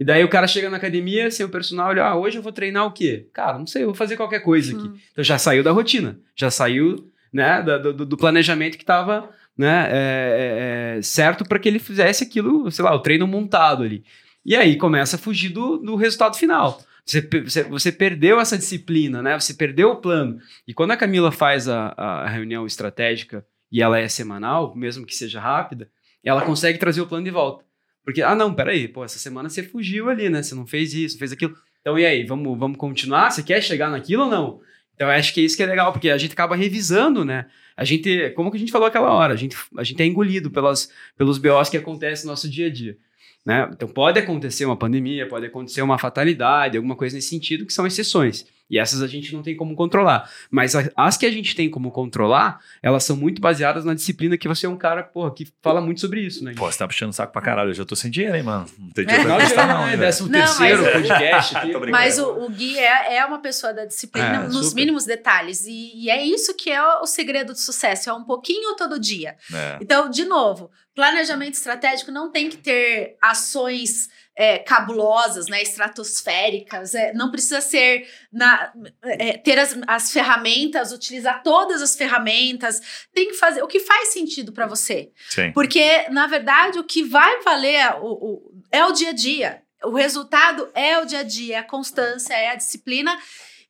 E 0.00 0.04
daí 0.04 0.24
o 0.24 0.28
cara 0.28 0.46
chega 0.46 0.70
na 0.70 0.78
academia, 0.78 1.26
assim, 1.26 1.44
o 1.44 1.50
personal 1.50 1.90
olha, 1.90 2.02
ah, 2.02 2.16
hoje 2.16 2.38
eu 2.38 2.42
vou 2.42 2.50
treinar 2.50 2.86
o 2.86 2.92
quê? 2.92 3.28
Cara, 3.34 3.58
não 3.58 3.66
sei, 3.66 3.82
eu 3.82 3.88
vou 3.88 3.94
fazer 3.94 4.16
qualquer 4.16 4.40
coisa 4.40 4.74
aqui. 4.74 4.88
Hum. 4.88 4.96
Então 5.12 5.22
já 5.22 5.36
saiu 5.36 5.62
da 5.62 5.70
rotina, 5.70 6.18
já 6.34 6.50
saiu 6.50 7.12
né, 7.30 7.60
do, 7.60 7.92
do, 7.92 8.06
do 8.06 8.16
planejamento 8.16 8.78
que 8.78 8.84
estava 8.84 9.28
né, 9.56 9.86
é, 9.90 10.94
é, 10.94 10.98
é 10.98 11.02
certo 11.02 11.44
para 11.44 11.58
que 11.58 11.68
ele 11.68 11.78
fizesse 11.78 12.24
aquilo, 12.24 12.70
sei 12.70 12.82
lá, 12.82 12.94
o 12.94 13.00
treino 13.00 13.26
montado 13.26 13.82
ali. 13.82 14.02
E 14.44 14.56
aí 14.56 14.76
começa 14.76 15.16
a 15.16 15.18
fugir 15.18 15.50
do, 15.50 15.78
do 15.78 15.94
resultado 15.94 16.36
final. 16.36 16.80
Você, 17.04 17.20
você, 17.20 17.62
você, 17.64 17.92
perdeu 17.92 18.38
essa 18.38 18.56
disciplina, 18.56 19.22
né? 19.22 19.38
Você 19.38 19.54
perdeu 19.54 19.90
o 19.90 19.96
plano. 19.96 20.38
E 20.66 20.72
quando 20.72 20.92
a 20.92 20.96
Camila 20.96 21.32
faz 21.32 21.68
a, 21.68 21.88
a 21.96 22.28
reunião 22.28 22.64
estratégica 22.64 23.44
e 23.70 23.82
ela 23.82 23.98
é 23.98 24.08
semanal, 24.08 24.74
mesmo 24.76 25.04
que 25.04 25.14
seja 25.14 25.40
rápida, 25.40 25.90
ela 26.22 26.42
consegue 26.42 26.78
trazer 26.78 27.00
o 27.00 27.06
plano 27.06 27.24
de 27.24 27.30
volta. 27.30 27.64
Porque, 28.04 28.22
ah, 28.22 28.34
não, 28.34 28.54
peraí, 28.54 28.88
pô, 28.88 29.04
essa 29.04 29.18
semana 29.18 29.48
você 29.48 29.62
fugiu 29.62 30.08
ali, 30.08 30.28
né? 30.28 30.42
Você 30.42 30.54
não 30.54 30.66
fez 30.66 30.92
isso, 30.94 31.18
fez 31.18 31.32
aquilo. 31.32 31.54
Então, 31.80 31.98
e 31.98 32.06
aí, 32.06 32.24
vamos, 32.24 32.58
vamos 32.58 32.78
continuar? 32.78 33.30
Você 33.30 33.42
quer 33.42 33.60
chegar 33.60 33.90
naquilo 33.90 34.24
ou 34.24 34.30
não? 34.30 34.60
Então, 34.94 35.08
eu 35.08 35.14
acho 35.14 35.32
que 35.32 35.40
é 35.40 35.44
isso 35.44 35.56
que 35.56 35.62
é 35.62 35.66
legal, 35.66 35.92
porque 35.92 36.10
a 36.10 36.18
gente 36.18 36.32
acaba 36.32 36.54
revisando, 36.54 37.24
né? 37.24 37.46
A 37.76 37.84
gente, 37.84 38.30
como 38.30 38.50
que 38.50 38.56
a 38.56 38.60
gente 38.60 38.72
falou 38.72 38.86
aquela 38.86 39.10
hora, 39.12 39.34
a 39.34 39.36
gente, 39.36 39.56
a 39.76 39.82
gente 39.82 40.00
é 40.02 40.06
engolido 40.06 40.50
pelas, 40.50 40.92
pelos 41.16 41.38
BOs 41.38 41.68
que 41.68 41.76
acontecem 41.76 42.26
no 42.26 42.32
nosso 42.32 42.48
dia 42.48 42.66
a 42.66 42.70
dia. 42.70 42.96
Né? 43.44 43.68
Então, 43.72 43.88
pode 43.88 44.18
acontecer 44.18 44.64
uma 44.64 44.76
pandemia, 44.76 45.28
pode 45.28 45.46
acontecer 45.46 45.82
uma 45.82 45.98
fatalidade, 45.98 46.76
alguma 46.76 46.94
coisa 46.94 47.16
nesse 47.16 47.28
sentido, 47.28 47.66
que 47.66 47.72
são 47.72 47.86
exceções. 47.86 48.46
E 48.72 48.78
essas 48.78 49.02
a 49.02 49.06
gente 49.06 49.34
não 49.34 49.42
tem 49.42 49.54
como 49.54 49.74
controlar. 49.74 50.30
Mas 50.50 50.72
as 50.96 51.18
que 51.18 51.26
a 51.26 51.30
gente 51.30 51.54
tem 51.54 51.68
como 51.68 51.90
controlar, 51.90 52.58
elas 52.82 53.04
são 53.04 53.14
muito 53.14 53.38
baseadas 53.38 53.84
na 53.84 53.92
disciplina 53.92 54.38
que 54.38 54.48
você 54.48 54.64
é 54.64 54.68
um 54.68 54.78
cara, 54.78 55.02
porra, 55.02 55.30
que 55.34 55.46
fala 55.60 55.78
muito 55.78 56.00
sobre 56.00 56.22
isso, 56.22 56.42
né? 56.42 56.54
Pô, 56.56 56.72
você 56.72 56.78
tá 56.78 56.88
puxando 56.88 57.10
o 57.10 57.12
saco 57.12 57.34
pra 57.34 57.42
caralho. 57.42 57.68
Eu 57.68 57.74
já 57.74 57.84
tô 57.84 57.94
sem 57.94 58.10
dinheiro, 58.10 58.34
hein, 58.34 58.42
mano? 58.42 58.64
Não 58.78 58.88
tem 58.88 59.04
dinheiro 59.04 59.28
é. 59.28 59.34
pra 59.34 59.44
gastar, 59.44 59.68
não. 59.68 59.86
É, 59.86 59.96
décimo 59.98 60.30
não, 60.30 60.38
terceiro 60.38 60.82
mas... 60.88 60.92
podcast 60.92 61.56
aqui. 61.58 61.90
mas 61.90 62.18
o, 62.18 62.46
o 62.46 62.48
Gui 62.48 62.78
é, 62.78 63.16
é, 63.16 63.26
uma 63.26 63.40
pessoa 63.40 63.74
da 63.74 63.84
disciplina 63.84 64.44
é, 64.44 64.48
nos 64.48 64.68
super. 64.68 64.80
mínimos 64.80 65.04
detalhes. 65.04 65.66
E, 65.66 65.92
e, 65.94 66.08
é 66.08 66.24
isso 66.24 66.54
que 66.56 66.70
é 66.70 66.82
o, 66.82 67.02
o 67.02 67.06
segredo 67.06 67.52
do 67.52 67.58
sucesso. 67.58 68.08
É 68.08 68.12
um 68.14 68.24
pouquinho 68.24 68.74
todo 68.76 68.98
dia. 68.98 69.36
É. 69.52 69.78
Então, 69.82 70.08
de 70.08 70.24
novo, 70.24 70.70
planejamento 70.94 71.54
estratégico 71.54 72.10
não 72.10 72.30
tem 72.30 72.48
que 72.48 72.58
ter 72.58 73.16
ações 73.20 74.08
é, 74.34 74.58
cabulosas, 74.58 75.46
né, 75.46 75.62
estratosféricas. 75.62 76.94
É, 76.94 77.12
não 77.12 77.30
precisa 77.30 77.60
ser 77.60 78.08
na, 78.32 78.72
é, 79.02 79.38
ter 79.38 79.58
as, 79.58 79.76
as 79.86 80.12
ferramentas, 80.12 80.92
utilizar 80.92 81.42
todas 81.42 81.82
as 81.82 81.96
ferramentas. 81.96 83.06
Tem 83.12 83.28
que 83.28 83.34
fazer 83.34 83.62
o 83.62 83.68
que 83.68 83.80
faz 83.80 84.12
sentido 84.12 84.52
para 84.52 84.66
você. 84.66 85.10
Sim. 85.30 85.52
Porque, 85.52 86.08
na 86.10 86.26
verdade, 86.26 86.78
o 86.78 86.84
que 86.84 87.02
vai 87.02 87.42
valer 87.42 87.94
o, 88.00 88.12
o, 88.12 88.62
é 88.70 88.84
o 88.84 88.92
dia 88.92 89.10
a 89.10 89.14
dia. 89.14 89.62
O 89.84 89.94
resultado 89.94 90.70
é 90.74 90.98
o 90.98 91.04
dia 91.04 91.20
a 91.20 91.24
dia, 91.24 91.56
é 91.56 91.58
a 91.58 91.64
constância, 91.64 92.34
é 92.34 92.50
a 92.50 92.54
disciplina. 92.54 93.18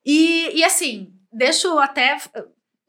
E, 0.05 0.51
e 0.53 0.63
assim, 0.63 1.11
deixa 1.31 1.67
eu 1.67 1.79
até 1.79 2.17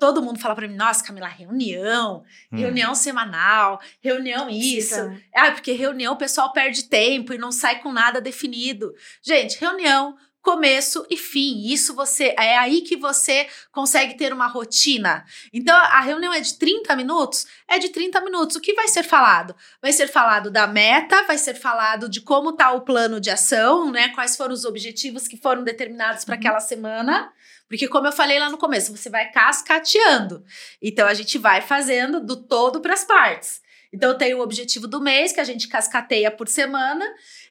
todo 0.05 0.21
mundo 0.21 0.39
fala 0.39 0.55
para 0.55 0.69
mim, 0.69 0.77
nossa, 0.77 1.03
Camila, 1.03 1.27
reunião, 1.27 2.23
hum. 2.53 2.59
reunião 2.59 2.95
semanal, 2.95 3.81
reunião 4.03 4.51
isso. 4.51 4.95
Ah, 5.35 5.51
porque 5.51 5.73
reunião 5.73 6.13
o 6.13 6.19
pessoal 6.19 6.53
perde 6.53 6.85
tempo 6.85 7.33
e 7.33 7.39
não 7.39 7.51
sai 7.51 7.81
com 7.81 7.91
nada 7.91 8.21
definido. 8.21 8.95
Gente, 9.23 9.59
reunião, 9.59 10.15
começo 10.43 11.07
e 11.09 11.17
fim. 11.17 11.73
Isso 11.73 11.95
você 11.95 12.35
é 12.39 12.59
aí 12.59 12.83
que 12.83 12.99
você 12.99 13.49
consegue 13.73 14.15
ter 14.15 14.31
uma 14.31 14.47
rotina. 14.47 15.25
Então 15.51 15.75
a 15.75 16.03
reunião 16.03 16.35
é 16.35 16.41
de 16.41 16.59
30 16.59 16.95
minutos, 16.97 17.47
é 17.67 17.79
de 17.79 17.89
30 17.89 18.21
minutos. 18.21 18.57
O 18.57 18.61
que 18.61 18.75
vai 18.75 18.87
ser 18.89 19.05
falado? 19.05 19.57
Vai 19.81 19.95
ser 19.95 20.07
falado 20.07 20.51
da 20.51 20.67
meta, 20.67 21.23
vai 21.23 21.39
ser 21.39 21.55
falado 21.55 22.11
de 22.11 22.21
como 22.21 22.51
está 22.51 22.73
o 22.73 22.83
plano 22.83 23.19
de 23.19 23.31
ação, 23.31 23.91
né? 23.91 24.11
Quais 24.11 24.37
foram 24.37 24.53
os 24.53 24.67
objetivos 24.67 25.27
que 25.27 25.39
foram 25.39 25.65
determinados 25.65 26.27
para 26.27 26.35
uhum. 26.35 26.41
aquela 26.41 26.61
semana. 26.61 27.33
Porque, 27.69 27.89
como 27.89 28.07
eu 28.07 28.13
falei 28.13 28.39
lá 28.39 28.51
no 28.51 28.59
começo, 28.59 28.97
você 28.97 29.09
vai 29.09 29.31
cascateando. 29.31 30.45
Então, 30.81 31.07
a 31.07 31.15
gente 31.15 31.39
vai 31.39 31.61
fazendo 31.61 32.21
do 32.21 32.37
todo 32.37 32.81
para 32.81 32.95
as 32.95 33.05
partes. 33.05 33.63
Então, 33.93 34.17
tem 34.17 34.35
o 34.35 34.41
objetivo 34.41 34.87
do 34.87 35.01
mês, 35.01 35.33
que 35.33 35.41
a 35.41 35.45
gente 35.45 35.69
cascateia 35.69 36.31
por 36.31 36.49
semana, 36.49 37.05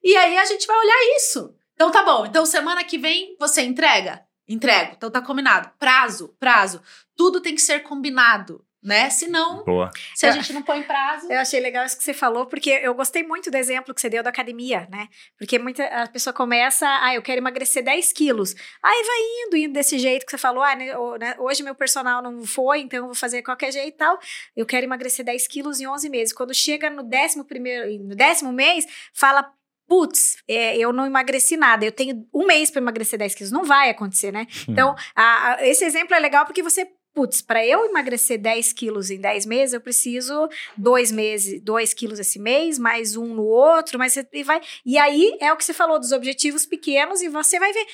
e 0.03 0.15
aí 0.15 0.37
a 0.37 0.45
gente 0.45 0.67
vai 0.67 0.77
olhar 0.77 1.17
isso. 1.17 1.55
Então, 1.73 1.91
tá 1.91 2.03
bom. 2.03 2.25
Então, 2.25 2.45
semana 2.45 2.83
que 2.83 2.97
vem 2.97 3.35
você 3.39 3.61
entrega? 3.61 4.23
Entrego. 4.47 4.93
Então, 4.95 5.09
tá 5.09 5.21
combinado. 5.21 5.71
Prazo, 5.79 6.35
prazo. 6.39 6.81
Tudo 7.15 7.41
tem 7.41 7.55
que 7.55 7.61
ser 7.61 7.79
combinado 7.81 8.63
né? 8.83 9.09
Se 9.09 9.27
não, 9.27 9.63
Boa. 9.63 9.89
se 10.13 10.25
a 10.25 10.31
gente 10.31 10.51
não 10.51 10.61
põe 10.61 10.83
prazo. 10.83 11.31
Eu 11.31 11.39
achei 11.39 11.59
legal 11.59 11.85
isso 11.85 11.97
que 11.97 12.03
você 12.03 12.13
falou, 12.13 12.45
porque 12.45 12.69
eu 12.69 12.93
gostei 12.93 13.23
muito 13.23 13.49
do 13.49 13.55
exemplo 13.55 13.93
que 13.93 14.01
você 14.01 14.09
deu 14.09 14.21
da 14.21 14.29
academia, 14.29 14.87
né? 14.91 15.07
Porque 15.37 15.57
muita, 15.57 15.85
a 15.85 16.07
pessoa 16.07 16.33
começa, 16.33 16.85
ah, 17.01 17.15
eu 17.15 17.21
quero 17.21 17.39
emagrecer 17.39 17.83
10 17.83 18.11
quilos. 18.11 18.53
Aí 18.83 19.03
vai 19.05 19.19
indo, 19.45 19.57
indo 19.57 19.73
desse 19.73 19.97
jeito 19.97 20.25
que 20.25 20.31
você 20.31 20.37
falou, 20.37 20.63
ah, 20.63 20.75
né, 20.75 20.87
né, 21.19 21.35
hoje 21.39 21.63
meu 21.63 21.75
personal 21.75 22.21
não 22.21 22.45
foi, 22.45 22.81
então 22.81 22.99
eu 22.99 23.05
vou 23.05 23.15
fazer 23.15 23.37
de 23.37 23.43
qualquer 23.43 23.71
jeito 23.71 23.95
e 23.95 23.97
tal. 23.97 24.19
Eu 24.55 24.65
quero 24.65 24.85
emagrecer 24.85 25.23
10 25.23 25.47
quilos 25.47 25.79
em 25.79 25.87
11 25.87 26.09
meses. 26.09 26.33
Quando 26.33 26.53
chega 26.53 26.89
no 26.89 27.03
décimo, 27.03 27.45
primeiro, 27.45 28.03
no 28.03 28.15
décimo 28.15 28.51
mês, 28.51 28.85
fala, 29.13 29.49
putz, 29.87 30.37
é, 30.47 30.77
eu 30.77 30.91
não 30.91 31.05
emagreci 31.05 31.55
nada, 31.55 31.85
eu 31.85 31.91
tenho 31.91 32.27
um 32.33 32.45
mês 32.45 32.71
para 32.71 32.81
emagrecer 32.81 33.17
10 33.19 33.35
quilos. 33.35 33.51
Não 33.51 33.63
vai 33.63 33.89
acontecer, 33.89 34.31
né? 34.31 34.47
Hum. 34.67 34.71
Então, 34.73 34.95
a, 35.15 35.53
a, 35.53 35.67
esse 35.67 35.85
exemplo 35.85 36.15
é 36.15 36.19
legal 36.19 36.45
porque 36.45 36.63
você 36.63 36.87
putz, 37.13 37.41
para 37.41 37.65
eu 37.65 37.85
emagrecer 37.85 38.39
10 38.39 38.73
quilos 38.73 39.09
em 39.09 39.19
10 39.19 39.45
meses, 39.45 39.73
eu 39.73 39.81
preciso 39.81 40.49
dois 40.75 41.11
meses, 41.11 41.61
2 41.61 41.93
quilos 41.93 42.19
esse 42.19 42.39
mês, 42.39 42.79
mais 42.79 43.15
um 43.15 43.27
no 43.27 43.43
outro, 43.43 43.99
mas 43.99 44.15
e 44.15 44.43
vai. 44.43 44.61
E 44.85 44.97
aí 44.97 45.37
é 45.39 45.53
o 45.53 45.57
que 45.57 45.63
você 45.63 45.73
falou 45.73 45.99
dos 45.99 46.11
objetivos 46.11 46.65
pequenos, 46.65 47.21
e 47.21 47.29
você 47.29 47.59
vai 47.59 47.71
ver. 47.71 47.85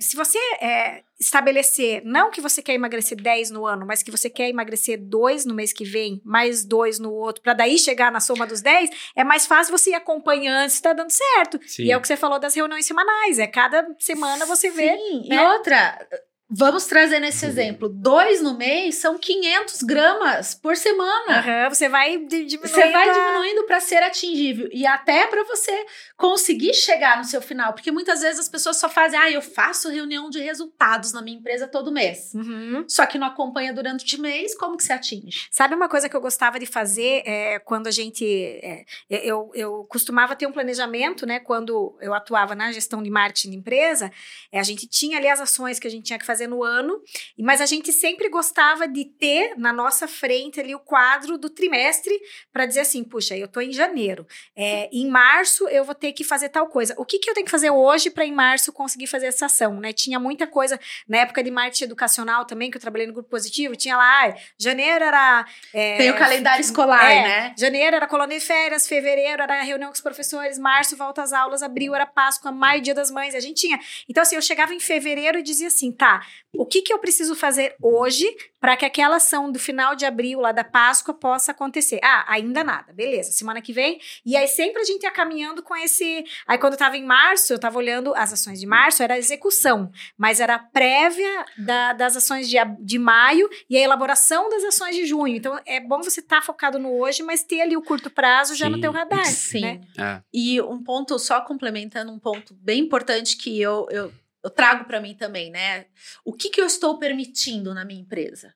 Se 0.00 0.16
você 0.16 0.38
é, 0.60 1.02
estabelecer, 1.20 2.02
não 2.04 2.30
que 2.30 2.40
você 2.40 2.62
quer 2.62 2.74
emagrecer 2.74 3.20
10 3.20 3.50
no 3.50 3.66
ano, 3.66 3.86
mas 3.86 4.02
que 4.02 4.10
você 4.10 4.30
quer 4.30 4.48
emagrecer 4.48 4.98
2 4.98 5.44
no 5.44 5.54
mês 5.54 5.72
que 5.72 5.84
vem, 5.84 6.20
mais 6.24 6.64
2 6.64 6.98
no 6.98 7.12
outro, 7.12 7.42
para 7.42 7.52
daí 7.52 7.78
chegar 7.78 8.10
na 8.10 8.20
soma 8.20 8.46
dos 8.46 8.62
10, 8.62 8.90
é 9.14 9.22
mais 9.22 9.46
fácil 9.46 9.76
você 9.76 9.90
ir 9.90 9.94
acompanhando 9.94 10.70
se 10.70 10.80
tá 10.80 10.92
dando 10.92 11.10
certo. 11.10 11.60
Sim. 11.66 11.84
E 11.84 11.92
é 11.92 11.96
o 11.96 12.00
que 12.00 12.08
você 12.08 12.16
falou 12.16 12.38
das 12.38 12.54
reuniões 12.54 12.86
semanais, 12.86 13.38
é 13.38 13.46
cada 13.46 13.86
semana 13.98 14.46
você 14.46 14.70
vê. 14.70 14.96
Sim, 14.96 15.28
né? 15.28 15.36
e 15.36 15.38
outra, 15.38 16.08
Vamos 16.50 16.86
trazer 16.86 17.20
nesse 17.20 17.44
uhum. 17.44 17.50
exemplo. 17.50 17.88
Dois 17.88 18.42
no 18.42 18.56
mês 18.56 18.96
são 18.96 19.16
500 19.18 19.82
gramas 19.82 20.54
por 20.54 20.76
semana. 20.76 21.64
Uhum, 21.64 21.68
você 21.70 21.88
vai 21.88 22.18
diminuindo. 22.18 22.60
Você 22.60 22.90
vai 22.90 23.12
diminuindo 23.12 23.64
para 23.66 23.78
ser 23.78 24.02
atingível. 24.02 24.68
E 24.72 24.84
até 24.84 25.26
para 25.28 25.44
você 25.44 25.86
conseguir 26.16 26.74
chegar 26.74 27.18
no 27.18 27.24
seu 27.24 27.40
final. 27.40 27.72
Porque 27.72 27.92
muitas 27.92 28.20
vezes 28.20 28.40
as 28.40 28.48
pessoas 28.48 28.78
só 28.78 28.88
fazem, 28.88 29.18
ah, 29.18 29.30
eu 29.30 29.40
faço 29.40 29.88
reunião 29.88 30.28
de 30.28 30.40
resultados 30.40 31.12
na 31.12 31.22
minha 31.22 31.38
empresa 31.38 31.68
todo 31.68 31.92
mês. 31.92 32.32
Uhum. 32.34 32.84
Só 32.88 33.06
que 33.06 33.18
não 33.18 33.28
acompanha 33.28 33.72
durante 33.72 34.16
o 34.16 34.20
mês, 34.20 34.56
como 34.56 34.76
que 34.76 34.82
se 34.82 34.92
atinge? 34.92 35.46
Sabe 35.50 35.74
uma 35.74 35.88
coisa 35.88 36.08
que 36.08 36.16
eu 36.16 36.20
gostava 36.20 36.58
de 36.58 36.66
fazer 36.66 37.22
é, 37.24 37.58
quando 37.60 37.86
a 37.86 37.90
gente. 37.90 38.24
É, 38.26 38.84
eu, 39.08 39.50
eu 39.54 39.86
costumava 39.88 40.34
ter 40.34 40.46
um 40.46 40.52
planejamento, 40.52 41.24
né? 41.24 41.38
Quando 41.38 41.96
eu 42.00 42.12
atuava 42.12 42.54
na 42.54 42.72
gestão 42.72 43.02
de 43.02 43.10
marketing 43.10 43.50
de 43.50 43.56
empresa, 43.56 44.10
é, 44.50 44.58
a 44.58 44.62
gente 44.64 44.86
tinha 44.86 45.18
ali 45.18 45.28
as 45.28 45.40
ações 45.40 45.78
que 45.78 45.86
a 45.86 45.90
gente 45.90 46.04
tinha 46.04 46.18
que 46.18 46.26
fazer 46.26 46.39
fazer 46.40 46.46
no 46.46 46.62
ano, 46.62 47.00
mas 47.38 47.60
a 47.60 47.66
gente 47.66 47.92
sempre 47.92 48.28
gostava 48.28 48.88
de 48.88 49.04
ter 49.04 49.54
na 49.58 49.72
nossa 49.72 50.08
frente 50.08 50.58
ali 50.58 50.74
o 50.74 50.78
quadro 50.78 51.36
do 51.36 51.50
trimestre 51.50 52.18
para 52.52 52.64
dizer 52.64 52.80
assim, 52.80 53.04
puxa, 53.04 53.36
eu 53.36 53.44
estou 53.44 53.62
em 53.62 53.72
janeiro, 53.72 54.26
é, 54.56 54.88
em 54.92 55.08
março 55.08 55.68
eu 55.68 55.84
vou 55.84 55.94
ter 55.94 56.12
que 56.12 56.24
fazer 56.24 56.48
tal 56.48 56.66
coisa. 56.68 56.94
O 56.96 57.04
que, 57.04 57.18
que 57.18 57.28
eu 57.28 57.34
tenho 57.34 57.44
que 57.44 57.50
fazer 57.50 57.70
hoje 57.70 58.10
para 58.10 58.24
em 58.24 58.32
março 58.32 58.72
conseguir 58.72 59.06
fazer 59.06 59.26
essa 59.26 59.46
ação, 59.46 59.78
né? 59.80 59.92
Tinha 59.92 60.18
muita 60.18 60.46
coisa 60.46 60.80
na 61.08 61.18
época 61.18 61.42
de 61.42 61.50
marketing 61.50 61.84
educacional 61.84 62.44
também 62.44 62.70
que 62.70 62.76
eu 62.76 62.80
trabalhei 62.80 63.06
no 63.06 63.12
grupo 63.12 63.28
positivo, 63.28 63.76
tinha 63.76 63.96
lá, 63.96 64.34
janeiro 64.58 65.04
era 65.04 65.44
é, 65.74 65.98
tem 65.98 66.10
o 66.10 66.16
calendário 66.16 66.60
escolar, 66.60 67.10
é, 67.10 67.22
né? 67.22 67.54
Janeiro 67.58 67.96
era 67.96 68.06
colônia 68.06 68.38
de 68.38 68.44
férias, 68.44 68.86
fevereiro 68.86 69.42
era 69.42 69.62
reunião 69.62 69.90
com 69.90 69.94
os 69.94 70.00
professores, 70.00 70.58
março 70.58 70.96
volta 70.96 71.22
às 71.22 71.32
aulas, 71.32 71.62
abril 71.62 71.94
era 71.94 72.06
Páscoa, 72.06 72.50
maio 72.50 72.80
dia 72.80 72.94
das 72.94 73.10
mães, 73.10 73.34
a 73.34 73.40
gente 73.40 73.60
tinha. 73.60 73.78
Então 74.08 74.22
assim, 74.22 74.36
eu 74.36 74.42
chegava 74.42 74.72
em 74.72 74.80
fevereiro 74.80 75.38
e 75.38 75.42
dizia 75.42 75.68
assim, 75.68 75.92
tá, 75.92 76.24
o 76.52 76.66
que, 76.66 76.82
que 76.82 76.92
eu 76.92 76.98
preciso 76.98 77.34
fazer 77.34 77.76
hoje 77.80 78.26
para 78.60 78.76
que 78.76 78.84
aquela 78.84 79.16
ação 79.16 79.50
do 79.50 79.58
final 79.58 79.94
de 79.94 80.04
abril, 80.04 80.40
lá 80.40 80.52
da 80.52 80.64
Páscoa, 80.64 81.14
possa 81.14 81.52
acontecer? 81.52 82.00
Ah, 82.02 82.24
ainda 82.28 82.64
nada, 82.64 82.92
beleza, 82.92 83.30
semana 83.30 83.62
que 83.62 83.72
vem. 83.72 84.00
E 84.26 84.36
aí 84.36 84.48
sempre 84.48 84.82
a 84.82 84.84
gente 84.84 85.04
ia 85.04 85.10
caminhando 85.10 85.62
com 85.62 85.76
esse. 85.76 86.24
Aí 86.46 86.58
quando 86.58 86.72
eu 86.72 86.76
estava 86.76 86.96
em 86.96 87.04
março, 87.04 87.52
eu 87.52 87.56
estava 87.56 87.78
olhando 87.78 88.14
as 88.14 88.32
ações 88.32 88.58
de 88.58 88.66
março, 88.66 89.02
era 89.02 89.14
a 89.14 89.18
execução, 89.18 89.90
mas 90.18 90.40
era 90.40 90.56
a 90.56 90.58
prévia 90.58 91.44
da, 91.56 91.92
das 91.92 92.16
ações 92.16 92.48
de, 92.48 92.56
de 92.80 92.98
maio 92.98 93.48
e 93.68 93.76
a 93.76 93.80
elaboração 93.80 94.48
das 94.48 94.64
ações 94.64 94.96
de 94.96 95.06
junho. 95.06 95.36
Então 95.36 95.58
é 95.64 95.78
bom 95.80 96.02
você 96.02 96.20
estar 96.20 96.40
tá 96.40 96.42
focado 96.42 96.78
no 96.78 96.98
hoje, 96.98 97.22
mas 97.22 97.44
ter 97.44 97.60
ali 97.60 97.76
o 97.76 97.82
curto 97.82 98.10
prazo 98.10 98.54
já 98.54 98.66
Sim. 98.66 98.72
no 98.72 98.80
teu 98.80 98.90
radar. 98.90 99.26
Sim. 99.26 99.60
Né? 99.60 99.80
É. 99.96 100.20
E 100.32 100.60
um 100.60 100.82
ponto, 100.82 101.18
só 101.18 101.40
complementando 101.40 102.12
um 102.12 102.18
ponto 102.18 102.54
bem 102.54 102.80
importante 102.80 103.36
que 103.36 103.60
eu, 103.60 103.86
eu 103.90 104.12
eu 104.42 104.50
trago 104.50 104.84
para 104.84 105.00
mim 105.00 105.14
também, 105.14 105.50
né? 105.50 105.86
O 106.24 106.32
que, 106.32 106.50
que 106.50 106.60
eu 106.60 106.66
estou 106.66 106.98
permitindo 106.98 107.74
na 107.74 107.84
minha 107.84 108.00
empresa? 108.00 108.54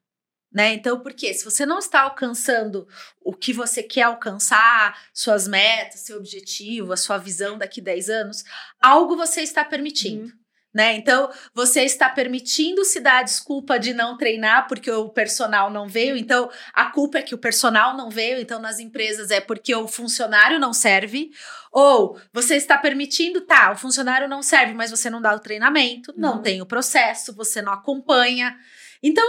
Né? 0.53 0.74
Então, 0.74 1.01
porque 1.01 1.35
se 1.35 1.45
você 1.45 1.66
não 1.66 1.80
está 1.80 2.03
alcançando 2.03 2.87
o 3.20 3.32
que 3.32 3.53
você 3.53 3.82
quer 3.82 4.03
alcançar, 4.03 4.97
suas 5.12 5.49
metas, 5.49 6.01
seu 6.01 6.16
objetivo, 6.16 6.93
a 6.93 6.97
sua 6.97 7.18
visão 7.18 7.59
daqui 7.59 7.80
10 7.80 8.09
anos, 8.09 8.45
algo 8.80 9.16
você 9.16 9.41
está 9.41 9.64
permitindo. 9.64 10.26
Uhum. 10.26 10.43
Né? 10.75 10.97
Então, 10.97 11.31
você 11.55 11.83
está 11.83 12.09
permitindo 12.09 12.85
se 12.85 12.99
dar 12.99 13.20
a 13.20 13.22
desculpa 13.22 13.79
de 13.79 13.95
não 13.95 14.18
treinar 14.18 14.66
porque 14.66 14.91
o 14.91 15.09
personal 15.09 15.70
não 15.70 15.87
veio. 15.87 16.16
Então, 16.16 16.51
a 16.72 16.87
culpa 16.87 17.18
é 17.18 17.22
que 17.22 17.35
o 17.35 17.39
personal 17.39 17.97
não 17.97 18.11
veio. 18.11 18.41
Então, 18.41 18.61
nas 18.61 18.81
empresas 18.81 19.31
é 19.31 19.41
porque 19.41 19.72
o 19.72 19.87
funcionário 19.87 20.59
não 20.59 20.72
serve. 20.72 21.31
Ou 21.70 22.18
você 22.33 22.57
está 22.57 22.77
permitindo, 22.77 23.41
tá, 23.43 23.70
o 23.70 23.77
funcionário 23.77 24.29
não 24.29 24.43
serve, 24.43 24.75
mas 24.75 24.91
você 24.91 25.09
não 25.09 25.22
dá 25.22 25.33
o 25.35 25.41
treinamento, 25.41 26.12
não, 26.16 26.37
não 26.37 26.43
tem 26.43 26.61
o 26.61 26.66
processo, 26.66 27.33
você 27.35 27.62
não 27.62 27.72
acompanha. 27.72 28.57
Então. 29.01 29.25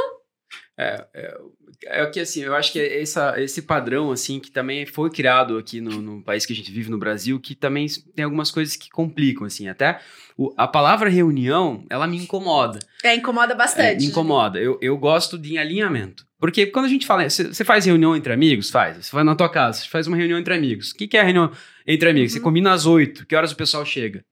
É, 0.78 1.08
é, 1.14 1.38
é 1.84 2.06
que 2.08 2.20
assim, 2.20 2.42
eu 2.42 2.56
acho 2.56 2.72
que 2.72 2.80
essa, 2.80 3.42
esse 3.42 3.62
padrão, 3.62 4.12
assim, 4.12 4.40
que 4.40 4.52
também 4.52 4.86
foi 4.86 5.10
criado 5.10 5.58
aqui 5.58 5.82
no, 5.82 6.02
no, 6.02 6.24
país 6.24 6.46
que 6.46 6.54
a 6.54 6.56
gente 6.56 6.72
vive, 6.72 6.90
no 6.90 6.98
Brasil, 6.98 7.40
que 7.40 7.56
também 7.56 7.88
tem 8.16 8.26
algumas 8.26 8.52
coisas 8.52 8.76
que 8.76 8.90
complicam, 8.90 9.46
assim, 9.46 9.68
até 9.68 10.00
o, 10.38 10.54
a 10.58 10.68
palavra 10.68 11.10
reunião, 11.10 11.86
ela 11.90 12.08
me 12.08 12.18
incomoda. 12.18 12.80
É, 13.04 13.16
incomoda 13.16 13.56
bastante. 13.56 13.96
É, 13.96 13.96
me 13.98 14.06
incomoda. 14.06 14.60
Eu, 14.60 14.78
eu 14.82 14.98
gosto 14.98 15.38
de 15.38 15.58
alinhamento. 15.58 16.26
Porque 16.40 16.66
quando 16.66 16.86
a 16.86 16.90
gente 16.90 17.06
fala, 17.06 17.30
você 17.30 17.64
faz 17.64 17.86
reunião 17.86 18.16
entre 18.16 18.34
amigos? 18.34 18.70
Faz. 18.70 19.06
Você 19.06 19.16
vai 19.16 19.24
na 19.24 19.36
tua 19.36 19.50
casa, 19.50 19.80
você 19.80 19.88
faz 19.88 20.06
uma 20.06 20.18
reunião 20.18 20.38
entre 20.38 20.54
amigos. 20.54 20.92
O 20.92 20.96
que, 20.96 21.08
que 21.08 21.18
é 21.18 21.24
reunião 21.24 21.52
entre 21.88 22.10
amigos? 22.10 22.34
Uhum. 22.34 22.38
Você 22.38 22.44
combina 22.44 22.74
às 22.74 22.86
oito. 22.86 23.26
Que 23.26 23.36
horas 23.36 23.52
o 23.52 23.56
pessoal 23.56 23.86
chega? 23.86 24.24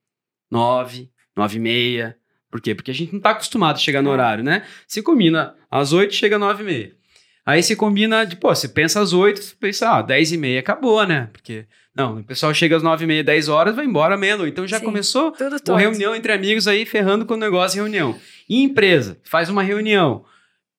Nove, 0.52 1.10
nove 1.36 1.58
e 1.58 1.60
meia. 1.60 2.18
Por 2.52 2.62
quê? 2.62 2.76
Porque 2.76 2.92
a 2.92 2.94
gente 2.94 3.12
não 3.14 3.18
está 3.18 3.32
acostumado 3.32 3.78
a 3.78 3.80
chegar 3.80 4.02
no 4.04 4.10
é. 4.10 4.14
horário, 4.14 4.44
né? 4.44 4.64
Se 4.86 5.02
combina 5.02 5.56
às 5.72 5.94
oito, 5.94 6.14
chega 6.14 6.36
às 6.36 6.40
nove 6.40 6.62
e 6.62 6.66
meia. 6.66 7.03
Aí 7.46 7.62
você 7.62 7.76
combina, 7.76 8.26
de, 8.26 8.38
pô, 8.38 8.56
você 8.56 8.70
pensa 8.70 9.02
às 9.02 9.12
8, 9.12 9.42
você 9.42 9.56
pensa, 9.60 9.98
ah, 9.98 10.02
10 10.02 10.32
e 10.32 10.38
meia 10.38 10.60
acabou, 10.62 11.06
né? 11.06 11.30
Porque, 11.34 11.66
não, 11.94 12.20
o 12.20 12.24
pessoal 12.24 12.54
chega 12.54 12.78
às 12.78 12.84
9 12.84 13.04
e 13.04 13.08
meia, 13.08 13.24
10 13.24 13.50
horas, 13.50 13.76
vai 13.76 13.86
embora 13.86 14.16
menos. 14.16 14.48
Então 14.48 14.66
já 14.66 14.80
Sim, 14.80 14.86
começou 14.86 15.34
uma 15.68 15.80
reunião 15.80 16.16
entre 16.16 16.32
amigos 16.32 16.68
aí, 16.68 16.86
ferrando 16.86 17.26
com 17.26 17.34
o 17.34 17.38
negócio 17.38 17.76
reunião. 17.76 18.18
E 18.50 18.64
empresa, 18.64 19.20
faz 19.24 19.50
uma 19.50 19.62
reunião. 19.62 20.24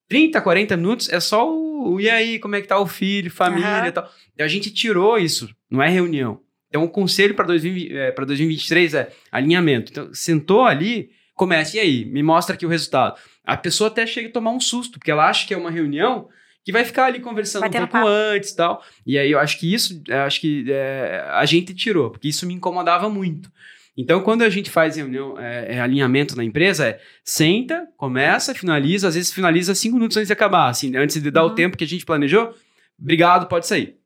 30, 0.08 0.40
40 0.40 0.76
minutos 0.76 1.08
é 1.10 1.20
só 1.20 1.50
o, 1.50 2.00
e 2.00 2.08
aí, 2.08 2.38
como 2.38 2.56
é 2.56 2.62
que 2.62 2.68
tá 2.68 2.78
o 2.78 2.86
filho, 2.86 3.30
família 3.30 3.82
uhum. 3.82 3.86
e 3.86 3.92
tal. 3.92 4.10
E 4.38 4.42
a 4.42 4.48
gente 4.48 4.70
tirou 4.70 5.18
isso, 5.18 5.50
não 5.70 5.82
é 5.82 5.88
reunião. 5.88 6.40
Então 6.68 6.82
o 6.82 6.88
conselho 6.88 7.34
para 7.34 7.54
é, 7.54 8.12
2023 8.12 8.94
é 8.94 9.12
alinhamento. 9.30 9.92
Então 9.92 10.14
sentou 10.14 10.64
ali, 10.64 11.10
começa, 11.34 11.76
e 11.76 11.80
aí, 11.80 12.04
me 12.06 12.22
mostra 12.22 12.54
aqui 12.54 12.64
o 12.64 12.70
resultado. 12.70 13.20
A 13.44 13.56
pessoa 13.56 13.88
até 13.88 14.06
chega 14.06 14.28
a 14.28 14.32
tomar 14.32 14.50
um 14.50 14.60
susto, 14.60 14.98
porque 14.98 15.10
ela 15.10 15.28
acha 15.28 15.46
que 15.46 15.52
é 15.52 15.56
uma 15.56 15.70
reunião 15.70 16.28
que 16.64 16.72
vai 16.72 16.84
ficar 16.84 17.04
ali 17.06 17.20
conversando 17.20 17.66
um 17.66 17.70
pouco 17.70 18.06
antes 18.06 18.50
e 18.50 18.56
tal. 18.56 18.82
E 19.06 19.18
aí 19.18 19.30
eu 19.30 19.38
acho 19.38 19.58
que 19.58 19.72
isso, 19.72 20.02
acho 20.26 20.40
que 20.40 20.64
é, 20.68 21.24
a 21.30 21.44
gente 21.44 21.74
tirou, 21.74 22.10
porque 22.10 22.28
isso 22.28 22.46
me 22.46 22.54
incomodava 22.54 23.08
muito. 23.10 23.52
Então, 23.96 24.20
quando 24.22 24.42
a 24.42 24.50
gente 24.50 24.70
faz 24.70 24.96
reunião, 24.96 25.38
é, 25.38 25.76
é, 25.76 25.80
alinhamento 25.80 26.34
na 26.36 26.42
empresa, 26.42 26.88
é 26.88 27.00
senta, 27.22 27.86
começa, 27.96 28.54
finaliza, 28.54 29.06
às 29.06 29.14
vezes 29.14 29.32
finaliza 29.32 29.74
cinco 29.74 29.94
minutos 29.94 30.16
antes 30.16 30.26
de 30.26 30.32
acabar, 30.32 30.68
assim, 30.68 30.96
antes 30.96 31.22
de 31.22 31.30
dar 31.30 31.44
uhum. 31.44 31.52
o 31.52 31.54
tempo 31.54 31.76
que 31.76 31.84
a 31.84 31.86
gente 31.86 32.04
planejou. 32.04 32.52
Obrigado, 32.98 33.46
pode 33.46 33.66
sair. 33.66 33.96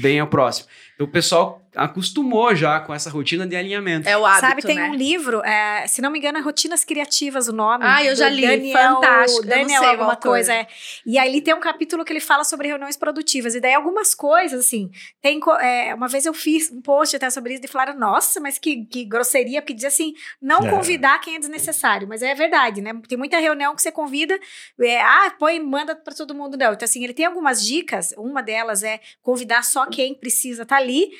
Bem 0.00 0.20
ao 0.20 0.26
próximo. 0.26 0.68
Então, 0.94 1.06
o 1.06 1.10
pessoal 1.10 1.59
acostumou 1.74 2.54
já 2.54 2.80
com 2.80 2.92
essa 2.92 3.08
rotina 3.10 3.46
de 3.46 3.54
alinhamento. 3.54 4.08
É 4.08 4.16
o 4.16 4.26
hábito, 4.26 4.40
Sabe, 4.40 4.62
tem 4.62 4.76
né? 4.76 4.88
um 4.88 4.94
livro, 4.94 5.42
é, 5.44 5.86
se 5.86 6.02
não 6.02 6.10
me 6.10 6.18
engano, 6.18 6.38
é 6.38 6.40
Rotinas 6.40 6.84
Criativas 6.84 7.48
o 7.48 7.52
nome. 7.52 7.84
Ah, 7.86 8.04
eu 8.04 8.16
já 8.16 8.28
li, 8.28 8.42
Daniel, 8.42 8.94
fantástico. 8.94 9.46
Daniel 9.46 9.84
alguma 9.84 10.16
coisa, 10.16 10.52
é. 10.52 10.66
E 11.06 11.18
aí 11.18 11.28
ele 11.28 11.40
tem 11.40 11.54
um 11.54 11.60
capítulo 11.60 12.04
que 12.04 12.12
ele 12.12 12.20
fala 12.20 12.44
sobre 12.44 12.68
reuniões 12.68 12.96
produtivas, 12.96 13.54
e 13.54 13.60
daí 13.60 13.74
algumas 13.74 14.14
coisas, 14.14 14.60
assim, 14.60 14.90
tem, 15.20 15.40
é, 15.60 15.94
uma 15.94 16.08
vez 16.08 16.26
eu 16.26 16.34
fiz 16.34 16.70
um 16.70 16.80
post 16.80 17.14
até 17.14 17.30
sobre 17.30 17.54
isso, 17.54 17.64
e 17.64 17.68
falaram, 17.68 17.98
nossa, 17.98 18.40
mas 18.40 18.58
que, 18.58 18.84
que 18.86 19.04
grosseria, 19.04 19.62
porque 19.62 19.74
diz 19.74 19.84
assim, 19.84 20.12
não 20.42 20.66
é. 20.66 20.70
convidar 20.70 21.20
quem 21.20 21.36
é 21.36 21.38
desnecessário, 21.38 22.08
mas 22.08 22.22
é 22.22 22.34
verdade, 22.34 22.80
né? 22.80 22.92
Tem 23.08 23.16
muita 23.16 23.38
reunião 23.38 23.74
que 23.74 23.82
você 23.82 23.92
convida, 23.92 24.38
é, 24.80 25.00
ah, 25.00 25.32
põe, 25.38 25.60
manda 25.60 25.94
para 25.94 26.14
todo 26.14 26.34
mundo, 26.34 26.56
não. 26.56 26.72
Então 26.72 26.84
assim, 26.84 27.04
ele 27.04 27.14
tem 27.14 27.26
algumas 27.26 27.64
dicas, 27.64 28.12
uma 28.16 28.42
delas 28.42 28.82
é 28.82 29.00
convidar 29.22 29.62
só 29.62 29.86
quem 29.86 30.14
precisa 30.14 30.62
estar 30.62 30.76
tá 30.76 30.82
ali, 30.82 31.10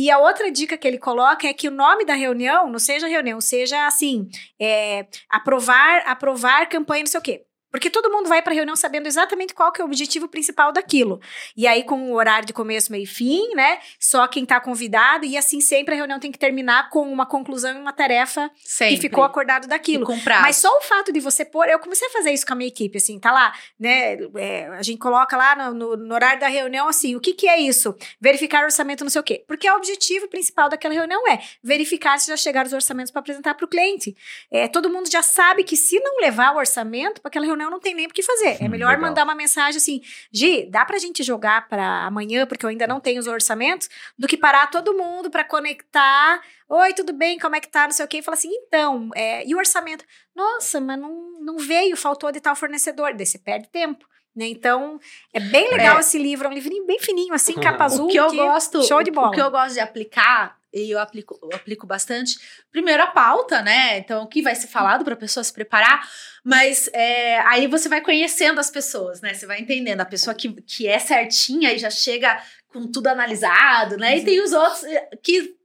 e 0.00 0.10
a 0.10 0.18
outra 0.18 0.50
dica 0.50 0.78
que 0.78 0.88
ele 0.88 0.96
coloca 0.96 1.46
é 1.46 1.52
que 1.52 1.68
o 1.68 1.70
nome 1.70 2.06
da 2.06 2.14
reunião 2.14 2.70
não 2.70 2.78
seja 2.78 3.06
reunião, 3.06 3.38
seja 3.38 3.86
assim, 3.86 4.30
é, 4.58 5.06
aprovar, 5.28 6.02
aprovar 6.06 6.66
campanha, 6.70 7.02
não 7.02 7.10
sei 7.10 7.20
o 7.20 7.22
quê. 7.22 7.44
Porque 7.70 7.90
todo 7.90 8.10
mundo 8.10 8.28
vai 8.28 8.42
para 8.42 8.52
a 8.52 8.56
reunião 8.56 8.76
sabendo 8.76 9.06
exatamente 9.06 9.54
qual 9.54 9.72
que 9.72 9.80
é 9.80 9.84
o 9.84 9.86
objetivo 9.86 10.28
principal 10.28 10.72
daquilo. 10.72 11.20
E 11.56 11.66
aí, 11.66 11.84
com 11.84 12.10
o 12.10 12.14
horário 12.14 12.46
de 12.46 12.52
começo, 12.52 12.90
meio 12.90 13.04
e 13.04 13.06
fim, 13.06 13.54
né? 13.54 13.78
Só 13.98 14.26
quem 14.26 14.42
está 14.42 14.60
convidado, 14.60 15.24
e 15.24 15.36
assim 15.36 15.60
sempre 15.60 15.94
a 15.94 15.96
reunião 15.96 16.18
tem 16.18 16.32
que 16.32 16.38
terminar 16.38 16.90
com 16.90 17.10
uma 17.10 17.26
conclusão 17.26 17.76
e 17.76 17.80
uma 17.80 17.92
tarefa 17.92 18.50
sempre. 18.62 18.96
que 18.96 19.00
ficou 19.02 19.24
acordado 19.24 19.66
daquilo. 19.66 20.04
Mas 20.42 20.56
só 20.56 20.68
o 20.76 20.80
fato 20.82 21.12
de 21.12 21.20
você 21.20 21.44
pôr. 21.44 21.68
Eu 21.68 21.78
comecei 21.78 22.08
a 22.08 22.10
fazer 22.10 22.32
isso 22.32 22.46
com 22.46 22.52
a 22.52 22.56
minha 22.56 22.68
equipe, 22.68 22.98
assim, 22.98 23.18
tá 23.18 23.30
lá, 23.30 23.52
né? 23.78 24.18
É, 24.36 24.68
a 24.68 24.82
gente 24.82 24.98
coloca 24.98 25.36
lá 25.36 25.54
no, 25.56 25.74
no, 25.74 25.96
no, 25.96 26.14
horário 26.14 26.40
da 26.40 26.48
reunião, 26.48 26.88
assim, 26.88 27.14
o 27.14 27.20
que, 27.20 27.34
que 27.34 27.48
é 27.48 27.58
isso? 27.60 27.94
Verificar 28.20 28.62
o 28.62 28.64
orçamento, 28.64 29.04
não 29.04 29.10
sei 29.10 29.20
o 29.20 29.24
quê. 29.24 29.44
Porque 29.46 29.70
o 29.70 29.76
objetivo 29.76 30.28
principal 30.28 30.68
daquela 30.68 30.94
reunião 30.94 31.28
é 31.28 31.40
verificar 31.62 32.18
se 32.18 32.28
já 32.28 32.36
chegaram 32.36 32.66
os 32.66 32.72
orçamentos 32.72 33.10
para 33.10 33.20
apresentar 33.20 33.54
para 33.54 33.64
o 33.64 33.68
cliente. 33.68 34.16
É, 34.50 34.68
todo 34.68 34.90
mundo 34.90 35.10
já 35.10 35.22
sabe 35.22 35.64
que 35.64 35.76
se 35.76 35.98
não 36.00 36.20
levar 36.20 36.54
o 36.54 36.58
orçamento 36.58 37.20
para 37.20 37.28
aquela 37.28 37.46
reunião, 37.46 37.59
reunião, 37.60 37.70
não 37.70 37.80
tem 37.80 37.94
nem 37.94 38.06
o 38.06 38.10
que 38.10 38.22
fazer. 38.22 38.56
É 38.60 38.64
hum, 38.64 38.68
melhor 38.68 38.90
legal. 38.90 39.08
mandar 39.08 39.24
uma 39.24 39.34
mensagem 39.34 39.76
assim: 39.76 40.00
Gi, 40.32 40.66
dá 40.70 40.84
pra 40.84 40.98
gente 40.98 41.22
jogar 41.22 41.68
para 41.68 42.06
amanhã, 42.06 42.46
porque 42.46 42.64
eu 42.64 42.70
ainda 42.70 42.86
não 42.86 43.00
tenho 43.00 43.20
os 43.20 43.26
orçamentos, 43.26 43.88
do 44.18 44.26
que 44.26 44.36
parar 44.36 44.68
todo 44.68 44.94
mundo 44.94 45.30
para 45.30 45.44
conectar. 45.44 46.42
Oi, 46.68 46.92
tudo 46.94 47.12
bem? 47.12 47.38
Como 47.38 47.56
é 47.56 47.60
que 47.60 47.68
tá? 47.68 47.84
Não 47.84 47.92
sei 47.92 48.04
o 48.04 48.08
quê. 48.08 48.18
E 48.18 48.22
fala 48.22 48.36
assim: 48.36 48.50
então, 48.52 49.10
é, 49.14 49.46
e 49.46 49.54
o 49.54 49.58
orçamento? 49.58 50.04
Nossa, 50.34 50.80
mas 50.80 50.98
não, 50.98 51.40
não 51.40 51.58
veio, 51.58 51.96
faltou 51.96 52.32
de 52.32 52.40
tal 52.40 52.56
fornecedor. 52.56 53.14
Daí 53.14 53.26
você 53.26 53.38
perde 53.38 53.68
tempo. 53.68 54.09
Né? 54.34 54.46
Então, 54.46 54.98
é 55.32 55.40
bem 55.40 55.70
legal 55.70 55.96
é. 55.96 56.00
esse 56.00 56.18
livro, 56.18 56.46
é 56.46 56.50
um 56.50 56.54
livrinho 56.54 56.86
bem 56.86 57.00
fininho, 57.00 57.34
assim, 57.34 57.54
capa 57.54 57.84
azul. 57.84 58.06
O 58.06 58.08
que 58.08 58.16
eu 58.16 58.30
que 58.30 58.36
gosto, 58.36 58.82
show 58.84 59.02
de 59.02 59.10
bola. 59.10 59.28
O 59.28 59.30
que 59.32 59.40
eu 59.40 59.50
gosto 59.50 59.74
de 59.74 59.80
aplicar, 59.80 60.56
e 60.72 60.90
eu 60.90 61.00
aplico, 61.00 61.38
eu 61.42 61.56
aplico 61.56 61.86
bastante, 61.86 62.38
primeiro 62.70 63.02
a 63.02 63.08
pauta, 63.08 63.60
né? 63.60 63.98
Então, 63.98 64.22
o 64.22 64.28
que 64.28 64.40
vai 64.40 64.54
ser 64.54 64.68
falado 64.68 65.04
para 65.04 65.14
a 65.14 65.16
pessoa 65.16 65.42
se 65.42 65.52
preparar, 65.52 66.08
mas 66.44 66.88
é, 66.92 67.40
aí 67.40 67.66
você 67.66 67.88
vai 67.88 68.00
conhecendo 68.00 68.60
as 68.60 68.70
pessoas, 68.70 69.20
né? 69.20 69.34
Você 69.34 69.46
vai 69.46 69.60
entendendo. 69.60 70.00
A 70.00 70.06
pessoa 70.06 70.34
que, 70.34 70.52
que 70.62 70.86
é 70.86 70.98
certinha 70.98 71.72
e 71.72 71.78
já 71.78 71.90
chega 71.90 72.40
com 72.68 72.86
tudo 72.86 73.08
analisado, 73.08 73.96
né? 73.96 74.16
E 74.16 74.24
tem 74.24 74.40
os 74.40 74.52
outros 74.52 74.84
eh, 74.84 75.10
que 75.22 75.59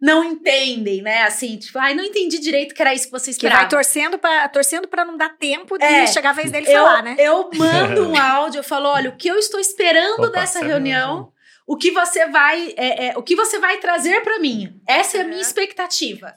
não 0.00 0.24
entendem, 0.24 1.02
né? 1.02 1.22
Assim, 1.22 1.56
tipo, 1.56 1.78
ai, 1.78 1.94
não 1.94 2.04
entendi 2.04 2.38
direito 2.38 2.74
que 2.74 2.82
era 2.82 2.94
isso 2.94 3.06
que 3.06 3.12
você 3.12 3.30
esperava. 3.30 3.60
Que 3.60 3.64
vai 3.64 3.70
torcendo 3.70 4.18
para 4.18 4.48
torcendo 4.48 4.88
para 4.88 5.04
não 5.04 5.16
dar 5.16 5.36
tempo 5.36 5.78
de 5.78 5.84
é, 5.84 6.06
chegar 6.06 6.30
a 6.30 6.34
vez 6.34 6.50
dele 6.50 6.66
eu, 6.68 6.84
falar, 6.84 7.02
né? 7.02 7.16
Eu 7.18 7.50
mando 7.54 8.06
um 8.10 8.16
áudio, 8.16 8.58
eu 8.58 8.64
falo, 8.64 8.88
olha, 8.88 9.10
o 9.10 9.16
que 9.16 9.28
eu 9.28 9.38
estou 9.38 9.60
esperando 9.60 10.24
Opa, 10.24 10.40
dessa 10.40 10.64
reunião, 10.64 11.32
o 11.66 11.76
que 11.76 11.90
você 11.90 12.26
vai, 12.26 12.74
é, 12.76 13.08
é, 13.08 13.18
o 13.18 13.22
que 13.22 13.36
você 13.36 13.58
vai 13.58 13.78
trazer 13.78 14.22
para 14.22 14.38
mim. 14.38 14.80
Essa 14.86 15.18
é 15.18 15.20
a 15.20 15.24
minha 15.24 15.40
expectativa. 15.40 16.34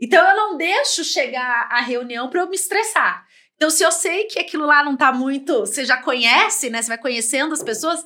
Então 0.00 0.28
eu 0.28 0.36
não 0.36 0.56
deixo 0.56 1.02
chegar 1.02 1.68
a 1.70 1.80
reunião 1.80 2.28
para 2.28 2.40
eu 2.40 2.48
me 2.48 2.56
estressar. 2.56 3.26
Então, 3.56 3.70
se 3.70 3.82
eu 3.82 3.90
sei 3.90 4.24
que 4.24 4.38
aquilo 4.38 4.66
lá 4.66 4.84
não 4.84 4.96
tá 4.96 5.10
muito, 5.10 5.60
você 5.60 5.84
já 5.84 5.96
conhece, 5.96 6.68
né? 6.68 6.82
Você 6.82 6.88
vai 6.88 6.98
conhecendo 6.98 7.54
as 7.54 7.62
pessoas. 7.62 8.04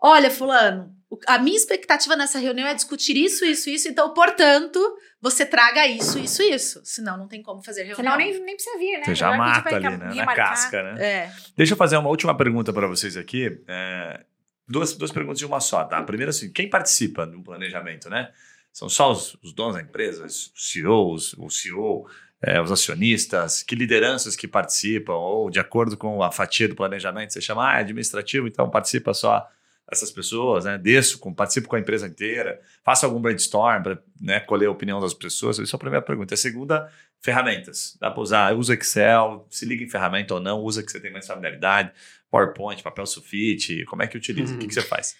Olha, 0.00 0.30
fulano, 0.30 0.92
a 1.26 1.38
minha 1.38 1.56
expectativa 1.56 2.16
nessa 2.16 2.38
reunião 2.38 2.66
é 2.66 2.74
discutir 2.74 3.16
isso, 3.16 3.44
isso, 3.44 3.68
isso. 3.68 3.88
Então, 3.88 4.12
portanto, 4.14 4.80
você 5.20 5.44
traga 5.44 5.86
isso, 5.86 6.18
isso, 6.18 6.42
isso. 6.42 6.80
Senão, 6.84 7.16
não 7.16 7.28
tem 7.28 7.42
como 7.42 7.62
fazer 7.62 7.84
reunião. 7.84 7.96
Senão, 7.96 8.16
nem, 8.16 8.40
nem 8.40 8.54
precisa 8.54 8.78
vir, 8.78 8.98
né? 8.98 9.04
Você 9.04 9.14
já 9.14 9.36
mata 9.36 9.74
ali, 9.74 9.96
né? 9.96 10.14
Na 10.14 10.34
casca, 10.34 10.82
né? 10.82 11.04
É. 11.04 11.32
Deixa 11.56 11.74
eu 11.74 11.76
fazer 11.76 11.96
uma 11.96 12.08
última 12.08 12.36
pergunta 12.36 12.72
para 12.72 12.86
vocês 12.86 13.16
aqui. 13.16 13.62
É, 13.68 14.24
duas, 14.66 14.94
duas 14.94 15.12
perguntas 15.12 15.38
de 15.38 15.46
uma 15.46 15.60
só, 15.60 15.84
tá? 15.84 15.98
A 15.98 16.02
primeira, 16.02 16.30
assim, 16.30 16.50
quem 16.50 16.68
participa 16.68 17.26
do 17.26 17.42
planejamento, 17.42 18.08
né? 18.08 18.30
São 18.72 18.88
só 18.88 19.12
os, 19.12 19.36
os 19.42 19.52
donos 19.52 19.74
da 19.74 19.82
empresa, 19.82 20.24
os 20.24 20.50
CEOs, 20.56 21.34
o 21.34 21.50
CEO, 21.50 22.08
é, 22.40 22.60
os 22.60 22.72
acionistas, 22.72 23.62
que 23.62 23.74
lideranças 23.74 24.34
que 24.34 24.48
participam, 24.48 25.14
ou 25.14 25.50
de 25.50 25.60
acordo 25.60 25.96
com 25.96 26.22
a 26.22 26.32
fatia 26.32 26.66
do 26.66 26.74
planejamento, 26.74 27.32
você 27.32 27.40
chama 27.40 27.70
ah, 27.70 27.76
é 27.76 27.80
administrativo, 27.80 28.48
então 28.48 28.70
participa 28.70 29.12
só 29.12 29.46
essas 29.90 30.10
pessoas, 30.10 30.64
né? 30.64 30.78
Desço, 30.78 31.18
com, 31.18 31.34
participo 31.34 31.68
com 31.68 31.76
a 31.76 31.80
empresa 31.80 32.06
inteira, 32.06 32.60
faço 32.82 33.04
algum 33.04 33.20
brainstorm 33.20 33.82
para 33.82 34.02
né, 34.20 34.40
colher 34.40 34.66
a 34.66 34.70
opinião 34.70 35.00
das 35.00 35.12
pessoas. 35.12 35.58
Isso 35.58 35.74
é 35.74 35.76
a 35.76 35.78
primeira 35.78 36.04
pergunta. 36.04 36.34
A 36.34 36.36
segunda, 36.36 36.90
ferramentas. 37.20 37.96
Dá 38.00 38.10
para 38.10 38.22
usar, 38.22 38.56
usa 38.56 38.74
Excel, 38.74 39.46
se 39.50 39.64
liga 39.66 39.84
em 39.84 39.88
ferramenta 39.88 40.34
ou 40.34 40.40
não, 40.40 40.60
usa 40.60 40.82
que 40.82 40.90
você 40.90 41.00
tem 41.00 41.12
mais 41.12 41.26
familiaridade, 41.26 41.92
PowerPoint, 42.30 42.82
papel 42.82 43.06
sulfite, 43.06 43.84
como 43.84 44.02
é 44.02 44.06
que 44.06 44.16
utiliza? 44.16 44.52
Uhum. 44.52 44.58
O 44.58 44.60
que, 44.60 44.68
que, 44.68 44.74
você 44.74 44.82
faz? 44.82 45.14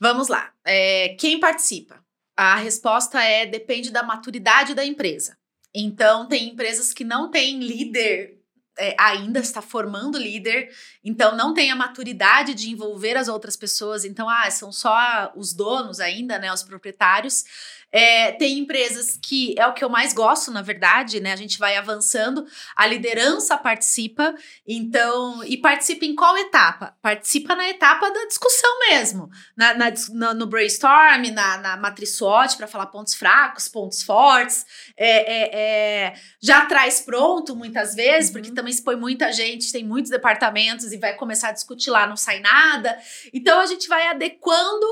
Vamos 0.00 0.28
lá. 0.28 0.52
É, 0.64 1.10
quem 1.18 1.38
participa? 1.38 2.02
A 2.36 2.56
resposta 2.56 3.22
é 3.22 3.46
depende 3.46 3.90
da 3.90 4.02
maturidade 4.02 4.74
da 4.74 4.84
empresa. 4.84 5.36
Então, 5.74 6.26
tem 6.26 6.48
empresas 6.48 6.92
que 6.92 7.04
não 7.04 7.30
têm 7.30 7.60
líder 7.60 8.35
é, 8.78 8.94
ainda 8.98 9.40
está 9.40 9.62
formando 9.62 10.18
líder, 10.18 10.70
então 11.04 11.36
não 11.36 11.54
tem 11.54 11.70
a 11.70 11.76
maturidade 11.76 12.54
de 12.54 12.70
envolver 12.70 13.16
as 13.16 13.28
outras 13.28 13.56
pessoas, 13.56 14.04
então 14.04 14.28
ah, 14.28 14.50
são 14.50 14.70
só 14.70 15.32
os 15.34 15.52
donos 15.52 16.00
ainda, 16.00 16.38
né, 16.38 16.52
os 16.52 16.62
proprietários. 16.62 17.44
É, 17.92 18.32
tem 18.32 18.58
empresas 18.58 19.18
que 19.22 19.54
é 19.58 19.66
o 19.66 19.72
que 19.72 19.84
eu 19.84 19.88
mais 19.88 20.12
gosto, 20.12 20.50
na 20.50 20.60
verdade, 20.60 21.20
né? 21.20 21.32
A 21.32 21.36
gente 21.36 21.58
vai 21.58 21.76
avançando, 21.76 22.44
a 22.74 22.86
liderança 22.86 23.56
participa, 23.56 24.34
então, 24.66 25.42
e 25.44 25.56
participa 25.56 26.04
em 26.04 26.14
qual 26.14 26.36
etapa? 26.36 26.96
Participa 27.00 27.54
na 27.54 27.68
etapa 27.68 28.10
da 28.10 28.26
discussão 28.26 28.78
mesmo, 28.88 29.30
na, 29.56 29.74
na, 29.74 30.34
no 30.34 30.46
brainstorm, 30.46 31.30
na, 31.32 31.58
na 31.58 31.76
matriz 31.76 32.16
SWOT, 32.16 32.56
para 32.56 32.66
falar 32.66 32.86
pontos 32.86 33.14
fracos, 33.14 33.68
pontos 33.68 34.02
fortes, 34.02 34.66
é, 34.96 35.08
é, 35.08 35.50
é, 35.54 36.14
já 36.42 36.66
traz 36.66 37.00
pronto 37.00 37.54
muitas 37.54 37.94
vezes, 37.94 38.28
uhum. 38.28 38.34
porque 38.34 38.52
também 38.52 38.72
se 38.72 38.82
põe 38.82 38.96
muita 38.96 39.32
gente, 39.32 39.72
tem 39.72 39.84
muitos 39.84 40.10
departamentos 40.10 40.92
e 40.92 40.98
vai 40.98 41.14
começar 41.14 41.48
a 41.48 41.52
discutir 41.52 41.90
lá, 41.90 42.06
não 42.06 42.16
sai 42.16 42.40
nada. 42.40 42.98
Então 43.32 43.60
a 43.60 43.66
gente 43.66 43.88
vai 43.88 44.06
adequando 44.08 44.86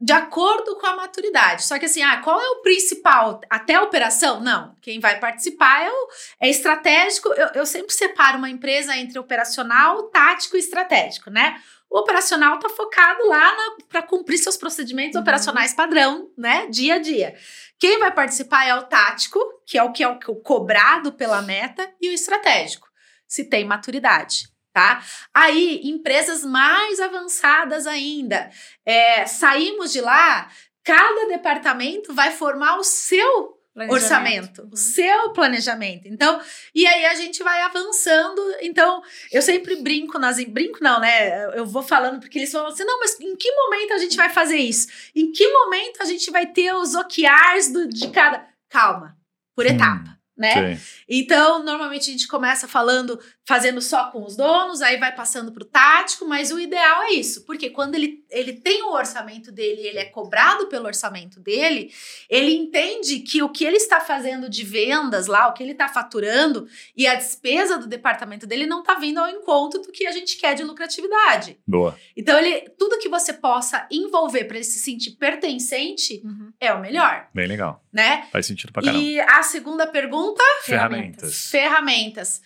de 0.00 0.12
acordo 0.14 0.76
com 0.76 0.86
a 0.86 0.96
maturidade. 0.96 1.64
Só 1.64 1.78
que 1.78 1.84
assim, 1.84 2.02
ah, 2.02 2.16
qual 2.22 2.40
é 2.40 2.48
o 2.52 2.62
principal? 2.62 3.40
Até 3.50 3.74
a 3.74 3.82
operação? 3.82 4.40
Não. 4.40 4.74
Quem 4.80 4.98
vai 4.98 5.18
participar 5.20 5.82
é, 5.82 5.90
o, 5.90 6.08
é 6.40 6.48
estratégico. 6.48 7.28
Eu, 7.34 7.48
eu 7.54 7.66
sempre 7.66 7.92
separo 7.92 8.38
uma 8.38 8.48
empresa 8.48 8.96
entre 8.96 9.18
operacional, 9.18 10.04
tático 10.04 10.56
e 10.56 10.60
estratégico, 10.60 11.28
né? 11.28 11.60
O 11.90 11.98
operacional 11.98 12.54
está 12.54 12.68
focado 12.68 13.26
lá 13.26 13.52
para 13.88 14.00
cumprir 14.00 14.38
seus 14.38 14.56
procedimentos 14.56 15.16
uhum. 15.16 15.22
operacionais 15.22 15.74
padrão, 15.74 16.30
né? 16.38 16.66
Dia 16.68 16.94
a 16.94 16.98
dia. 16.98 17.34
Quem 17.78 17.98
vai 17.98 18.12
participar 18.12 18.66
é 18.66 18.74
o 18.74 18.84
tático, 18.84 19.38
que 19.66 19.76
é 19.76 19.82
o 19.82 19.92
que 19.92 20.02
é 20.02 20.08
o 20.08 20.18
cobrado 20.36 21.12
pela 21.12 21.42
meta, 21.42 21.92
e 22.00 22.08
o 22.08 22.12
estratégico, 22.12 22.88
se 23.26 23.44
tem 23.44 23.64
maturidade 23.64 24.50
tá? 24.80 25.04
Aí, 25.34 25.82
empresas 25.84 26.42
mais 26.42 27.00
avançadas 27.00 27.86
ainda, 27.86 28.50
é, 28.86 29.26
saímos 29.26 29.92
de 29.92 30.00
lá, 30.00 30.50
cada 30.82 31.28
departamento 31.28 32.14
vai 32.14 32.30
formar 32.30 32.76
o 32.76 32.82
seu 32.82 33.58
orçamento, 33.90 34.66
o 34.72 34.76
seu 34.76 35.32
planejamento. 35.32 36.08
Então, 36.08 36.40
e 36.74 36.86
aí 36.86 37.04
a 37.06 37.14
gente 37.14 37.42
vai 37.42 37.60
avançando. 37.60 38.42
Então, 38.62 39.02
eu 39.30 39.42
sempre 39.42 39.76
brinco 39.76 40.18
nas 40.18 40.42
brinco 40.44 40.78
não, 40.82 40.98
né? 40.98 41.56
Eu 41.56 41.66
vou 41.66 41.82
falando 41.82 42.18
porque 42.18 42.38
eles 42.38 42.50
falam 42.50 42.68
assim: 42.68 42.84
"Não, 42.84 42.98
mas 42.98 43.20
em 43.20 43.36
que 43.36 43.50
momento 43.52 43.92
a 43.92 43.98
gente 43.98 44.16
vai 44.16 44.30
fazer 44.30 44.56
isso? 44.56 44.88
Em 45.14 45.30
que 45.30 45.46
momento 45.46 46.00
a 46.00 46.04
gente 46.06 46.30
vai 46.30 46.46
ter 46.46 46.74
os 46.74 46.94
OKRs 46.94 47.72
do, 47.72 47.86
de 47.86 48.08
cada 48.08 48.48
Calma, 48.68 49.16
por 49.54 49.66
etapa 49.66 50.20
né? 50.40 50.74
Sim. 50.74 50.82
Então, 51.06 51.62
normalmente 51.62 52.08
a 52.08 52.12
gente 52.12 52.26
começa 52.26 52.66
falando, 52.66 53.20
fazendo 53.50 53.80
só 53.80 54.10
com 54.10 54.24
os 54.24 54.36
donos, 54.36 54.80
aí 54.80 54.96
vai 54.96 55.12
passando 55.12 55.50
para 55.50 55.64
o 55.64 55.66
tático, 55.66 56.24
mas 56.24 56.52
o 56.52 56.60
ideal 56.60 57.02
é 57.02 57.14
isso, 57.14 57.44
porque 57.44 57.70
quando 57.70 57.96
ele, 57.96 58.24
ele 58.30 58.52
tem 58.52 58.82
o 58.84 58.92
orçamento 58.92 59.50
dele, 59.50 59.80
ele 59.80 59.98
é 59.98 60.04
cobrado 60.04 60.68
pelo 60.68 60.86
orçamento 60.86 61.40
dele, 61.40 61.92
ele 62.28 62.52
entende 62.54 63.20
que 63.20 63.42
o 63.42 63.48
que 63.48 63.64
ele 63.64 63.76
está 63.76 64.00
fazendo 64.00 64.48
de 64.48 64.62
vendas 64.62 65.26
lá, 65.26 65.48
o 65.48 65.52
que 65.52 65.62
ele 65.62 65.72
está 65.72 65.88
faturando 65.88 66.68
e 66.96 67.06
a 67.06 67.14
despesa 67.16 67.76
do 67.76 67.88
departamento 67.88 68.46
dele 68.46 68.66
não 68.66 68.80
está 68.80 68.94
vindo 68.94 69.18
ao 69.18 69.28
encontro 69.28 69.82
do 69.82 69.90
que 69.90 70.06
a 70.06 70.12
gente 70.12 70.36
quer 70.36 70.54
de 70.54 70.62
lucratividade. 70.62 71.58
Boa. 71.66 71.98
Então, 72.16 72.38
ele, 72.38 72.68
tudo 72.78 72.98
que 72.98 73.08
você 73.08 73.32
possa 73.32 73.86
envolver 73.90 74.44
para 74.44 74.58
ele 74.58 74.64
se 74.64 74.78
sentir 74.78 75.16
pertencente 75.16 76.22
uhum. 76.24 76.52
é 76.60 76.72
o 76.72 76.80
melhor. 76.80 77.28
Bem 77.34 77.48
legal. 77.48 77.82
Né? 77.92 78.28
Faz 78.30 78.46
sentido 78.46 78.72
para 78.72 78.84
caramba. 78.84 79.02
E 79.02 79.18
a 79.18 79.42
segunda 79.42 79.86
pergunta 79.86 80.10
pergunta? 80.10 80.42
Ferramentas. 80.64 81.50
Ferramentas. 81.50 82.42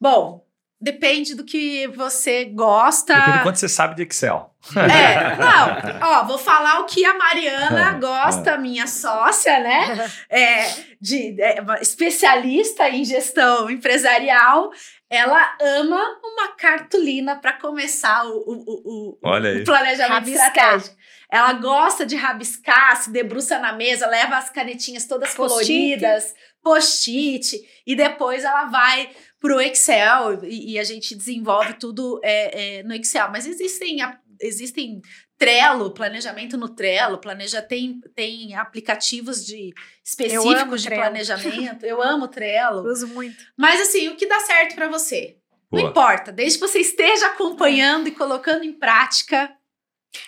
Bom, 0.00 0.46
depende 0.80 1.34
do 1.34 1.44
que 1.44 1.88
você 1.88 2.44
gosta. 2.44 3.14
Depende 3.14 3.38
do 3.38 3.42
quanto 3.42 3.58
você 3.58 3.68
sabe 3.68 3.96
de 3.96 4.02
Excel. 4.02 4.54
É, 4.76 5.36
não. 5.36 6.08
Ó, 6.08 6.24
vou 6.24 6.38
falar 6.38 6.80
o 6.80 6.84
que 6.84 7.04
a 7.04 7.14
Mariana 7.14 7.92
gosta, 7.94 8.56
minha 8.58 8.86
sócia, 8.86 9.58
né? 9.60 10.10
É, 10.30 10.70
de, 11.00 11.40
é, 11.40 11.64
especialista 11.80 12.88
em 12.88 13.04
gestão 13.04 13.70
empresarial. 13.70 14.70
Ela 15.10 15.56
ama 15.60 16.20
uma 16.22 16.48
cartolina 16.48 17.36
para 17.36 17.54
começar 17.54 18.26
o, 18.26 18.36
o, 18.36 18.64
o, 18.84 19.18
o 19.22 19.64
planejamento 19.64 20.28
estratégico. 20.28 20.96
Ela 21.30 21.54
gosta 21.54 22.04
de 22.04 22.14
rabiscar, 22.14 22.96
se 22.96 23.10
debruça 23.10 23.58
na 23.58 23.72
mesa, 23.72 24.06
leva 24.06 24.36
as 24.36 24.50
canetinhas 24.50 25.06
todas 25.06 25.34
coloridas 25.34 26.34
post-it, 26.62 27.60
e 27.86 27.96
depois 27.96 28.44
ela 28.44 28.66
vai 28.66 29.10
para 29.40 29.54
o 29.54 29.60
Excel 29.60 30.44
e, 30.44 30.72
e, 30.72 30.78
a 30.78 30.84
gente 30.84 31.14
desenvolve 31.14 31.74
tudo 31.74 32.20
é, 32.22 32.78
é, 32.78 32.82
no 32.82 32.94
Excel. 32.94 33.30
Mas 33.30 33.46
existem, 33.46 33.98
existem 34.40 35.00
Trello, 35.36 35.92
planejamento 35.92 36.56
no 36.56 36.68
Trello, 36.68 37.18
planeja 37.18 37.62
tem, 37.62 38.00
tem 38.14 38.56
aplicativos 38.56 39.46
de 39.46 39.72
específicos 40.04 40.82
de 40.82 40.88
Trello. 40.88 41.02
planejamento. 41.02 41.86
Eu 41.86 42.02
amo 42.02 42.26
Trello. 42.26 42.82
Uso 42.90 43.06
muito. 43.08 43.36
Mas 43.56 43.80
assim, 43.80 44.08
o 44.08 44.16
que 44.16 44.26
dá 44.26 44.40
certo 44.40 44.74
para 44.74 44.88
você? 44.88 45.36
Boa. 45.70 45.82
Não 45.82 45.90
importa, 45.90 46.32
desde 46.32 46.58
que 46.58 46.66
você 46.66 46.80
esteja 46.80 47.26
acompanhando 47.26 48.08
e 48.08 48.12
colocando 48.12 48.64
em 48.64 48.72
prática, 48.72 49.54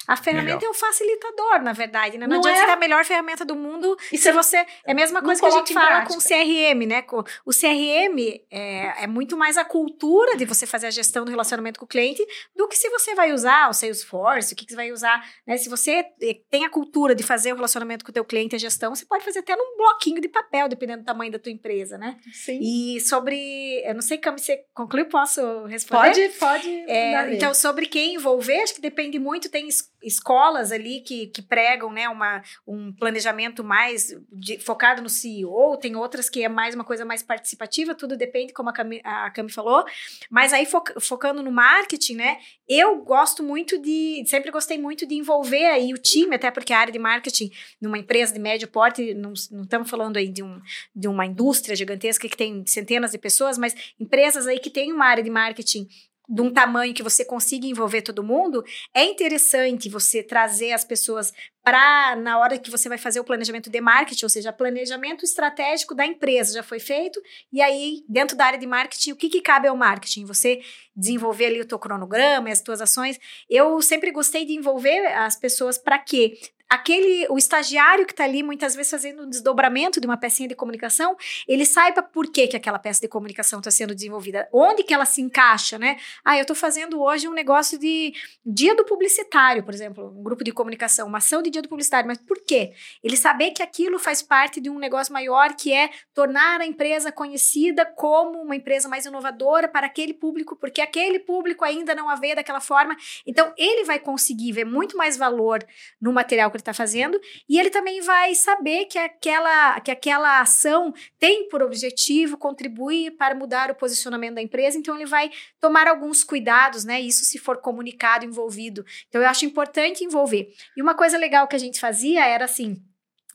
A 0.06 0.16
ferramenta 0.16 0.54
Legal. 0.56 0.68
é 0.68 0.70
um 0.70 0.74
facilitador, 0.74 1.62
na 1.62 1.72
verdade, 1.72 2.18
né? 2.18 2.26
Não, 2.26 2.36
não 2.36 2.40
adianta 2.40 2.62
é? 2.62 2.66
ser 2.66 2.72
a 2.72 2.76
melhor 2.76 3.04
ferramenta 3.04 3.44
do 3.44 3.56
mundo 3.56 3.96
e 4.12 4.18
se 4.18 4.30
você. 4.32 4.58
É 4.84 4.92
a 4.92 4.94
mesma 4.94 5.22
coisa 5.22 5.40
que 5.40 5.46
a 5.46 5.50
gente 5.50 5.72
fala 5.72 6.04
com 6.04 6.14
o 6.14 6.18
CRM, 6.18 6.86
né? 6.86 7.04
O 7.44 7.50
CRM 7.50 8.18
é, 8.50 9.04
é 9.04 9.06
muito 9.06 9.36
mais 9.36 9.56
a 9.56 9.64
cultura 9.64 10.36
de 10.36 10.44
você 10.44 10.66
fazer 10.66 10.88
a 10.88 10.90
gestão 10.90 11.24
do 11.24 11.30
relacionamento 11.30 11.78
com 11.78 11.86
o 11.86 11.88
cliente 11.88 12.24
do 12.54 12.68
que 12.68 12.76
se 12.76 12.90
você 12.90 13.14
vai 13.14 13.32
usar 13.32 13.70
o 13.70 13.72
Salesforce, 13.72 14.52
o 14.52 14.56
que, 14.56 14.64
que 14.64 14.72
você 14.72 14.76
vai 14.76 14.92
usar. 14.92 15.24
Né? 15.46 15.56
Se 15.56 15.68
você 15.68 16.04
eh, 16.20 16.40
tem 16.50 16.64
a 16.64 16.70
cultura 16.70 17.14
de 17.14 17.22
fazer 17.22 17.52
o 17.52 17.56
relacionamento 17.56 18.04
com 18.04 18.10
o 18.10 18.14
teu 18.14 18.24
cliente, 18.24 18.56
a 18.56 18.58
gestão, 18.58 18.94
você 18.94 19.06
pode 19.06 19.24
fazer 19.24 19.40
até 19.40 19.56
num 19.56 19.76
bloquinho 19.76 20.20
de 20.20 20.28
papel, 20.28 20.68
dependendo 20.68 21.02
do 21.02 21.06
tamanho 21.06 21.32
da 21.32 21.38
tua 21.38 21.52
empresa, 21.52 21.96
né? 21.96 22.16
Sim. 22.32 22.58
E 22.60 23.00
sobre. 23.00 23.82
Eu 23.84 23.94
não 23.94 24.02
sei 24.02 24.18
como 24.18 24.38
você 24.38 24.64
concluiu, 24.74 25.06
posso 25.06 25.64
responder? 25.64 26.10
Pode, 26.10 26.28
pode. 26.38 26.90
É, 26.90 27.34
então, 27.34 27.54
sobre 27.54 27.86
quem 27.86 28.14
envolver, 28.14 28.60
acho 28.62 28.74
que 28.74 28.80
depende 28.80 29.18
muito, 29.18 29.48
tem 29.48 29.69
escolas 30.02 30.72
ali 30.72 31.00
que, 31.00 31.26
que 31.26 31.42
pregam 31.42 31.92
né, 31.92 32.08
uma, 32.08 32.42
um 32.66 32.92
planejamento 32.92 33.62
mais 33.62 34.14
de, 34.32 34.58
focado 34.58 35.02
no 35.02 35.08
CEO, 35.08 35.76
tem 35.76 35.94
outras 35.96 36.30
que 36.30 36.42
é 36.42 36.48
mais 36.48 36.74
uma 36.74 36.84
coisa 36.84 37.04
mais 37.04 37.22
participativa, 37.22 37.94
tudo 37.94 38.16
depende, 38.16 38.52
como 38.52 38.70
a 38.70 38.72
Cami, 38.72 39.00
a 39.04 39.30
Cami 39.30 39.50
falou. 39.50 39.84
Mas 40.30 40.52
aí 40.52 40.64
fo, 40.64 40.82
focando 41.00 41.42
no 41.42 41.52
marketing, 41.52 42.14
né? 42.14 42.38
Eu 42.68 43.02
gosto 43.02 43.42
muito 43.42 43.78
de. 43.78 44.24
Sempre 44.26 44.50
gostei 44.50 44.78
muito 44.78 45.06
de 45.06 45.14
envolver 45.14 45.66
aí 45.66 45.92
o 45.92 45.98
time, 45.98 46.36
até 46.36 46.50
porque 46.50 46.72
a 46.72 46.78
área 46.78 46.92
de 46.92 46.98
marketing 46.98 47.50
numa 47.80 47.98
empresa 47.98 48.32
de 48.32 48.38
médio 48.38 48.68
porte, 48.68 49.12
não, 49.14 49.32
não 49.50 49.62
estamos 49.62 49.90
falando 49.90 50.16
aí 50.16 50.28
de, 50.28 50.42
um, 50.42 50.60
de 50.94 51.08
uma 51.08 51.26
indústria 51.26 51.76
gigantesca 51.76 52.28
que 52.28 52.36
tem 52.36 52.64
centenas 52.66 53.10
de 53.10 53.18
pessoas, 53.18 53.58
mas 53.58 53.74
empresas 53.98 54.46
aí 54.46 54.58
que 54.58 54.70
têm 54.70 54.92
uma 54.92 55.06
área 55.06 55.22
de 55.22 55.30
marketing 55.30 55.88
de 56.30 56.40
um 56.40 56.52
tamanho 56.52 56.94
que 56.94 57.02
você 57.02 57.24
consiga 57.24 57.66
envolver 57.66 58.02
todo 58.02 58.22
mundo, 58.22 58.64
é 58.94 59.04
interessante 59.04 59.88
você 59.88 60.22
trazer 60.22 60.70
as 60.70 60.84
pessoas 60.84 61.32
para, 61.60 62.14
na 62.14 62.38
hora 62.38 62.56
que 62.56 62.70
você 62.70 62.88
vai 62.88 62.96
fazer 62.96 63.18
o 63.18 63.24
planejamento 63.24 63.68
de 63.68 63.80
marketing, 63.80 64.24
ou 64.24 64.28
seja, 64.28 64.52
planejamento 64.52 65.24
estratégico 65.24 65.92
da 65.92 66.06
empresa 66.06 66.54
já 66.54 66.62
foi 66.62 66.78
feito, 66.78 67.20
e 67.52 67.60
aí, 67.60 68.04
dentro 68.08 68.36
da 68.36 68.46
área 68.46 68.58
de 68.58 68.66
marketing, 68.66 69.10
o 69.10 69.16
que, 69.16 69.28
que 69.28 69.40
cabe 69.40 69.66
ao 69.66 69.76
marketing? 69.76 70.24
Você 70.24 70.60
desenvolver 70.94 71.46
ali 71.46 71.60
o 71.60 71.66
teu 71.66 71.78
cronograma 71.78 72.48
as 72.48 72.60
tuas 72.60 72.80
ações. 72.80 73.18
Eu 73.48 73.82
sempre 73.82 74.12
gostei 74.12 74.44
de 74.44 74.52
envolver 74.52 75.06
as 75.06 75.34
pessoas 75.34 75.78
para 75.78 75.98
quê? 75.98 76.38
Aquele 76.70 77.26
o 77.28 77.36
estagiário 77.36 78.06
que 78.06 78.12
está 78.12 78.22
ali 78.22 78.44
muitas 78.44 78.76
vezes 78.76 78.92
fazendo 78.92 79.24
um 79.24 79.28
desdobramento 79.28 80.00
de 80.00 80.06
uma 80.06 80.16
pecinha 80.16 80.48
de 80.48 80.54
comunicação, 80.54 81.16
ele 81.48 81.66
saiba 81.66 82.00
por 82.00 82.30
que, 82.30 82.46
que 82.46 82.56
aquela 82.56 82.78
peça 82.78 83.00
de 83.00 83.08
comunicação 83.08 83.58
está 83.58 83.72
sendo 83.72 83.92
desenvolvida, 83.92 84.48
onde 84.52 84.84
que 84.84 84.94
ela 84.94 85.04
se 85.04 85.20
encaixa, 85.20 85.76
né? 85.76 85.98
Ah, 86.24 86.36
eu 86.36 86.42
estou 86.42 86.54
fazendo 86.54 87.02
hoje 87.02 87.26
um 87.26 87.32
negócio 87.32 87.76
de 87.76 88.14
dia 88.46 88.76
do 88.76 88.84
publicitário, 88.84 89.64
por 89.64 89.74
exemplo, 89.74 90.14
um 90.16 90.22
grupo 90.22 90.44
de 90.44 90.52
comunicação, 90.52 91.08
uma 91.08 91.18
ação 91.18 91.42
de 91.42 91.50
dia 91.50 91.60
do 91.60 91.68
publicitário, 91.68 92.06
mas 92.06 92.18
por 92.18 92.38
quê? 92.46 92.72
Ele 93.02 93.16
saber 93.16 93.50
que 93.50 93.62
aquilo 93.62 93.98
faz 93.98 94.22
parte 94.22 94.60
de 94.60 94.70
um 94.70 94.78
negócio 94.78 95.12
maior 95.12 95.54
que 95.56 95.72
é 95.72 95.90
tornar 96.14 96.60
a 96.60 96.66
empresa 96.66 97.10
conhecida 97.10 97.84
como 97.84 98.40
uma 98.40 98.54
empresa 98.54 98.88
mais 98.88 99.04
inovadora 99.06 99.66
para 99.66 99.88
aquele 99.88 100.14
público, 100.14 100.54
porque 100.54 100.80
aquele 100.80 101.18
público 101.18 101.64
ainda 101.64 101.96
não 101.96 102.08
a 102.08 102.14
vê 102.14 102.36
daquela 102.36 102.60
forma. 102.60 102.96
Então, 103.26 103.52
ele 103.58 103.84
vai 103.84 103.98
conseguir 103.98 104.52
ver 104.52 104.64
muito 104.64 104.96
mais 104.96 105.16
valor 105.16 105.64
no 106.00 106.12
material 106.12 106.48
que 106.50 106.59
ele 106.60 106.62
está 106.62 106.74
fazendo, 106.74 107.20
e 107.48 107.58
ele 107.58 107.70
também 107.70 108.00
vai 108.00 108.34
saber 108.34 108.84
que 108.84 108.98
aquela, 108.98 109.80
que 109.80 109.90
aquela 109.90 110.40
ação 110.40 110.92
tem 111.18 111.48
por 111.48 111.62
objetivo 111.62 112.36
contribuir 112.36 113.12
para 113.12 113.34
mudar 113.34 113.70
o 113.70 113.74
posicionamento 113.74 114.34
da 114.34 114.42
empresa, 114.42 114.78
então 114.78 114.94
ele 114.94 115.06
vai 115.06 115.30
tomar 115.60 115.88
alguns 115.88 116.22
cuidados, 116.22 116.84
né? 116.84 117.00
Isso 117.00 117.24
se 117.24 117.38
for 117.38 117.58
comunicado, 117.58 118.24
envolvido. 118.24 118.84
Então 119.08 119.20
eu 119.20 119.28
acho 119.28 119.44
importante 119.44 120.04
envolver. 120.04 120.52
E 120.76 120.82
uma 120.82 120.94
coisa 120.94 121.16
legal 121.18 121.48
que 121.48 121.56
a 121.56 121.58
gente 121.58 121.80
fazia 121.80 122.24
era 122.24 122.44
assim 122.44 122.82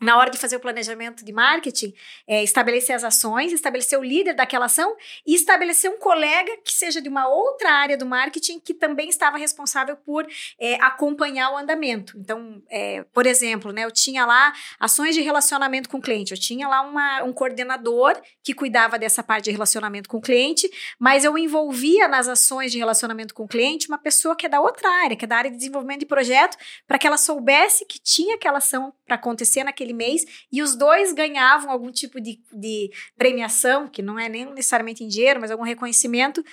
na 0.01 0.17
hora 0.17 0.29
de 0.29 0.37
fazer 0.37 0.57
o 0.57 0.59
planejamento 0.59 1.23
de 1.23 1.31
marketing, 1.31 1.93
é, 2.27 2.43
estabelecer 2.43 2.95
as 2.95 3.03
ações, 3.03 3.53
estabelecer 3.53 3.97
o 3.97 4.03
líder 4.03 4.33
daquela 4.33 4.65
ação 4.65 4.95
e 5.25 5.33
estabelecer 5.33 5.89
um 5.89 5.97
colega 5.97 6.51
que 6.63 6.73
seja 6.73 7.01
de 7.01 7.07
uma 7.07 7.27
outra 7.27 7.71
área 7.71 7.97
do 7.97 8.05
marketing 8.05 8.59
que 8.59 8.73
também 8.73 9.09
estava 9.09 9.37
responsável 9.37 9.95
por 9.95 10.27
é, 10.59 10.75
acompanhar 10.75 11.51
o 11.51 11.57
andamento. 11.57 12.17
Então, 12.17 12.61
é, 12.69 13.05
por 13.13 13.25
exemplo, 13.25 13.71
né, 13.71 13.85
eu 13.85 13.91
tinha 13.91 14.25
lá 14.25 14.53
ações 14.79 15.15
de 15.15 15.21
relacionamento 15.21 15.89
com 15.89 15.97
o 15.97 16.01
cliente, 16.01 16.33
eu 16.33 16.39
tinha 16.39 16.67
lá 16.67 16.81
uma, 16.81 17.23
um 17.23 17.31
coordenador 17.31 18.19
que 18.43 18.53
cuidava 18.53 18.99
dessa 18.99 19.23
parte 19.23 19.45
de 19.45 19.51
relacionamento 19.51 20.09
com 20.09 20.17
o 20.17 20.21
cliente, 20.21 20.69
mas 20.99 21.23
eu 21.23 21.37
envolvia 21.37 22.07
nas 22.07 22.27
ações 22.27 22.71
de 22.71 22.77
relacionamento 22.77 23.33
com 23.33 23.43
o 23.43 23.47
cliente 23.47 23.87
uma 23.87 23.97
pessoa 23.97 24.35
que 24.35 24.45
é 24.45 24.49
da 24.49 24.59
outra 24.59 24.89
área, 25.03 25.15
que 25.15 25.25
é 25.25 25.27
da 25.27 25.37
área 25.37 25.51
de 25.51 25.57
desenvolvimento 25.57 26.01
de 26.01 26.05
projeto, 26.05 26.57
para 26.87 26.99
que 26.99 27.07
ela 27.07 27.17
soubesse 27.17 27.85
que 27.85 27.99
tinha 27.99 28.35
aquela 28.35 28.57
ação 28.57 28.93
para 29.05 29.15
acontecer 29.15 29.63
naquele 29.63 29.84
naquele 29.85 29.93
mês 29.93 30.25
e 30.51 30.61
os 30.61 30.75
dois 30.75 31.13
ganhavam 31.13 31.69
algum 31.69 31.91
tipo 31.91 32.19
de, 32.19 32.39
de 32.51 32.91
premiação, 33.15 33.87
que 33.87 34.01
não 34.01 34.17
é 34.17 34.27
nem 34.27 34.45
necessariamente 34.45 35.03
em 35.03 35.07
dinheiro, 35.07 35.39
mas 35.39 35.51
algum 35.51 35.63
reconhecimento 35.63 36.43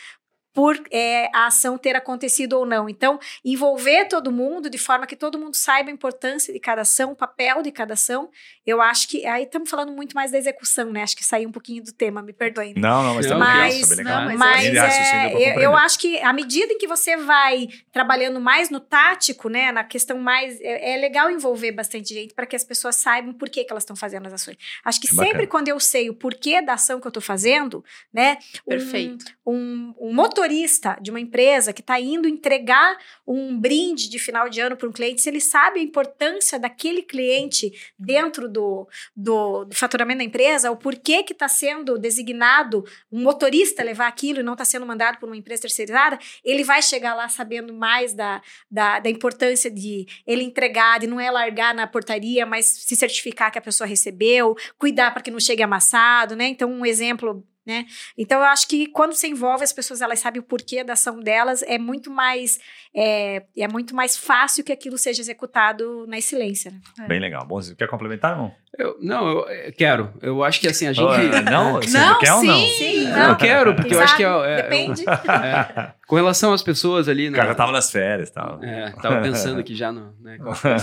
por 0.53 0.81
é, 0.91 1.31
a 1.35 1.47
ação 1.47 1.79
ter 1.79 1.97
acontecido 1.97 2.55
ou 2.55 2.67
não. 2.67 2.89
Então, 2.89 3.19
envolver 3.45 4.07
todo 4.07 4.31
mundo 4.31 4.69
de 4.69 4.79
forma 4.79 5.07
que 5.07 5.17
todo 5.17 5.39
mundo 5.39 5.55
saiba 5.55 5.91
a 5.91 5.93
importância 5.93 6.53
de 6.53 6.61
cada 6.61 6.83
ação, 6.83 7.13
o 7.13 7.17
papel 7.17 7.63
de 7.63 7.73
cada 7.73 7.95
ação. 7.95 8.31
Eu 8.67 8.81
acho 8.81 9.09
que 9.09 9.27
aí 9.27 9.45
estamos 9.45 9.71
falando 9.71 9.93
muito 9.93 10.15
mais 10.15 10.31
da 10.31 10.39
execução, 10.39 10.93
né? 10.93 11.03
Acho 11.03 11.17
que 11.17 11.25
saiu 11.25 11.49
um 11.49 11.53
pouquinho 11.53 11.83
do 11.83 11.93
tema, 11.93 12.23
me 12.23 12.33
perdoem. 12.33 12.75
Não, 12.77 13.03
não, 13.03 13.15
mas, 13.15 13.27
tá 13.27 13.35
mas, 13.37 13.89
tá 13.89 14.03
não, 14.03 14.25
mas, 14.25 14.39
mas 14.39 14.65
é, 14.77 15.33
eu, 15.35 15.61
eu, 15.61 15.77
acho 15.77 15.99
que 15.99 16.19
à 16.21 16.33
medida 16.33 16.73
em 16.73 16.79
que 16.79 16.87
você 16.87 17.17
vai 17.17 17.69
trabalhando 17.91 18.41
mais 18.41 18.71
no 18.71 18.79
tático, 18.81 19.49
né, 19.49 19.73
na 19.73 19.85
questão 19.85 20.19
mais 20.19 20.61
é, 20.61 20.95
é 20.95 20.97
legal 20.99 21.31
envolver 21.31 21.73
bastante 21.73 22.13
gente 22.13 22.35
para 22.35 22.47
que 22.47 22.55
as 22.55 22.65
pessoas 22.65 22.97
saibam 22.97 23.33
por 23.33 23.49
que, 23.49 23.65
que 23.65 23.73
elas 23.73 23.83
estão 23.83 23.97
fazendo 23.97 24.27
as 24.27 24.35
ações. 24.35 24.57
Acho 24.85 25.01
que 25.01 25.09
é 25.09 25.11
sempre 25.11 25.27
bacana. 25.27 25.47
quando 25.47 25.69
eu 25.69 25.81
sei 25.81 26.11
o 26.11 26.15
porquê 26.15 26.61
da 26.61 26.75
ação 26.75 27.01
que 27.01 27.07
eu 27.07 27.11
estou 27.11 27.23
fazendo, 27.23 27.85
né, 28.13 28.39
Perfeito. 28.67 29.25
Um, 29.47 29.95
um, 30.01 30.09
um 30.09 30.15
motor 30.15 30.42
motorista 30.43 30.99
de 31.01 31.11
uma 31.11 31.21
empresa 31.21 31.73
que 31.73 31.81
está 31.81 32.01
indo 32.01 32.27
entregar 32.27 32.99
um 33.25 33.57
brinde 33.59 34.11
de 34.11 34.19
final 34.19 34.49
de 34.49 34.61
ano 34.61 34.77
para 34.77 34.89
um 34.89 34.93
cliente, 34.93 35.23
se 35.23 35.31
ele 35.31 35.41
sabe 35.41 35.79
a 35.79 35.83
importância 35.83 36.59
daquele 36.59 37.03
cliente 37.03 37.73
dentro 37.97 38.49
do, 38.49 38.89
do, 39.15 39.65
do 39.65 39.75
faturamento 39.75 40.19
da 40.19 40.25
empresa, 40.25 40.71
o 40.71 40.77
porquê 40.77 41.23
que 41.23 41.33
está 41.33 41.47
sendo 41.47 41.97
designado 41.97 42.85
um 43.11 43.23
motorista 43.23 43.85
levar 43.85 44.09
aquilo 44.09 44.41
e 44.41 44.43
não 44.43 44.55
está 44.55 44.65
sendo 44.65 44.85
mandado 44.85 45.19
por 45.19 45.29
uma 45.29 45.37
empresa 45.37 45.63
terceirizada, 45.63 46.19
ele 46.45 46.65
vai 46.65 46.83
chegar 46.83 47.15
lá 47.15 47.29
sabendo 47.29 47.73
mais 47.73 48.13
da, 48.13 48.43
da, 48.69 48.99
da 48.99 49.09
importância 49.09 49.71
de 49.71 50.07
ele 50.27 50.43
entregar, 50.43 50.99
de 50.99 51.07
não 51.07 51.21
é 51.21 51.31
largar 51.31 51.73
na 51.73 51.87
portaria, 51.87 52.45
mas 52.45 52.67
se 52.67 52.97
certificar 52.97 53.53
que 53.53 53.59
a 53.59 53.63
pessoa 53.63 53.87
recebeu, 53.87 54.57
cuidar 54.77 55.13
para 55.13 55.23
que 55.23 55.31
não 55.31 55.39
chegue 55.39 55.63
amassado, 55.63 56.35
né? 56.35 56.49
Então, 56.49 56.69
um 56.69 56.85
exemplo 56.85 57.47
né? 57.65 57.87
Então 58.17 58.41
eu 58.41 58.47
acho 58.47 58.67
que 58.67 58.87
quando 58.89 59.15
você 59.15 59.29
envolve 59.29 59.63
as 59.63 59.73
pessoas, 59.73 60.01
elas 60.01 60.19
sabem 60.19 60.41
o 60.41 60.45
porquê 60.45 60.83
da 60.83 60.95
ação 60.95 61.21
delas, 61.21 61.63
é 61.63 61.79
muito 61.79 62.11
mais 62.11 62.59
é, 62.95 63.45
é 63.57 63.69
muito 63.69 63.95
mais 63.95 64.17
fácil 64.17 64.65
que 64.65 64.73
aquilo 64.73 64.99
seja 64.99 65.23
executado 65.23 66.07
na 66.07 66.19
excelência. 66.19 66.73
Né? 66.99 67.07
Bem 67.07 67.21
legal. 67.21 67.47
Bom, 67.47 67.61
quer 67.77 67.89
complementar, 67.89 68.37
não? 68.37 68.55
Eu, 68.79 68.97
não, 69.03 69.29
eu, 69.29 69.49
eu 69.49 69.73
quero. 69.73 70.11
Eu 70.23 70.43
acho 70.43 70.59
que 70.59 70.67
assim, 70.67 70.87
a 70.87 70.95
gente. 70.95 71.05
Oh, 71.05 71.51
não, 71.51 71.75
você 71.75 71.99
não, 71.99 72.19
quer 72.19 72.27
sim, 72.27 72.33
ou 72.33 72.45
não? 72.45 72.59
Sim, 72.59 73.05
não. 73.05 73.29
Eu 73.29 73.37
quero, 73.37 73.75
porque 73.75 73.91
Quem 73.91 73.99
eu 73.99 74.07
sabe? 74.07 74.11
acho 74.11 74.17
que 74.17 74.25
é. 74.25 74.51
é 74.51 74.63
Depende. 74.63 75.05
É, 75.09 75.93
com 76.07 76.17
relação 76.17 76.55
às 76.55 76.63
pessoas 76.63 77.07
ali. 77.07 77.29
O 77.29 77.33
cara 77.33 77.49
já 77.49 77.55
tava 77.55 77.71
nas 77.71 77.91
férias 77.91 78.31
tal. 78.31 78.65
É, 78.65 78.91
tava 78.93 79.21
pensando 79.21 79.61
aqui 79.61 79.75
já 79.75 79.93
no. 79.93 80.15
Né, 80.23 80.39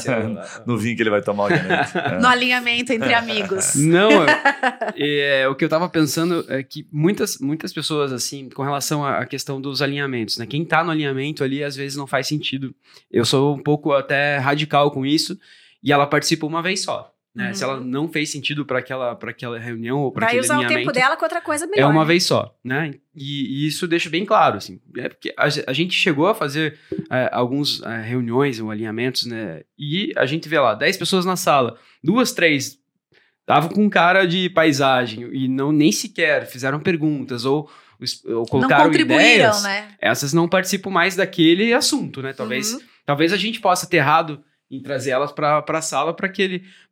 no 0.67 0.77
vinho 0.77 0.95
que 0.95 1.01
ele 1.01 1.09
vai 1.09 1.23
tomar 1.23 1.49
No 2.21 2.27
alinhamento 2.27 2.93
entre 2.93 3.11
amigos. 3.11 3.73
Não, 3.75 4.09
é, 4.95 5.47
o 5.47 5.55
que 5.55 5.65
eu 5.65 5.69
tava 5.69 5.89
pensando 5.89 6.45
é 6.47 6.61
que 6.61 6.87
muitas, 6.91 7.39
muitas 7.39 7.73
pessoas, 7.73 8.13
assim, 8.13 8.49
com 8.49 8.61
relação 8.61 9.03
à 9.03 9.25
questão 9.25 9.59
dos 9.59 9.81
alinhamentos, 9.81 10.37
né? 10.37 10.45
Quem 10.45 10.63
tá 10.63 10.83
no 10.83 10.91
alinhamento 10.91 11.43
ali, 11.43 11.63
às 11.63 11.75
vezes 11.75 11.97
não 11.97 12.05
faz 12.05 12.27
sentido. 12.27 12.73
Eu 13.11 13.25
sou 13.25 13.55
um 13.55 13.63
pouco 13.63 13.93
até 13.93 14.37
radical 14.37 14.91
com 14.91 15.03
isso 15.03 15.39
e 15.83 15.91
ela 15.91 16.05
participa 16.05 16.45
uma 16.45 16.61
vez 16.61 16.83
só. 16.83 17.11
Né? 17.35 17.49
Uhum. 17.49 17.53
Se 17.53 17.63
ela 17.63 17.79
não 17.79 18.07
fez 18.07 18.31
sentido 18.31 18.65
para 18.65 18.79
aquela, 18.79 19.11
aquela 19.11 19.59
reunião 19.59 19.99
ou 19.99 20.11
para 20.11 20.25
aquele 20.25 20.41
usar 20.41 20.59
o 20.59 20.67
tempo 20.67 20.91
dela 20.91 21.15
com 21.15 21.23
outra 21.23 21.41
coisa 21.41 21.67
melhor. 21.67 21.83
É 21.83 21.85
uma 21.85 22.01
né? 22.01 22.07
vez 22.07 22.23
só, 22.23 22.55
né? 22.63 22.95
E, 23.15 23.63
e, 23.63 23.67
isso 23.67 23.87
deixa 23.87 24.09
bem 24.09 24.25
claro, 24.25 24.57
assim. 24.57 24.79
É 24.97 25.09
porque 25.09 25.33
a, 25.37 25.45
a 25.67 25.73
gente 25.73 25.93
chegou 25.93 26.27
a 26.27 26.33
fazer 26.33 26.79
é, 27.09 27.29
alguns 27.31 27.83
é, 27.83 28.01
reuniões 28.01 28.59
ou 28.59 28.71
alinhamentos, 28.71 29.25
né? 29.25 29.61
E 29.77 30.11
a 30.15 30.25
gente 30.25 30.49
vê 30.49 30.59
lá, 30.59 30.73
10 30.73 30.97
pessoas 30.97 31.23
na 31.25 31.35
sala, 31.35 31.77
duas, 32.03 32.31
três 32.31 32.79
estavam 33.41 33.69
com 33.69 33.89
cara 33.89 34.25
de 34.25 34.49
paisagem 34.49 35.27
e 35.31 35.47
não 35.47 35.71
nem 35.71 35.91
sequer 35.91 36.45
fizeram 36.45 36.79
perguntas 36.79 37.45
ou 37.45 37.69
ou 38.27 38.45
colocaram 38.45 38.89
não 38.89 38.97
ideias, 38.97 39.61
né? 39.63 39.89
essas 39.99 40.31
não 40.31 40.47
participam 40.47 40.89
mais 40.89 41.17
daquele 41.17 41.73
assunto, 41.73 42.21
né? 42.21 42.31
Talvez, 42.31 42.73
uhum. 42.73 42.79
talvez 43.05 43.33
a 43.33 43.37
gente 43.37 43.59
possa 43.59 43.85
ter 43.85 43.97
errado 43.97 44.41
em 44.69 44.81
trazer 44.81 45.11
elas 45.11 45.31
para 45.31 45.63
a 45.67 45.81
sala 45.81 46.13
para 46.13 46.27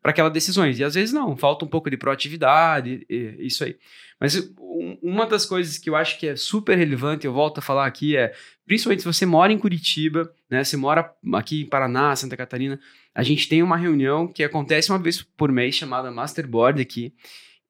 aquelas 0.04 0.34
decisões. 0.34 0.80
E 0.80 0.84
às 0.84 0.96
vezes 0.96 1.14
não, 1.14 1.38
falta 1.38 1.64
um 1.64 1.68
pouco 1.68 1.90
de 1.90 1.98
proatividade, 1.98 3.06
e, 3.10 3.16
e, 3.40 3.48
isso 3.48 3.64
aí. 3.64 3.76
Mas 4.20 4.36
um, 4.60 4.98
uma 5.02 5.26
das 5.26 5.46
coisas 5.46 5.78
que 5.78 5.90
eu 5.90 5.96
acho 5.96 6.18
que 6.18 6.28
é 6.28 6.36
super 6.36 6.78
relevante, 6.78 7.26
eu 7.26 7.34
volto 7.34 7.60
a 7.60 7.62
falar 7.62 7.86
aqui, 7.86 8.18
é 8.18 8.34
principalmente 8.66 9.02
se 9.02 9.08
você 9.08 9.26
mora 9.26 9.54
em 9.54 9.60
Curitiba, 9.60 10.32
né, 10.50 10.64
você 10.64 10.76
mora 10.76 11.14
aqui 11.36 11.62
em 11.62 11.70
Paraná, 11.70 12.16
Santa 12.16 12.36
Catarina, 12.36 12.80
a 13.14 13.22
gente 13.22 13.48
tem 13.48 13.62
uma 13.62 13.78
reunião 13.78 14.28
que 14.28 14.44
acontece 14.44 14.92
uma 14.92 15.00
vez 15.00 15.22
por 15.22 15.52
mês 15.52 15.76
chamada 15.76 16.10
Masterboard 16.10 16.82
aqui, 16.82 17.14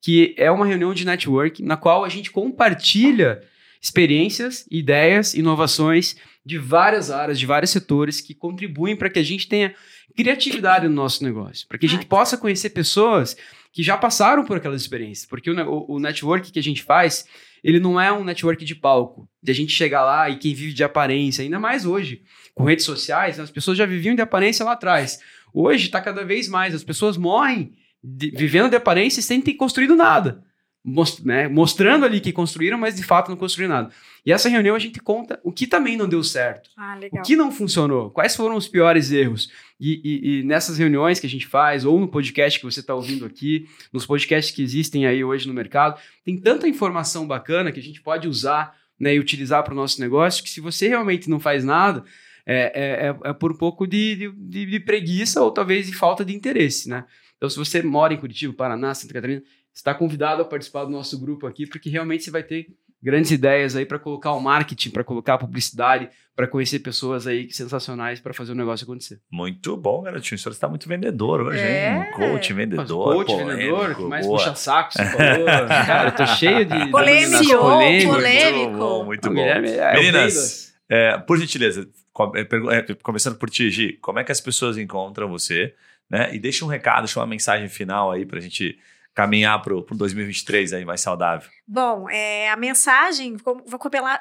que 0.01 0.33
é 0.37 0.49
uma 0.49 0.65
reunião 0.65 0.93
de 0.93 1.05
network 1.05 1.61
na 1.61 1.75
qual 1.75 2.05
a 2.05 2.09
gente 2.09 2.31
compartilha 2.31 3.41
experiências, 3.81 4.65
ideias, 4.71 5.33
inovações 5.33 6.15
de 6.47 6.57
várias 6.57 7.11
áreas, 7.11 7.37
de 7.37 7.45
vários 7.45 7.71
setores 7.71 8.21
que 8.21 8.33
contribuem 8.33 8.95
para 8.95 9.09
que 9.09 9.19
a 9.19 9.23
gente 9.23 9.49
tenha 9.49 9.75
criatividade 10.15 10.87
no 10.87 10.95
nosso 10.95 11.21
negócio, 11.21 11.67
para 11.67 11.77
que 11.77 11.85
a 11.85 11.89
gente 11.89 12.05
possa 12.05 12.37
conhecer 12.37 12.69
pessoas 12.69 13.35
que 13.73 13.83
já 13.83 13.97
passaram 13.97 14.45
por 14.45 14.55
aquelas 14.55 14.81
experiências, 14.81 15.27
porque 15.27 15.51
o, 15.51 15.85
o, 15.89 15.99
network 15.99 16.49
que 16.49 16.57
a 16.57 16.63
gente 16.63 16.83
faz, 16.83 17.25
ele 17.61 17.81
não 17.81 17.99
é 17.99 18.13
um 18.13 18.23
network 18.23 18.63
de 18.63 18.73
palco, 18.73 19.29
de 19.43 19.51
a 19.51 19.53
gente 19.53 19.73
chegar 19.73 20.05
lá 20.05 20.29
e 20.29 20.37
quem 20.37 20.53
vive 20.53 20.71
de 20.71 20.85
aparência, 20.85 21.43
ainda 21.43 21.59
mais 21.59 21.85
hoje, 21.85 22.23
com 22.55 22.63
redes 22.63 22.85
sociais, 22.85 23.41
as 23.41 23.51
pessoas 23.51 23.77
já 23.77 23.85
viviam 23.85 24.15
de 24.15 24.21
aparência 24.21 24.65
lá 24.65 24.71
atrás. 24.71 25.19
Hoje 25.53 25.87
está 25.87 25.99
cada 25.99 26.23
vez 26.23 26.47
mais, 26.47 26.73
as 26.73 26.83
pessoas 26.83 27.17
morrem 27.17 27.73
de, 28.01 28.31
vivendo 28.31 28.69
de 28.69 28.77
aparência 28.77 29.21
sem 29.21 29.41
ter 29.41 29.55
construído 29.55 29.97
nada 29.97 30.46
most, 30.89 31.27
né, 31.27 31.49
mostrando 31.49 32.05
ali 32.05 32.21
que 32.21 32.31
construíram, 32.31 32.77
mas 32.77 32.95
de 32.95 33.03
fato 33.03 33.27
não 33.29 33.35
construíram 33.35 33.75
nada. 33.75 33.89
E 34.25 34.31
essa 34.31 34.47
reunião 34.47 34.73
a 34.73 34.79
gente 34.79 35.01
conta 35.01 35.37
o 35.43 35.51
que 35.51 35.67
também 35.67 35.97
não 35.97 36.07
deu 36.07 36.23
certo, 36.23 36.69
ah, 36.77 36.97
o 37.11 37.21
que 37.21 37.35
não 37.35 37.51
funcionou, 37.51 38.09
quais 38.09 38.37
foram 38.37 38.55
os 38.55 38.69
piores 38.69 39.11
erros. 39.11 39.51
E, 39.77 40.01
e, 40.01 40.39
e, 40.39 40.43
nessas 40.43 40.77
reuniões 40.77 41.19
que 41.19 41.27
a 41.27 41.29
gente 41.29 41.45
faz, 41.45 41.83
ou 41.83 41.99
no 41.99 42.07
podcast 42.07 42.57
que 42.57 42.65
você 42.65 42.79
está 42.79 42.95
ouvindo 42.95 43.25
aqui, 43.25 43.67
nos 43.91 44.05
podcasts 44.05 44.55
que 44.55 44.63
existem 44.63 45.05
aí 45.05 45.23
hoje 45.23 45.45
no 45.45 45.53
mercado, 45.53 45.99
tem 46.23 46.39
tanta 46.39 46.69
informação 46.69 47.27
bacana 47.27 47.69
que 47.69 47.81
a 47.81 47.83
gente 47.83 48.01
pode 48.01 48.25
usar 48.25 48.73
né, 48.97 49.13
e 49.13 49.19
utilizar 49.19 49.63
para 49.63 49.73
o 49.73 49.75
nosso 49.75 49.99
negócio, 49.99 50.41
que 50.41 50.49
se 50.49 50.61
você 50.61 50.87
realmente 50.87 51.29
não 51.29 51.39
faz 51.39 51.65
nada, 51.65 52.03
é, 52.45 52.55
é, 52.55 53.07
é, 53.07 53.29
é 53.29 53.33
por 53.33 53.51
um 53.51 53.57
pouco 53.57 53.85
de, 53.85 54.31
de, 54.37 54.65
de 54.65 54.79
preguiça 54.79 55.41
ou 55.41 55.51
talvez 55.51 55.87
de 55.87 55.93
falta 55.93 56.23
de 56.23 56.33
interesse, 56.33 56.87
né? 56.87 57.03
Então, 57.37 57.49
se 57.49 57.57
você 57.57 57.83
mora 57.83 58.13
em 58.13 58.17
Curitiba, 58.17 58.53
Paraná, 58.53 58.93
Santa 58.95 59.13
Catarina, 59.13 59.43
está 59.77 59.93
convidado 59.93 60.41
a 60.41 60.45
participar 60.45 60.85
do 60.85 60.91
nosso 60.91 61.19
grupo 61.19 61.45
aqui, 61.45 61.67
porque 61.67 61.87
realmente 61.87 62.23
você 62.23 62.31
vai 62.31 62.41
ter 62.41 62.67
grandes 63.01 63.29
ideias 63.29 63.75
aí 63.75 63.85
para 63.85 63.99
colocar 63.99 64.33
o 64.33 64.39
marketing, 64.39 64.89
para 64.89 65.03
colocar 65.03 65.35
a 65.35 65.37
publicidade, 65.37 66.09
para 66.35 66.47
conhecer 66.47 66.79
pessoas 66.79 67.27
aí 67.27 67.49
sensacionais 67.51 68.19
para 68.19 68.33
fazer 68.33 68.53
o 68.53 68.55
negócio 68.55 68.83
acontecer. 68.85 69.21
Muito 69.31 69.77
bom, 69.77 70.01
garotinho. 70.01 70.35
O 70.35 70.39
senhor 70.39 70.51
está 70.51 70.67
muito 70.67 70.89
vendedor 70.89 71.41
hoje, 71.41 71.59
é. 71.59 71.95
hein? 71.95 72.11
Coach, 72.13 72.53
vendedor. 72.53 73.13
Coach, 73.13 73.27
polêmico, 73.27 73.55
vendedor, 73.55 74.09
mais 74.09 74.25
puxa 74.25 74.55
saco, 74.55 74.93
você 74.93 75.05
falou. 75.05 75.45
Cara, 75.85 76.09
eu 76.09 76.15
tô 76.15 76.25
cheio 76.25 76.65
de. 76.65 76.89
Polêmico, 76.89 77.57
polêmico. 77.59 78.13
polêmico. 78.13 78.65
Muito 78.65 78.77
bom, 78.77 79.05
muito 79.05 79.29
bom. 79.29 79.39
É, 79.41 79.93
Meninas, 79.93 80.73
é, 80.89 81.19
por 81.19 81.37
gentileza, 81.37 81.87
é, 82.35 82.41
é, 82.77 82.95
começando 83.03 83.37
por 83.37 83.47
ti, 83.47 83.69
Gi, 83.69 83.93
como 84.01 84.17
é 84.17 84.23
que 84.23 84.31
as 84.31 84.41
pessoas 84.41 84.75
encontram 84.75 85.29
você? 85.29 85.75
Né? 86.09 86.33
E 86.33 86.39
deixa 86.39 86.65
um 86.65 86.67
recado, 86.67 87.03
deixa 87.03 87.19
uma 87.19 87.27
mensagem 87.27 87.69
final 87.69 88.11
aí 88.11 88.25
para 88.25 88.39
a 88.39 88.41
gente 88.41 88.75
caminhar 89.17 89.59
para 89.63 89.73
o 89.73 89.81
2023 89.81 90.73
aí 90.73 90.85
mais 90.85 91.01
saudável? 91.01 91.49
Bom, 91.69 92.09
é, 92.09 92.49
a 92.49 92.55
mensagem, 92.55 93.35
vou 93.35 93.61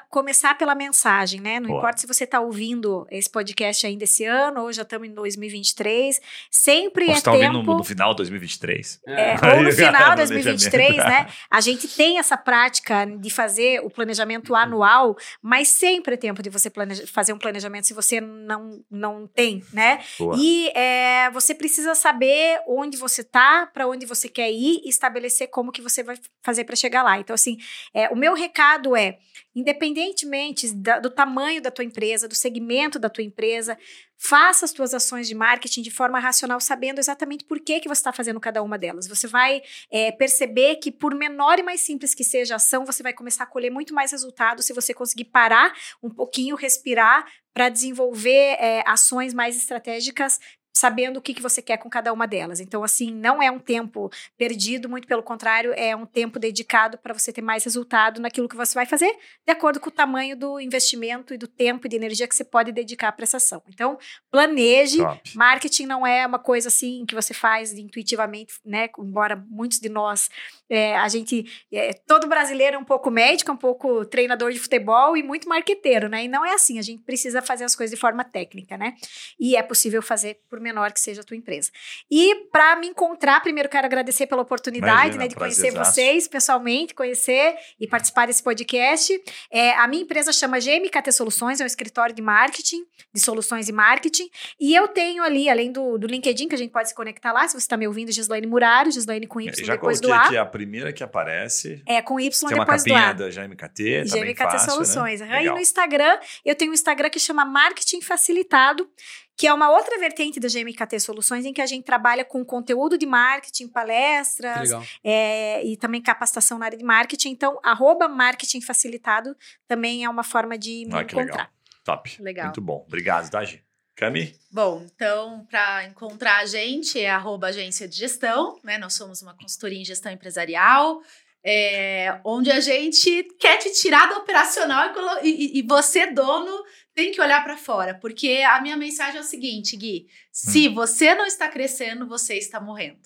começar 0.09 0.57
pela 0.57 0.75
mensagem, 0.75 1.39
né? 1.39 1.61
Não 1.61 1.69
Boa. 1.69 1.79
importa 1.79 2.01
se 2.01 2.05
você 2.05 2.25
está 2.25 2.41
ouvindo 2.41 3.07
esse 3.09 3.29
podcast 3.29 3.87
ainda 3.87 4.03
esse 4.03 4.25
ano, 4.25 4.63
ou 4.63 4.73
já 4.73 4.81
estamos 4.81 5.07
em 5.07 5.13
2023, 5.13 6.19
sempre 6.51 7.05
ou 7.05 7.11
é 7.11 7.21
tá 7.21 7.31
tempo... 7.31 7.45
ouvindo 7.45 7.63
no, 7.63 7.77
no 7.77 7.83
final 7.85 8.09
de 8.09 8.17
2023. 8.17 8.99
É, 9.07 9.35
ou 9.55 9.63
no 9.63 9.71
final 9.71 10.09
de 10.09 10.15
2023, 10.17 10.97
né? 10.97 11.27
A 11.49 11.61
gente 11.61 11.87
tem 11.87 12.19
essa 12.19 12.35
prática 12.35 13.05
de 13.05 13.29
fazer 13.29 13.79
o 13.81 13.89
planejamento 13.89 14.53
anual, 14.53 15.15
mas 15.41 15.69
sempre 15.69 16.15
é 16.15 16.17
tempo 16.17 16.43
de 16.43 16.49
você 16.49 16.69
planeja, 16.69 17.07
fazer 17.07 17.31
um 17.31 17.37
planejamento 17.37 17.87
se 17.87 17.93
você 17.93 18.19
não, 18.19 18.83
não 18.91 19.25
tem, 19.25 19.63
né? 19.71 20.01
Boa. 20.19 20.35
E 20.37 20.67
é, 20.75 21.31
você 21.31 21.55
precisa 21.55 21.95
saber 21.95 22.59
onde 22.67 22.97
você 22.97 23.21
está, 23.21 23.65
para 23.67 23.87
onde 23.87 24.05
você 24.05 24.27
quer 24.27 24.51
ir 24.51 24.81
e 24.83 24.89
estabelecer 24.89 25.47
como 25.47 25.71
que 25.71 25.81
você 25.81 26.03
vai 26.03 26.19
fazer 26.43 26.65
para 26.65 26.75
chegar 26.75 27.03
lá. 27.03 27.17
Então, 27.17 27.36
assim, 27.37 27.57
é, 27.93 28.09
o 28.09 28.15
meu 28.15 28.33
recado 28.33 28.95
é, 28.95 29.17
independentemente 29.55 30.71
da, 30.71 30.99
do 30.99 31.09
tamanho 31.09 31.59
da 31.59 31.71
tua 31.71 31.83
empresa, 31.83 32.27
do 32.27 32.35
segmento 32.35 32.99
da 32.99 33.09
tua 33.09 33.23
empresa, 33.23 33.75
faça 34.15 34.65
as 34.65 34.71
tuas 34.71 34.93
ações 34.93 35.27
de 35.27 35.33
marketing 35.33 35.81
de 35.81 35.89
forma 35.89 36.19
racional, 36.19 36.59
sabendo 36.59 36.99
exatamente 36.99 37.43
por 37.43 37.59
que, 37.59 37.79
que 37.79 37.87
você 37.87 37.99
está 37.99 38.13
fazendo 38.13 38.39
cada 38.39 38.61
uma 38.61 38.77
delas. 38.77 39.07
Você 39.07 39.27
vai 39.27 39.61
é, 39.89 40.11
perceber 40.11 40.75
que, 40.75 40.91
por 40.91 41.15
menor 41.15 41.57
e 41.57 41.63
mais 41.63 41.81
simples 41.81 42.13
que 42.13 42.23
seja 42.23 42.53
a 42.53 42.57
ação, 42.57 42.85
você 42.85 43.01
vai 43.01 43.13
começar 43.13 43.45
a 43.45 43.47
colher 43.47 43.71
muito 43.71 43.95
mais 43.95 44.11
resultados 44.11 44.65
se 44.65 44.73
você 44.73 44.93
conseguir 44.93 45.25
parar 45.25 45.73
um 46.03 46.09
pouquinho, 46.09 46.55
respirar, 46.55 47.25
para 47.57 47.69
desenvolver 47.69 48.55
é, 48.59 48.83
ações 48.85 49.33
mais 49.33 49.57
estratégicas 49.57 50.39
sabendo 50.77 51.17
o 51.17 51.21
que, 51.21 51.33
que 51.33 51.41
você 51.41 51.61
quer 51.61 51.77
com 51.77 51.89
cada 51.89 52.13
uma 52.13 52.27
delas. 52.27 52.59
Então, 52.59 52.83
assim, 52.83 53.11
não 53.13 53.41
é 53.41 53.49
um 53.49 53.59
tempo 53.59 54.11
perdido, 54.37 54.87
muito 54.87 55.07
pelo 55.07 55.23
contrário, 55.23 55.73
é 55.75 55.95
um 55.95 56.05
tempo 56.05 56.39
dedicado 56.39 56.97
para 56.97 57.13
você 57.13 57.33
ter 57.33 57.41
mais 57.41 57.63
resultado 57.63 58.21
naquilo 58.21 58.47
que 58.47 58.55
você 58.55 58.73
vai 58.75 58.85
fazer, 58.85 59.11
de 59.45 59.51
acordo 59.51 59.79
com 59.79 59.89
o 59.89 59.91
tamanho 59.91 60.37
do 60.37 60.59
investimento 60.59 61.33
e 61.33 61.37
do 61.37 61.47
tempo 61.47 61.87
e 61.87 61.89
de 61.89 61.95
energia 61.95 62.27
que 62.27 62.35
você 62.35 62.43
pode 62.43 62.71
dedicar 62.71 63.11
para 63.11 63.23
essa 63.23 63.37
ação. 63.37 63.61
Então, 63.67 63.97
planeje. 64.31 64.97
Top. 64.97 65.17
Marketing 65.35 65.85
não 65.85 66.05
é 66.05 66.25
uma 66.25 66.39
coisa 66.39 66.67
assim 66.67 67.05
que 67.05 67.15
você 67.15 67.33
faz 67.33 67.73
intuitivamente, 67.73 68.53
né? 68.65 68.89
Embora 68.99 69.35
muitos 69.49 69.79
de 69.79 69.89
nós, 69.89 70.29
é, 70.69 70.95
a 70.97 71.07
gente, 71.07 71.45
é, 71.71 71.93
todo 71.93 72.27
brasileiro 72.27 72.75
é 72.75 72.79
um 72.79 72.83
pouco 72.83 73.09
médico, 73.09 73.51
um 73.51 73.57
pouco 73.57 74.05
treinador 74.05 74.51
de 74.51 74.59
futebol 74.59 75.17
e 75.17 75.23
muito 75.23 75.49
marqueteiro, 75.49 76.07
né? 76.07 76.25
E 76.25 76.27
não 76.27 76.45
é 76.45 76.53
assim, 76.53 76.77
a 76.77 76.81
gente 76.81 77.03
precisa 77.03 77.41
fazer 77.41 77.63
as 77.63 77.75
coisas 77.75 77.95
de 77.95 77.99
forma 77.99 78.23
técnica, 78.23 78.77
né? 78.77 78.93
E 79.39 79.55
é 79.55 79.63
possível 79.63 80.01
fazer 80.01 80.39
por 80.49 80.59
menor 80.67 80.91
que 80.91 80.99
seja 80.99 81.21
a 81.21 81.23
tua 81.23 81.37
empresa. 81.37 81.71
E 82.11 82.47
para 82.51 82.75
me 82.75 82.87
encontrar, 82.87 83.41
primeiro 83.41 83.69
quero 83.69 83.85
agradecer 83.85 84.27
pela 84.27 84.41
oportunidade 84.41 85.15
Imagina, 85.15 85.23
né, 85.23 85.27
de 85.27 85.35
conhecer 85.35 85.71
vocês 85.71 86.27
pessoalmente, 86.27 86.93
conhecer 86.93 87.55
e 87.79 87.87
participar 87.87 88.27
desse 88.27 88.43
podcast. 88.43 89.19
É, 89.51 89.73
a 89.75 89.87
minha 89.87 90.03
empresa 90.03 90.31
chama 90.31 90.59
GMKT 90.59 91.11
Soluções, 91.11 91.61
é 91.61 91.63
um 91.63 91.67
escritório 91.67 92.13
de 92.13 92.21
marketing, 92.21 92.83
de 93.13 93.21
soluções 93.21 93.69
e 93.69 93.71
marketing. 93.71 94.29
E 94.59 94.75
eu 94.75 94.87
tenho 94.87 95.23
ali, 95.23 95.49
além 95.49 95.71
do, 95.71 95.97
do 95.97 96.07
LinkedIn, 96.07 96.47
que 96.47 96.55
a 96.55 96.57
gente 96.57 96.71
pode 96.71 96.89
se 96.89 96.95
conectar 96.95 97.31
lá, 97.31 97.47
se 97.47 97.53
você 97.53 97.57
está 97.57 97.77
me 97.77 97.87
ouvindo, 97.87 98.11
Gislaine 98.11 98.47
Muraro, 98.47 98.91
Gislaine 98.91 99.27
com 99.27 99.39
Y 99.39 99.65
já 99.65 99.73
depois 99.73 100.01
do 100.01 100.11
A. 100.11 100.21
aqui 100.21 100.37
a 100.37 100.45
primeira 100.45 100.91
que 100.91 101.03
aparece. 101.03 101.81
É, 101.87 102.01
com 102.01 102.19
Y 102.19 102.29
depois 102.29 102.39
do 102.49 102.61
A. 102.61 102.65
Tem 102.83 102.93
uma 102.93 103.05
capinha 103.05 103.13
da 103.13 103.29
GMKT, 103.29 104.05
tá 104.09 104.17
GMKT 104.17 104.43
fácil, 104.43 104.71
Soluções. 104.71 105.21
Né? 105.21 105.45
E 105.45 105.49
no 105.49 105.59
Instagram, 105.59 106.19
eu 106.43 106.55
tenho 106.55 106.71
um 106.71 106.73
Instagram 106.73 107.09
que 107.09 107.19
chama 107.19 107.45
Marketing 107.45 108.01
Facilitado, 108.01 108.89
que 109.37 109.45
é 109.45 109.53
uma 109.53 109.69
outra 109.69 109.99
vertente 109.99 110.39
da 110.39 110.47
GMKT 110.47 110.99
Soluções, 110.99 111.45
em 111.45 111.53
que 111.53 111.61
a 111.61 111.65
gente 111.67 111.83
trabalha 111.83 112.25
com 112.25 112.43
conteúdo 112.43 112.97
de 112.97 113.05
marketing, 113.05 113.67
palestras 113.67 114.71
é, 115.03 115.63
e 115.63 115.77
também 115.77 116.01
capacitação 116.01 116.57
na 116.57 116.65
área 116.65 116.77
de 116.77 116.83
marketing. 116.83 117.29
Então, 117.29 117.59
arroba 117.63 118.07
marketing 118.07 118.61
facilitado 118.61 119.37
também 119.67 120.03
é 120.03 120.09
uma 120.09 120.23
forma 120.23 120.57
de 120.57 120.85
me 120.87 120.95
ah, 120.95 121.03
encontrar. 121.03 121.23
Legal. 121.23 121.47
Top. 121.83 122.21
Legal. 122.21 122.45
Muito 122.47 122.61
bom. 122.61 122.83
Obrigado, 122.87 123.29
Tagi. 123.29 123.63
Cami? 123.95 124.35
Bom, 124.51 124.85
então, 124.93 125.45
para 125.49 125.85
encontrar 125.85 126.39
a 126.39 126.45
gente, 126.45 126.99
é 126.99 127.09
arroba 127.09 127.47
agência 127.47 127.87
de 127.87 127.95
gestão, 127.95 128.59
né? 128.63 128.77
Nós 128.77 128.93
somos 128.93 129.21
uma 129.21 129.35
consultoria 129.35 129.79
em 129.79 129.85
gestão 129.85 130.11
empresarial, 130.11 131.01
é, 131.43 132.19
onde 132.23 132.51
a 132.51 132.59
gente 132.59 133.23
quer 133.39 133.57
te 133.57 133.71
tirar 133.71 134.07
do 134.09 134.15
operacional 134.15 134.91
e, 135.23 135.29
e, 135.29 135.59
e 135.59 135.61
você, 135.61 136.07
dono, 136.11 136.63
tem 136.97 137.11
que 137.11 137.21
olhar 137.21 137.43
para 137.43 137.55
fora, 137.55 137.93
porque 137.93 138.43
a 138.49 138.59
minha 138.59 138.75
mensagem 138.75 139.19
é 139.19 139.21
o 139.21 139.23
seguinte, 139.23 139.77
Gui: 139.77 140.07
se 140.31 140.67
hum. 140.67 140.73
você 140.73 141.13
não 141.13 141.27
está 141.27 141.47
crescendo, 141.47 142.07
você 142.07 142.33
está 142.33 142.59
morrendo. 142.59 142.99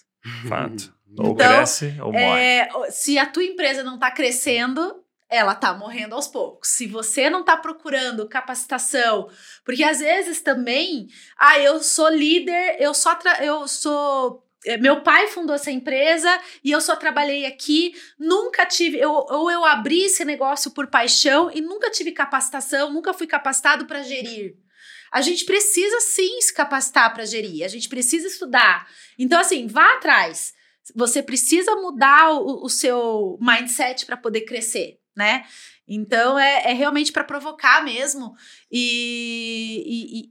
Fato. 0.47 0.95
Ou 1.19 1.33
então, 1.33 1.35
cresce 1.35 1.93
ou 1.99 2.13
morre. 2.13 2.41
É, 2.41 2.69
se 2.89 3.19
a 3.19 3.25
tua 3.25 3.43
empresa 3.43 3.83
não 3.83 3.95
está 3.95 4.09
crescendo, 4.09 5.03
ela 5.29 5.51
está 5.51 5.73
morrendo 5.73 6.15
aos 6.15 6.25
poucos. 6.25 6.69
Se 6.69 6.87
você 6.87 7.29
não 7.29 7.41
está 7.41 7.57
procurando 7.57 8.29
capacitação, 8.29 9.27
porque 9.65 9.83
às 9.83 9.99
vezes 9.99 10.39
também, 10.39 11.07
ah, 11.37 11.59
eu 11.59 11.83
sou 11.83 12.07
líder, 12.07 12.77
eu 12.79 12.93
só 12.93 13.19
eu 13.41 13.67
sou 13.67 14.41
meu 14.79 15.01
pai 15.01 15.27
fundou 15.27 15.55
essa 15.55 15.71
empresa 15.71 16.29
e 16.63 16.71
eu 16.71 16.79
só 16.79 16.95
trabalhei 16.95 17.45
aqui, 17.45 17.93
nunca 18.19 18.65
tive, 18.65 18.99
eu, 18.99 19.11
ou 19.11 19.49
eu 19.49 19.65
abri 19.65 20.03
esse 20.03 20.23
negócio 20.23 20.71
por 20.71 20.87
paixão 20.87 21.49
e 21.53 21.61
nunca 21.61 21.89
tive 21.89 22.11
capacitação, 22.11 22.93
nunca 22.93 23.13
fui 23.13 23.25
capacitado 23.25 23.85
para 23.85 24.03
gerir. 24.03 24.55
A 25.11 25.21
gente 25.21 25.43
precisa 25.43 25.99
sim 25.99 26.39
se 26.41 26.53
capacitar 26.53 27.13
para 27.13 27.25
gerir, 27.25 27.65
a 27.65 27.67
gente 27.67 27.89
precisa 27.89 28.27
estudar. 28.27 28.87
Então, 29.19 29.39
assim, 29.39 29.67
vá 29.67 29.95
atrás. 29.95 30.53
Você 30.95 31.21
precisa 31.21 31.75
mudar 31.75 32.31
o, 32.31 32.63
o 32.63 32.69
seu 32.69 33.37
mindset 33.41 34.05
para 34.05 34.17
poder 34.17 34.41
crescer, 34.41 34.99
né? 35.15 35.45
Então 35.93 36.39
é, 36.39 36.71
é 36.71 36.73
realmente 36.73 37.11
para 37.11 37.21
provocar 37.21 37.83
mesmo 37.83 38.33
e, 38.71 39.83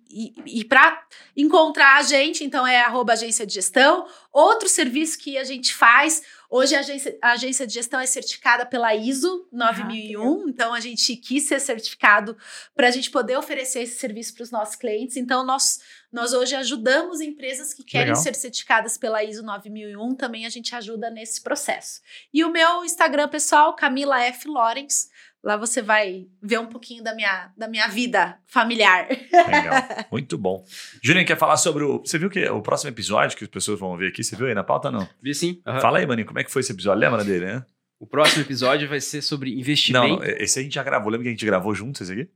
e, 0.08 0.34
e, 0.48 0.60
e 0.60 0.64
para 0.64 1.06
encontrar 1.36 1.98
a 1.98 2.02
gente, 2.02 2.42
então 2.42 2.66
é 2.66 2.80
arroba 2.80 3.12
agência 3.12 3.44
de 3.44 3.52
gestão. 3.52 4.06
Outro 4.32 4.70
serviço 4.70 5.18
que 5.18 5.36
a 5.36 5.44
gente 5.44 5.74
faz, 5.74 6.22
hoje 6.48 6.74
a 6.74 6.78
agência, 6.78 7.18
a 7.20 7.32
agência 7.32 7.66
de 7.66 7.74
gestão 7.74 8.00
é 8.00 8.06
certificada 8.06 8.64
pela 8.64 8.94
ISO 8.94 9.46
9001, 9.52 10.22
ah, 10.22 10.44
então 10.48 10.72
a 10.72 10.80
gente 10.80 11.14
quis 11.16 11.46
ser 11.46 11.60
certificado 11.60 12.34
para 12.74 12.88
a 12.88 12.90
gente 12.90 13.10
poder 13.10 13.36
oferecer 13.36 13.82
esse 13.82 13.98
serviço 13.98 14.32
para 14.32 14.44
os 14.44 14.50
nossos 14.50 14.76
clientes. 14.76 15.18
Então 15.18 15.44
nós, 15.44 15.80
nós 16.10 16.32
hoje 16.32 16.54
ajudamos 16.54 17.20
empresas 17.20 17.74
que 17.74 17.84
querem 17.84 18.12
Legal. 18.12 18.22
ser 18.22 18.34
certificadas 18.34 18.96
pela 18.96 19.22
ISO 19.22 19.42
9001, 19.42 20.14
também 20.14 20.46
a 20.46 20.50
gente 20.50 20.74
ajuda 20.74 21.10
nesse 21.10 21.42
processo. 21.42 22.00
E 22.32 22.42
o 22.44 22.50
meu 22.50 22.82
Instagram 22.82 23.28
pessoal, 23.28 23.76
Camila 23.76 24.22
F. 24.22 24.48
Lawrence, 24.48 25.10
Lá 25.42 25.56
você 25.56 25.80
vai 25.80 26.26
ver 26.42 26.58
um 26.58 26.66
pouquinho 26.66 27.02
da 27.02 27.14
minha, 27.14 27.50
da 27.56 27.66
minha 27.66 27.88
vida 27.88 28.38
familiar. 28.46 29.08
Legal, 29.08 30.06
muito 30.12 30.36
bom. 30.36 30.64
Juninho, 31.02 31.26
quer 31.26 31.38
falar 31.38 31.56
sobre 31.56 31.82
o. 31.82 32.00
Você 32.00 32.18
viu 32.18 32.28
que 32.28 32.44
o 32.48 32.60
próximo 32.60 32.90
episódio 32.90 33.36
que 33.38 33.44
as 33.44 33.50
pessoas 33.50 33.80
vão 33.80 33.96
ver 33.96 34.08
aqui? 34.08 34.22
Você 34.22 34.36
viu 34.36 34.46
aí 34.46 34.54
na 34.54 34.62
pauta 34.62 34.90
não? 34.90 35.08
Vi 35.22 35.34
sim. 35.34 35.62
Uhum. 35.66 35.80
Fala 35.80 35.98
aí, 35.98 36.06
Maninho, 36.06 36.26
como 36.26 36.38
é 36.38 36.44
que 36.44 36.50
foi 36.50 36.60
esse 36.60 36.72
episódio? 36.72 37.00
Lembra 37.00 37.24
dele, 37.24 37.46
né? 37.46 37.64
O 37.98 38.06
próximo 38.06 38.42
episódio 38.42 38.88
vai 38.88 39.00
ser 39.00 39.22
sobre 39.22 39.58
investimento. 39.58 40.08
Não, 40.08 40.16
não, 40.16 40.24
esse 40.24 40.58
a 40.58 40.62
gente 40.62 40.74
já 40.74 40.82
gravou. 40.82 41.10
Lembra 41.10 41.24
que 41.24 41.28
a 41.28 41.32
gente 41.32 41.44
gravou 41.46 41.74
juntos 41.74 42.02
esse 42.02 42.12
aqui? 42.12 42.30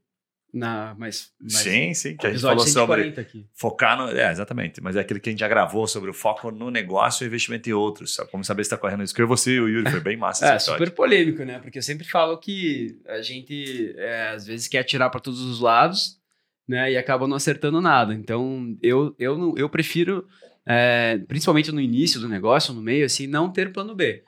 Na, 0.55 0.95
mas, 0.97 1.33
mas, 1.43 1.55
sim, 1.55 1.93
sim, 1.95 2.17
que 2.17 2.29
a 2.29 2.31
gente 2.31 2.41
falou 2.41 2.65
sobre 2.65 3.09
aqui. 3.19 3.45
focar 3.53 3.99
no. 3.99 4.09
É, 4.17 4.31
exatamente. 4.31 4.81
Mas 4.81 4.95
é 4.95 5.01
aquele 5.01 5.19
que 5.19 5.29
a 5.29 5.33
gente 5.33 5.41
já 5.41 5.49
gravou 5.49 5.85
sobre 5.89 6.09
o 6.09 6.15
foco 6.15 6.53
no 6.53 6.71
negócio 6.71 7.25
e 7.25 7.27
investimento 7.27 7.69
em 7.69 7.73
outros. 7.73 8.15
Sabe? 8.15 8.31
Como 8.31 8.45
saber 8.45 8.63
se 8.63 8.69
está 8.69 8.77
correndo 8.77 9.03
isso. 9.03 9.13
Que 9.13 9.25
você 9.25 9.51
e 9.51 9.61
o 9.61 9.69
Yuri 9.69 9.91
foi 9.91 9.99
bem 9.99 10.17
massa. 10.17 10.47
é, 10.55 10.59
super 10.61 10.93
polêmico, 10.93 11.43
né? 11.43 11.59
Porque 11.59 11.79
eu 11.79 11.83
sempre 11.83 12.07
falo 12.07 12.39
que 12.39 13.01
a 13.09 13.21
gente 13.21 13.97
é, 13.99 14.29
às 14.29 14.47
vezes 14.47 14.69
quer 14.69 14.79
atirar 14.79 15.11
para 15.11 15.19
todos 15.19 15.41
os 15.41 15.59
lados, 15.59 16.21
né? 16.69 16.93
E 16.93 16.97
acaba 16.97 17.27
não 17.27 17.37
acertando 17.37 17.81
nada. 17.81 18.15
Então 18.15 18.77
eu, 18.81 19.13
eu, 19.19 19.55
eu 19.57 19.69
prefiro, 19.69 20.25
é, 20.65 21.19
principalmente 21.27 21.73
no 21.73 21.81
início 21.81 22.21
do 22.21 22.29
negócio, 22.29 22.73
no 22.73 22.81
meio, 22.81 23.05
assim, 23.05 23.27
não 23.27 23.51
ter 23.51 23.73
plano 23.73 23.93
B. 23.93 24.23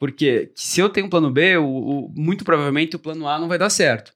Porque 0.00 0.50
se 0.54 0.80
eu 0.80 0.88
tenho 0.88 1.06
um 1.06 1.10
plano 1.10 1.30
B, 1.30 1.58
o, 1.58 1.66
o, 1.66 2.12
muito 2.16 2.46
provavelmente 2.46 2.96
o 2.96 2.98
plano 2.98 3.28
A 3.28 3.38
não 3.38 3.46
vai 3.46 3.58
dar 3.58 3.68
certo. 3.68 4.15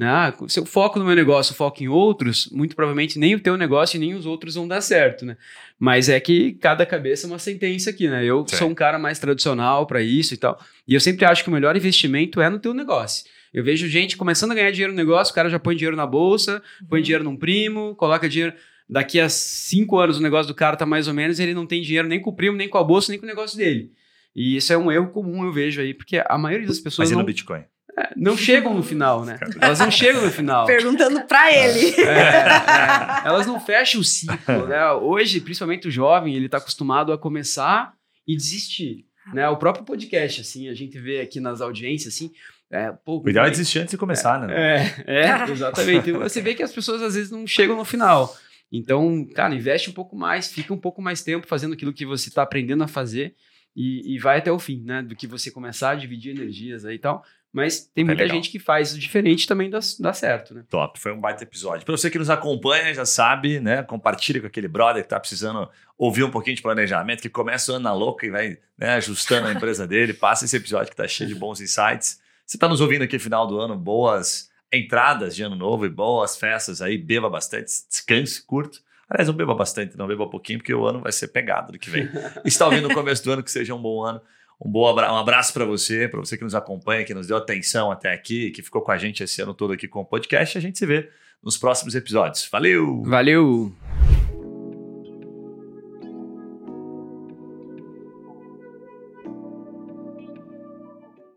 Né? 0.00 0.06
Ah, 0.08 0.34
se 0.48 0.58
eu 0.58 0.64
foco 0.64 0.98
no 0.98 1.04
meu 1.04 1.14
negócio, 1.14 1.54
foco 1.54 1.82
em 1.82 1.88
outros, 1.88 2.48
muito 2.50 2.74
provavelmente 2.74 3.18
nem 3.18 3.34
o 3.34 3.38
teu 3.38 3.54
negócio 3.58 3.98
e 3.98 4.00
nem 4.00 4.14
os 4.14 4.24
outros 4.24 4.54
vão 4.54 4.66
dar 4.66 4.80
certo, 4.80 5.26
né? 5.26 5.36
Mas 5.78 6.08
é 6.08 6.18
que 6.18 6.52
cada 6.54 6.86
cabeça 6.86 7.26
é 7.26 7.28
uma 7.28 7.38
sentença 7.38 7.90
aqui, 7.90 8.08
né? 8.08 8.24
Eu 8.24 8.46
Sim. 8.48 8.56
sou 8.56 8.70
um 8.70 8.74
cara 8.74 8.98
mais 8.98 9.18
tradicional 9.18 9.86
para 9.86 10.00
isso 10.00 10.32
e 10.32 10.38
tal. 10.38 10.58
E 10.88 10.94
eu 10.94 11.00
sempre 11.00 11.26
acho 11.26 11.42
que 11.44 11.50
o 11.50 11.52
melhor 11.52 11.76
investimento 11.76 12.40
é 12.40 12.48
no 12.48 12.58
teu 12.58 12.72
negócio. 12.72 13.26
Eu 13.52 13.62
vejo 13.62 13.86
gente 13.88 14.16
começando 14.16 14.52
a 14.52 14.54
ganhar 14.54 14.70
dinheiro 14.70 14.94
no 14.94 14.96
negócio, 14.96 15.32
o 15.32 15.34
cara 15.34 15.50
já 15.50 15.58
põe 15.58 15.76
dinheiro 15.76 15.98
na 15.98 16.06
bolsa, 16.06 16.62
põe 16.88 17.00
uhum. 17.00 17.04
dinheiro 17.04 17.24
num 17.24 17.36
primo, 17.36 17.94
coloca 17.94 18.26
dinheiro. 18.26 18.54
Daqui 18.88 19.20
a 19.20 19.28
cinco 19.28 19.98
anos 19.98 20.18
o 20.18 20.22
negócio 20.22 20.48
do 20.48 20.54
cara 20.54 20.78
tá 20.78 20.86
mais 20.86 21.08
ou 21.08 21.12
menos, 21.12 21.38
ele 21.38 21.52
não 21.52 21.66
tem 21.66 21.82
dinheiro 21.82 22.08
nem 22.08 22.22
com 22.22 22.30
o 22.30 22.34
primo, 22.34 22.56
nem 22.56 22.70
com 22.70 22.78
a 22.78 22.82
bolsa, 22.82 23.12
nem 23.12 23.18
com 23.18 23.26
o 23.26 23.28
negócio 23.28 23.58
dele. 23.58 23.92
E 24.34 24.56
isso 24.56 24.72
é 24.72 24.78
um 24.78 24.90
erro 24.90 25.08
comum, 25.08 25.44
eu 25.44 25.52
vejo 25.52 25.78
aí, 25.82 25.92
porque 25.92 26.22
a 26.24 26.38
maioria 26.38 26.66
das 26.66 26.78
pessoas. 26.78 27.08
Mas 27.08 27.10
não... 27.10 27.18
no 27.18 27.26
Bitcoin? 27.26 27.64
É, 28.00 28.12
não 28.16 28.36
chegam 28.36 28.72
no 28.72 28.82
final, 28.82 29.24
né? 29.24 29.38
Elas 29.60 29.78
não 29.78 29.90
chegam 29.90 30.22
no 30.24 30.30
final. 30.30 30.64
Perguntando 30.64 31.20
para 31.26 31.52
ele. 31.52 31.94
É, 32.00 32.02
é, 32.02 33.26
elas 33.26 33.46
não 33.46 33.60
fecham 33.60 34.00
o 34.00 34.04
ciclo, 34.04 34.66
né? 34.66 34.90
Hoje, 34.92 35.40
principalmente 35.40 35.88
o 35.88 35.90
jovem, 35.90 36.34
ele 36.34 36.46
está 36.46 36.58
acostumado 36.58 37.12
a 37.12 37.18
começar 37.18 37.92
e 38.26 38.34
desistir. 38.34 39.04
Né? 39.34 39.48
O 39.48 39.56
próprio 39.56 39.84
podcast, 39.84 40.40
assim, 40.40 40.68
a 40.68 40.74
gente 40.74 40.98
vê 40.98 41.20
aqui 41.20 41.40
nas 41.40 41.60
audiências, 41.60 42.14
assim, 42.14 42.32
é, 42.70 42.92
pô, 42.92 43.20
o 43.22 43.28
ideal 43.28 43.46
é 43.46 43.50
desistir 43.50 43.80
antes 43.80 43.90
de 43.90 43.98
começar, 43.98 44.40
né? 44.46 44.94
É, 45.06 45.24
é 45.24 45.50
exatamente. 45.50 46.12
Você 46.12 46.40
vê 46.40 46.54
que 46.54 46.62
as 46.62 46.72
pessoas 46.72 47.02
às 47.02 47.14
vezes 47.14 47.30
não 47.30 47.46
chegam 47.46 47.76
no 47.76 47.84
final. 47.84 48.34
Então, 48.72 49.26
cara, 49.34 49.54
investe 49.54 49.90
um 49.90 49.92
pouco 49.92 50.16
mais, 50.16 50.52
fica 50.52 50.72
um 50.72 50.78
pouco 50.78 51.02
mais 51.02 51.22
tempo 51.22 51.46
fazendo 51.46 51.74
aquilo 51.74 51.92
que 51.92 52.06
você 52.06 52.28
está 52.28 52.42
aprendendo 52.42 52.84
a 52.84 52.88
fazer 52.88 53.34
e, 53.74 54.14
e, 54.14 54.18
vai 54.18 54.38
até 54.38 54.52
o 54.52 54.58
fim, 54.58 54.82
né? 54.84 55.02
Do 55.02 55.16
que 55.16 55.26
você 55.26 55.50
começar 55.50 55.90
a 55.90 55.94
dividir 55.96 56.30
energias 56.36 56.84
aí 56.84 56.94
e 56.94 56.98
tal. 56.98 57.24
Mas 57.52 57.80
tem 57.92 58.04
muita 58.04 58.22
é 58.22 58.28
gente 58.28 58.48
que 58.48 58.60
faz 58.60 58.96
diferente 58.96 59.46
também 59.46 59.68
dá, 59.68 59.80
dá 59.98 60.12
certo, 60.12 60.54
né? 60.54 60.64
Top, 60.68 60.98
foi 61.00 61.12
um 61.12 61.20
baita 61.20 61.42
episódio. 61.42 61.84
Para 61.84 61.96
você 61.96 62.08
que 62.08 62.18
nos 62.18 62.30
acompanha, 62.30 62.94
já 62.94 63.04
sabe, 63.04 63.58
né? 63.58 63.82
Compartilha 63.82 64.40
com 64.40 64.46
aquele 64.46 64.68
brother 64.68 65.02
que 65.02 65.08
tá 65.08 65.18
precisando 65.18 65.68
ouvir 65.98 66.22
um 66.22 66.30
pouquinho 66.30 66.54
de 66.54 66.62
planejamento, 66.62 67.20
que 67.20 67.28
começa 67.28 67.72
o 67.72 67.74
ano 67.74 67.84
na 67.84 67.92
louca 67.92 68.24
e 68.24 68.30
vai 68.30 68.58
né, 68.78 68.94
ajustando 68.94 69.48
a 69.48 69.52
empresa 69.52 69.84
dele. 69.88 70.14
Passa 70.14 70.44
esse 70.44 70.56
episódio 70.56 70.90
que 70.90 70.96
tá 70.96 71.08
cheio 71.08 71.28
de 71.28 71.34
bons 71.34 71.60
insights. 71.60 72.20
Você 72.46 72.56
tá 72.56 72.68
nos 72.68 72.80
ouvindo 72.80 73.02
aqui 73.02 73.16
no 73.16 73.22
final 73.22 73.46
do 73.46 73.58
ano, 73.58 73.76
boas 73.76 74.48
entradas 74.72 75.34
de 75.34 75.42
ano 75.42 75.56
novo 75.56 75.84
e 75.84 75.88
boas 75.88 76.36
festas 76.36 76.80
aí, 76.80 76.96
beba 76.96 77.28
bastante, 77.28 77.66
descanse, 77.88 78.44
curto. 78.46 78.80
Aliás, 79.08 79.26
não 79.26 79.34
beba 79.34 79.54
bastante, 79.56 79.98
não 79.98 80.06
beba 80.06 80.30
pouquinho, 80.30 80.60
porque 80.60 80.72
o 80.72 80.86
ano 80.86 81.00
vai 81.00 81.10
ser 81.10 81.28
pegado 81.28 81.72
do 81.72 81.78
que 81.80 81.90
vem. 81.90 82.08
Está 82.44 82.66
ouvindo 82.66 82.88
no 82.88 82.94
começo 82.94 83.24
do 83.24 83.32
ano, 83.32 83.42
que 83.42 83.50
seja 83.50 83.74
um 83.74 83.82
bom 83.82 84.04
ano. 84.04 84.20
Um, 84.60 84.70
bom 84.70 84.86
abra 84.86 85.12
um 85.12 85.16
abraço 85.16 85.52
para 85.52 85.64
você, 85.64 86.06
para 86.08 86.20
você 86.20 86.36
que 86.36 86.44
nos 86.44 86.54
acompanha, 86.54 87.04
que 87.04 87.14
nos 87.14 87.26
deu 87.26 87.36
atenção 87.36 87.90
até 87.90 88.12
aqui, 88.12 88.50
que 88.50 88.62
ficou 88.62 88.82
com 88.82 88.92
a 88.92 88.98
gente 88.98 89.22
esse 89.22 89.40
ano 89.40 89.54
todo 89.54 89.72
aqui 89.72 89.88
com 89.88 90.00
o 90.00 90.04
podcast. 90.04 90.58
A 90.58 90.60
gente 90.60 90.78
se 90.78 90.86
vê 90.86 91.08
nos 91.42 91.56
próximos 91.56 91.94
episódios. 91.94 92.46
Valeu! 92.50 93.02
Valeu! 93.04 93.74